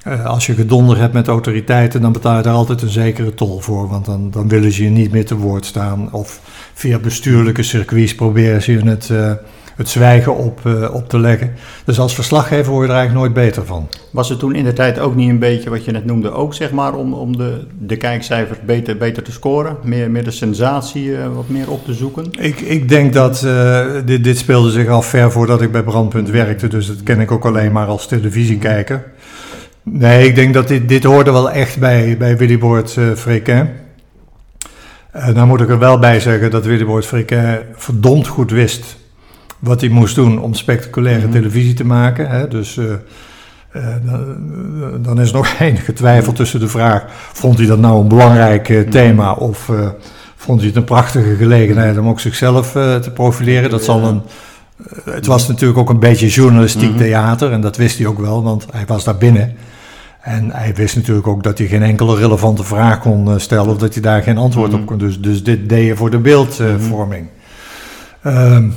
uh, 0.07 0.26
als 0.26 0.47
je 0.47 0.55
gedonder 0.55 0.99
hebt 0.99 1.12
met 1.12 1.29
autoriteiten, 1.29 2.01
dan 2.01 2.12
betaal 2.12 2.37
je 2.37 2.43
daar 2.43 2.55
altijd 2.55 2.83
een 2.83 2.89
zekere 2.89 3.35
tol 3.35 3.61
voor. 3.61 3.89
Want 3.89 4.05
dan, 4.05 4.31
dan 4.31 4.49
willen 4.49 4.72
ze 4.72 4.85
je 4.85 4.91
niet 4.91 5.12
meer 5.12 5.26
te 5.26 5.37
woord 5.37 5.66
staan. 5.66 6.12
Of 6.12 6.41
via 6.74 6.99
bestuurlijke 6.99 7.62
circuits 7.62 8.14
proberen 8.14 8.62
ze 8.62 8.72
je 8.72 8.89
het 8.89 9.11
het 9.79 9.89
zwijgen 9.89 10.37
op, 10.37 10.61
uh, 10.66 10.95
op 10.95 11.09
te 11.09 11.18
leggen. 11.18 11.53
Dus 11.85 11.99
als 11.99 12.14
verslaggever 12.14 12.72
word 12.72 12.87
je 12.87 12.93
er 12.93 12.99
eigenlijk 12.99 13.26
nooit 13.26 13.47
beter 13.47 13.66
van. 13.66 13.89
Was 14.11 14.29
het 14.29 14.39
toen 14.39 14.55
in 14.55 14.64
de 14.64 14.72
tijd 14.72 14.99
ook 14.99 15.14
niet 15.14 15.29
een 15.29 15.39
beetje 15.39 15.70
wat 15.70 15.85
je 15.85 15.93
net 15.93 16.05
noemde, 16.05 16.31
ook 16.31 16.55
zeg 16.55 16.70
maar 16.70 16.95
om, 16.95 17.12
om 17.12 17.37
de, 17.37 17.66
de 17.79 17.97
kijkcijfers 17.97 18.59
beter, 18.61 18.97
beter 18.97 19.22
te 19.22 19.33
scoren? 19.33 19.76
Meer, 19.83 20.11
meer 20.11 20.24
de 20.24 20.31
sensatie 20.31 21.05
uh, 21.05 21.35
wat 21.35 21.49
meer 21.49 21.70
op 21.70 21.85
te 21.85 21.95
zoeken? 21.95 22.24
Ik, 22.41 22.61
ik 22.61 22.89
denk 22.89 23.12
dat 23.12 23.43
uh, 23.45 23.87
dit, 24.05 24.24
dit 24.24 24.39
speelde 24.39 24.70
zich 24.70 24.89
al 24.89 25.03
ver 25.03 25.33
voordat 25.33 25.62
ik 25.62 25.72
bij 25.72 25.83
Brandpunt 25.83 26.31
werkte, 26.31 26.68
dus 26.68 26.87
dat 26.87 27.03
ken 27.03 27.20
ik 27.20 27.31
ook 27.31 27.45
alleen 27.45 27.72
maar 27.72 27.87
als 27.87 28.07
televisiekijker. 28.07 29.05
Nee, 29.83 30.26
ik 30.26 30.35
denk 30.35 30.55
dat 30.55 30.68
dit, 30.68 30.89
dit 30.89 31.05
hoorde 31.05 31.33
wel 31.33 31.51
echt 31.51 31.79
bij, 31.79 32.16
bij 32.18 32.37
Willy 32.37 32.59
Boort 32.59 32.97
uh, 32.97 33.12
Frequin. 33.14 33.68
Uh, 35.16 35.35
dan 35.35 35.49
moet 35.49 35.61
ik 35.61 35.68
er 35.68 35.79
wel 35.79 35.99
bij 35.99 36.20
zeggen 36.20 36.51
dat 36.51 36.64
Willy 36.64 36.85
Boort 36.85 37.07
Frequin 37.07 37.59
verdomd 37.72 38.26
goed 38.26 38.51
wist 38.51 38.98
wat 39.59 39.81
hij 39.81 39.91
moest 39.91 40.15
doen 40.15 40.41
om 40.41 40.55
spectaculaire 40.55 41.27
mhm. 41.27 41.33
televisie 41.33 41.75
te 41.75 41.85
maken. 41.85 42.29
Hè? 42.29 42.49
Dus 42.49 42.77
uh, 42.77 42.85
uh, 43.77 43.83
dan, 45.01 45.21
is 45.21 45.29
er 45.29 45.35
nog 45.35 45.59
enige 45.61 45.93
twijfel 45.93 46.33
tussen 46.33 46.61
de 46.61 46.69
vraag: 46.69 47.05
vond 47.33 47.59
hij 47.59 47.67
dat 47.67 47.79
nou 47.79 48.01
een 48.01 48.09
belangrijk 48.09 48.69
uh, 48.69 48.89
thema 48.89 49.33
of 49.33 49.71
vond 50.37 50.59
hij 50.59 50.69
het 50.69 50.77
een 50.77 50.85
prachtige 50.85 51.37
gelegenheid 51.37 51.99
om 51.99 52.09
ook 52.09 52.21
zichzelf 52.21 52.73
te 52.73 53.11
profileren? 53.15 53.71
Dat 53.71 53.85
zal 53.85 54.03
een. 54.05 54.23
Het 55.05 55.27
was 55.27 55.49
natuurlijk 55.49 55.79
ook 55.79 55.91
een 55.91 55.99
beetje 55.99 56.29
journalistiek 56.29 56.91
mhm. 56.91 56.99
theater 56.99 57.53
en 57.53 57.61
dat 57.61 57.77
wist 57.77 57.99
hij 57.99 58.07
ook 58.07 58.19
wel, 58.19 58.43
want 58.43 58.67
hij 58.73 58.85
was 58.87 59.05
daar 59.05 59.17
binnen. 59.17 59.57
En 60.21 60.51
hij 60.53 60.75
wist 60.75 60.97
natuurlijk 60.97 61.27
ook 61.27 61.43
dat 61.43 61.59
hij 61.59 61.67
geen 61.67 61.83
enkele 61.83 62.17
relevante 62.17 62.65
vraag 62.65 63.01
kon 63.01 63.41
stellen 63.41 63.71
of 63.71 63.79
dat 63.79 63.93
hij 63.93 64.03
daar 64.03 64.23
geen 64.23 64.39
antwoord 64.39 64.73
op 64.73 64.79
mhm. 64.79 64.89
kon. 64.89 64.99
Dus, 64.99 65.21
dus 65.21 65.45
dit 65.45 65.69
deed 65.69 65.87
je 65.87 65.97
voor 65.97 66.11
de 66.11 66.19
beeldvorming. 66.19 67.29
Mm 68.23 68.73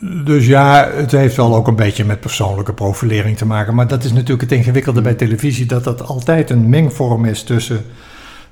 dus 0.00 0.46
ja, 0.46 0.90
het 0.94 1.10
heeft 1.10 1.36
wel 1.36 1.54
ook 1.54 1.66
een 1.66 1.76
beetje 1.76 2.04
met 2.04 2.20
persoonlijke 2.20 2.72
profilering 2.72 3.36
te 3.36 3.46
maken. 3.46 3.74
Maar 3.74 3.88
dat 3.88 4.04
is 4.04 4.12
natuurlijk 4.12 4.40
het 4.40 4.52
ingewikkelde 4.52 5.00
bij 5.00 5.14
televisie, 5.14 5.66
dat 5.66 5.84
dat 5.84 6.06
altijd 6.06 6.50
een 6.50 6.68
mengvorm 6.68 7.24
is 7.24 7.42
tussen 7.42 7.84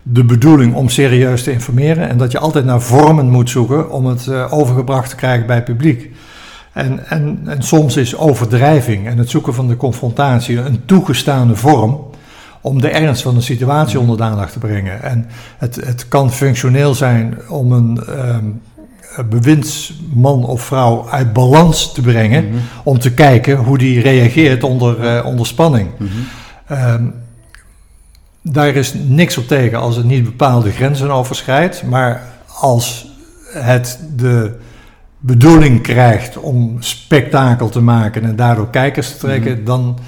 de 0.03 0.25
bedoeling 0.25 0.75
om 0.75 0.89
serieus 0.89 1.43
te 1.43 1.53
informeren 1.53 2.09
en 2.09 2.19
dat 2.19 2.33
je 2.33 2.39
altijd 2.39 2.65
naar 2.65 2.81
vormen 2.81 3.31
moet 3.31 3.51
zoeken 3.51 3.91
om 3.91 4.07
het 4.07 4.27
uh, 4.27 4.53
overgebracht 4.53 5.11
te 5.11 5.17
krijgen 5.17 5.47
bij 5.47 5.63
publiek. 5.63 6.11
En, 6.73 7.09
en, 7.09 7.41
en 7.45 7.63
soms 7.63 7.97
is 7.97 8.17
overdrijving 8.17 9.07
en 9.07 9.19
het 9.19 9.31
zoeken 9.31 9.55
van 9.55 9.69
de 9.69 9.77
confrontatie 9.77 10.59
een 10.59 10.85
toegestaande 10.85 11.57
vorm 11.57 12.01
om 12.61 12.81
de 12.81 12.89
ernst 12.89 13.23
van 13.23 13.35
de 13.35 13.41
situatie 13.41 14.01
onder 14.01 14.17
de 14.17 14.23
aandacht 14.23 14.53
te 14.53 14.59
brengen. 14.59 15.03
En 15.03 15.27
het, 15.59 15.77
het 15.77 16.09
kan 16.09 16.33
functioneel 16.33 16.95
zijn 16.95 17.39
om 17.49 17.73
een, 17.73 18.01
um, 18.09 18.61
bewindsman 19.25 20.45
of 20.45 20.63
vrouw 20.63 21.09
uit 21.11 21.33
balans 21.33 21.93
te 21.93 22.01
brengen. 22.01 22.49
Mhm. 22.49 22.57
Om 22.85 22.99
te 22.99 23.15
kijken 23.15 23.57
hoe 23.57 23.79
die 23.79 24.01
reageert 24.01 24.63
onder, 24.63 25.17
uh, 25.17 25.27
onder 25.27 25.47
spanning. 25.47 25.89
Mm 25.99 26.09
um, 26.71 27.15
daar 28.43 28.75
is 28.75 28.95
niks 28.95 29.39
op 29.39 29.47
tegen 29.47 29.79
als 29.79 29.97
het 29.97 30.05
niet 30.05 30.25
bepaalde 30.25 30.71
grenzen 30.71 31.11
overschrijdt. 31.11 31.83
Maar 31.83 32.23
als 32.61 33.07
het 33.53 33.99
de 34.17 34.59
bedoeling 35.19 35.83
krijgt 35.83 36.37
om 36.37 36.77
spektakel 36.79 37.69
te 37.69 37.81
maken 37.81 38.25
en 38.25 38.37
daardoor 38.37 38.71
kijkers 38.71 39.11
te 39.11 39.17
trekken, 39.19 39.53
mhm. 39.53 39.65
dan 39.65 39.99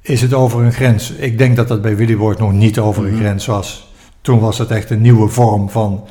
is 0.00 0.22
het 0.22 0.34
over 0.34 0.62
een 0.62 0.72
grens. 0.72 1.10
Ik 1.10 1.38
denk 1.38 1.56
dat 1.56 1.68
dat 1.68 1.82
bij 1.82 1.96
Willy 1.96 2.16
Woord 2.16 2.38
nog 2.38 2.52
niet 2.52 2.78
over 2.78 3.04
een 3.04 3.12
mhm. 3.12 3.20
grens 3.20 3.46
was. 3.46 3.94
Toen 4.20 4.38
was 4.38 4.58
het 4.58 4.70
echt 4.70 4.90
een 4.90 5.00
nieuwe 5.00 5.28
vorm 5.28 5.70
van 5.70 6.04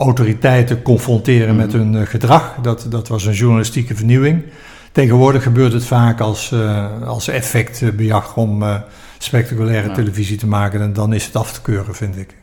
autoriteiten 0.00 0.82
confronteren 0.82 1.56
met 1.56 1.72
mhm. 1.72 1.76
hun 1.76 1.94
eh, 1.94 2.06
gedrag. 2.06 2.54
Dat, 2.62 2.86
dat 2.88 3.08
was 3.08 3.24
een 3.24 3.32
journalistieke 3.32 3.94
vernieuwing. 3.94 4.42
Tegenwoordig 4.92 5.42
gebeurt 5.42 5.72
het 5.72 5.84
vaak 5.84 6.20
als, 6.20 6.50
uh, 6.52 7.02
als 7.02 7.28
effectbejag 7.28 8.36
om 8.36 8.62
uh, 8.62 8.76
spectaculaire 9.18 9.90
televisie 9.92 10.36
te 10.36 10.46
maken. 10.46 10.80
En 10.80 10.92
dan 10.92 11.12
is 11.12 11.26
het 11.26 11.36
af 11.36 11.52
te 11.52 11.62
keuren, 11.62 11.94
vind 11.94 12.16
ik. 12.16 12.36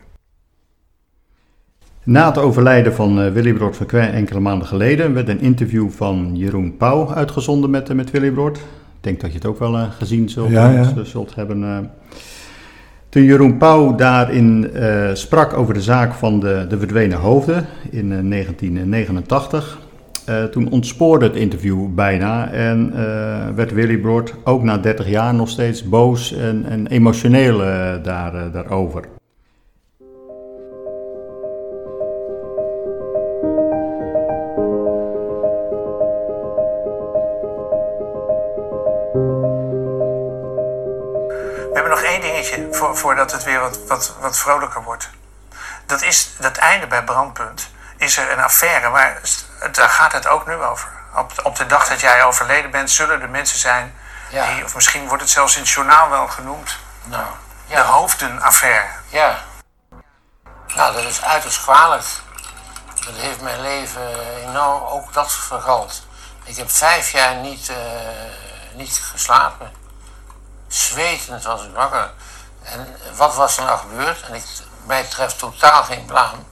Na 2.03 2.27
het 2.27 2.37
overlijden 2.37 2.93
van 2.93 3.25
uh, 3.25 3.31
Willy 3.31 3.53
Brood 3.53 3.75
Verquin 3.75 4.09
enkele 4.09 4.39
maanden 4.39 4.67
geleden 4.67 5.13
werd 5.13 5.29
een 5.29 5.41
interview 5.41 5.89
van 5.89 6.31
Jeroen 6.33 6.77
Pauw 6.77 7.13
uitgezonden 7.13 7.69
met, 7.69 7.93
met 7.93 8.11
Willy 8.11 8.31
Brood. 8.31 8.57
Ik 8.57 8.63
denk 9.01 9.21
dat 9.21 9.29
je 9.29 9.35
het 9.35 9.45
ook 9.45 9.59
wel 9.59 9.89
gezien 9.89 10.29
zult, 10.29 10.49
ja, 10.49 10.71
ja. 10.71 11.03
zult 11.03 11.35
hebben. 11.35 11.89
Toen 13.17 13.25
Jeroen 13.25 13.57
Pauw 13.57 13.95
daarin 13.95 14.69
uh, 14.73 15.09
sprak 15.13 15.53
over 15.53 15.73
de 15.73 15.81
zaak 15.81 16.13
van 16.13 16.39
de, 16.39 16.65
de 16.69 16.77
verdwenen 16.77 17.17
hoofden 17.17 17.65
in 17.89 18.11
uh, 18.11 18.29
1989, 18.29 19.79
uh, 20.29 20.43
toen 20.43 20.71
ontspoorde 20.71 21.25
het 21.25 21.35
interview 21.35 21.87
bijna 21.95 22.51
en 22.51 22.91
eh, 22.93 23.55
werd 23.55 23.73
Willy 23.73 23.97
Brood 23.97 24.33
ook 24.43 24.63
na 24.63 24.77
30 24.77 25.09
jaar 25.09 25.33
nog 25.33 25.49
steeds 25.49 25.89
boos 25.89 26.33
en, 26.33 26.65
en 26.65 26.87
emotioneel 26.87 27.57
daar, 28.03 28.51
daarover. 28.51 29.16
Voor, 42.97 43.05
voordat 43.15 43.31
het 43.31 43.43
weer 43.43 43.59
wat, 43.59 43.79
wat, 43.87 44.15
wat 44.19 44.37
vrolijker 44.37 44.83
wordt. 44.83 45.09
Dat 45.85 46.01
is 46.01 46.29
dat 46.39 46.57
einde 46.57 46.87
bij 46.87 47.03
Brandpunt. 47.03 47.69
Is 47.97 48.17
er 48.17 48.31
een 48.31 48.43
affaire, 48.43 48.89
maar 48.89 49.21
daar 49.71 49.89
gaat 49.89 50.11
het 50.11 50.27
ook 50.27 50.47
nu 50.47 50.53
over. 50.55 50.89
Op, 51.15 51.31
op 51.43 51.55
de 51.55 51.65
dag 51.65 51.87
dat 51.87 51.99
jij 51.99 52.23
overleden 52.23 52.71
bent, 52.71 52.91
zullen 52.91 53.21
er 53.21 53.29
mensen 53.29 53.59
zijn 53.59 53.95
Ja. 54.29 54.53
die, 54.53 54.63
of 54.63 54.75
misschien 54.75 55.07
wordt 55.07 55.23
het 55.23 55.31
zelfs 55.31 55.55
in 55.55 55.61
het 55.61 55.69
journaal 55.69 56.09
wel 56.09 56.27
genoemd, 56.27 56.77
Nou, 57.03 57.25
de 57.67 57.73
ja. 57.73 57.81
hoofdenaffaire. 57.83 58.87
Ja. 59.07 59.37
Nou, 60.75 60.93
dat 60.93 61.03
is 61.03 61.21
uiterst 61.23 61.61
kwalijk. 61.61 62.05
Dat 63.05 63.15
heeft 63.15 63.41
mijn 63.41 63.61
leven 63.61 64.19
enorm 64.47 64.83
ook 64.83 65.13
dat 65.13 65.31
vergald. 65.31 66.05
Ik 66.43 66.57
heb 66.57 66.71
vijf 66.71 67.11
jaar 67.11 67.35
niet, 67.35 67.69
eh, 67.69 67.75
niet 68.73 69.01
geslapen. 69.11 69.71
Zwetend 70.67 71.43
was 71.43 71.63
ik 71.63 71.73
wakker. 71.73 72.11
En 72.71 72.95
wat 73.15 73.35
was 73.35 73.57
er 73.57 73.63
nou 73.63 73.79
gebeurd? 73.79 74.21
En 74.21 74.33
ik, 74.33 74.43
mij 74.85 75.03
treft 75.03 75.39
totaal 75.39 75.83
geen 75.83 76.05
blaam. 76.05 76.47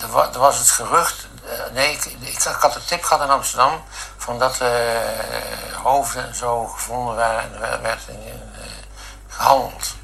Er, 0.00 0.08
wa- 0.08 0.32
er 0.32 0.38
was 0.38 0.58
het 0.58 0.70
gerucht, 0.70 1.26
eh, 1.48 1.72
nee, 1.72 1.92
ik, 1.92 2.04
ik, 2.04 2.28
ik 2.28 2.42
had 2.42 2.72
de 2.72 2.84
tip 2.84 3.04
gehad 3.04 3.22
in 3.22 3.30
Amsterdam, 3.30 3.84
van 4.16 4.38
dat 4.38 4.60
eh, 4.60 4.70
hoofden 5.82 6.26
en 6.28 6.34
zo 6.34 6.66
gevonden 6.66 7.16
waren 7.16 7.54
en 7.54 7.62
er 7.62 7.82
werd- 7.82 8.08
in, 8.08 8.22
eh, 8.54 8.60
gehandeld. 9.28 9.94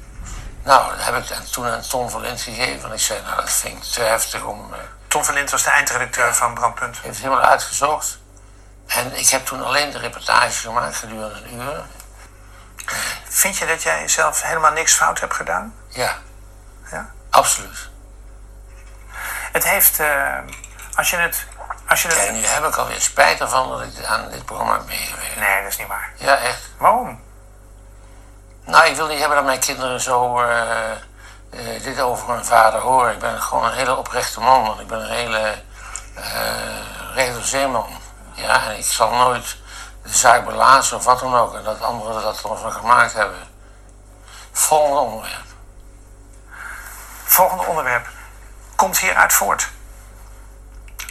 Nou, 0.63 0.95
dat 0.95 1.05
heb 1.05 1.15
ik 1.17 1.25
toen 1.51 1.65
aan 1.67 1.81
Tom 1.81 2.09
van 2.09 2.21
Lint 2.21 2.41
gegeven. 2.41 2.89
En 2.89 2.95
ik 2.95 3.01
zei, 3.01 3.21
nou, 3.21 3.35
dat 3.35 3.49
vind 3.49 3.77
ik 3.85 3.91
te 3.91 4.01
heftig 4.01 4.43
om... 4.43 4.73
Tom 5.07 5.23
van 5.23 5.33
Lint 5.33 5.51
was 5.51 5.63
de 5.63 5.69
eindredacteur 5.69 6.35
van 6.35 6.53
Brandpunt. 6.53 6.95
heeft 6.95 7.07
het 7.15 7.23
helemaal 7.23 7.43
uitgezocht. 7.49 8.17
En 8.87 9.17
ik 9.17 9.29
heb 9.29 9.45
toen 9.45 9.63
alleen 9.65 9.91
de 9.91 9.97
reportage 9.97 10.51
gemaakt 10.51 10.95
gedurende 10.95 11.35
een 11.43 11.53
uur. 11.61 11.83
Vind 13.29 13.57
je 13.57 13.65
dat 13.65 13.83
jij 13.83 14.07
zelf 14.07 14.41
helemaal 14.41 14.71
niks 14.71 14.93
fout 14.93 15.19
hebt 15.19 15.33
gedaan? 15.33 15.75
Ja, 15.87 16.17
Ja? 16.91 17.09
absoluut. 17.29 17.89
Het 19.51 19.63
heeft, 19.63 19.99
eh, 19.99 20.37
als 20.95 21.09
je 21.09 21.17
het, 21.17 21.45
als 21.87 22.01
je 22.01 22.07
het... 22.07 22.17
En 22.17 22.33
nu 22.33 22.45
heb 22.45 22.63
ik 22.65 22.75
alweer 22.75 23.01
spijt 23.01 23.39
ervan 23.41 23.69
dat 23.69 23.81
ik 23.81 24.05
aan 24.05 24.29
dit 24.31 24.45
programma 24.45 24.73
heb 24.73 24.85
meegewerkt. 24.85 25.35
Nee, 25.35 25.61
dat 25.61 25.71
is 25.71 25.77
niet 25.77 25.87
waar. 25.87 26.11
Ja, 26.15 26.37
echt. 26.37 26.69
Waarom? 26.77 27.21
Nou, 28.65 28.85
ik 28.87 28.95
wil 28.95 29.07
niet 29.07 29.19
hebben 29.19 29.37
dat 29.37 29.45
mijn 29.45 29.59
kinderen 29.59 30.01
zo 30.01 30.41
eh, 30.41 30.91
eh, 30.91 31.83
dit 31.83 31.99
over 31.99 32.29
hun 32.33 32.45
vader 32.45 32.79
horen. 32.79 33.13
Ik 33.13 33.19
ben 33.19 33.41
gewoon 33.41 33.65
een 33.65 33.73
hele 33.73 33.95
oprechte 33.95 34.39
man. 34.39 34.63
Want 34.63 34.79
ik 34.79 34.87
ben 34.87 34.99
een 34.99 35.09
hele 35.09 35.61
uh, 36.17 36.23
redelijk 37.15 37.45
zeeman. 37.45 37.89
Ja, 38.33 38.63
en 38.69 38.77
ik 38.77 38.85
zal 38.85 39.11
nooit 39.11 39.57
de 40.09 40.17
zaak 40.17 40.45
belazen 40.45 40.97
of 40.97 41.03
wat 41.03 41.19
dan 41.19 41.35
ook. 41.35 41.53
En 41.55 41.63
dat 41.63 41.81
anderen 41.81 42.21
dat 42.21 42.35
ervan 42.43 42.71
gemaakt 42.71 43.13
hebben. 43.13 43.47
Volgende 44.51 44.99
onderwerp. 44.99 45.43
Volgende 47.23 47.63
onderwerp 47.63 48.07
komt 48.75 48.97
hieruit 48.99 49.33
voort. 49.33 49.69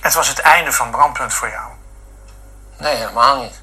Het 0.00 0.14
was 0.14 0.28
het 0.28 0.38
einde 0.38 0.72
van 0.72 0.90
Brandpunt 0.90 1.34
voor 1.34 1.48
jou. 1.48 1.70
Nee, 2.76 2.96
helemaal 2.96 3.42
niet. 3.42 3.62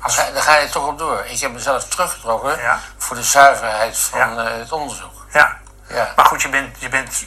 Als, 0.00 0.16
daar 0.16 0.42
ga 0.42 0.56
je 0.56 0.68
toch 0.68 0.86
op 0.86 0.98
door. 0.98 1.24
Ik 1.24 1.40
heb 1.40 1.52
mezelf 1.52 1.84
teruggetrokken 1.88 2.58
Ja. 2.58 2.80
voor 2.96 3.16
de 3.16 3.22
zuiverheid 3.22 3.98
van 3.98 4.18
Ja. 4.34 4.44
eh, 4.50 4.58
het 4.58 4.72
onderzoek. 4.72 5.12
Ja. 5.32 5.56
Ja. 5.88 6.12
Maar 6.16 6.24
goed, 6.24 6.42
je 6.42 6.48
bent, 6.48 6.80
je 6.80 6.88
bent 6.88 7.24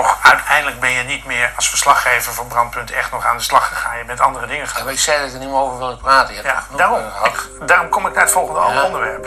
toch 0.00 0.18
uiteindelijk 0.22 0.80
ben 0.80 0.90
je 0.90 1.02
niet 1.02 1.24
meer 1.26 1.52
als 1.56 1.68
verslaggever 1.68 2.32
van 2.32 2.46
Brandpunt 2.46 2.90
echt 2.90 3.12
nog 3.12 3.26
aan 3.26 3.36
de 3.36 3.42
slag 3.42 3.68
gegaan. 3.68 3.98
Je 3.98 4.04
bent 4.04 4.20
andere 4.20 4.46
dingen 4.46 4.62
Ja, 4.62 4.68
gaan 4.68 4.84
maar 4.84 4.92
ik 4.92 4.98
zei 4.98 5.18
dat 5.18 5.26
ik 5.28 5.32
er 5.34 5.38
niet 5.40 5.48
meer 5.48 5.58
over 5.58 5.78
wilde 5.78 5.96
praten. 5.96 6.34
Je 6.34 6.42
Ja, 6.42 6.62
daarom, 6.76 6.98
eh, 6.98 7.24
ik- 7.32 7.66
daarom 7.68 7.88
kom 7.88 8.06
ik 8.06 8.12
naar 8.14 8.22
het 8.22 8.32
volgende 8.32 8.60
Ja. 8.60 8.84
onderwerp. 8.84 9.24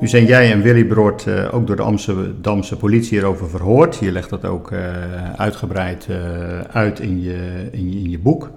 Nu 0.00 0.08
zijn 0.08 0.24
jij 0.26 0.52
en 0.52 0.62
Willy 0.62 0.84
Brood 0.84 1.26
eh, 1.26 1.54
ook 1.54 1.66
door 1.66 1.76
de 1.76 1.82
Amsterdamse 1.82 2.76
politie 2.76 3.10
hierover 3.18 3.48
verhoord. 3.50 3.96
Je 3.96 4.12
legt 4.12 4.30
dat 4.30 4.44
ook 4.44 4.70
eh, 4.72 4.80
uitgebreid 5.36 6.06
eh, 6.08 6.16
uit 6.72 7.00
in 7.00 7.22
je, 7.22 7.68
in, 7.72 7.92
je, 7.92 7.98
in 7.98 8.10
je 8.10 8.18
boek. 8.18 8.50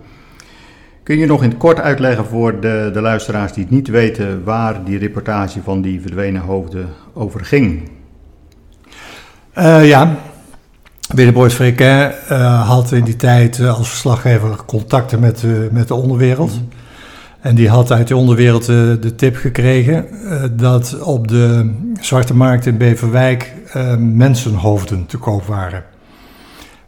Kun 1.04 1.18
je 1.18 1.26
nog 1.26 1.43
in 1.43 1.49
het 1.49 1.58
kort 1.58 1.80
uitleggen 1.80 2.26
voor 2.26 2.60
de, 2.60 2.89
de 2.93 3.01
luisteraars 3.01 3.54
die 3.54 3.64
het 3.64 3.74
niet 3.74 3.88
weten 3.88 4.43
waar 4.43 4.84
die 4.84 4.97
reportage 4.97 5.62
van 5.64 5.82
die 5.82 6.01
verdwenen 6.01 6.41
hoofden 6.41 6.88
over 7.14 7.45
ging? 7.45 7.89
Eh, 9.54 9.88
ja, 9.88 10.16
Willebroord 11.14 11.54
Frequin 11.54 12.12
eh 12.28 12.68
had 12.70 12.91
in 12.91 13.04
die 13.04 13.16
tijd 13.16 13.60
eh, 13.60 13.78
als 13.78 13.89
verslaggever 13.89 14.56
contacten 14.66 15.20
met, 15.20 15.43
met 15.72 15.88
de 15.88 15.93
onderwereld. 15.93 16.60
En 17.39 17.56
die 17.56 17.70
had 17.70 17.91
uit 17.91 18.08
de 18.08 18.16
onderwereld 18.16 18.66
de 18.66 19.14
tip 19.16 19.36
gekregen 19.36 20.08
dat 20.51 21.01
op 21.01 21.28
de 21.28 21.74
Zwarte 22.01 22.36
Markt 22.36 22.66
in 22.66 22.78
Beverwijk 22.78 23.54
mensenhoofden 23.97 25.06
te 25.06 25.18
koop 25.18 25.45
waren. 25.45 25.84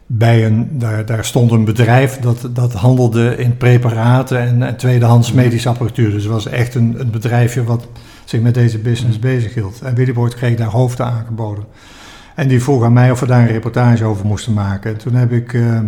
Bij 0.06 0.46
een, 0.46 0.68
daar, 0.78 1.06
daar 1.06 1.24
stond 1.24 1.50
een 1.50 1.64
bedrijf 1.64 2.18
dat, 2.18 2.48
dat 2.52 2.72
handelde 2.72 3.36
in 3.36 3.56
preparaten 3.56 4.40
en, 4.40 4.62
en 4.62 4.76
tweedehands 4.76 5.32
medische 5.32 5.68
apparatuur. 5.68 6.10
Dus 6.10 6.22
het 6.22 6.32
was 6.32 6.46
echt 6.46 6.74
een, 6.74 6.94
een 6.98 7.10
bedrijfje 7.10 7.64
wat 7.64 7.88
zich 8.24 8.40
met 8.40 8.54
deze 8.54 8.78
business 8.78 9.18
bezighield. 9.18 9.80
En 9.82 9.94
Willebroord 9.94 10.34
kreeg 10.34 10.56
daar 10.56 10.70
hoofden 10.70 11.06
aangeboden. 11.06 11.64
En 12.36 12.48
die 12.48 12.62
vroeg 12.62 12.84
aan 12.84 12.92
mij 12.92 13.10
of 13.10 13.20
we 13.20 13.26
daar 13.26 13.40
een 13.40 13.46
reportage 13.46 14.04
over 14.04 14.26
moesten 14.26 14.52
maken. 14.52 14.90
En 14.90 14.98
toen 14.98 15.14
heb 15.14 15.32
ik 15.32 15.52
eh, 15.54 15.76
eh, 15.76 15.84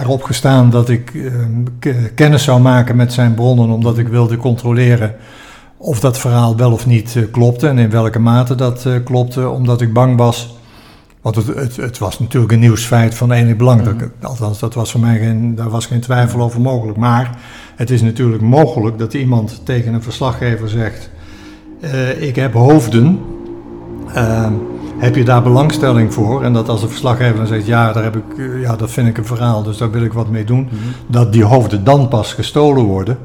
erop 0.00 0.22
gestaan 0.22 0.70
dat 0.70 0.88
ik 0.88 1.14
eh, 1.80 1.94
kennis 2.14 2.44
zou 2.44 2.60
maken 2.60 2.96
met 2.96 3.12
zijn 3.12 3.34
bronnen, 3.34 3.70
omdat 3.70 3.98
ik 3.98 4.08
wilde 4.08 4.36
controleren 4.36 5.14
of 5.76 6.00
dat 6.00 6.18
verhaal 6.18 6.56
wel 6.56 6.72
of 6.72 6.86
niet 6.86 7.16
klopte 7.30 7.68
en 7.68 7.78
in 7.78 7.90
welke 7.90 8.18
mate 8.18 8.54
dat 8.54 8.86
klopte, 9.04 9.48
omdat 9.48 9.80
ik 9.80 9.92
bang 9.92 10.16
was. 10.16 10.57
Want 11.28 11.46
het, 11.46 11.56
het, 11.56 11.76
het 11.76 11.98
was 11.98 12.18
natuurlijk 12.18 12.52
een 12.52 12.58
nieuwsfeit 12.58 13.14
van 13.14 13.32
enig 13.32 13.56
belang. 13.56 13.82
Dat, 13.82 14.10
althans, 14.22 14.58
dat 14.58 14.74
was 14.74 14.90
voor 14.90 15.00
mij 15.00 15.18
geen, 15.18 15.54
daar 15.54 15.70
was 15.70 15.86
geen 15.86 16.00
twijfel 16.00 16.40
over 16.40 16.60
mogelijk. 16.60 16.98
Maar 16.98 17.38
het 17.76 17.90
is 17.90 18.02
natuurlijk 18.02 18.42
mogelijk 18.42 18.98
dat 18.98 19.14
iemand 19.14 19.60
tegen 19.64 19.94
een 19.94 20.02
verslaggever 20.02 20.68
zegt: 20.68 21.10
eh, 21.80 22.22
Ik 22.22 22.36
heb 22.36 22.52
hoofden. 22.52 23.20
Ehm, 24.14 24.52
heb 24.98 25.14
je 25.14 25.24
daar 25.24 25.42
belangstelling 25.42 26.14
voor? 26.14 26.42
En 26.44 26.52
dat 26.52 26.68
als 26.68 26.80
de 26.80 26.88
verslaggever 26.88 27.36
dan 27.36 27.46
zegt, 27.46 27.66
ja, 27.66 27.92
daar 27.92 28.04
heb 28.04 28.16
ik, 28.16 28.38
eh, 28.38 28.60
ja, 28.60 28.76
dat 28.76 28.90
vind 28.90 29.08
ik 29.08 29.18
een 29.18 29.26
verhaal, 29.26 29.62
dus 29.62 29.76
daar 29.76 29.90
wil 29.90 30.02
ik 30.02 30.12
wat 30.12 30.28
mee 30.28 30.44
doen. 30.44 30.68
Dat 31.06 31.32
die 31.32 31.44
hoofden 31.44 31.84
dan 31.84 32.08
pas 32.08 32.32
gestolen 32.32 32.84
worden. 32.84 33.18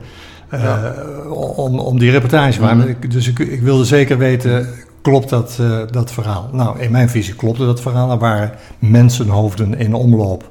Eh, 0.53 1.31
om, 1.57 1.79
om 1.79 1.99
die 1.99 2.11
reportage. 2.11 2.61
Ik- 2.87 3.11
Dus 3.11 3.27
ik, 3.27 3.39
ik 3.39 3.61
wilde 3.61 3.85
zeker 3.85 4.17
weten, 4.17 4.67
klopt 5.01 5.29
dat, 5.29 5.57
eh, 5.59 5.79
dat 5.91 6.11
verhaal? 6.11 6.49
Nou, 6.51 6.79
in 6.79 6.91
mijn 6.91 7.09
visie 7.09 7.35
klopte 7.35 7.65
dat 7.65 7.81
verhaal. 7.81 8.11
Er 8.11 8.17
waren 8.17 8.51
mensenhoofden 8.79 9.77
in 9.79 9.93
omloop. 9.93 10.49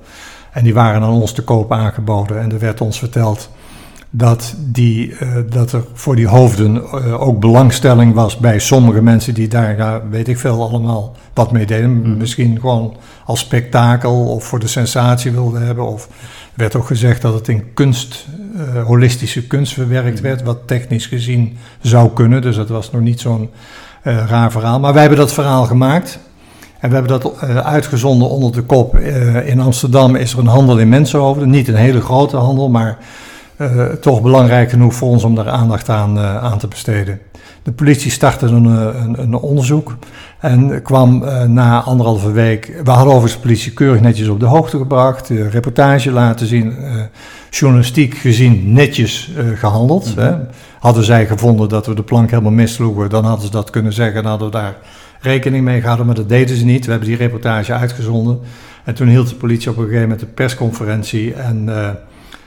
En 0.53 0.65
die 0.65 0.75
waren 0.75 1.03
aan 1.03 1.11
ons 1.13 1.33
te 1.33 1.43
koop 1.43 1.73
aangeboden. 1.73 2.41
En 2.41 2.53
er 2.53 2.59
werd 2.59 2.81
ons 2.81 2.99
verteld 2.99 3.51
dat, 4.15 4.55
die, 4.59 5.17
eh, 5.17 5.29
dat 5.49 5.73
er 5.73 5.85
voor 5.93 6.17
die 6.17 6.27
hoofden 6.27 6.77
eh, 6.77 7.23
ook 7.23 7.41
belangstelling 7.41 8.15
was 8.15 8.37
bij 8.37 8.59
sommige 8.59 9.03
mensen 9.03 9.35
die 9.35 9.49
daar, 9.49 10.03
weet 10.11 10.29
ik 10.29 10.39
veel, 10.39 10.63
allemaal 10.63 11.17
wat 11.35 11.53
mee 11.53 11.67
deden. 11.67 12.17
Misschien 12.17 12.61
gewoon 12.61 12.97
als 13.25 13.41
spektakel 13.41 14.25
of 14.27 14.45
voor 14.45 14.59
de 14.59 14.67
sensatie 14.67 15.33
wilden 15.33 15.67
hebben. 15.67 15.87
Of 15.87 16.05
er 16.05 16.11
werd 16.55 16.77
ook 16.77 16.87
gezegd 16.87 17.23
dat 17.23 17.35
het 17.35 17.49
in 17.49 17.75
kunst, 17.75 18.27
eh, 18.57 18.85
holistische 18.85 19.47
kunst 19.47 19.73
verwerkt 19.73 20.21
werd, 20.21 20.43
wat 20.43 20.59
technisch 20.67 21.07
gezien 21.07 21.57
zou 21.81 22.11
kunnen. 22.11 22.43
Dus 22.43 22.57
dat 22.57 22.69
was 22.69 22.91
nog 22.91 23.01
niet 23.01 23.21
zo'n 23.21 23.51
raar 24.03 24.51
verhaal. 24.51 24.81
Maar 24.81 24.93
wij 24.93 25.01
hebben 25.01 25.19
dat 25.19 25.33
verhaal 25.33 25.65
gemaakt. 25.65 26.19
En 26.81 26.89
we 26.89 26.95
hebben 26.95 27.21
dat 27.21 27.41
uitgezonden 27.65 28.29
onder 28.29 28.53
de 28.53 28.63
kop. 28.63 28.99
in 29.45 29.61
Amsterdam 29.61 30.15
is 30.17 30.33
er 30.33 30.39
een 30.39 30.47
handel 30.47 30.79
in 30.79 30.89
mensenhoofden. 30.89 31.51
Niet 31.51 31.69
een 31.69 31.75
hele 31.75 32.01
grote 32.01 32.37
handel, 32.37 32.69
maar 32.69 32.99
eh, 33.57 33.85
toch 33.87 34.23
belangrijk 34.23 34.71
genoeg 34.71 34.95
voor 34.95 35.09
ons 35.09 35.25
om 35.25 35.35
daar 35.35 35.49
aandacht 35.49 35.89
aan, 35.89 36.19
eh, 36.19 36.45
aan 36.45 36.59
te 36.59 36.69
besteden. 36.69 37.21
De 37.63 37.73
politie 37.73 38.11
startte 38.11 38.47
een, 38.47 38.67
eh, 38.67 39.03
een, 39.03 39.23
een 39.23 39.35
onderzoek 39.35 39.97
en 40.41 40.83
kwam 40.83 41.25
na 41.47 41.83
anderhalve 41.83 42.33
week. 42.33 42.81
We 42.85 42.91
hadden 42.91 43.15
overigens 43.15 43.33
de 43.33 43.49
politie 43.49 43.73
keurig 43.73 44.01
netjes 44.01 44.29
op 44.29 44.41
de 44.41 44.47
hoogte 44.47 44.79
gebracht, 44.79 45.29
de 45.29 45.49
reportage 45.49 46.11
laten 46.11 46.47
zien, 46.47 46.75
journalistiek 47.55 48.15
gezien 48.15 48.73
netjes 48.73 49.31
eh, 49.37 49.59
gehandeld. 49.59 50.15
hè. 50.15 50.35
Hadden 50.79 51.05
zij 51.05 51.27
gevonden 51.27 51.69
dat 51.69 51.87
we 51.87 51.95
de 51.95 52.03
plank 52.03 52.31
helemaal 52.31 52.53
missloegen, 52.53 53.11
dan 53.11 53.25
hadden 53.25 53.45
ze 53.45 53.51
dat 53.51 53.71
kunnen 53.71 53.93
zeggen 53.93 54.23
en 54.23 54.29
hadden 54.29 54.51
we 54.51 54.57
daar 54.57 54.77
rekening 55.21 55.65
mee 55.65 55.81
gehouden, 55.81 56.07
maar 56.07 56.15
dat 56.15 56.29
deden 56.29 56.57
ze 56.57 56.65
niet. 56.65 56.85
We 56.85 56.91
hebben 56.91 57.09
die 57.09 57.19
reportage 57.19 57.73
uitgezonden 57.73 58.41
en 58.85 58.95
toen 58.95 59.09
hield 59.09 59.29
de 59.29 59.35
politie 59.35 59.71
op 59.71 59.77
een 59.77 59.83
gegeven 59.83 60.03
moment 60.03 60.23
een 60.23 60.35
persconferentie 60.35 61.35
en. 61.35 61.69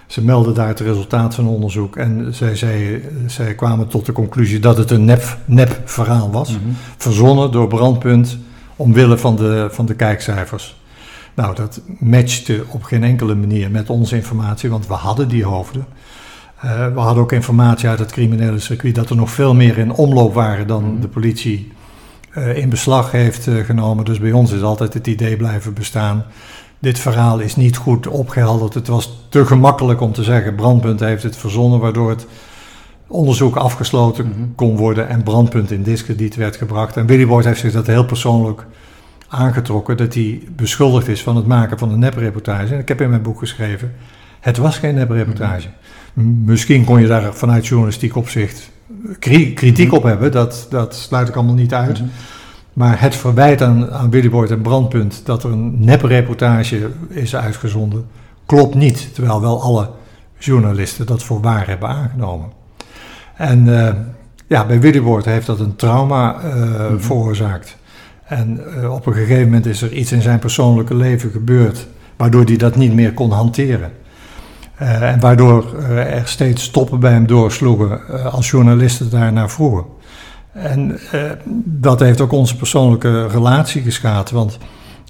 Ze 0.08 0.24
meldden 0.24 0.54
daar 0.54 0.68
het 0.68 0.80
resultaat 0.80 1.36
van 1.36 1.48
onderzoek 1.48 1.96
en 1.96 2.34
zij, 2.34 2.56
zij, 2.56 3.02
zij 3.26 3.56
kwamen 3.56 3.88
tot 3.88 4.06
de 4.06 4.12
conclusie 4.12 4.60
dat 4.60 4.78
het 4.78 4.92
een 4.92 5.06
nep, 5.06 5.38
nep 5.46 5.82
verhaal 5.86 6.32
was. 6.32 6.50
Mhm. 6.50 6.60
Verzonnen 6.98 7.52
door 7.52 7.68
Brandpunt 7.68 8.38
omwille 8.76 9.18
van 9.18 9.36
de, 9.36 9.68
van 9.72 9.86
de 9.86 9.94
kijkcijfers. 9.94 10.84
Nou, 11.34 11.56
dat 11.56 11.82
matchte 12.00 12.64
op 12.70 12.84
geen 12.84 13.04
enkele 13.04 13.36
manier 13.36 13.72
met 13.72 13.90
onze 13.90 14.16
informatie, 14.16 14.70
want 14.70 14.88
we 14.88 14.94
hadden 14.94 15.28
die 15.28 15.44
hoofden. 15.44 15.86
Eh, 16.62 16.94
we 16.94 17.00
hadden 17.00 17.24
ook 17.24 17.32
informatie 17.32 17.90
uit 17.90 18.00
het 18.00 18.12
criminele 18.12 18.60
circuit 18.60 18.96
dat 18.96 19.10
er 19.10 19.16
nog 19.16 19.30
veel 19.30 19.54
meer 19.56 19.78
in 19.78 19.92
omloop 19.92 20.34
waren 20.34 20.68
dan 20.68 20.84
Mhm. 20.84 21.02
de 21.02 21.08
politie 21.08 21.72
eh, 22.32 22.58
in 22.58 22.70
beslag 22.70 23.12
heeft 23.12 23.48
eh, 23.48 23.56
genomen. 23.56 24.06
Dus 24.06 24.20
bij 24.20 24.32
ons 24.32 24.52
is 24.52 24.62
altijd 24.62 24.94
het 24.94 25.08
idee 25.08 25.38
blijven 25.38 25.74
bestaan. 25.74 26.26
Dit 26.86 27.00
verhaal 27.00 27.40
is 27.40 27.56
niet 27.56 27.78
goed 27.78 28.08
opgehelderd. 28.08 28.74
Het 28.74 28.88
was 28.88 29.26
te 29.30 29.46
gemakkelijk 29.46 30.02
om 30.02 30.12
te 30.12 30.24
zeggen: 30.24 30.56
Brandpunt 30.56 31.00
heeft 31.00 31.24
het 31.24 31.38
verzonnen, 31.38 31.80
waardoor 31.80 32.10
het 32.10 32.26
onderzoek 33.08 33.56
afgesloten 33.56 34.26
Mhm. 34.28 34.36
kon 34.56 34.78
worden 34.78 35.08
en 35.10 35.24
Brandpunt 35.24 35.72
in 35.72 35.84
discrediet 35.84 36.36
werd 36.36 36.56
gebracht. 36.56 36.98
En 36.98 37.06
Willy 37.06 37.26
Boyd 37.28 37.46
heeft 37.46 37.60
zich 37.60 37.72
dat 37.72 37.88
heel 37.88 38.06
persoonlijk 38.06 38.66
aangetrokken, 39.28 39.98
dat 39.98 40.14
hij 40.14 40.42
beschuldigd 40.56 41.08
is 41.08 41.24
van 41.24 41.36
het 41.36 41.46
maken 41.48 41.78
van 41.78 41.92
een 41.92 42.00
nepreportage. 42.00 42.74
En 42.74 42.80
ik 42.80 42.88
heb 42.88 43.02
in 43.02 43.10
mijn 43.10 43.22
boek 43.22 43.40
geschreven: 43.40 43.94
het 44.40 44.58
was 44.58 44.78
geen 44.78 44.96
nepreportage. 44.96 45.68
M- 46.14 46.44
Misschien 46.46 46.84
kon 46.86 47.02
je 47.02 47.08
daar 47.08 47.34
vanuit 47.34 47.68
journalistiek 47.68 48.16
opzicht 48.16 48.70
kri- 49.20 49.54
kritiek 49.54 49.94
op 49.94 50.04
hebben, 50.04 50.32
dat, 50.32 50.68
dat 50.70 50.96
sluit 50.96 51.28
ik 51.28 51.36
allemaal 51.36 51.56
niet 51.56 51.74
uit. 51.74 52.02
Maar 52.76 53.02
het 53.02 53.16
verwijt 53.16 53.62
aan, 53.62 53.92
aan 53.92 54.10
Willy 54.10 54.30
Boyd 54.30 54.52
en 54.52 54.62
Brandpunt 54.62 55.22
dat 55.26 55.44
er 55.44 55.52
een 55.52 55.76
nepreportage 55.80 56.90
is 57.10 57.36
uitgezonden, 57.36 58.06
klopt 58.46 58.76
niet. 58.76 59.14
Terwijl 59.14 59.42
wel 59.42 59.62
alle 59.62 59.90
journalisten 60.38 61.06
dat 61.06 61.24
voor 61.24 61.42
waar 61.42 61.68
hebben 61.68 61.90
aangenomen. 61.90 62.50
En 63.36 63.86
eh, 63.88 63.94
ja, 64.48 64.66
bij 64.66 64.80
Willy 64.80 65.02
Boyd 65.02 65.26
heeft 65.26 65.46
dat 65.46 65.60
een 65.60 65.76
trauma 65.76 66.42
eh, 66.42 66.54
Mhm. 66.56 67.00
veroorzaakt. 67.00 67.78
En 68.26 68.60
eh, 68.82 68.94
op 68.94 69.06
een 69.06 69.14
gegeven 69.14 69.44
moment 69.44 69.66
is 69.66 69.82
er 69.82 69.94
iets 69.94 70.12
in 70.12 70.22
zijn 70.22 70.40
persoonlijke 70.40 70.96
leven 70.96 71.32
gebeurd, 71.32 71.88
waardoor 72.16 72.44
hij 72.44 72.58
dat 72.58 72.76
niet 72.76 72.94
meer 72.94 73.14
kon 73.14 73.32
hanteren. 73.32 73.92
En 74.76 75.20
waardoor 75.20 75.84
er 75.90 76.28
steeds 76.28 76.64
stoppen 76.64 77.00
bij 77.00 77.12
hem 77.12 77.28
doorsloegen 77.28 78.02
als 78.32 78.50
journalisten 78.50 79.10
daarnaar 79.10 79.50
vroegen. 79.50 79.86
En 80.56 80.98
eh, 81.12 81.22
dat 81.64 82.00
heeft 82.00 82.22
ook 82.22 82.32
onze 82.32 82.56
persoonlijke 82.56 83.28
relatie 83.28 83.82
geschaad. 83.82 84.32
Want 84.32 84.58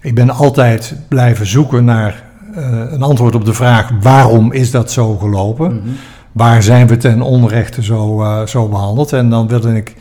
ik 0.01 0.15
ben 0.15 0.29
altijd 0.29 0.95
blijven 1.07 1.45
zoeken 1.45 1.85
naar 1.85 2.23
eh, 2.55 2.81
een 2.91 3.01
antwoord 3.01 3.35
op 3.35 3.45
de 3.45 3.53
vraag: 3.53 3.91
waarom 4.01 4.51
is 4.51 4.71
dat 4.71 4.91
zo 4.91 5.17
gelopen? 5.17 5.75
Mhm. 5.75 5.89
Waar 6.31 6.63
zijn 6.63 6.87
we 6.87 6.97
ten 6.97 7.21
onrechte 7.21 7.83
zo, 7.83 8.21
eh, 8.21 8.45
zo 8.45 8.67
behandeld? 8.67 9.13
En 9.13 9.29
dan 9.29 9.47
wilde 9.47 9.75
ik 9.75 9.95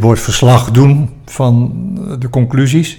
Boyd 0.00 0.20
verslag 0.20 0.70
doen 0.70 1.10
van 1.24 1.72
de 2.18 2.28
conclusies. 2.28 2.98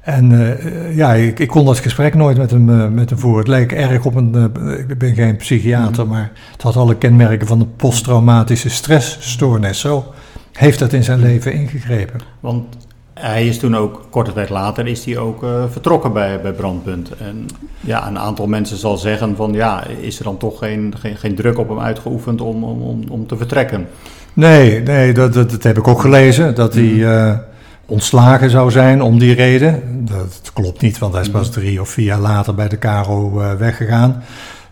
En 0.00 0.56
ja, 0.94 1.14
ik, 1.14 1.38
ik 1.38 1.48
kon 1.48 1.64
dat 1.64 1.78
gesprek 1.78 2.14
nooit 2.14 2.36
met 2.36 2.50
hem, 2.50 2.94
met 2.94 3.10
hem 3.10 3.18
voeren. 3.18 3.38
Het 3.38 3.48
leek 3.48 3.72
erg 3.72 4.04
op 4.04 4.14
een. 4.14 4.52
ik 4.88 4.98
ben 4.98 5.14
geen 5.14 5.36
psychiater, 5.36 6.06
maar 6.06 6.32
het 6.52 6.62
had 6.62 6.76
alle 6.76 6.96
kenmerken 6.96 7.46
van 7.46 7.60
een 7.60 7.76
posttraumatische 7.76 8.70
stressstoornis. 8.70 9.80
Zo 9.80 10.12
heeft 10.52 10.78
dat 10.78 10.92
in 10.92 11.04
zijn 11.04 11.20
leven 11.20 11.52
ingegrepen. 11.52 12.20
Want 12.40 12.76
hij 13.14 13.46
is 13.46 13.58
toen 13.58 13.76
ook, 13.76 14.06
korte 14.10 14.32
tijd 14.32 14.48
later, 14.48 14.86
is 14.86 15.04
hij 15.04 15.18
ook 15.18 15.42
eh, 15.42 15.64
vertrokken 15.70 16.12
bij, 16.12 16.40
bij 16.40 16.52
Brandpunt. 16.52 17.16
En 17.16 17.46
ja, 17.80 18.08
een 18.08 18.18
aantal 18.18 18.46
mensen 18.46 18.76
zal 18.76 18.96
zeggen 18.96 19.36
van 19.36 19.52
ja, 19.52 19.86
is 19.86 20.18
er 20.18 20.24
dan 20.24 20.36
toch 20.36 20.58
geen, 20.58 20.94
geen, 20.98 21.16
geen 21.16 21.34
druk 21.34 21.58
op 21.58 21.68
hem 21.68 21.80
uitgeoefend 21.80 22.40
om, 22.40 22.64
om, 22.64 22.82
om, 22.82 23.04
om 23.08 23.26
te 23.26 23.36
vertrekken? 23.36 23.86
Nee, 24.32 24.82
nee 24.82 25.12
dat, 25.12 25.32
dat, 25.32 25.50
dat 25.50 25.62
heb 25.62 25.78
ik 25.78 25.88
ook 25.88 26.00
gelezen. 26.00 26.54
Dat 26.54 26.74
hij 26.74 27.04
eh, 27.04 27.38
ontslagen 27.86 28.50
zou 28.50 28.70
zijn 28.70 29.02
om 29.02 29.18
die 29.18 29.34
reden. 29.34 29.82
Dat 30.04 30.50
klopt 30.52 30.80
niet, 30.80 30.98
want 30.98 31.12
hij 31.12 31.22
is 31.22 31.30
pas 31.30 31.50
drie 31.50 31.80
of 31.80 31.88
vier 31.88 32.04
jaar 32.04 32.20
later 32.20 32.54
bij 32.54 32.68
de 32.68 32.78
Caro 32.78 33.40
eh, 33.40 33.54
weggegaan. 33.54 34.22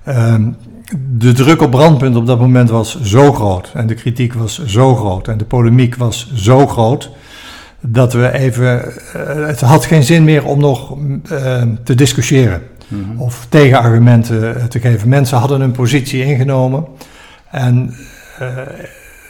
Ehm, 0.04 0.48
de 1.16 1.32
druk 1.32 1.62
op 1.62 1.70
brandpunt 1.70 2.16
op 2.16 2.26
dat 2.26 2.40
moment 2.40 2.70
was 2.70 3.00
zo 3.02 3.32
groot. 3.32 3.70
En 3.74 3.86
de 3.86 3.94
kritiek 3.94 4.34
was 4.34 4.64
zo 4.64 4.96
groot. 4.96 5.28
En 5.28 5.38
de 5.38 5.44
polemiek 5.44 5.96
was 5.96 6.32
zo 6.34 6.66
groot. 6.66 7.10
Dat 7.80 8.12
we 8.12 8.32
even. 8.32 8.84
eh, 8.84 9.46
het 9.46 9.60
had 9.60 9.84
geen 9.84 10.02
zin 10.02 10.24
meer 10.24 10.44
om 10.44 10.60
nog 10.60 10.96
eh, 11.30 11.62
te 11.84 11.94
discussiëren. 11.94 12.62
Mhm. 12.88 13.20
Of 13.20 13.46
tegenargumenten 13.48 14.56
eh, 14.56 14.64
te 14.64 14.80
geven. 14.80 15.08
Mensen 15.08 15.38
hadden 15.38 15.60
hun 15.60 15.72
positie 15.72 16.24
ingenomen. 16.24 16.84
En 17.50 17.94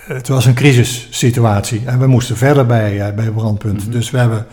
het 0.07 0.29
was 0.29 0.47
een 0.47 0.55
crisissituatie. 0.55 1.83
En 1.87 1.99
we 1.99 2.07
moesten 2.07 2.37
verder 2.37 2.67
bij, 2.67 3.15
bij 3.15 3.31
Brandpunt. 3.31 3.83
Mhm. 3.83 3.91
Dus 3.91 4.11
we 4.11 4.19
hebben 4.19 4.47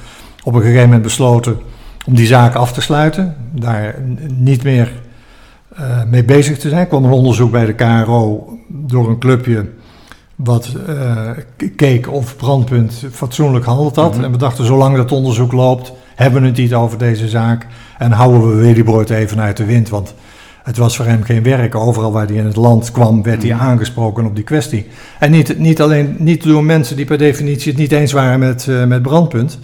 op 0.44 0.54
een 0.54 0.62
gegeven 0.62 0.84
moment 0.84 1.02
besloten 1.02 1.58
om 2.06 2.16
die 2.16 2.26
zaak 2.26 2.56
af 2.56 2.74
te 2.74 2.82
sluiten. 2.82 3.36
Daar 3.52 3.96
niet 4.38 4.64
meer 4.64 4.92
eh, 5.78 6.04
mee 6.10 6.24
bezig 6.24 6.58
te 6.58 6.70
zijn. 6.70 6.82
Er 6.82 6.88
kwam 6.88 7.06
een 7.06 7.12
onderzoek 7.12 7.52
bij 7.52 7.66
de 7.66 7.74
KRO 7.74 8.58
door 8.68 9.10
een 9.10 9.20
clubje 9.20 9.66
wat 10.36 10.74
eh, 10.88 11.30
keek 11.76 12.12
of 12.12 12.36
Brandpunt 12.36 13.04
fatsoenlijk 13.12 13.66
handeld 13.66 13.96
had. 13.96 14.16
Mhm. 14.16 14.24
En 14.24 14.32
we 14.32 14.38
dachten, 14.38 14.66
zolang 14.66 14.96
dat 14.96 15.12
onderzoek 15.12 15.52
loopt, 15.52 15.94
hebben 16.16 16.42
we 16.42 16.48
het 16.48 16.58
niet 16.58 16.74
over 16.74 16.98
deze 16.98 17.28
zaak. 17.28 17.68
En 17.98 18.12
houden 18.12 18.50
we 18.50 18.56
Willy 18.56 18.84
Brood 18.84 19.10
even 19.10 19.40
uit 19.40 19.58
de 19.58 19.66
wind. 19.66 19.90
Want 19.90 20.14
het 20.64 20.78
was 20.78 20.96
voor 20.96 21.06
hem 21.06 21.24
geen 21.24 21.44
werk. 21.44 21.76
Overal 21.76 22.12
waar 22.12 22.28
hij 22.28 22.36
in 22.36 22.46
het 22.46 22.56
land 22.56 22.92
kwam, 22.92 23.24
werd 23.24 23.44
hij 23.44 23.52
Mhm. 23.52 23.62
aangesproken 23.62 24.26
op 24.26 24.36
die 24.36 24.44
kwestie. 24.44 24.88
En 25.20 25.32
niet, 25.32 25.60
niet 25.60 25.82
alleen 25.82 26.16
niet 26.20 26.44
door 26.44 26.64
mensen 26.64 26.96
die 26.96 27.06
per 27.06 27.18
definitie 27.18 27.72
het 27.72 27.82
niet 27.82 27.92
eens 27.92 28.12
waren 28.12 28.40
met, 28.40 28.68
eh, 28.68 28.86
met 28.86 29.02
Brandpunt. 29.02 29.60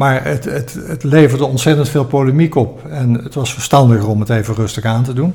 Maar 0.00 0.24
het, 0.24 0.44
het, 0.44 0.76
het 0.86 1.02
leverde 1.02 1.44
ontzettend 1.44 1.88
veel 1.88 2.04
polemiek 2.04 2.54
op. 2.54 2.86
En 2.90 3.14
het 3.14 3.34
was 3.34 3.52
verstandiger 3.52 4.08
om 4.08 4.20
het 4.20 4.30
even 4.30 4.54
rustig 4.54 4.84
aan 4.84 5.02
te 5.02 5.12
doen. 5.12 5.34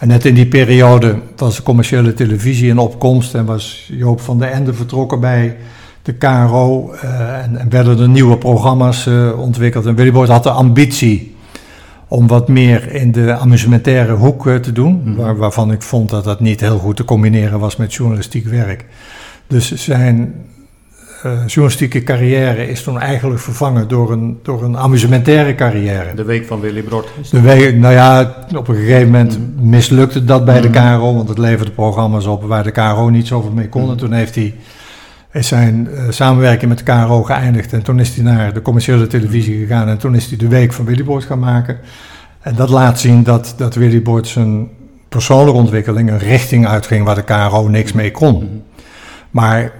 En 0.00 0.08
net 0.08 0.24
in 0.24 0.34
die 0.34 0.46
periode 0.46 1.18
was 1.36 1.56
de 1.56 1.62
commerciële 1.62 2.14
televisie 2.14 2.68
in 2.68 2.78
opkomst 2.78 3.34
en 3.34 3.44
was 3.44 3.90
Joop 3.92 4.20
van 4.20 4.38
den 4.38 4.52
Ende 4.52 4.74
vertrokken 4.74 5.20
bij 5.20 5.56
de 6.02 6.12
KRO. 6.12 6.92
eh, 6.92 7.42
en, 7.42 7.56
en 7.56 7.70
werden 7.70 7.98
er 7.98 8.08
nieuwe 8.08 8.36
programma's 8.36 9.06
eh, 9.06 9.40
ontwikkeld. 9.40 9.86
En 9.86 9.94
Willy 9.94 10.12
Boyd 10.12 10.28
had 10.28 10.42
de 10.42 10.50
ambitie 10.50 11.36
om 12.08 12.26
wat 12.26 12.48
meer 12.48 12.92
in 12.92 13.12
de 13.12 13.32
amusementaire 13.32 14.12
hoek 14.12 14.46
eh, 14.46 14.54
te 14.54 14.72
doen. 14.72 15.02
Mhm. 15.04 15.16
waar, 15.16 15.36
waarvan 15.36 15.72
ik 15.72 15.82
vond 15.82 16.10
dat 16.10 16.24
dat 16.24 16.40
niet 16.40 16.60
heel 16.60 16.78
goed 16.78 16.96
te 16.96 17.04
combineren 17.04 17.58
was 17.58 17.76
met 17.76 17.94
journalistiek 17.94 18.46
werk. 18.46 18.84
Dus 19.46 19.74
zijn 19.74 20.34
eh, 21.24 21.30
journalistieke 21.46 22.02
carrière 22.02 22.68
is 22.68 22.82
toen 22.82 23.00
eigenlijk 23.00 23.40
vervangen 23.40 23.88
door 23.88 24.12
een, 24.12 24.38
door 24.42 24.62
een 24.64 24.76
amusementaire 24.76 25.54
carrière. 25.54 26.14
De 26.14 26.24
week 26.24 26.46
van 26.46 26.60
Willy 26.60 26.82
Brod. 26.82 27.08
De 27.30 27.40
week, 27.40 27.76
nou 27.76 27.94
ja, 27.94 28.34
op 28.56 28.68
een 28.68 28.74
gegeven 28.74 29.10
moment 29.10 29.38
Mhm. 29.38 29.68
mislukte 29.68 30.24
dat 30.24 30.44
bij 30.44 30.60
de 30.60 30.68
Mhm. 30.68 30.96
KRO, 30.96 31.14
want 31.14 31.28
het 31.28 31.38
leverde 31.38 31.70
programma's 31.70 32.26
op 32.26 32.42
waar 32.42 32.62
de 32.64 32.70
KRO 32.70 33.08
niet 33.08 33.26
zoveel 33.26 33.50
mee 33.52 33.68
kon. 33.68 33.82
En 33.82 33.88
Mhm. 33.88 33.96
toen 33.96 34.12
heeft 34.12 34.34
hij 34.34 34.54
is 35.32 35.48
zijn 35.48 35.88
eh, 35.88 36.02
samenwerking 36.08 36.68
met 36.68 36.78
de 36.78 36.84
KRO 36.84 37.22
geëindigd 37.22 37.72
en 37.72 37.82
toen 37.82 38.00
is 38.00 38.14
hij 38.14 38.24
naar 38.24 38.52
de 38.54 38.62
commerciële 38.62 39.06
televisie 39.06 39.58
gegaan 39.58 39.88
en 39.88 39.98
toen 39.98 40.14
is 40.14 40.26
hij 40.26 40.36
de 40.38 40.48
week 40.48 40.72
van 40.72 40.84
Willy 40.84 41.04
Boyd 41.04 41.24
gaan 41.24 41.38
maken. 41.38 41.78
En 42.40 42.54
dat 42.54 42.68
laat 42.68 43.00
zien 43.00 43.22
dat, 43.22 43.54
dat 43.56 43.74
Willy 43.74 44.02
Boyd 44.02 44.26
zijn 44.26 44.68
persoonlijke 45.08 45.60
ontwikkeling 45.60 46.10
een 46.10 46.18
richting 46.18 46.66
uitging 46.66 47.04
waar 47.04 47.14
de 47.14 47.22
KRO 47.22 47.68
niks 47.68 47.92
mee 47.92 48.10
kon. 48.10 48.34
Mhm. 48.34 48.44
Maar 49.30 49.72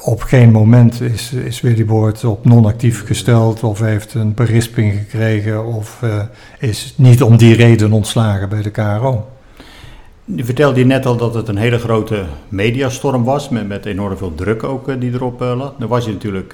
op 0.00 0.22
geen 0.22 0.50
moment 0.50 1.00
is, 1.00 1.32
is 1.32 1.60
Willy 1.60 1.84
Boord 1.84 2.24
op 2.24 2.44
non-actief 2.44 3.06
gesteld 3.06 3.62
of 3.62 3.80
heeft 3.80 4.14
een 4.14 4.34
berisping 4.34 4.92
gekregen 4.94 5.66
of 5.66 6.02
eh, 6.02 6.22
is 6.58 6.94
niet 6.96 7.22
om 7.22 7.36
die 7.36 7.54
reden 7.54 7.92
ontslagen 7.92 8.48
bij 8.48 8.62
de 8.62 8.70
KRO. 8.70 9.28
Je 10.24 10.44
vertelde 10.44 10.78
je 10.78 10.86
net 10.86 11.06
al 11.06 11.16
dat 11.16 11.34
het 11.34 11.48
een 11.48 11.56
hele 11.56 11.78
grote 11.78 12.24
mediastorm 12.48 13.24
was, 13.24 13.48
met, 13.48 13.68
met 13.68 13.86
enorm 13.86 14.16
veel 14.16 14.34
druk 14.34 14.62
ook 14.62 14.88
eh, 14.88 15.00
die 15.00 15.12
erop 15.12 15.42
eh, 15.42 15.56
lag. 15.56 15.74
Dan 15.78 15.88
was 15.88 16.04
je 16.04 16.12
natuurlijk, 16.12 16.52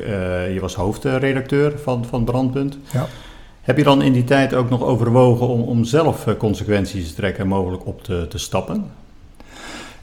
je 0.53 0.59
was 0.61 0.75
hoofdredacteur 0.75 1.79
van, 1.83 2.05
van 2.05 2.25
Brandpunt. 2.25 2.79
Ja. 2.93 3.07
Heb 3.61 3.77
je 3.77 3.85
dan 3.85 4.03
in 4.03 4.13
die 4.13 4.25
tijd 4.25 4.55
ook 4.55 4.71
nog 4.71 4.83
overwogen 4.83 5.49
om, 5.49 5.61
om 5.61 5.85
zelf 5.85 6.27
consequenties 6.39 7.09
te 7.09 7.15
trekken 7.15 7.43
en 7.43 7.49
mogelijk 7.49 7.87
op 7.87 8.03
te, 8.03 8.27
te 8.29 8.39
stappen? 8.39 8.85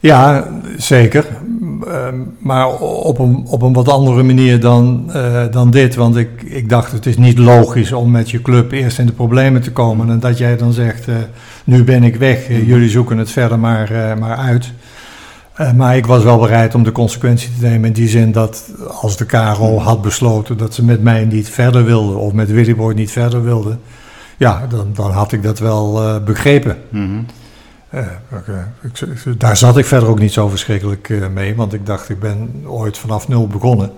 Ja, 0.02 0.48
zeker. 0.76 1.26
Ehm, 1.86 2.16
maar 2.38 2.68
op 2.80 3.18
een, 3.18 3.44
op 3.46 3.62
een 3.62 3.72
wat 3.72 3.88
andere 3.88 4.22
manier 4.22 4.60
dan, 4.60 5.10
eh, 5.12 5.44
dan 5.50 5.70
dit. 5.70 5.94
Want 5.94 6.16
ik, 6.16 6.42
ik 6.42 6.68
dacht, 6.68 6.92
het 6.92 7.06
is 7.06 7.16
niet 7.16 7.38
logisch 7.38 7.92
om 7.92 8.10
met 8.10 8.30
je 8.30 8.42
club 8.42 8.72
eerst 8.72 8.98
in 8.98 9.06
de 9.06 9.12
problemen 9.12 9.62
te 9.62 9.72
komen. 9.72 10.10
En 10.10 10.20
dat 10.20 10.38
jij 10.38 10.56
dan 10.56 10.72
zegt, 10.72 11.08
eh, 11.08 11.14
nu 11.64 11.84
ben 11.84 12.02
ik 12.02 12.16
weg, 12.16 12.48
eh, 12.48 12.66
jullie 12.66 12.88
zoeken 12.88 13.18
het 13.18 13.30
verder 13.30 13.58
maar, 13.58 14.16
maar 14.18 14.36
uit. 14.36 14.72
Maar 15.76 15.96
ik 15.96 16.06
was 16.06 16.22
wel 16.22 16.38
bereid 16.38 16.74
om 16.74 16.82
de 16.82 16.92
consequentie 16.92 17.50
te 17.58 17.66
nemen 17.66 17.86
in 17.86 17.92
die 17.92 18.08
zin 18.08 18.32
dat 18.32 18.70
als 19.00 19.16
de 19.16 19.24
KRO 19.24 19.78
had 19.78 20.02
besloten 20.02 20.56
dat 20.56 20.74
ze 20.74 20.84
met 20.84 21.02
mij 21.02 21.24
niet 21.24 21.48
verder 21.48 21.84
wilden 21.84 22.16
of 22.16 22.32
met 22.32 22.50
Willy 22.50 22.74
Boy 22.74 22.94
niet 22.94 23.10
verder 23.10 23.44
wilden, 23.44 23.80
ja, 24.36 24.66
dan, 24.68 24.90
dan 24.94 25.10
had 25.10 25.32
ik 25.32 25.42
dat 25.42 25.58
wel 25.58 26.20
begrepen. 26.24 26.76
Mhm. 26.88 27.02
Eh, 27.02 27.41
ik, 28.82 29.00
ik, 29.00 29.40
daar 29.40 29.56
zat 29.56 29.78
ik 29.78 29.84
verder 29.84 30.08
ook 30.08 30.18
niet 30.18 30.32
zo 30.32 30.48
verschrikkelijk 30.48 31.10
eh, 31.10 31.28
mee, 31.28 31.54
want 31.56 31.72
ik 31.72 31.86
dacht, 31.86 32.08
ik 32.08 32.20
ben 32.20 32.62
ooit 32.66 32.98
vanaf 32.98 33.28
nul 33.28 33.46
begonnen. 33.46 33.90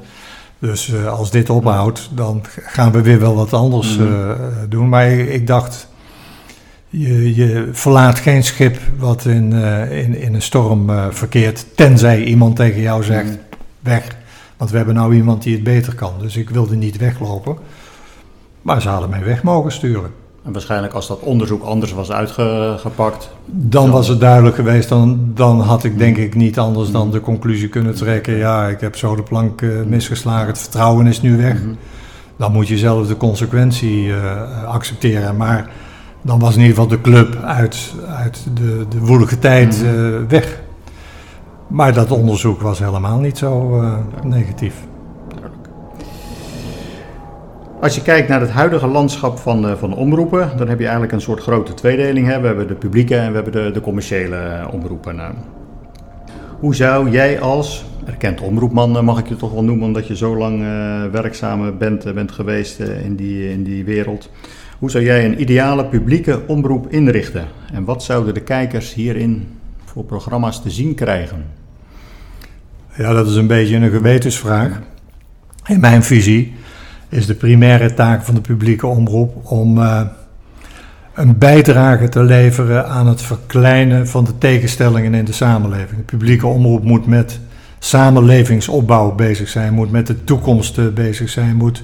Dus 0.59 0.93
eh, 0.93 1.07
als 1.07 1.31
dit 1.31 1.51
ophoudt, 1.51 2.11
dan 2.15 2.43
gaan 2.63 2.93
we 2.93 3.03
weer 3.03 3.21
wel 3.21 3.35
wat 3.35 3.53
anders 3.53 3.97
Mhm. 3.97 4.35
doen. 4.69 4.89
Maar 4.89 5.07
ik, 5.11 5.29
ik 5.29 5.47
dacht, 5.47 5.89
je, 6.89 7.35
je 7.35 7.69
verlaat 7.73 8.19
geen 8.19 8.45
schip 8.45 8.79
wat 8.99 9.25
in, 9.25 9.53
eh, 9.53 10.03
in, 10.05 10.17
in 10.17 10.35
een 10.35 10.43
storm 10.43 10.91
eh, 10.91 11.07
verkeert, 11.11 11.67
tenzij 11.77 12.25
iemand 12.25 12.57
tegen 12.57 12.81
jou 12.81 13.03
zegt, 13.05 13.29
Mhm. 13.31 13.37
weg. 13.81 14.17
Want 14.57 14.71
we 14.71 14.77
hebben 14.77 14.95
nou 14.95 15.15
iemand 15.15 15.43
die 15.43 15.55
het 15.55 15.65
beter 15.65 15.95
kan. 15.95 16.13
Dus 16.21 16.37
ik 16.37 16.51
wilde 16.51 16.77
niet 16.77 16.97
weglopen. 16.97 17.57
Maar 18.63 18.83
ze 18.83 18.89
hadden 18.89 19.11
mij 19.11 19.25
weg 19.25 19.43
mogen 19.43 19.73
sturen. 19.73 20.11
En 20.45 20.53
waarschijnlijk 20.53 20.93
als 20.93 21.07
dat 21.07 21.19
onderzoek 21.19 21.63
anders 21.63 21.93
was 21.93 22.11
uitgepakt. 22.11 23.31
Dan 23.47 23.87
Zo. 23.87 23.93
was 23.93 24.09
het 24.09 24.21
duidelijk 24.21 24.57
geweest, 24.57 24.89
dan, 24.89 25.31
dan 25.35 25.61
had 25.61 25.85
ik 25.85 25.99
denk 25.99 26.17
ik 26.17 26.35
niet 26.35 26.59
anders 26.59 26.91
dan 26.91 27.11
de 27.11 27.21
conclusie 27.21 27.69
kunnen 27.69 27.95
trekken. 27.95 28.37
Ja, 28.37 28.69
ik 28.69 28.81
heb 28.81 28.97
zo 28.97 29.17
de 29.17 29.23
plank 29.23 29.63
eh, 29.63 29.69
misgeslagen, 29.87 30.47
het 30.47 30.59
vertrouwen 30.59 31.07
is 31.07 31.21
nu 31.21 31.37
weg. 31.37 31.61
Dan 32.37 32.53
moet 32.53 32.69
je 32.69 32.79
zelf 32.79 33.07
de 33.07 33.17
consequentie 33.17 34.13
eh, 34.13 34.65
accepteren. 34.65 35.37
Maar 35.37 35.71
dan 36.23 36.39
was 36.39 36.55
in 36.55 36.61
ieder 36.61 36.75
geval 36.75 36.91
de 36.91 37.01
club 37.01 37.43
uit, 37.45 37.95
uit 38.09 38.47
de, 38.55 38.87
de 38.89 38.99
woelige 38.99 39.39
tijd 39.39 39.83
eh, 39.85 39.93
weg. 40.29 40.61
Maar 41.67 41.93
dat 41.93 42.11
onderzoek 42.11 42.61
was 42.61 42.79
helemaal 42.79 43.19
niet 43.19 43.39
zo 43.39 43.83
negatief. 44.23 44.75
Als 47.85 47.95
je 47.95 48.03
kijkt 48.03 48.28
naar 48.28 48.41
het 48.41 48.51
huidige 48.51 48.87
landschap 48.87 49.39
van 49.39 49.62
de, 49.62 49.76
van 49.76 49.95
omroepen, 49.95 50.51
dan 50.57 50.68
heb 50.68 50.78
je 50.78 50.85
eigenlijk 50.85 51.12
een 51.12 51.20
soort 51.20 51.41
grote 51.41 51.74
tweedeling. 51.74 52.26
Hè? 52.26 52.41
We 52.41 52.47
hebben 52.47 52.66
de 52.66 52.74
publieke 52.74 53.16
en 53.16 53.28
we 53.28 53.35
hebben 53.35 53.53
de, 53.53 53.70
de 53.70 53.80
commerciële 53.80 54.37
eh, 54.37 54.68
omroepen. 54.72 55.16
Nou, 55.16 55.35
hoe 56.59 56.74
zou 56.74 57.11
jij 57.11 57.41
als 57.41 57.85
erkend 58.05 58.41
omroepman, 58.41 58.97
eh, 58.97 59.03
mag 59.03 59.18
ik 59.18 59.28
je 59.28 59.37
toch 59.37 59.53
wel 59.53 59.64
noemen, 59.64 59.87
omdat 59.87 60.07
je 60.07 60.16
zo 60.16 60.37
lang 60.37 60.62
eh, 60.62 61.05
werkzaam 61.11 61.78
bent, 61.78 62.05
eh, 62.05 62.12
bent 62.12 62.32
geweest 62.32 62.80
eh, 62.80 63.05
in, 63.05 63.16
die, 63.16 63.51
in 63.51 63.62
die 63.62 63.85
wereld. 63.85 64.30
Hoe 64.78 64.91
zou 64.91 65.05
jij 65.05 65.24
een 65.24 65.41
ideale 65.41 65.85
publieke 65.85 66.41
omroep 66.47 66.93
inrichten? 66.93 67.47
En 67.72 67.85
wat 67.85 68.03
zouden 68.03 68.35
de 68.35 68.43
kijkers 68.43 68.95
hierin 68.95 69.49
voor 69.85 70.05
programma's 70.05 70.62
te 70.62 70.70
zien 70.70 70.95
krijgen? 70.95 71.45
Ja, 72.97 73.12
dat 73.12 73.26
is 73.26 73.35
een 73.35 73.47
beetje 73.47 73.76
een 73.76 73.91
gewetensvraag. 73.91 74.80
In 75.66 75.80
mijn 75.80 76.03
visie 76.03 76.53
is 77.15 77.27
de 77.27 77.35
primaire 77.35 77.95
taak 77.95 78.25
van 78.25 78.35
de 78.35 78.41
publieke 78.41 78.87
omroep 78.87 79.51
om 79.51 79.79
eh, 79.79 80.01
een 81.15 81.39
bijdrage 81.39 82.09
te 82.09 82.23
leveren 82.23 82.89
aan 82.89 83.07
het 83.07 83.23
verkleinen 83.23 84.09
van 84.09 84.25
de 84.25 84.39
tegenstellingen 84.39 85.15
in 85.15 85.25
de 85.25 85.33
samenleving. 85.33 85.97
De 85.97 86.17
publieke 86.17 86.47
omroep 86.47 86.85
moet 86.85 87.07
met 87.07 87.41
samenlevingsopbouw 87.79 89.15
bezig 89.15 89.49
zijn, 89.49 89.75
moet 89.75 89.91
met 89.91 90.07
de 90.07 90.25
toekomst 90.25 90.79
eh, 90.79 90.85
bezig 90.95 91.29
zijn, 91.29 91.57
moet 91.57 91.83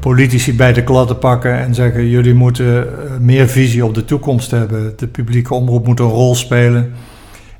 politici 0.00 0.56
bij 0.56 0.72
de 0.72 0.84
klatten 0.84 1.18
pakken 1.18 1.58
en 1.58 1.74
zeggen: 1.74 2.08
jullie 2.08 2.34
moeten 2.34 2.86
eh, 2.86 3.16
meer 3.18 3.48
visie 3.48 3.84
op 3.84 3.94
de 3.94 4.04
toekomst 4.04 4.50
hebben. 4.50 4.92
De 4.96 5.06
publieke 5.06 5.54
omroep 5.54 5.86
moet 5.86 6.00
een 6.00 6.06
rol 6.06 6.34
spelen 6.34 6.92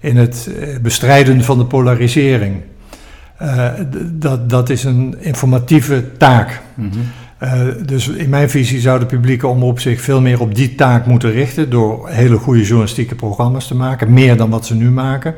in 0.01 0.17
het 0.17 0.51
bestrijden 0.83 1.45
van 1.45 1.59
de 1.59 1.65
polarisering. 1.65 2.63
Eh, 3.41 3.69
dat, 4.13 4.51
dat 4.51 4.71
is 4.71 4.85
een 4.85 5.15
informatieve 5.19 6.05
taak. 6.17 6.61
Eh, 7.39 7.61
dus 7.87 8.09
in 8.09 8.29
mijn 8.29 8.51
visie 8.51 8.81
zou 8.81 8.99
de 8.99 9.07
publieke 9.07 9.47
omroep 9.47 9.81
zich 9.81 10.01
veel 10.01 10.21
meer 10.21 10.41
op 10.41 10.55
die 10.55 10.75
taak 10.75 11.07
moeten 11.07 11.31
richten 11.31 11.71
door 11.71 12.09
hele 12.09 12.37
goede 12.37 12.63
journalistieke 12.63 13.15
programma's 13.15 13.67
te 13.67 13.75
maken, 13.75 14.13
meer 14.13 14.37
dan 14.37 14.51
wat 14.51 14.67
ze 14.67 14.75
nu 14.75 14.91
maken. 14.91 15.35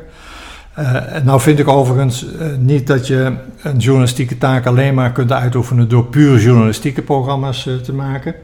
En 0.73 1.25
nou 1.25 1.41
vind 1.41 1.59
ik 1.59 1.67
overigens 1.67 2.25
niet 2.59 2.87
dat 2.87 3.07
je 3.07 3.33
een 3.61 3.77
journalistieke 3.77 4.37
taak 4.37 4.65
alleen 4.65 4.93
maar 4.93 5.11
kunt 5.11 5.31
uitoefenen 5.31 5.89
door 5.89 6.05
puur 6.05 6.39
journalistieke 6.39 7.01
programma's 7.01 7.69
te 7.83 7.93
maken. 7.93 8.35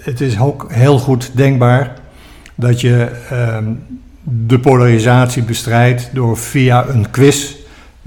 Het 0.00 0.20
is 0.20 0.40
ook 0.40 0.66
heel 0.68 0.98
goed 0.98 1.30
denkbaar 1.34 1.94
dat 2.54 2.80
je 2.80 3.10
ehm, 3.30 3.64
de 4.22 4.58
polarisatie 4.58 5.42
bestrijdt 5.42 6.10
door 6.12 6.36
via 6.36 6.88
een 6.88 7.10
quiz 7.10 7.57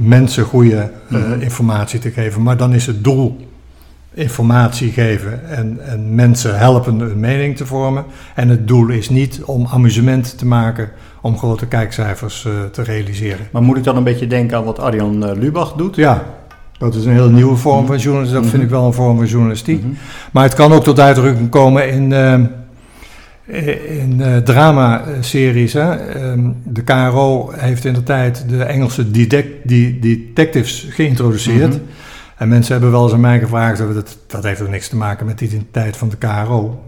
mensen 0.07 0.43
goede 0.43 0.77
eh, 0.77 1.17
Mhm. 1.17 1.41
informatie 1.41 1.99
te 1.99 2.11
geven. 2.11 2.41
Maar 2.41 2.57
dan 2.57 2.73
is 2.73 2.85
het 2.85 3.03
doel 3.03 3.49
informatie 4.13 4.91
geven 4.91 5.49
en, 5.49 5.79
en 5.87 6.15
mensen 6.15 6.57
helpen 6.57 6.99
een 6.99 7.19
mening 7.19 7.57
te 7.57 7.65
vormen. 7.65 8.03
En 8.35 8.49
het 8.49 8.67
doel 8.67 8.87
is 8.89 9.09
niet 9.09 9.41
om 9.45 9.67
amusement 9.71 10.37
te 10.37 10.45
maken 10.45 10.89
om 11.21 11.37
grote 11.37 11.65
kijkcijfers 11.65 12.45
eh, 12.45 12.51
te 12.71 12.83
realiseren. 12.83 13.47
Maar 13.51 13.61
moet 13.61 13.77
ik 13.77 13.83
dan 13.83 13.97
een 13.97 14.03
beetje 14.03 14.27
denken 14.27 14.57
aan 14.57 14.63
wat 14.63 14.79
Arjan 14.79 15.25
eh, 15.25 15.37
Lubach 15.37 15.73
doet? 15.73 15.95
Ja, 15.95 16.23
dat 16.77 16.95
is 16.95 17.05
een 17.05 17.11
hele 17.13 17.29
nieuwe 17.31 17.55
vorm 17.55 17.85
van 17.85 17.97
journalistiek. 17.97 18.41
Dat 18.41 18.49
vind 18.49 18.63
ik 18.63 18.69
wel 18.69 18.85
een 18.85 18.93
vorm 18.93 19.17
van 19.17 19.25
journalistiek. 19.25 19.83
Maar 20.31 20.43
het 20.43 20.53
kan 20.53 20.71
ook 20.73 20.83
tot 20.83 20.99
uitdrukking 20.99 21.49
komen 21.49 21.89
in, 21.91 22.13
in 23.45 24.21
eh, 24.21 24.37
drama-series. 24.37 25.73
Hè. 25.73 25.95
Ehm, 25.95 26.49
de 26.63 26.81
KRO 26.81 27.51
heeft 27.55 27.85
in 27.85 27.93
de 27.93 28.03
tijd 28.03 28.45
de 28.49 28.63
Engelse 28.63 29.11
detectives 29.11 30.87
geïntroduceerd. 30.89 31.73
Mhm. 31.73 31.81
En 32.37 32.47
mensen 32.47 32.71
hebben 32.73 32.91
wel 32.91 33.03
eens 33.03 33.13
aan 33.13 33.19
mij 33.19 33.39
gevraagd, 33.39 33.77
dat, 33.77 34.17
dat 34.27 34.43
heeft 34.43 34.61
ook 34.61 34.69
niks 34.69 34.87
te 34.87 34.95
maken 34.95 35.25
met 35.25 35.39
de 35.39 35.45
identiteit 35.45 35.97
van 35.97 36.09
de 36.09 36.17
KRO. 36.17 36.83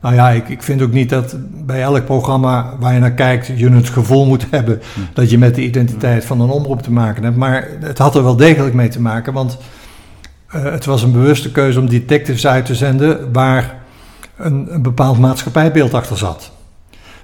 Nou 0.00 0.14
ja, 0.14 0.30
ik, 0.30 0.48
ik 0.48 0.62
vind 0.62 0.82
ook 0.82 0.92
niet 0.92 1.08
dat 1.08 1.36
bij 1.66 1.82
elk 1.82 2.04
programma 2.04 2.74
waar 2.78 2.94
je 2.94 3.00
naar 3.00 3.12
kijkt, 3.12 3.46
je 3.56 3.70
het 3.70 3.88
gevoel 3.88 4.26
moet 4.26 4.46
hebben 4.50 4.80
dat 5.12 5.30
je 5.30 5.38
met 5.38 5.54
de 5.54 5.62
identiteit 5.62 6.24
van 6.24 6.40
een 6.40 6.50
omroep 6.50 6.82
te 6.82 6.92
maken 6.92 7.22
hebt. 7.22 7.36
Maar 7.36 7.68
het 7.80 7.98
had 7.98 8.14
er 8.14 8.22
wel 8.22 8.36
degelijk 8.36 8.74
mee 8.74 8.88
te 8.88 9.00
maken, 9.00 9.32
want 9.32 9.58
eh, 10.46 10.62
het 10.62 10.84
was 10.84 11.02
een 11.02 11.12
bewuste 11.12 11.52
keuze 11.52 11.80
om 11.80 11.88
detectives 11.88 12.46
uit 12.46 12.66
te 12.66 12.74
zenden 12.74 13.32
waar 13.32 13.79
een, 14.40 14.74
een 14.74 14.82
bepaald 14.82 15.18
maatschappijbeeld 15.18 15.94
achter 15.94 16.16
zat. 16.18 16.50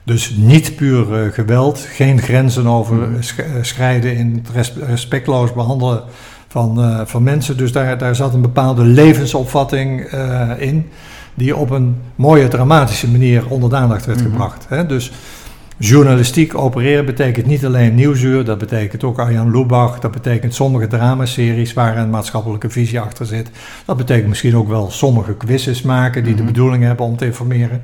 Dus 0.05 0.35
niet 0.37 0.77
puur 0.77 1.15
eh, 1.25 1.33
geweld, 1.33 1.87
geen 1.91 2.21
grenzen 2.23 2.67
over 2.67 3.09
sch- 3.21 3.39
eh, 3.39 3.45
schrijden 3.61 4.17
in 4.17 4.43
het 4.45 4.55
res- 4.55 4.73
respectloos 4.87 5.53
behandelen 5.53 6.03
van, 6.49 6.81
eh, 6.83 7.01
van 7.05 7.23
mensen. 7.23 7.57
Dus 7.57 7.73
daar, 7.73 7.99
daar 7.99 8.15
zat 8.17 8.35
een 8.35 8.41
bepaalde 8.43 8.83
levensopvatting 8.85 10.01
in, 10.59 10.89
die 11.35 11.57
op 11.57 11.71
een 11.71 11.97
mooie, 12.17 12.49
dramatische 12.49 13.11
manier 13.11 13.47
onder 13.49 13.71
de 13.71 13.77
aandacht 13.77 14.07
werd 14.07 14.21
Mhm. 14.21 14.31
gebracht. 14.31 14.67
Hè? 14.69 14.87
Dus 14.87 15.13
journalistiek 15.79 16.59
opereren 16.59 17.05
betekent 17.05 17.47
niet 17.47 17.65
alleen 17.65 17.95
Nieuwsuur, 17.95 18.45
dat 18.45 18.59
betekent 18.59 19.05
ook 19.05 19.19
Arjan 19.19 19.51
Lubach, 19.51 19.99
dat 19.99 20.11
betekent 20.11 20.55
sommige 20.55 20.87
dramaseries 20.87 21.73
waar 21.73 21.97
een 21.97 22.11
maatschappelijke 22.11 22.71
visie 22.71 23.01
achter 23.01 23.27
zit. 23.27 23.51
Dat 23.85 23.97
betekent 23.97 24.29
misschien 24.29 24.57
ook 24.57 24.69
wel 24.69 24.91
sommige 24.91 25.35
quizzes 25.37 25.83
maken 25.83 26.23
die 26.25 26.33
Mhm. 26.35 26.41
de 26.41 26.47
bedoeling 26.53 26.83
hebben 26.85 27.07
om 27.07 27.17
te 27.17 27.25
informeren. 27.25 27.83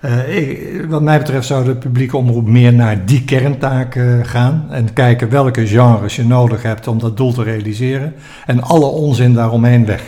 Eh, 0.00 0.36
ik- 0.36 0.84
wat 0.88 1.02
mij 1.02 1.18
betreft 1.18 1.46
zou 1.46 1.64
de 1.64 1.74
publieke 1.74 2.16
omroep 2.16 2.46
meer 2.48 2.72
naar 2.72 3.04
die 3.06 3.24
kerntaak 3.24 3.94
eh, 3.94 4.04
gaan 4.22 4.66
en 4.70 4.92
kijken 4.92 5.28
welke 5.30 5.66
genres 5.66 6.16
je 6.16 6.24
nodig 6.24 6.62
hebt 6.62 6.86
om 6.88 6.98
dat 6.98 7.16
doel 7.16 7.32
te 7.32 7.42
realiseren 7.42 8.14
en 8.46 8.62
alle 8.62 8.86
onzin 8.86 9.34
daaromheen 9.34 9.86
weg. 9.86 10.02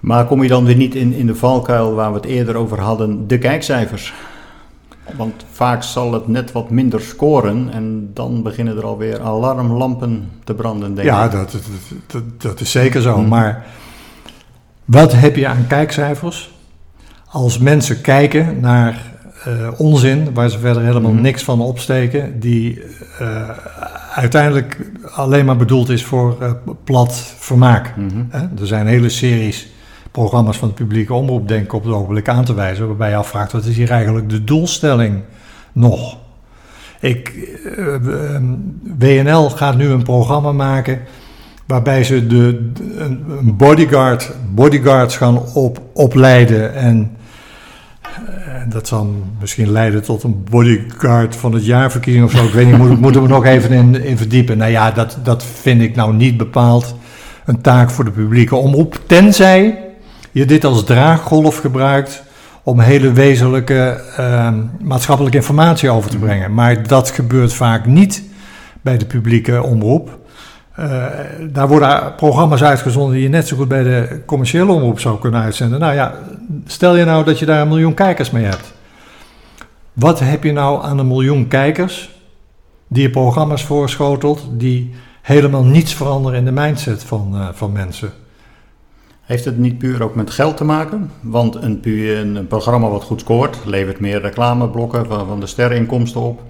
Maar 0.00 0.24
kom 0.26 0.42
je 0.42 0.48
dan 0.48 0.64
weer 0.64 0.76
niet 0.76 0.94
in, 0.94 1.12
in 1.12 1.26
de 1.26 1.34
valkuil 1.34 1.94
waar 1.94 2.10
we 2.10 2.16
het 2.16 2.26
eerder 2.26 2.56
over 2.56 2.80
hadden, 2.80 3.26
de 3.28 3.38
kijkcijfers? 3.38 4.12
Want 5.16 5.44
vaak 5.52 5.82
zal 5.82 6.12
het 6.12 6.28
net 6.28 6.52
wat 6.52 6.70
minder 6.70 7.00
scoren 7.00 7.68
en 7.72 8.10
dan 8.14 8.42
beginnen 8.42 8.76
er 8.76 8.84
alweer 8.84 9.20
alarmlampen 9.20 10.30
te 10.44 10.54
branden, 10.54 10.94
denk 10.94 11.08
Ja, 11.08 11.24
ik. 11.24 11.30
dat, 11.30 11.50
dat, 11.52 11.62
dat, 12.06 12.22
dat 12.42 12.60
is 12.60 12.70
zeker 12.70 13.02
zo. 13.02 13.18
Mhm. 13.18 13.28
Maar 13.28 13.66
wat 14.84 15.12
heb 15.12 15.36
je 15.36 15.46
aan 15.46 15.66
kijkcijfers 15.68 16.50
als 17.26 17.58
mensen 17.58 18.00
kijken 18.00 18.60
naar 18.60 19.08
eh, 19.44 19.68
onzin, 19.80 20.34
waar 20.34 20.48
ze 20.50 20.58
verder 20.58 20.82
helemaal 20.82 21.12
Mhm. 21.12 21.20
niks 21.22 21.42
van 21.42 21.60
opsteken, 21.60 22.40
die 22.40 22.82
eh, 23.18 23.48
uiteindelijk 24.14 24.90
alleen 25.14 25.44
maar 25.44 25.56
bedoeld 25.56 25.88
is 25.88 26.04
voor 26.04 26.36
eh, 26.40 26.50
plat 26.84 27.34
vermaak. 27.38 27.94
Hè? 28.28 28.38
Er 28.38 28.66
zijn 28.66 28.86
hele 28.86 29.08
series 29.08 29.68
programma's 30.10 30.56
van 30.56 30.68
de 30.68 30.74
publieke 30.74 31.14
omroep, 31.14 31.48
denk 31.48 31.64
ik 31.64 31.72
op 31.72 31.84
het 31.84 31.94
ogenblik 31.94 32.28
aan 32.28 32.44
te 32.44 32.54
wijzen, 32.54 32.86
waarbij 32.86 33.10
je 33.10 33.16
afvraagt 33.16 33.52
wat 33.52 33.64
is 33.64 33.76
hier 33.76 33.90
eigenlijk 33.90 34.28
de 34.28 34.44
doelstelling 34.44 35.22
nog? 35.72 36.18
Ik, 37.00 37.28
eh, 37.76 37.94
eh, 37.94 38.42
WNL 38.98 39.50
gaat 39.50 39.76
nu 39.76 39.88
een 39.88 40.02
programma 40.02 40.52
maken 40.52 41.00
waarbij 41.66 42.04
ze 42.04 42.26
de, 42.26 42.70
bodyguard, 43.42 44.32
bodyguards 44.54 45.16
gaan 45.16 45.38
op, 45.54 45.80
opleiden 45.92 46.74
en 46.74 47.16
eh, 48.02 48.54
dat 48.68 48.88
zal 48.88 49.14
misschien 49.40 49.72
leiden 49.72 50.02
tot 50.02 50.22
een 50.22 50.44
bodyguard 50.50 51.36
van 51.36 51.52
het 51.52 51.64
jaarverkiezing 51.64 52.24
of 52.24 52.30
zo. 52.30 52.44
Ik 52.44 52.52
weet 52.52 52.66
niet, 52.66 52.78
moet, 52.78 53.00
moeten 53.00 53.22
we 53.22 53.28
nog 53.28 53.44
even 53.44 53.72
in, 53.72 54.04
in 54.04 54.16
verdiepen. 54.16 54.58
Nou 54.58 54.70
ja, 54.70 54.90
dat, 54.90 55.18
dat 55.22 55.44
vind 55.44 55.80
ik 55.80 55.96
nou 55.96 56.14
niet 56.14 56.36
bepaald 56.36 56.94
een 57.44 57.60
taak 57.60 57.90
voor 57.90 58.04
de 58.04 58.10
publieke 58.10 58.56
omroep. 58.56 59.00
Tenzij 59.06 59.89
je 60.30 60.44
dit 60.44 60.64
als 60.64 60.84
draaggolf 60.84 61.58
gebruikt 61.58 62.22
om 62.62 62.80
hele 62.80 63.12
wezenlijke 63.12 64.02
ehm, 64.16 64.58
maatschappelijke 64.80 65.36
informatie 65.36 65.90
over 65.90 66.10
te 66.10 66.18
brengen. 66.18 66.54
Maar 66.54 66.86
dat 66.86 67.10
gebeurt 67.10 67.52
vaak 67.52 67.86
niet 67.86 68.22
bij 68.80 68.98
de 68.98 69.06
publieke 69.06 69.62
omroep. 69.62 70.18
Eh, 70.74 71.06
daar 71.50 71.68
worden 71.68 72.14
programma's 72.14 72.62
uitgezonden 72.62 73.12
die 73.12 73.22
je 73.22 73.28
net 73.28 73.48
zo 73.48 73.56
goed 73.56 73.68
bij 73.68 73.82
de 73.82 74.20
commerciële 74.26 74.72
omroep 74.72 75.00
zou 75.00 75.18
kunnen 75.18 75.40
uitzenden. 75.40 75.80
Nou 75.80 75.94
ja, 75.94 76.14
stel 76.66 76.96
je 76.96 77.04
nou 77.04 77.24
dat 77.24 77.38
je 77.38 77.46
daar 77.46 77.60
een 77.60 77.68
miljoen 77.68 77.94
kijkers 77.94 78.30
mee 78.30 78.44
hebt. 78.44 78.72
Wat 79.92 80.20
heb 80.20 80.44
je 80.44 80.52
nou 80.52 80.84
aan 80.84 80.98
een 80.98 81.06
miljoen 81.06 81.48
kijkers 81.48 82.10
die 82.88 83.02
je 83.02 83.10
programma's 83.10 83.64
voorschotelt 83.64 84.48
die 84.50 84.94
helemaal 85.22 85.64
niets 85.64 85.94
veranderen 85.94 86.38
in 86.38 86.44
de 86.44 86.52
mindset 86.52 87.04
van, 87.04 87.30
uh, 87.34 87.48
van 87.52 87.72
mensen? 87.72 88.12
Heeft 89.30 89.44
het 89.44 89.58
niet 89.58 89.78
puur 89.78 90.02
ook 90.02 90.14
met 90.14 90.30
geld 90.30 90.56
te 90.56 90.64
maken? 90.64 91.10
Want 91.20 91.54
een, 91.54 91.80
puur, 91.80 92.18
een 92.18 92.46
programma 92.46 92.88
wat 92.88 93.02
goed 93.02 93.20
scoort, 93.20 93.58
levert 93.64 94.00
meer 94.00 94.20
reclameblokken 94.20 95.06
van, 95.06 95.26
van 95.26 95.40
de 95.40 95.46
sterreninkomsten 95.46 96.20
op. 96.20 96.42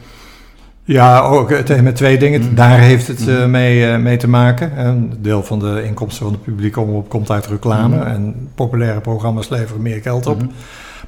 Ja, 0.85 1.21
ook 1.21 1.51
het 1.51 1.83
met 1.83 1.97
twee 1.97 2.19
dingen. 2.19 2.41
Mm. 2.43 2.55
Daar 2.55 2.79
heeft 2.79 3.07
het 3.07 3.29
uh, 3.29 3.47
mee, 3.47 3.87
uh, 3.87 3.97
mee 3.97 4.17
te 4.17 4.29
maken. 4.29 4.87
Een 4.87 5.13
deel 5.19 5.43
van 5.43 5.59
de 5.59 5.83
inkomsten 5.85 6.25
van 6.25 6.33
de 6.33 6.39
publieke 6.39 6.81
omroep 6.81 7.09
komt 7.09 7.31
uit 7.31 7.47
reclame. 7.47 7.97
Mm. 7.97 8.03
En 8.03 8.49
populaire 8.55 9.01
programma's 9.01 9.49
leveren 9.49 9.83
meer 9.83 10.03
geld 10.03 10.27
op. 10.27 10.41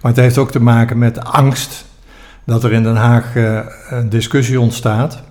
Maar 0.00 0.12
het 0.12 0.20
heeft 0.20 0.38
ook 0.38 0.50
te 0.50 0.62
maken 0.62 0.98
met 0.98 1.24
angst 1.24 1.84
dat 2.44 2.64
er 2.64 2.72
in 2.72 2.82
Den 2.82 2.96
Haag 2.96 3.36
uh, 3.36 3.60
een 3.90 4.08
discussie 4.08 4.60
ontstaat. 4.60 5.22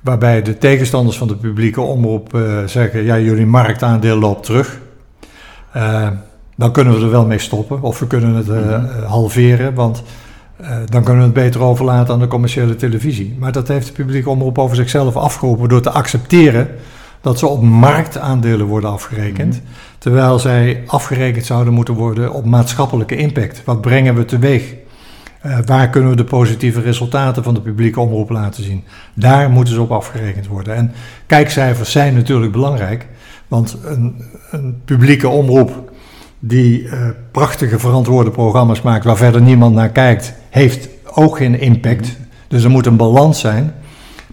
Waarbij 0.00 0.42
de 0.42 0.58
tegenstanders 0.58 1.18
van 1.18 1.28
de 1.28 1.36
publieke 1.36 1.80
omroep 1.80 2.40
zeggen: 2.66 3.04
ja, 3.04 3.18
jullie 3.18 3.46
marktaandeel 3.46 4.18
loopt 4.18 4.44
terug. 4.44 4.84
Dan 6.56 6.72
kunnen 6.72 6.94
we 6.94 7.04
er 7.04 7.10
wel 7.10 7.26
mee 7.26 7.38
stoppen. 7.38 7.82
Of 7.82 7.98
we 7.98 8.06
kunnen 8.06 8.34
het 8.34 8.48
halveren. 9.04 9.74
Want 9.74 10.02
uh, 10.60 10.76
dan 10.84 11.02
kunnen 11.02 11.20
we 11.20 11.28
het 11.28 11.44
beter 11.44 11.60
overlaten 11.60 12.14
aan 12.14 12.20
de 12.20 12.26
commerciële 12.26 12.74
televisie. 12.74 13.36
Maar 13.38 13.52
dat 13.52 13.68
heeft 13.68 13.86
de 13.86 13.92
publieke 13.92 14.30
omroep 14.30 14.58
over 14.58 14.76
zichzelf 14.76 15.16
afgeroepen 15.16 15.68
door 15.68 15.80
te 15.80 15.90
accepteren 15.90 16.68
dat 17.20 17.38
ze 17.38 17.46
op 17.46 17.62
marktaandelen 17.62 18.66
worden 18.66 18.90
afgerekend. 18.90 19.54
Mm. 19.54 19.68
Terwijl 19.98 20.38
zij 20.38 20.82
afgerekend 20.86 21.46
zouden 21.46 21.72
moeten 21.72 21.94
worden 21.94 22.32
op 22.32 22.44
maatschappelijke 22.44 23.16
impact. 23.16 23.62
Wat 23.64 23.80
brengen 23.80 24.14
we 24.14 24.24
teweeg? 24.24 24.74
Uh, 25.46 25.58
waar 25.66 25.90
kunnen 25.90 26.10
we 26.10 26.16
de 26.16 26.24
positieve 26.24 26.80
resultaten 26.80 27.42
van 27.42 27.54
de 27.54 27.60
publieke 27.60 28.00
omroep 28.00 28.30
laten 28.30 28.64
zien? 28.64 28.84
Daar 29.14 29.50
moeten 29.50 29.74
ze 29.74 29.80
op 29.80 29.90
afgerekend 29.90 30.46
worden. 30.46 30.74
En 30.74 30.92
kijkcijfers 31.26 31.90
zijn 31.90 32.14
natuurlijk 32.14 32.52
belangrijk. 32.52 33.06
Want 33.48 33.76
een, 33.84 34.14
een 34.50 34.80
publieke 34.84 35.28
omroep 35.28 35.90
die 36.38 36.82
uh, 36.82 37.08
prachtige 37.30 37.78
verantwoorde 37.78 38.30
programma's 38.30 38.82
maakt 38.82 39.04
waar 39.04 39.16
verder 39.16 39.42
niemand 39.42 39.74
naar 39.74 39.88
kijkt, 39.88 40.32
heeft 40.50 40.88
ook 41.14 41.36
geen 41.36 41.60
impact. 41.60 42.16
Dus 42.48 42.64
er 42.64 42.70
moet 42.70 42.86
een 42.86 42.96
balans 42.96 43.40
zijn. 43.40 43.74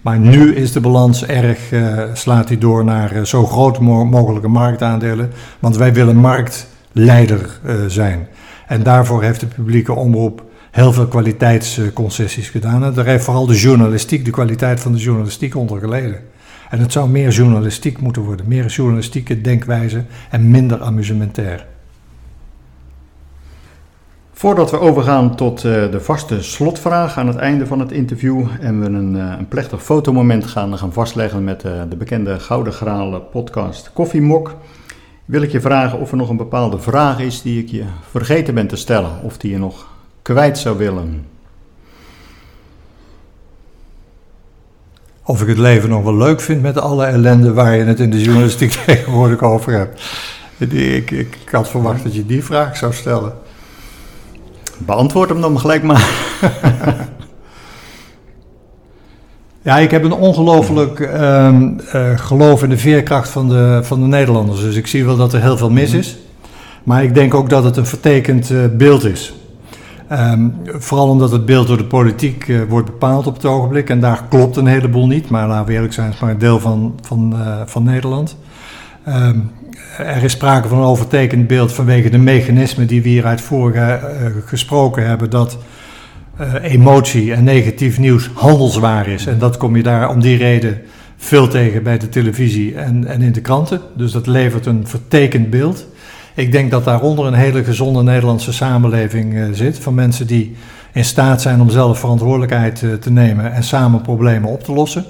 Maar 0.01 0.19
nu 0.19 0.55
is 0.55 0.71
de 0.71 0.79
balans 0.79 1.25
erg, 1.25 1.71
uh, 1.71 2.03
slaat 2.13 2.47
hij 2.47 2.57
door 2.57 2.83
naar 2.83 3.15
uh, 3.15 3.23
zo 3.23 3.45
groot 3.45 3.79
mo 3.79 4.05
mogelijke 4.05 4.47
marktaandelen. 4.47 5.31
Want 5.59 5.77
wij 5.77 5.93
willen 5.93 6.15
marktleider 6.15 7.59
zijn. 7.87 8.27
En 8.67 8.83
daarvoor 8.83 9.23
heeft 9.23 9.39
de 9.39 9.45
publieke 9.45 9.93
omroep 9.93 10.43
heel 10.71 10.93
veel 10.93 11.07
kwaliteitsconcessies 11.07 12.49
gedaan. 12.49 12.83
En 12.83 12.93
daar 12.93 13.05
heeft 13.05 13.23
vooral 13.23 13.45
de 13.45 13.59
journalistiek, 13.59 14.25
de 14.25 14.31
kwaliteit 14.31 14.79
van 14.79 14.91
de 14.91 14.97
journalistiek 14.97 15.55
onder 15.55 15.79
geleden. 15.79 16.21
En 16.73 16.79
het 16.79 16.91
zou 16.91 17.09
meer 17.09 17.29
journalistiek 17.29 18.01
moeten 18.01 18.21
worden. 18.21 18.47
Meer 18.47 18.65
journalistieke 18.65 19.41
denkwijze 19.41 20.03
en 20.29 20.51
minder 20.51 20.81
amusementair. 20.81 21.65
Voordat 24.31 24.71
we 24.71 24.79
overgaan 24.79 25.35
tot 25.35 25.63
uh, 25.63 25.91
de 25.91 25.99
vaste 26.01 26.43
slotvraag 26.43 27.17
aan 27.17 27.27
het 27.27 27.35
einde 27.35 27.65
van 27.65 27.79
het 27.79 27.91
interview 27.91 28.45
en 28.59 28.79
we 28.79 28.85
een, 28.85 29.15
uh, 29.15 29.35
een 29.37 29.47
plechtig 29.47 29.83
fotomoment 29.83 30.45
gaan, 30.45 30.77
gaan 30.77 30.93
vastleggen 30.93 31.43
met 31.43 31.63
uh, 31.63 31.81
de 31.89 31.95
bekende 31.95 32.39
Gouden 32.39 32.73
Graal 32.73 33.21
podcast 33.21 33.91
Koffiemok, 33.93 34.55
wil 35.25 35.41
ik 35.41 35.51
je 35.51 35.61
vragen 35.61 35.99
of 35.99 36.11
er 36.11 36.17
nog 36.17 36.29
een 36.29 36.37
bepaalde 36.37 36.79
vraag 36.79 37.19
is 37.19 37.41
die 37.41 37.61
ik 37.61 37.69
je 37.69 37.83
vergeten 38.09 38.53
ben 38.53 38.67
te 38.67 38.75
stellen 38.75 39.21
of 39.21 39.37
die 39.37 39.51
je 39.51 39.57
nog 39.57 39.87
kwijt 40.21 40.57
zou 40.57 40.77
willen. 40.77 41.32
Of 45.25 45.41
ik 45.41 45.47
het 45.47 45.57
leven 45.57 45.89
nog 45.89 46.03
wel 46.03 46.17
leuk 46.17 46.41
vind 46.41 46.61
met 46.61 46.77
alle 46.77 47.05
ellende 47.05 47.53
waar 47.53 47.75
je 47.75 47.83
het 47.83 47.99
in 47.99 48.09
de 48.09 48.21
journalistiek 48.21 48.71
tegenwoordig 48.85 49.41
over 49.41 49.73
hebt. 49.73 50.01
Ik, 50.57 50.71
ik, 50.71 51.11
ik 51.11 51.49
had 51.51 51.69
verwacht 51.69 52.03
dat 52.03 52.15
je 52.15 52.25
die 52.25 52.43
vraag 52.43 52.77
zou 52.77 52.93
stellen. 52.93 53.33
Beantwoord 54.77 55.29
hem 55.29 55.41
dan 55.41 55.59
gelijk 55.59 55.83
maar. 55.83 56.09
ja, 59.61 59.77
ik 59.77 59.91
heb 59.91 60.03
een 60.03 60.13
ongelooflijk 60.13 60.99
uh, 60.99 61.49
uh, 61.95 62.17
geloof 62.17 62.63
in 62.63 62.69
de 62.69 62.77
veerkracht 62.77 63.29
van 63.29 63.49
de, 63.49 63.79
van 63.83 63.99
de 64.01 64.07
Nederlanders. 64.07 64.61
Dus 64.61 64.75
ik 64.75 64.87
zie 64.87 65.05
wel 65.05 65.17
dat 65.17 65.33
er 65.33 65.41
heel 65.41 65.57
veel 65.57 65.71
mis 65.71 65.93
is. 65.93 66.17
Maar 66.83 67.03
ik 67.03 67.13
denk 67.13 67.33
ook 67.33 67.49
dat 67.49 67.63
het 67.63 67.77
een 67.77 67.85
vertekend 67.85 68.49
uh, 68.49 68.65
beeld 68.71 69.05
is. 69.05 69.33
Um, 70.13 70.55
vooral 70.65 71.09
omdat 71.09 71.31
het 71.31 71.45
beeld 71.45 71.67
door 71.67 71.77
de 71.77 71.85
politiek 71.85 72.47
uh, 72.47 72.61
wordt 72.69 72.85
bepaald 72.85 73.27
op 73.27 73.33
het 73.33 73.45
ogenblik. 73.45 73.89
En 73.89 73.99
daar 73.99 74.23
klopt 74.29 74.55
een 74.55 74.67
heleboel 74.67 75.07
niet. 75.07 75.29
Maar 75.29 75.47
laten 75.47 75.65
we 75.65 75.73
eerlijk 75.73 75.93
zijn, 75.93 76.05
het 76.05 76.15
is 76.15 76.21
maar 76.21 76.31
een 76.31 76.37
deel 76.37 76.59
van, 76.59 76.95
van, 77.01 77.35
van 77.65 77.83
Nederland. 77.83 78.37
Um, 79.07 79.51
er 79.97 80.23
is 80.23 80.31
sprake 80.31 80.67
van 80.67 80.77
een 80.77 80.83
overtekend 80.83 81.47
beeld 81.47 81.73
vanwege 81.73 82.09
de 82.09 82.17
mechanismen 82.17 82.87
die 82.87 83.01
we 83.01 83.09
hier 83.09 83.25
uitvoerig 83.25 83.75
uh, 83.75 84.01
gesproken 84.45 85.07
hebben, 85.07 85.29
dat 85.29 85.57
emotie 86.61 87.33
en 87.33 87.43
negatief 87.43 87.99
nieuws 87.99 88.29
handelswaar 88.33 89.07
is. 89.07 89.25
En 89.25 89.39
dat 89.39 89.57
kom 89.57 89.75
je 89.75 89.83
daar 89.83 90.09
om 90.09 90.21
die 90.21 90.37
reden 90.37 90.81
veel 91.17 91.47
tegen 91.47 91.83
bij 91.83 91.97
de 91.97 92.09
televisie 92.09 92.75
en, 92.75 93.07
en 93.07 93.21
in 93.21 93.31
de 93.31 93.41
kranten. 93.41 93.81
Dus 93.95 94.11
dat 94.11 94.27
levert 94.27 94.65
een 94.65 94.87
vertekend 94.87 95.49
beeld. 95.49 95.87
Ik 96.35 96.51
denk 96.51 96.71
dat 96.71 96.83
daaronder 96.83 97.25
een 97.25 97.33
hele 97.33 97.63
gezonde 97.63 98.03
Nederlandse 98.03 98.53
samenleving 98.53 99.33
uh, 99.33 99.45
zit, 99.51 99.79
van 99.79 99.93
mensen 99.93 100.27
die 100.27 100.55
in 100.91 101.05
staat 101.05 101.41
zijn 101.41 101.61
om 101.61 101.69
zelf 101.69 101.99
verantwoordelijkheid 101.99 102.85
te 103.01 103.11
nemen 103.11 103.53
en 103.53 103.63
samen 103.63 104.01
problemen 104.01 104.49
op 104.49 104.63
te 104.63 104.73
lossen. 104.73 105.05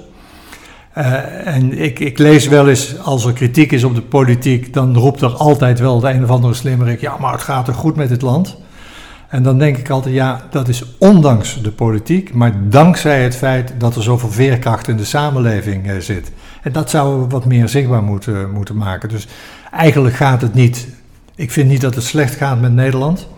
Uh, 0.98 1.46
en 1.46 1.78
ik, 1.78 1.98
ik, 1.98 2.18
lees 2.18 2.48
wel 2.48 2.68
eens, 2.68 2.98
als 2.98 3.24
er 3.24 3.32
kritiek 3.32 3.72
is 3.72 3.84
op 3.84 3.94
de 3.94 4.02
politiek, 4.02 4.72
dan 4.72 4.96
roept 4.96 5.20
er 5.20 5.32
altijd 5.32 5.78
wel 5.78 6.00
de 6.00 6.10
een 6.10 6.22
of 6.22 6.30
andere 6.30 6.54
slimmerik, 6.54 7.00
ja, 7.00 7.16
maar 7.20 7.32
het 7.32 7.42
gaat 7.42 7.68
er 7.68 7.74
goed 7.74 7.96
met 7.96 8.10
het 8.10 8.22
land. 8.22 8.56
En 9.28 9.42
dan 9.42 9.58
denk 9.58 9.76
ik 9.76 9.90
altijd, 9.90 10.14
ja, 10.14 10.46
dat 10.50 10.68
is 10.68 10.84
ondanks 10.98 11.62
de 11.62 11.70
politiek, 11.70 12.34
maar 12.34 12.52
dankzij 12.68 13.22
het 13.22 13.36
feit 13.36 13.74
dat 13.78 13.96
er 13.96 14.02
zoveel 14.02 14.30
veerkracht 14.30 14.88
in 14.88 14.96
de 14.96 15.04
samenleving 15.04 15.90
zit. 15.98 16.32
En 16.62 16.72
dat 16.72 16.90
zouden 16.90 17.20
we 17.20 17.28
wat 17.28 17.44
meer 17.44 17.68
zichtbaar 17.68 18.02
moeten, 18.02 18.50
moeten 18.50 18.76
maken. 18.76 19.08
Dus 19.08 19.26
eigenlijk 19.70 20.16
gaat 20.16 20.40
het 20.40 20.54
niet, 20.54 20.88
ik 21.34 21.50
vind 21.50 21.68
niet 21.68 21.80
dat 21.80 21.94
het 21.94 22.04
slecht 22.04 22.34
gaat 22.34 22.60
met 22.60 22.72
Nederland, 22.72 23.28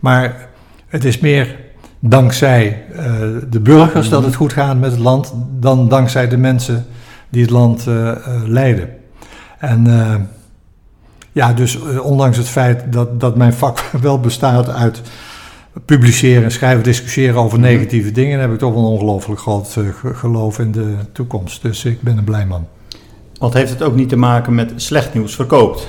maar 0.00 0.48
het 0.86 1.04
is 1.04 1.18
meer 1.18 1.56
dankzij 1.98 2.84
uh, 2.92 2.96
de 3.50 3.60
burgers 3.60 4.08
dat 4.08 4.24
het 4.24 4.34
goed 4.34 4.52
gaat 4.52 4.78
met 4.78 4.90
het 4.90 5.00
land, 5.00 5.34
dan 5.60 5.88
dankzij 5.88 6.28
de 6.28 6.36
mensen 6.36 6.86
die 7.28 7.42
het 7.42 7.50
land 7.50 7.86
uh, 7.86 7.94
uh, 7.94 8.14
leiden. 8.44 8.88
En 9.58 9.86
ja, 11.32 11.52
dus 11.52 11.78
ondanks 11.98 12.36
het 12.36 12.48
feit 12.48 12.92
dat, 12.92 13.20
dat 13.20 13.36
mijn 13.36 13.52
vak 13.52 13.80
wel 14.00 14.20
bestaat 14.20 14.68
uit 14.68 15.00
publiceren, 15.84 16.50
schrijven, 16.50 16.82
discussiëren 16.82 17.40
over 17.40 17.58
negatieve 17.58 18.12
dingen, 18.12 18.40
heb 18.40 18.52
ik 18.52 18.58
toch 18.58 18.74
wel 18.74 18.82
een 18.82 18.90
ongelooflijk 18.90 19.40
groot 19.40 19.78
geloof 20.14 20.58
in 20.58 20.72
de 20.72 20.94
toekomst. 21.12 21.62
Dus 21.62 21.84
ik 21.84 22.02
ben 22.02 22.18
een 22.18 22.24
blij 22.24 22.46
man. 22.46 22.66
Wat 23.38 23.54
heeft 23.54 23.70
het 23.70 23.82
ook 23.82 23.94
niet 23.94 24.08
te 24.08 24.16
maken 24.16 24.54
met 24.54 24.72
slecht 24.76 25.14
nieuws 25.14 25.34
verkoopt? 25.34 25.88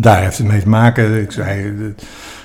Daar 0.00 0.22
heeft 0.22 0.38
het 0.38 0.46
mee 0.46 0.60
te 0.60 0.68
maken. 0.68 1.22
Ik 1.22 1.32
zei, 1.32 1.74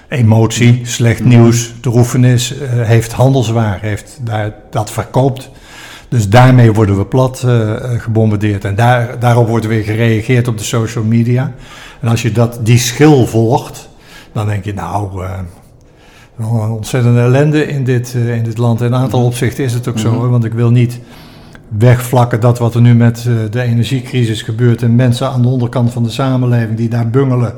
emotie, 0.07 0.79
slecht 0.83 1.23
nieuws, 1.23 1.73
droefenis 1.81 2.53
heeft 2.69 3.11
handelswaar, 3.11 3.77
heeft 3.81 4.19
daar, 4.21 4.53
dat 4.69 4.91
verkoopt. 4.91 5.49
Dus 6.09 6.29
daarmee 6.29 6.73
worden 6.73 6.97
we 6.97 7.05
plat 7.05 7.43
uh, 7.45 7.73
gebombardeerd. 7.97 8.65
En 8.65 8.75
daar, 8.75 9.19
daarop 9.19 9.47
wordt 9.47 9.65
weer 9.65 9.83
gereageerd 9.83 10.47
op 10.47 10.57
de 10.57 10.63
social 10.63 11.03
media. 11.03 11.53
En 12.01 12.07
als 12.07 12.21
je 12.21 12.31
dat, 12.31 12.59
die 12.63 12.77
schil 12.77 13.27
volgt, 13.27 13.89
dan 14.31 14.47
denk 14.47 14.65
je, 14.65 14.73
nou, 14.73 15.23
uh, 15.23 15.31
een 16.39 16.45
ontzettende 16.45 17.19
ellende 17.19 17.67
in 17.67 17.83
dit, 17.83 18.13
uh, 18.15 18.35
in 18.35 18.43
dit 18.43 18.57
land. 18.57 18.79
In 18.79 18.85
een 18.85 18.95
aantal 18.95 19.25
opzichten 19.25 19.63
is 19.63 19.73
het 19.73 19.87
ook 19.87 19.99
zo, 19.99 20.29
want 20.29 20.45
ik 20.45 20.53
wil 20.53 20.69
niet 20.69 20.99
wegvlakken 21.67 22.39
dat 22.39 22.59
wat 22.59 22.75
er 22.75 22.81
nu 22.81 22.95
met 22.95 23.29
de 23.49 23.61
energiecrisis 23.61 24.41
gebeurt 24.41 24.81
en 24.81 24.95
mensen 24.95 25.29
aan 25.29 25.41
de 25.41 25.47
onderkant 25.47 25.91
van 25.91 26.03
de 26.03 26.09
samenleving 26.09 26.77
die 26.77 26.89
daar 26.89 27.09
bungelen. 27.09 27.53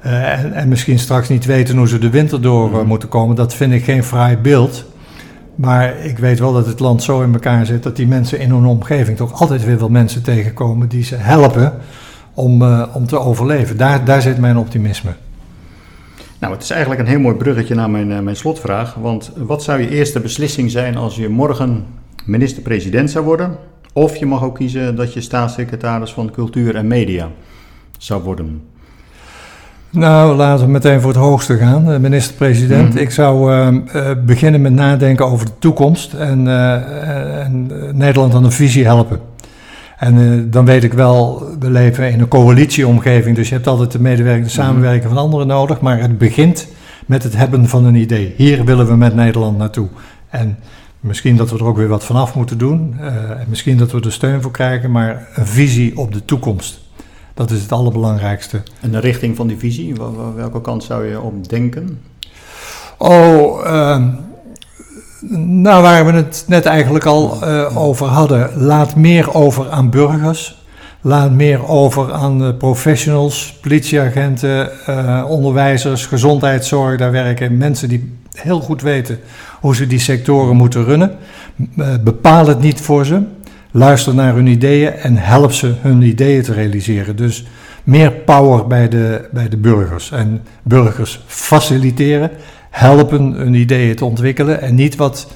En, 0.00 0.52
en, 0.52 0.68
misschien 0.68 0.98
straks 0.98 1.28
niet 1.28 1.44
weten 1.44 1.76
hoe 1.76 1.88
ze 1.88 1.98
de 1.98 2.10
winter 2.10 2.42
door 2.42 2.86
moeten 2.86 3.08
komen. 3.08 3.36
Dat 3.36 3.54
vind 3.54 3.72
ik 3.72 3.84
geen 3.84 4.04
fraai 4.04 4.36
beeld. 4.36 4.84
Maar 5.54 5.98
ik 6.04 6.18
weet 6.18 6.38
wel 6.38 6.52
dat 6.52 6.66
het 6.66 6.80
land 6.80 7.02
zo 7.02 7.22
in 7.22 7.32
elkaar 7.32 7.66
zit 7.66 7.82
dat 7.82 7.96
die 7.96 8.06
mensen 8.06 8.40
in 8.40 8.50
hun 8.50 8.64
omgeving 8.64 9.16
toch 9.16 9.40
altijd 9.40 9.64
weer 9.64 9.78
wel 9.78 9.88
mensen 9.88 10.22
tegenkomen 10.22 10.88
die 10.88 11.04
ze 11.04 11.16
helpen 11.16 11.72
om, 12.34 12.62
uh, 12.62 12.86
om 12.92 13.06
te 13.06 13.18
overleven. 13.18 13.76
Daar, 13.76 14.04
daar 14.04 14.22
zit 14.22 14.38
mijn 14.38 14.56
optimisme. 14.56 15.10
Nou, 16.38 16.52
het 16.52 16.62
is 16.62 16.70
eigenlijk 16.70 17.00
een 17.00 17.06
heel 17.06 17.20
mooi 17.20 17.34
bruggetje 17.34 17.74
naar 17.74 17.90
mijn, 17.90 18.12
eh, 18.12 18.20
mijn 18.20 18.36
slotvraag. 18.36 18.94
Want 18.94 19.32
wat 19.36 19.62
zou 19.62 19.80
je 19.80 19.88
eerste 19.88 20.20
beslissing 20.20 20.70
zijn 20.70 20.96
als 20.96 21.16
je 21.16 21.28
morgen 21.28 21.84
minister-president 22.24 23.10
zou 23.10 23.24
worden? 23.24 23.56
Of 23.92 24.16
je 24.16 24.26
mag 24.26 24.42
ook 24.42 24.54
kiezen 24.54 24.96
dat 24.96 25.12
je 25.12 25.20
staatssecretaris 25.20 26.12
van 26.12 26.30
Cultuur 26.30 26.76
en 26.76 26.86
Media 26.86 27.28
zou 27.98 28.22
worden. 28.22 28.62
Nou, 29.90 30.36
laten 30.36 30.64
we 30.64 30.72
meteen 30.72 31.00
voor 31.00 31.10
het 31.10 31.20
hoogste 31.20 31.56
gaan, 31.56 31.92
eh, 31.92 31.98
minister-president. 31.98 32.88
Mhm. 32.88 32.98
Ik 32.98 33.10
zou 33.10 33.52
eh, 33.52 33.66
eh, 33.68 34.16
beginnen 34.24 34.60
met 34.60 34.72
nadenken 34.72 35.26
over 35.26 35.46
de 35.46 35.58
toekomst 35.58 36.12
en, 36.12 36.48
en 37.38 37.70
Nederland 37.92 38.34
aan 38.34 38.44
een 38.44 38.52
visie 38.52 38.84
helpen. 38.84 39.20
En 39.98 40.46
dan 40.50 40.64
weet 40.64 40.84
ik 40.84 40.92
wel, 40.92 41.44
we 41.58 41.70
leven 41.70 42.12
in 42.12 42.20
een 42.20 42.28
coalitieomgeving, 42.28 43.36
dus 43.36 43.48
je 43.48 43.54
hebt 43.54 43.66
altijd 43.66 43.92
de 43.92 44.00
medewerking, 44.00 44.44
de 44.44 44.50
samenwerking 44.50 45.04
van 45.04 45.16
anderen 45.16 45.46
nodig. 45.46 45.80
Maar 45.80 46.00
het 46.00 46.18
begint 46.18 46.68
met 47.06 47.22
het 47.22 47.36
hebben 47.36 47.68
van 47.68 47.84
een 47.84 47.94
idee. 47.94 48.34
Hier 48.36 48.64
willen 48.64 48.86
we 48.86 48.96
met 48.96 49.14
Nederland 49.14 49.58
naartoe. 49.58 49.88
En 50.28 50.58
misschien 51.00 51.36
dat 51.36 51.50
we 51.50 51.58
er 51.58 51.64
ook 51.64 51.76
weer 51.76 51.88
wat 51.88 52.04
vanaf 52.04 52.34
moeten 52.34 52.58
doen. 52.58 52.96
eh, 53.00 53.06
en 53.30 53.46
misschien 53.48 53.76
dat 53.76 53.92
we 53.92 54.00
er 54.00 54.12
steun 54.12 54.42
voor 54.42 54.50
krijgen, 54.50 54.90
maar 54.90 55.28
een 55.34 55.46
visie 55.46 55.96
op 55.98 56.12
de 56.12 56.24
toekomst. 56.24 56.80
Dat 57.34 57.50
is 57.50 57.62
het 57.62 57.72
allerbelangrijkste. 57.72 58.62
En 58.80 58.90
de 58.90 58.98
richting 58.98 59.36
van 59.36 59.46
die 59.46 59.58
visie, 59.58 59.94
wel- 59.94 60.16
wel- 60.16 60.34
welke 60.34 60.60
kant 60.60 60.84
zou 60.84 61.06
je 61.06 61.20
op 61.20 61.48
denken? 61.48 62.00
Oh, 62.98 63.66
ehm, 63.66 64.08
nou 65.62 65.82
waar 65.82 66.06
we 66.06 66.12
het 66.12 66.44
net 66.46 66.64
eigenlijk 66.64 67.04
al 67.04 67.42
eh, 67.42 67.76
over 67.76 68.06
hadden. 68.06 68.50
Laat 68.62 68.96
meer 68.96 69.34
over 69.34 69.70
aan 69.70 69.90
burgers. 69.90 70.58
Laat 71.00 71.30
meer 71.32 71.68
over 71.68 72.12
aan 72.12 72.44
eh, 72.44 72.56
professionals, 72.58 73.58
politieagenten, 73.62 74.70
onderwijzers, 75.28 76.06
gezondheidszorg. 76.06 76.98
Daar 76.98 77.10
werken 77.12 77.56
mensen 77.56 77.88
die 77.88 78.12
heel 78.40 78.60
goed 78.60 78.82
weten 78.82 79.18
hoe 79.60 79.76
ze 79.76 79.86
die 79.86 79.98
sectoren 79.98 80.56
moeten 80.56 80.84
runnen. 80.84 81.16
Eh, 81.76 81.94
bepaal 82.04 82.46
het 82.46 82.60
niet 82.60 82.80
voor 82.80 83.06
ze. 83.06 83.22
Luister 83.70 84.14
naar 84.14 84.34
hun 84.34 84.46
ideeën 84.46 84.92
en 84.92 85.16
help 85.16 85.52
ze 85.52 85.74
hun 85.80 86.02
ideeën 86.02 86.42
te 86.42 86.52
realiseren. 86.52 87.16
Dus 87.16 87.46
meer 87.84 88.10
power 88.12 88.66
bij 88.66 88.88
de, 88.88 89.28
bij 89.32 89.48
de 89.48 89.56
burgers. 89.56 90.10
En 90.10 90.42
burgers 90.62 91.20
faciliteren, 91.26 92.30
helpen 92.70 93.32
hun 93.32 93.54
ideeën 93.54 93.96
te 93.96 94.04
ontwikkelen. 94.04 94.60
En 94.60 94.74
niet 94.74 94.96
wat 94.96 95.28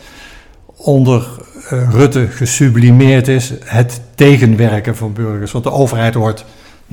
onder 0.77 1.27
eh, 1.69 1.91
Rutte 1.93 2.27
gesublimeerd 2.27 3.29
is, 3.29 3.53
het 3.65 4.01
tegenwerken 4.15 4.97
van 4.97 5.13
burgers. 5.13 5.53
Want 5.53 5.65
de 5.65 5.73
overheid 5.73 6.15
hoort 6.15 6.45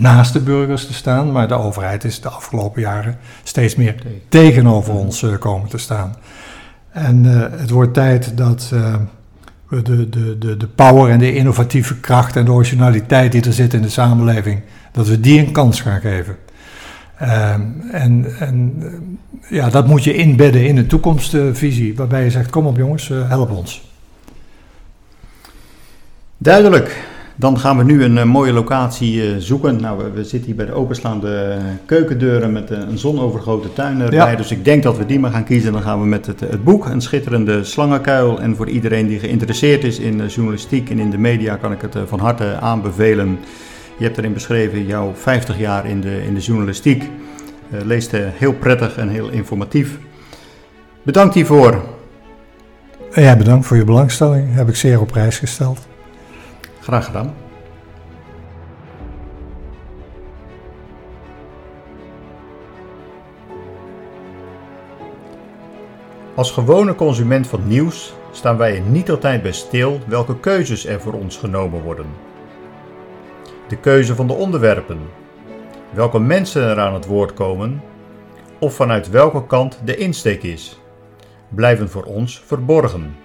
naast 0.01 0.33
de 0.33 0.39
burgers 0.39 0.85
te 0.85 0.93
staan, 0.93 1.31
maar 1.31 1.47
de 1.47 1.53
overheid 1.53 2.03
is 2.03 2.21
de 2.21 2.29
afgelopen 2.29 2.81
jaren 2.81 3.17
steeds 3.43 3.75
meer 3.75 3.95
tegenover 4.29 4.93
ons 4.93 5.23
eh, 5.23 5.37
komen 5.39 5.69
te 5.69 5.77
staan. 5.77 6.15
En 6.91 7.25
eh, 7.25 7.59
het 7.59 7.69
wordt 7.69 7.93
tijd 7.93 8.37
dat 8.37 8.69
eh, 8.73 8.95
we 9.67 9.81
de, 9.81 10.09
de, 10.09 10.37
de, 10.37 10.57
de 10.57 10.67
power 10.67 11.11
en 11.11 11.19
de 11.19 11.35
innovatieve 11.35 11.99
kracht 11.99 12.35
en 12.35 12.45
de 12.45 12.51
originaliteit 12.51 13.31
die 13.31 13.45
er 13.45 13.53
zit 13.53 13.73
in 13.73 13.81
de 13.81 13.89
samenleving, 13.89 14.61
dat 14.91 15.07
we 15.07 15.19
die 15.19 15.39
een 15.39 15.51
kans 15.51 15.81
gaan 15.81 15.99
geven. 15.99 16.37
Ehm, 17.21 17.61
en 17.91 18.25
en 18.39 18.73
eh, 18.81 19.49
ja, 19.49 19.69
dat 19.69 19.87
moet 19.87 20.03
je 20.03 20.13
inbedden 20.13 20.67
in 20.67 20.77
een 20.77 20.87
toekomstvisie, 20.87 21.95
waarbij 21.95 22.23
je 22.23 22.31
zegt, 22.31 22.49
kom 22.49 22.65
op 22.65 22.77
jongens, 22.77 23.09
eh, 23.09 23.29
help 23.29 23.51
ons. 23.51 23.89
Duidelijk. 26.37 27.03
Dan 27.35 27.59
gaan 27.59 27.77
we 27.77 27.83
nu 27.83 28.03
een 28.03 28.17
eh, 28.17 28.23
mooie 28.23 28.53
locatie 28.53 29.21
eh, 29.21 29.35
zoeken. 29.37 29.81
Nou, 29.81 29.97
we, 29.97 30.11
we 30.11 30.23
zitten 30.23 30.45
hier 30.45 30.55
bij 30.55 30.65
de 30.65 30.73
openslaande 30.73 31.57
keukendeuren 31.85 32.51
met 32.51 32.71
eh, 32.71 32.77
een 32.77 32.97
zonovergoten 32.97 33.73
tuin 33.73 34.01
erbij. 34.01 34.31
Ja. 34.31 34.35
Dus 34.35 34.51
ik 34.51 34.65
denk 34.65 34.83
dat 34.83 34.97
we 34.97 35.05
die 35.05 35.19
maar 35.19 35.31
gaan 35.31 35.43
kiezen. 35.43 35.71
Dan 35.71 35.81
gaan 35.81 35.99
we 35.99 36.05
met 36.05 36.25
het, 36.25 36.39
het 36.39 36.63
boek, 36.63 36.85
een 36.85 37.01
schitterende 37.01 37.63
slangenkuil. 37.63 38.41
En 38.41 38.55
voor 38.55 38.69
iedereen 38.69 39.07
die 39.07 39.19
geïnteresseerd 39.19 39.83
is 39.83 39.99
in 39.99 40.21
eh, 40.21 40.27
journalistiek 40.27 40.89
en 40.89 40.99
in 40.99 41.09
de 41.09 41.17
media, 41.17 41.55
kan 41.55 41.71
ik 41.71 41.81
het 41.81 41.95
eh, 41.95 42.01
van 42.05 42.19
harte 42.19 42.57
aanbevelen. 42.59 43.39
Je 43.97 44.03
hebt 44.03 44.17
erin 44.17 44.33
beschreven 44.33 44.85
jouw 44.85 45.11
50 45.15 45.59
jaar 45.59 45.85
in 45.85 46.01
de, 46.01 46.23
in 46.25 46.33
de 46.33 46.39
journalistiek. 46.39 47.09
Eh, 47.71 47.81
leest 47.85 48.13
eh, 48.13 48.21
heel 48.33 48.53
prettig 48.53 48.97
en 48.97 49.09
heel 49.09 49.29
informatief. 49.29 49.97
Bedankt 51.03 51.33
hiervoor. 51.33 51.83
Jij 53.13 53.37
bedankt 53.37 53.65
voor 53.65 53.77
je 53.77 53.83
belangstelling, 53.83 54.53
heb 54.53 54.67
ik 54.69 54.75
zeer 54.75 54.99
op 55.01 55.07
prijs 55.07 55.39
gesteld. 55.39 55.79
Graag 56.81 57.05
gedaan. 57.05 57.33
Als 66.35 66.51
gewone 66.51 66.95
consument 66.95 67.47
van 67.47 67.67
nieuws 67.67 68.13
staan 68.31 68.57
wij 68.57 68.75
er 68.75 68.81
niet 68.81 69.09
altijd 69.09 69.41
bij 69.41 69.51
stil 69.51 69.99
welke 70.07 70.39
keuzes 70.39 70.85
er 70.85 71.01
voor 71.01 71.13
ons 71.13 71.37
genomen 71.37 71.81
worden. 71.81 72.05
De 73.67 73.77
keuze 73.77 74.15
van 74.15 74.27
de 74.27 74.33
onderwerpen, 74.33 74.99
welke 75.89 76.19
mensen 76.19 76.63
er 76.63 76.79
aan 76.79 76.93
het 76.93 77.05
woord 77.05 77.33
komen 77.33 77.81
of 78.59 78.73
vanuit 78.73 79.09
welke 79.09 79.45
kant 79.45 79.79
de 79.85 79.95
insteek 79.95 80.43
is, 80.43 80.79
blijven 81.49 81.89
voor 81.89 82.03
ons 82.03 82.43
verborgen. 82.45 83.15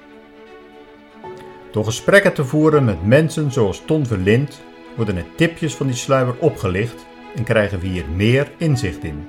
Door 1.70 1.84
gesprekken 1.84 2.32
te 2.32 2.44
voeren 2.44 2.84
met 2.84 3.06
mensen 3.06 3.52
zoals 3.52 3.82
Ton 3.86 4.06
Verlind 4.06 4.60
worden 4.97 5.16
er 5.16 5.26
tipjes 5.34 5.74
van 5.74 5.86
die 5.86 5.97
sluier 5.97 6.34
opgelicht 6.38 7.06
en 7.34 7.44
krijgen 7.44 7.80
we 7.80 7.86
hier 7.86 8.05
meer 8.14 8.51
inzicht 8.56 9.05
in. 9.05 9.26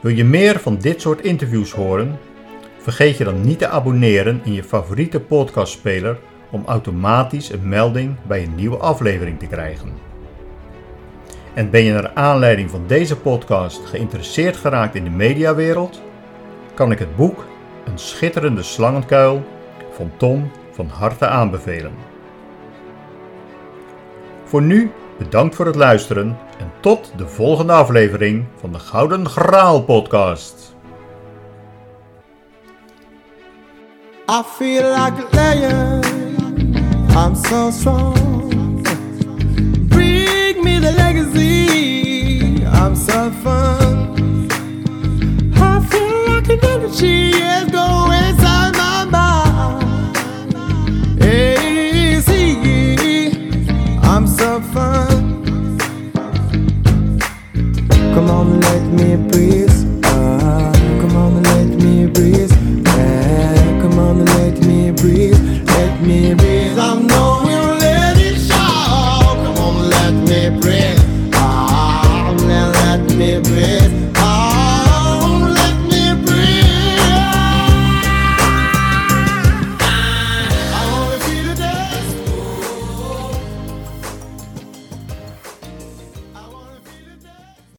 Wil 0.00 0.12
je 0.12 0.24
meer 0.24 0.60
van 0.60 0.78
dit 0.78 1.00
soort 1.00 1.20
interviews 1.20 1.72
horen? 1.72 2.18
Vergeet 2.78 3.16
je 3.16 3.24
dan 3.24 3.40
niet 3.40 3.58
te 3.58 3.68
abonneren 3.68 4.40
in 4.44 4.52
je 4.52 4.64
favoriete 4.64 5.20
podcastspeler 5.20 6.18
om 6.50 6.62
automatisch 6.66 7.52
een 7.52 7.68
melding 7.68 8.16
bij 8.26 8.42
een 8.42 8.54
nieuwe 8.54 8.76
aflevering 8.76 9.38
te 9.38 9.46
krijgen. 9.46 9.92
En 11.54 11.70
ben 11.70 11.82
je 11.82 11.92
naar 11.92 12.10
aanleiding 12.14 12.70
van 12.70 12.84
deze 12.86 13.16
podcast 13.16 13.86
geïnteresseerd 13.86 14.56
geraakt 14.56 14.94
in 14.94 15.04
de 15.04 15.10
mediawereld? 15.10 16.02
Kan 16.74 16.90
ik 16.90 16.98
het 16.98 17.16
boek 17.16 17.46
Een 17.84 17.98
schitterende 17.98 18.62
slangenkuil 18.62 19.44
van 19.96 20.10
Tom 20.16 20.50
van 20.70 20.88
harte 20.88 21.26
aanbevelen. 21.26 21.92
Voor 24.44 24.62
nu 24.62 24.90
bedankt 25.18 25.54
voor 25.54 25.66
het 25.66 25.74
luisteren 25.74 26.38
en 26.58 26.72
tot 26.80 27.12
de 27.16 27.28
volgende 27.28 27.72
aflevering 27.72 28.44
van 28.60 28.72
de 28.72 28.78
Gouden 28.78 29.28
Graal 29.28 29.82
podcast. 29.82 30.74
I 34.28 34.42
feel 34.56 34.82
like 34.82 35.14
a 35.22 35.54
lion. 35.54 36.04
I'm 37.16 37.34
so 37.34 37.70
strong. 37.70 38.82
Bring 39.88 40.62
me 40.64 40.80
the 40.80 40.92
legacy. 40.96 42.64
I'm 42.64 42.96
so 42.96 43.30
fun. 43.42 44.48
I 45.54 45.80
feel 45.88 46.34
like 46.34 46.52
an 46.52 46.58
energy 46.60 47.30
is 47.30 47.70
going 47.70 48.35
fun. 54.76 55.14
Come 58.14 58.30
on, 58.38 58.60
let 58.60 58.84
me 58.98 59.08
breathe. 59.30 59.76
Ah, 60.04 60.72
come 61.00 61.16
on, 61.24 61.42
let 61.50 61.68
me 61.84 62.06
breathe. 62.14 62.52
Yeah, 62.84 63.80
come 63.82 63.98
on, 63.98 64.16
let 64.36 64.54
me 64.68 64.90
breathe. 65.00 65.40
Let 65.76 65.92
me 66.08 66.34
breathe. 66.34 66.78
I'm 66.78 67.06
no 67.06 67.25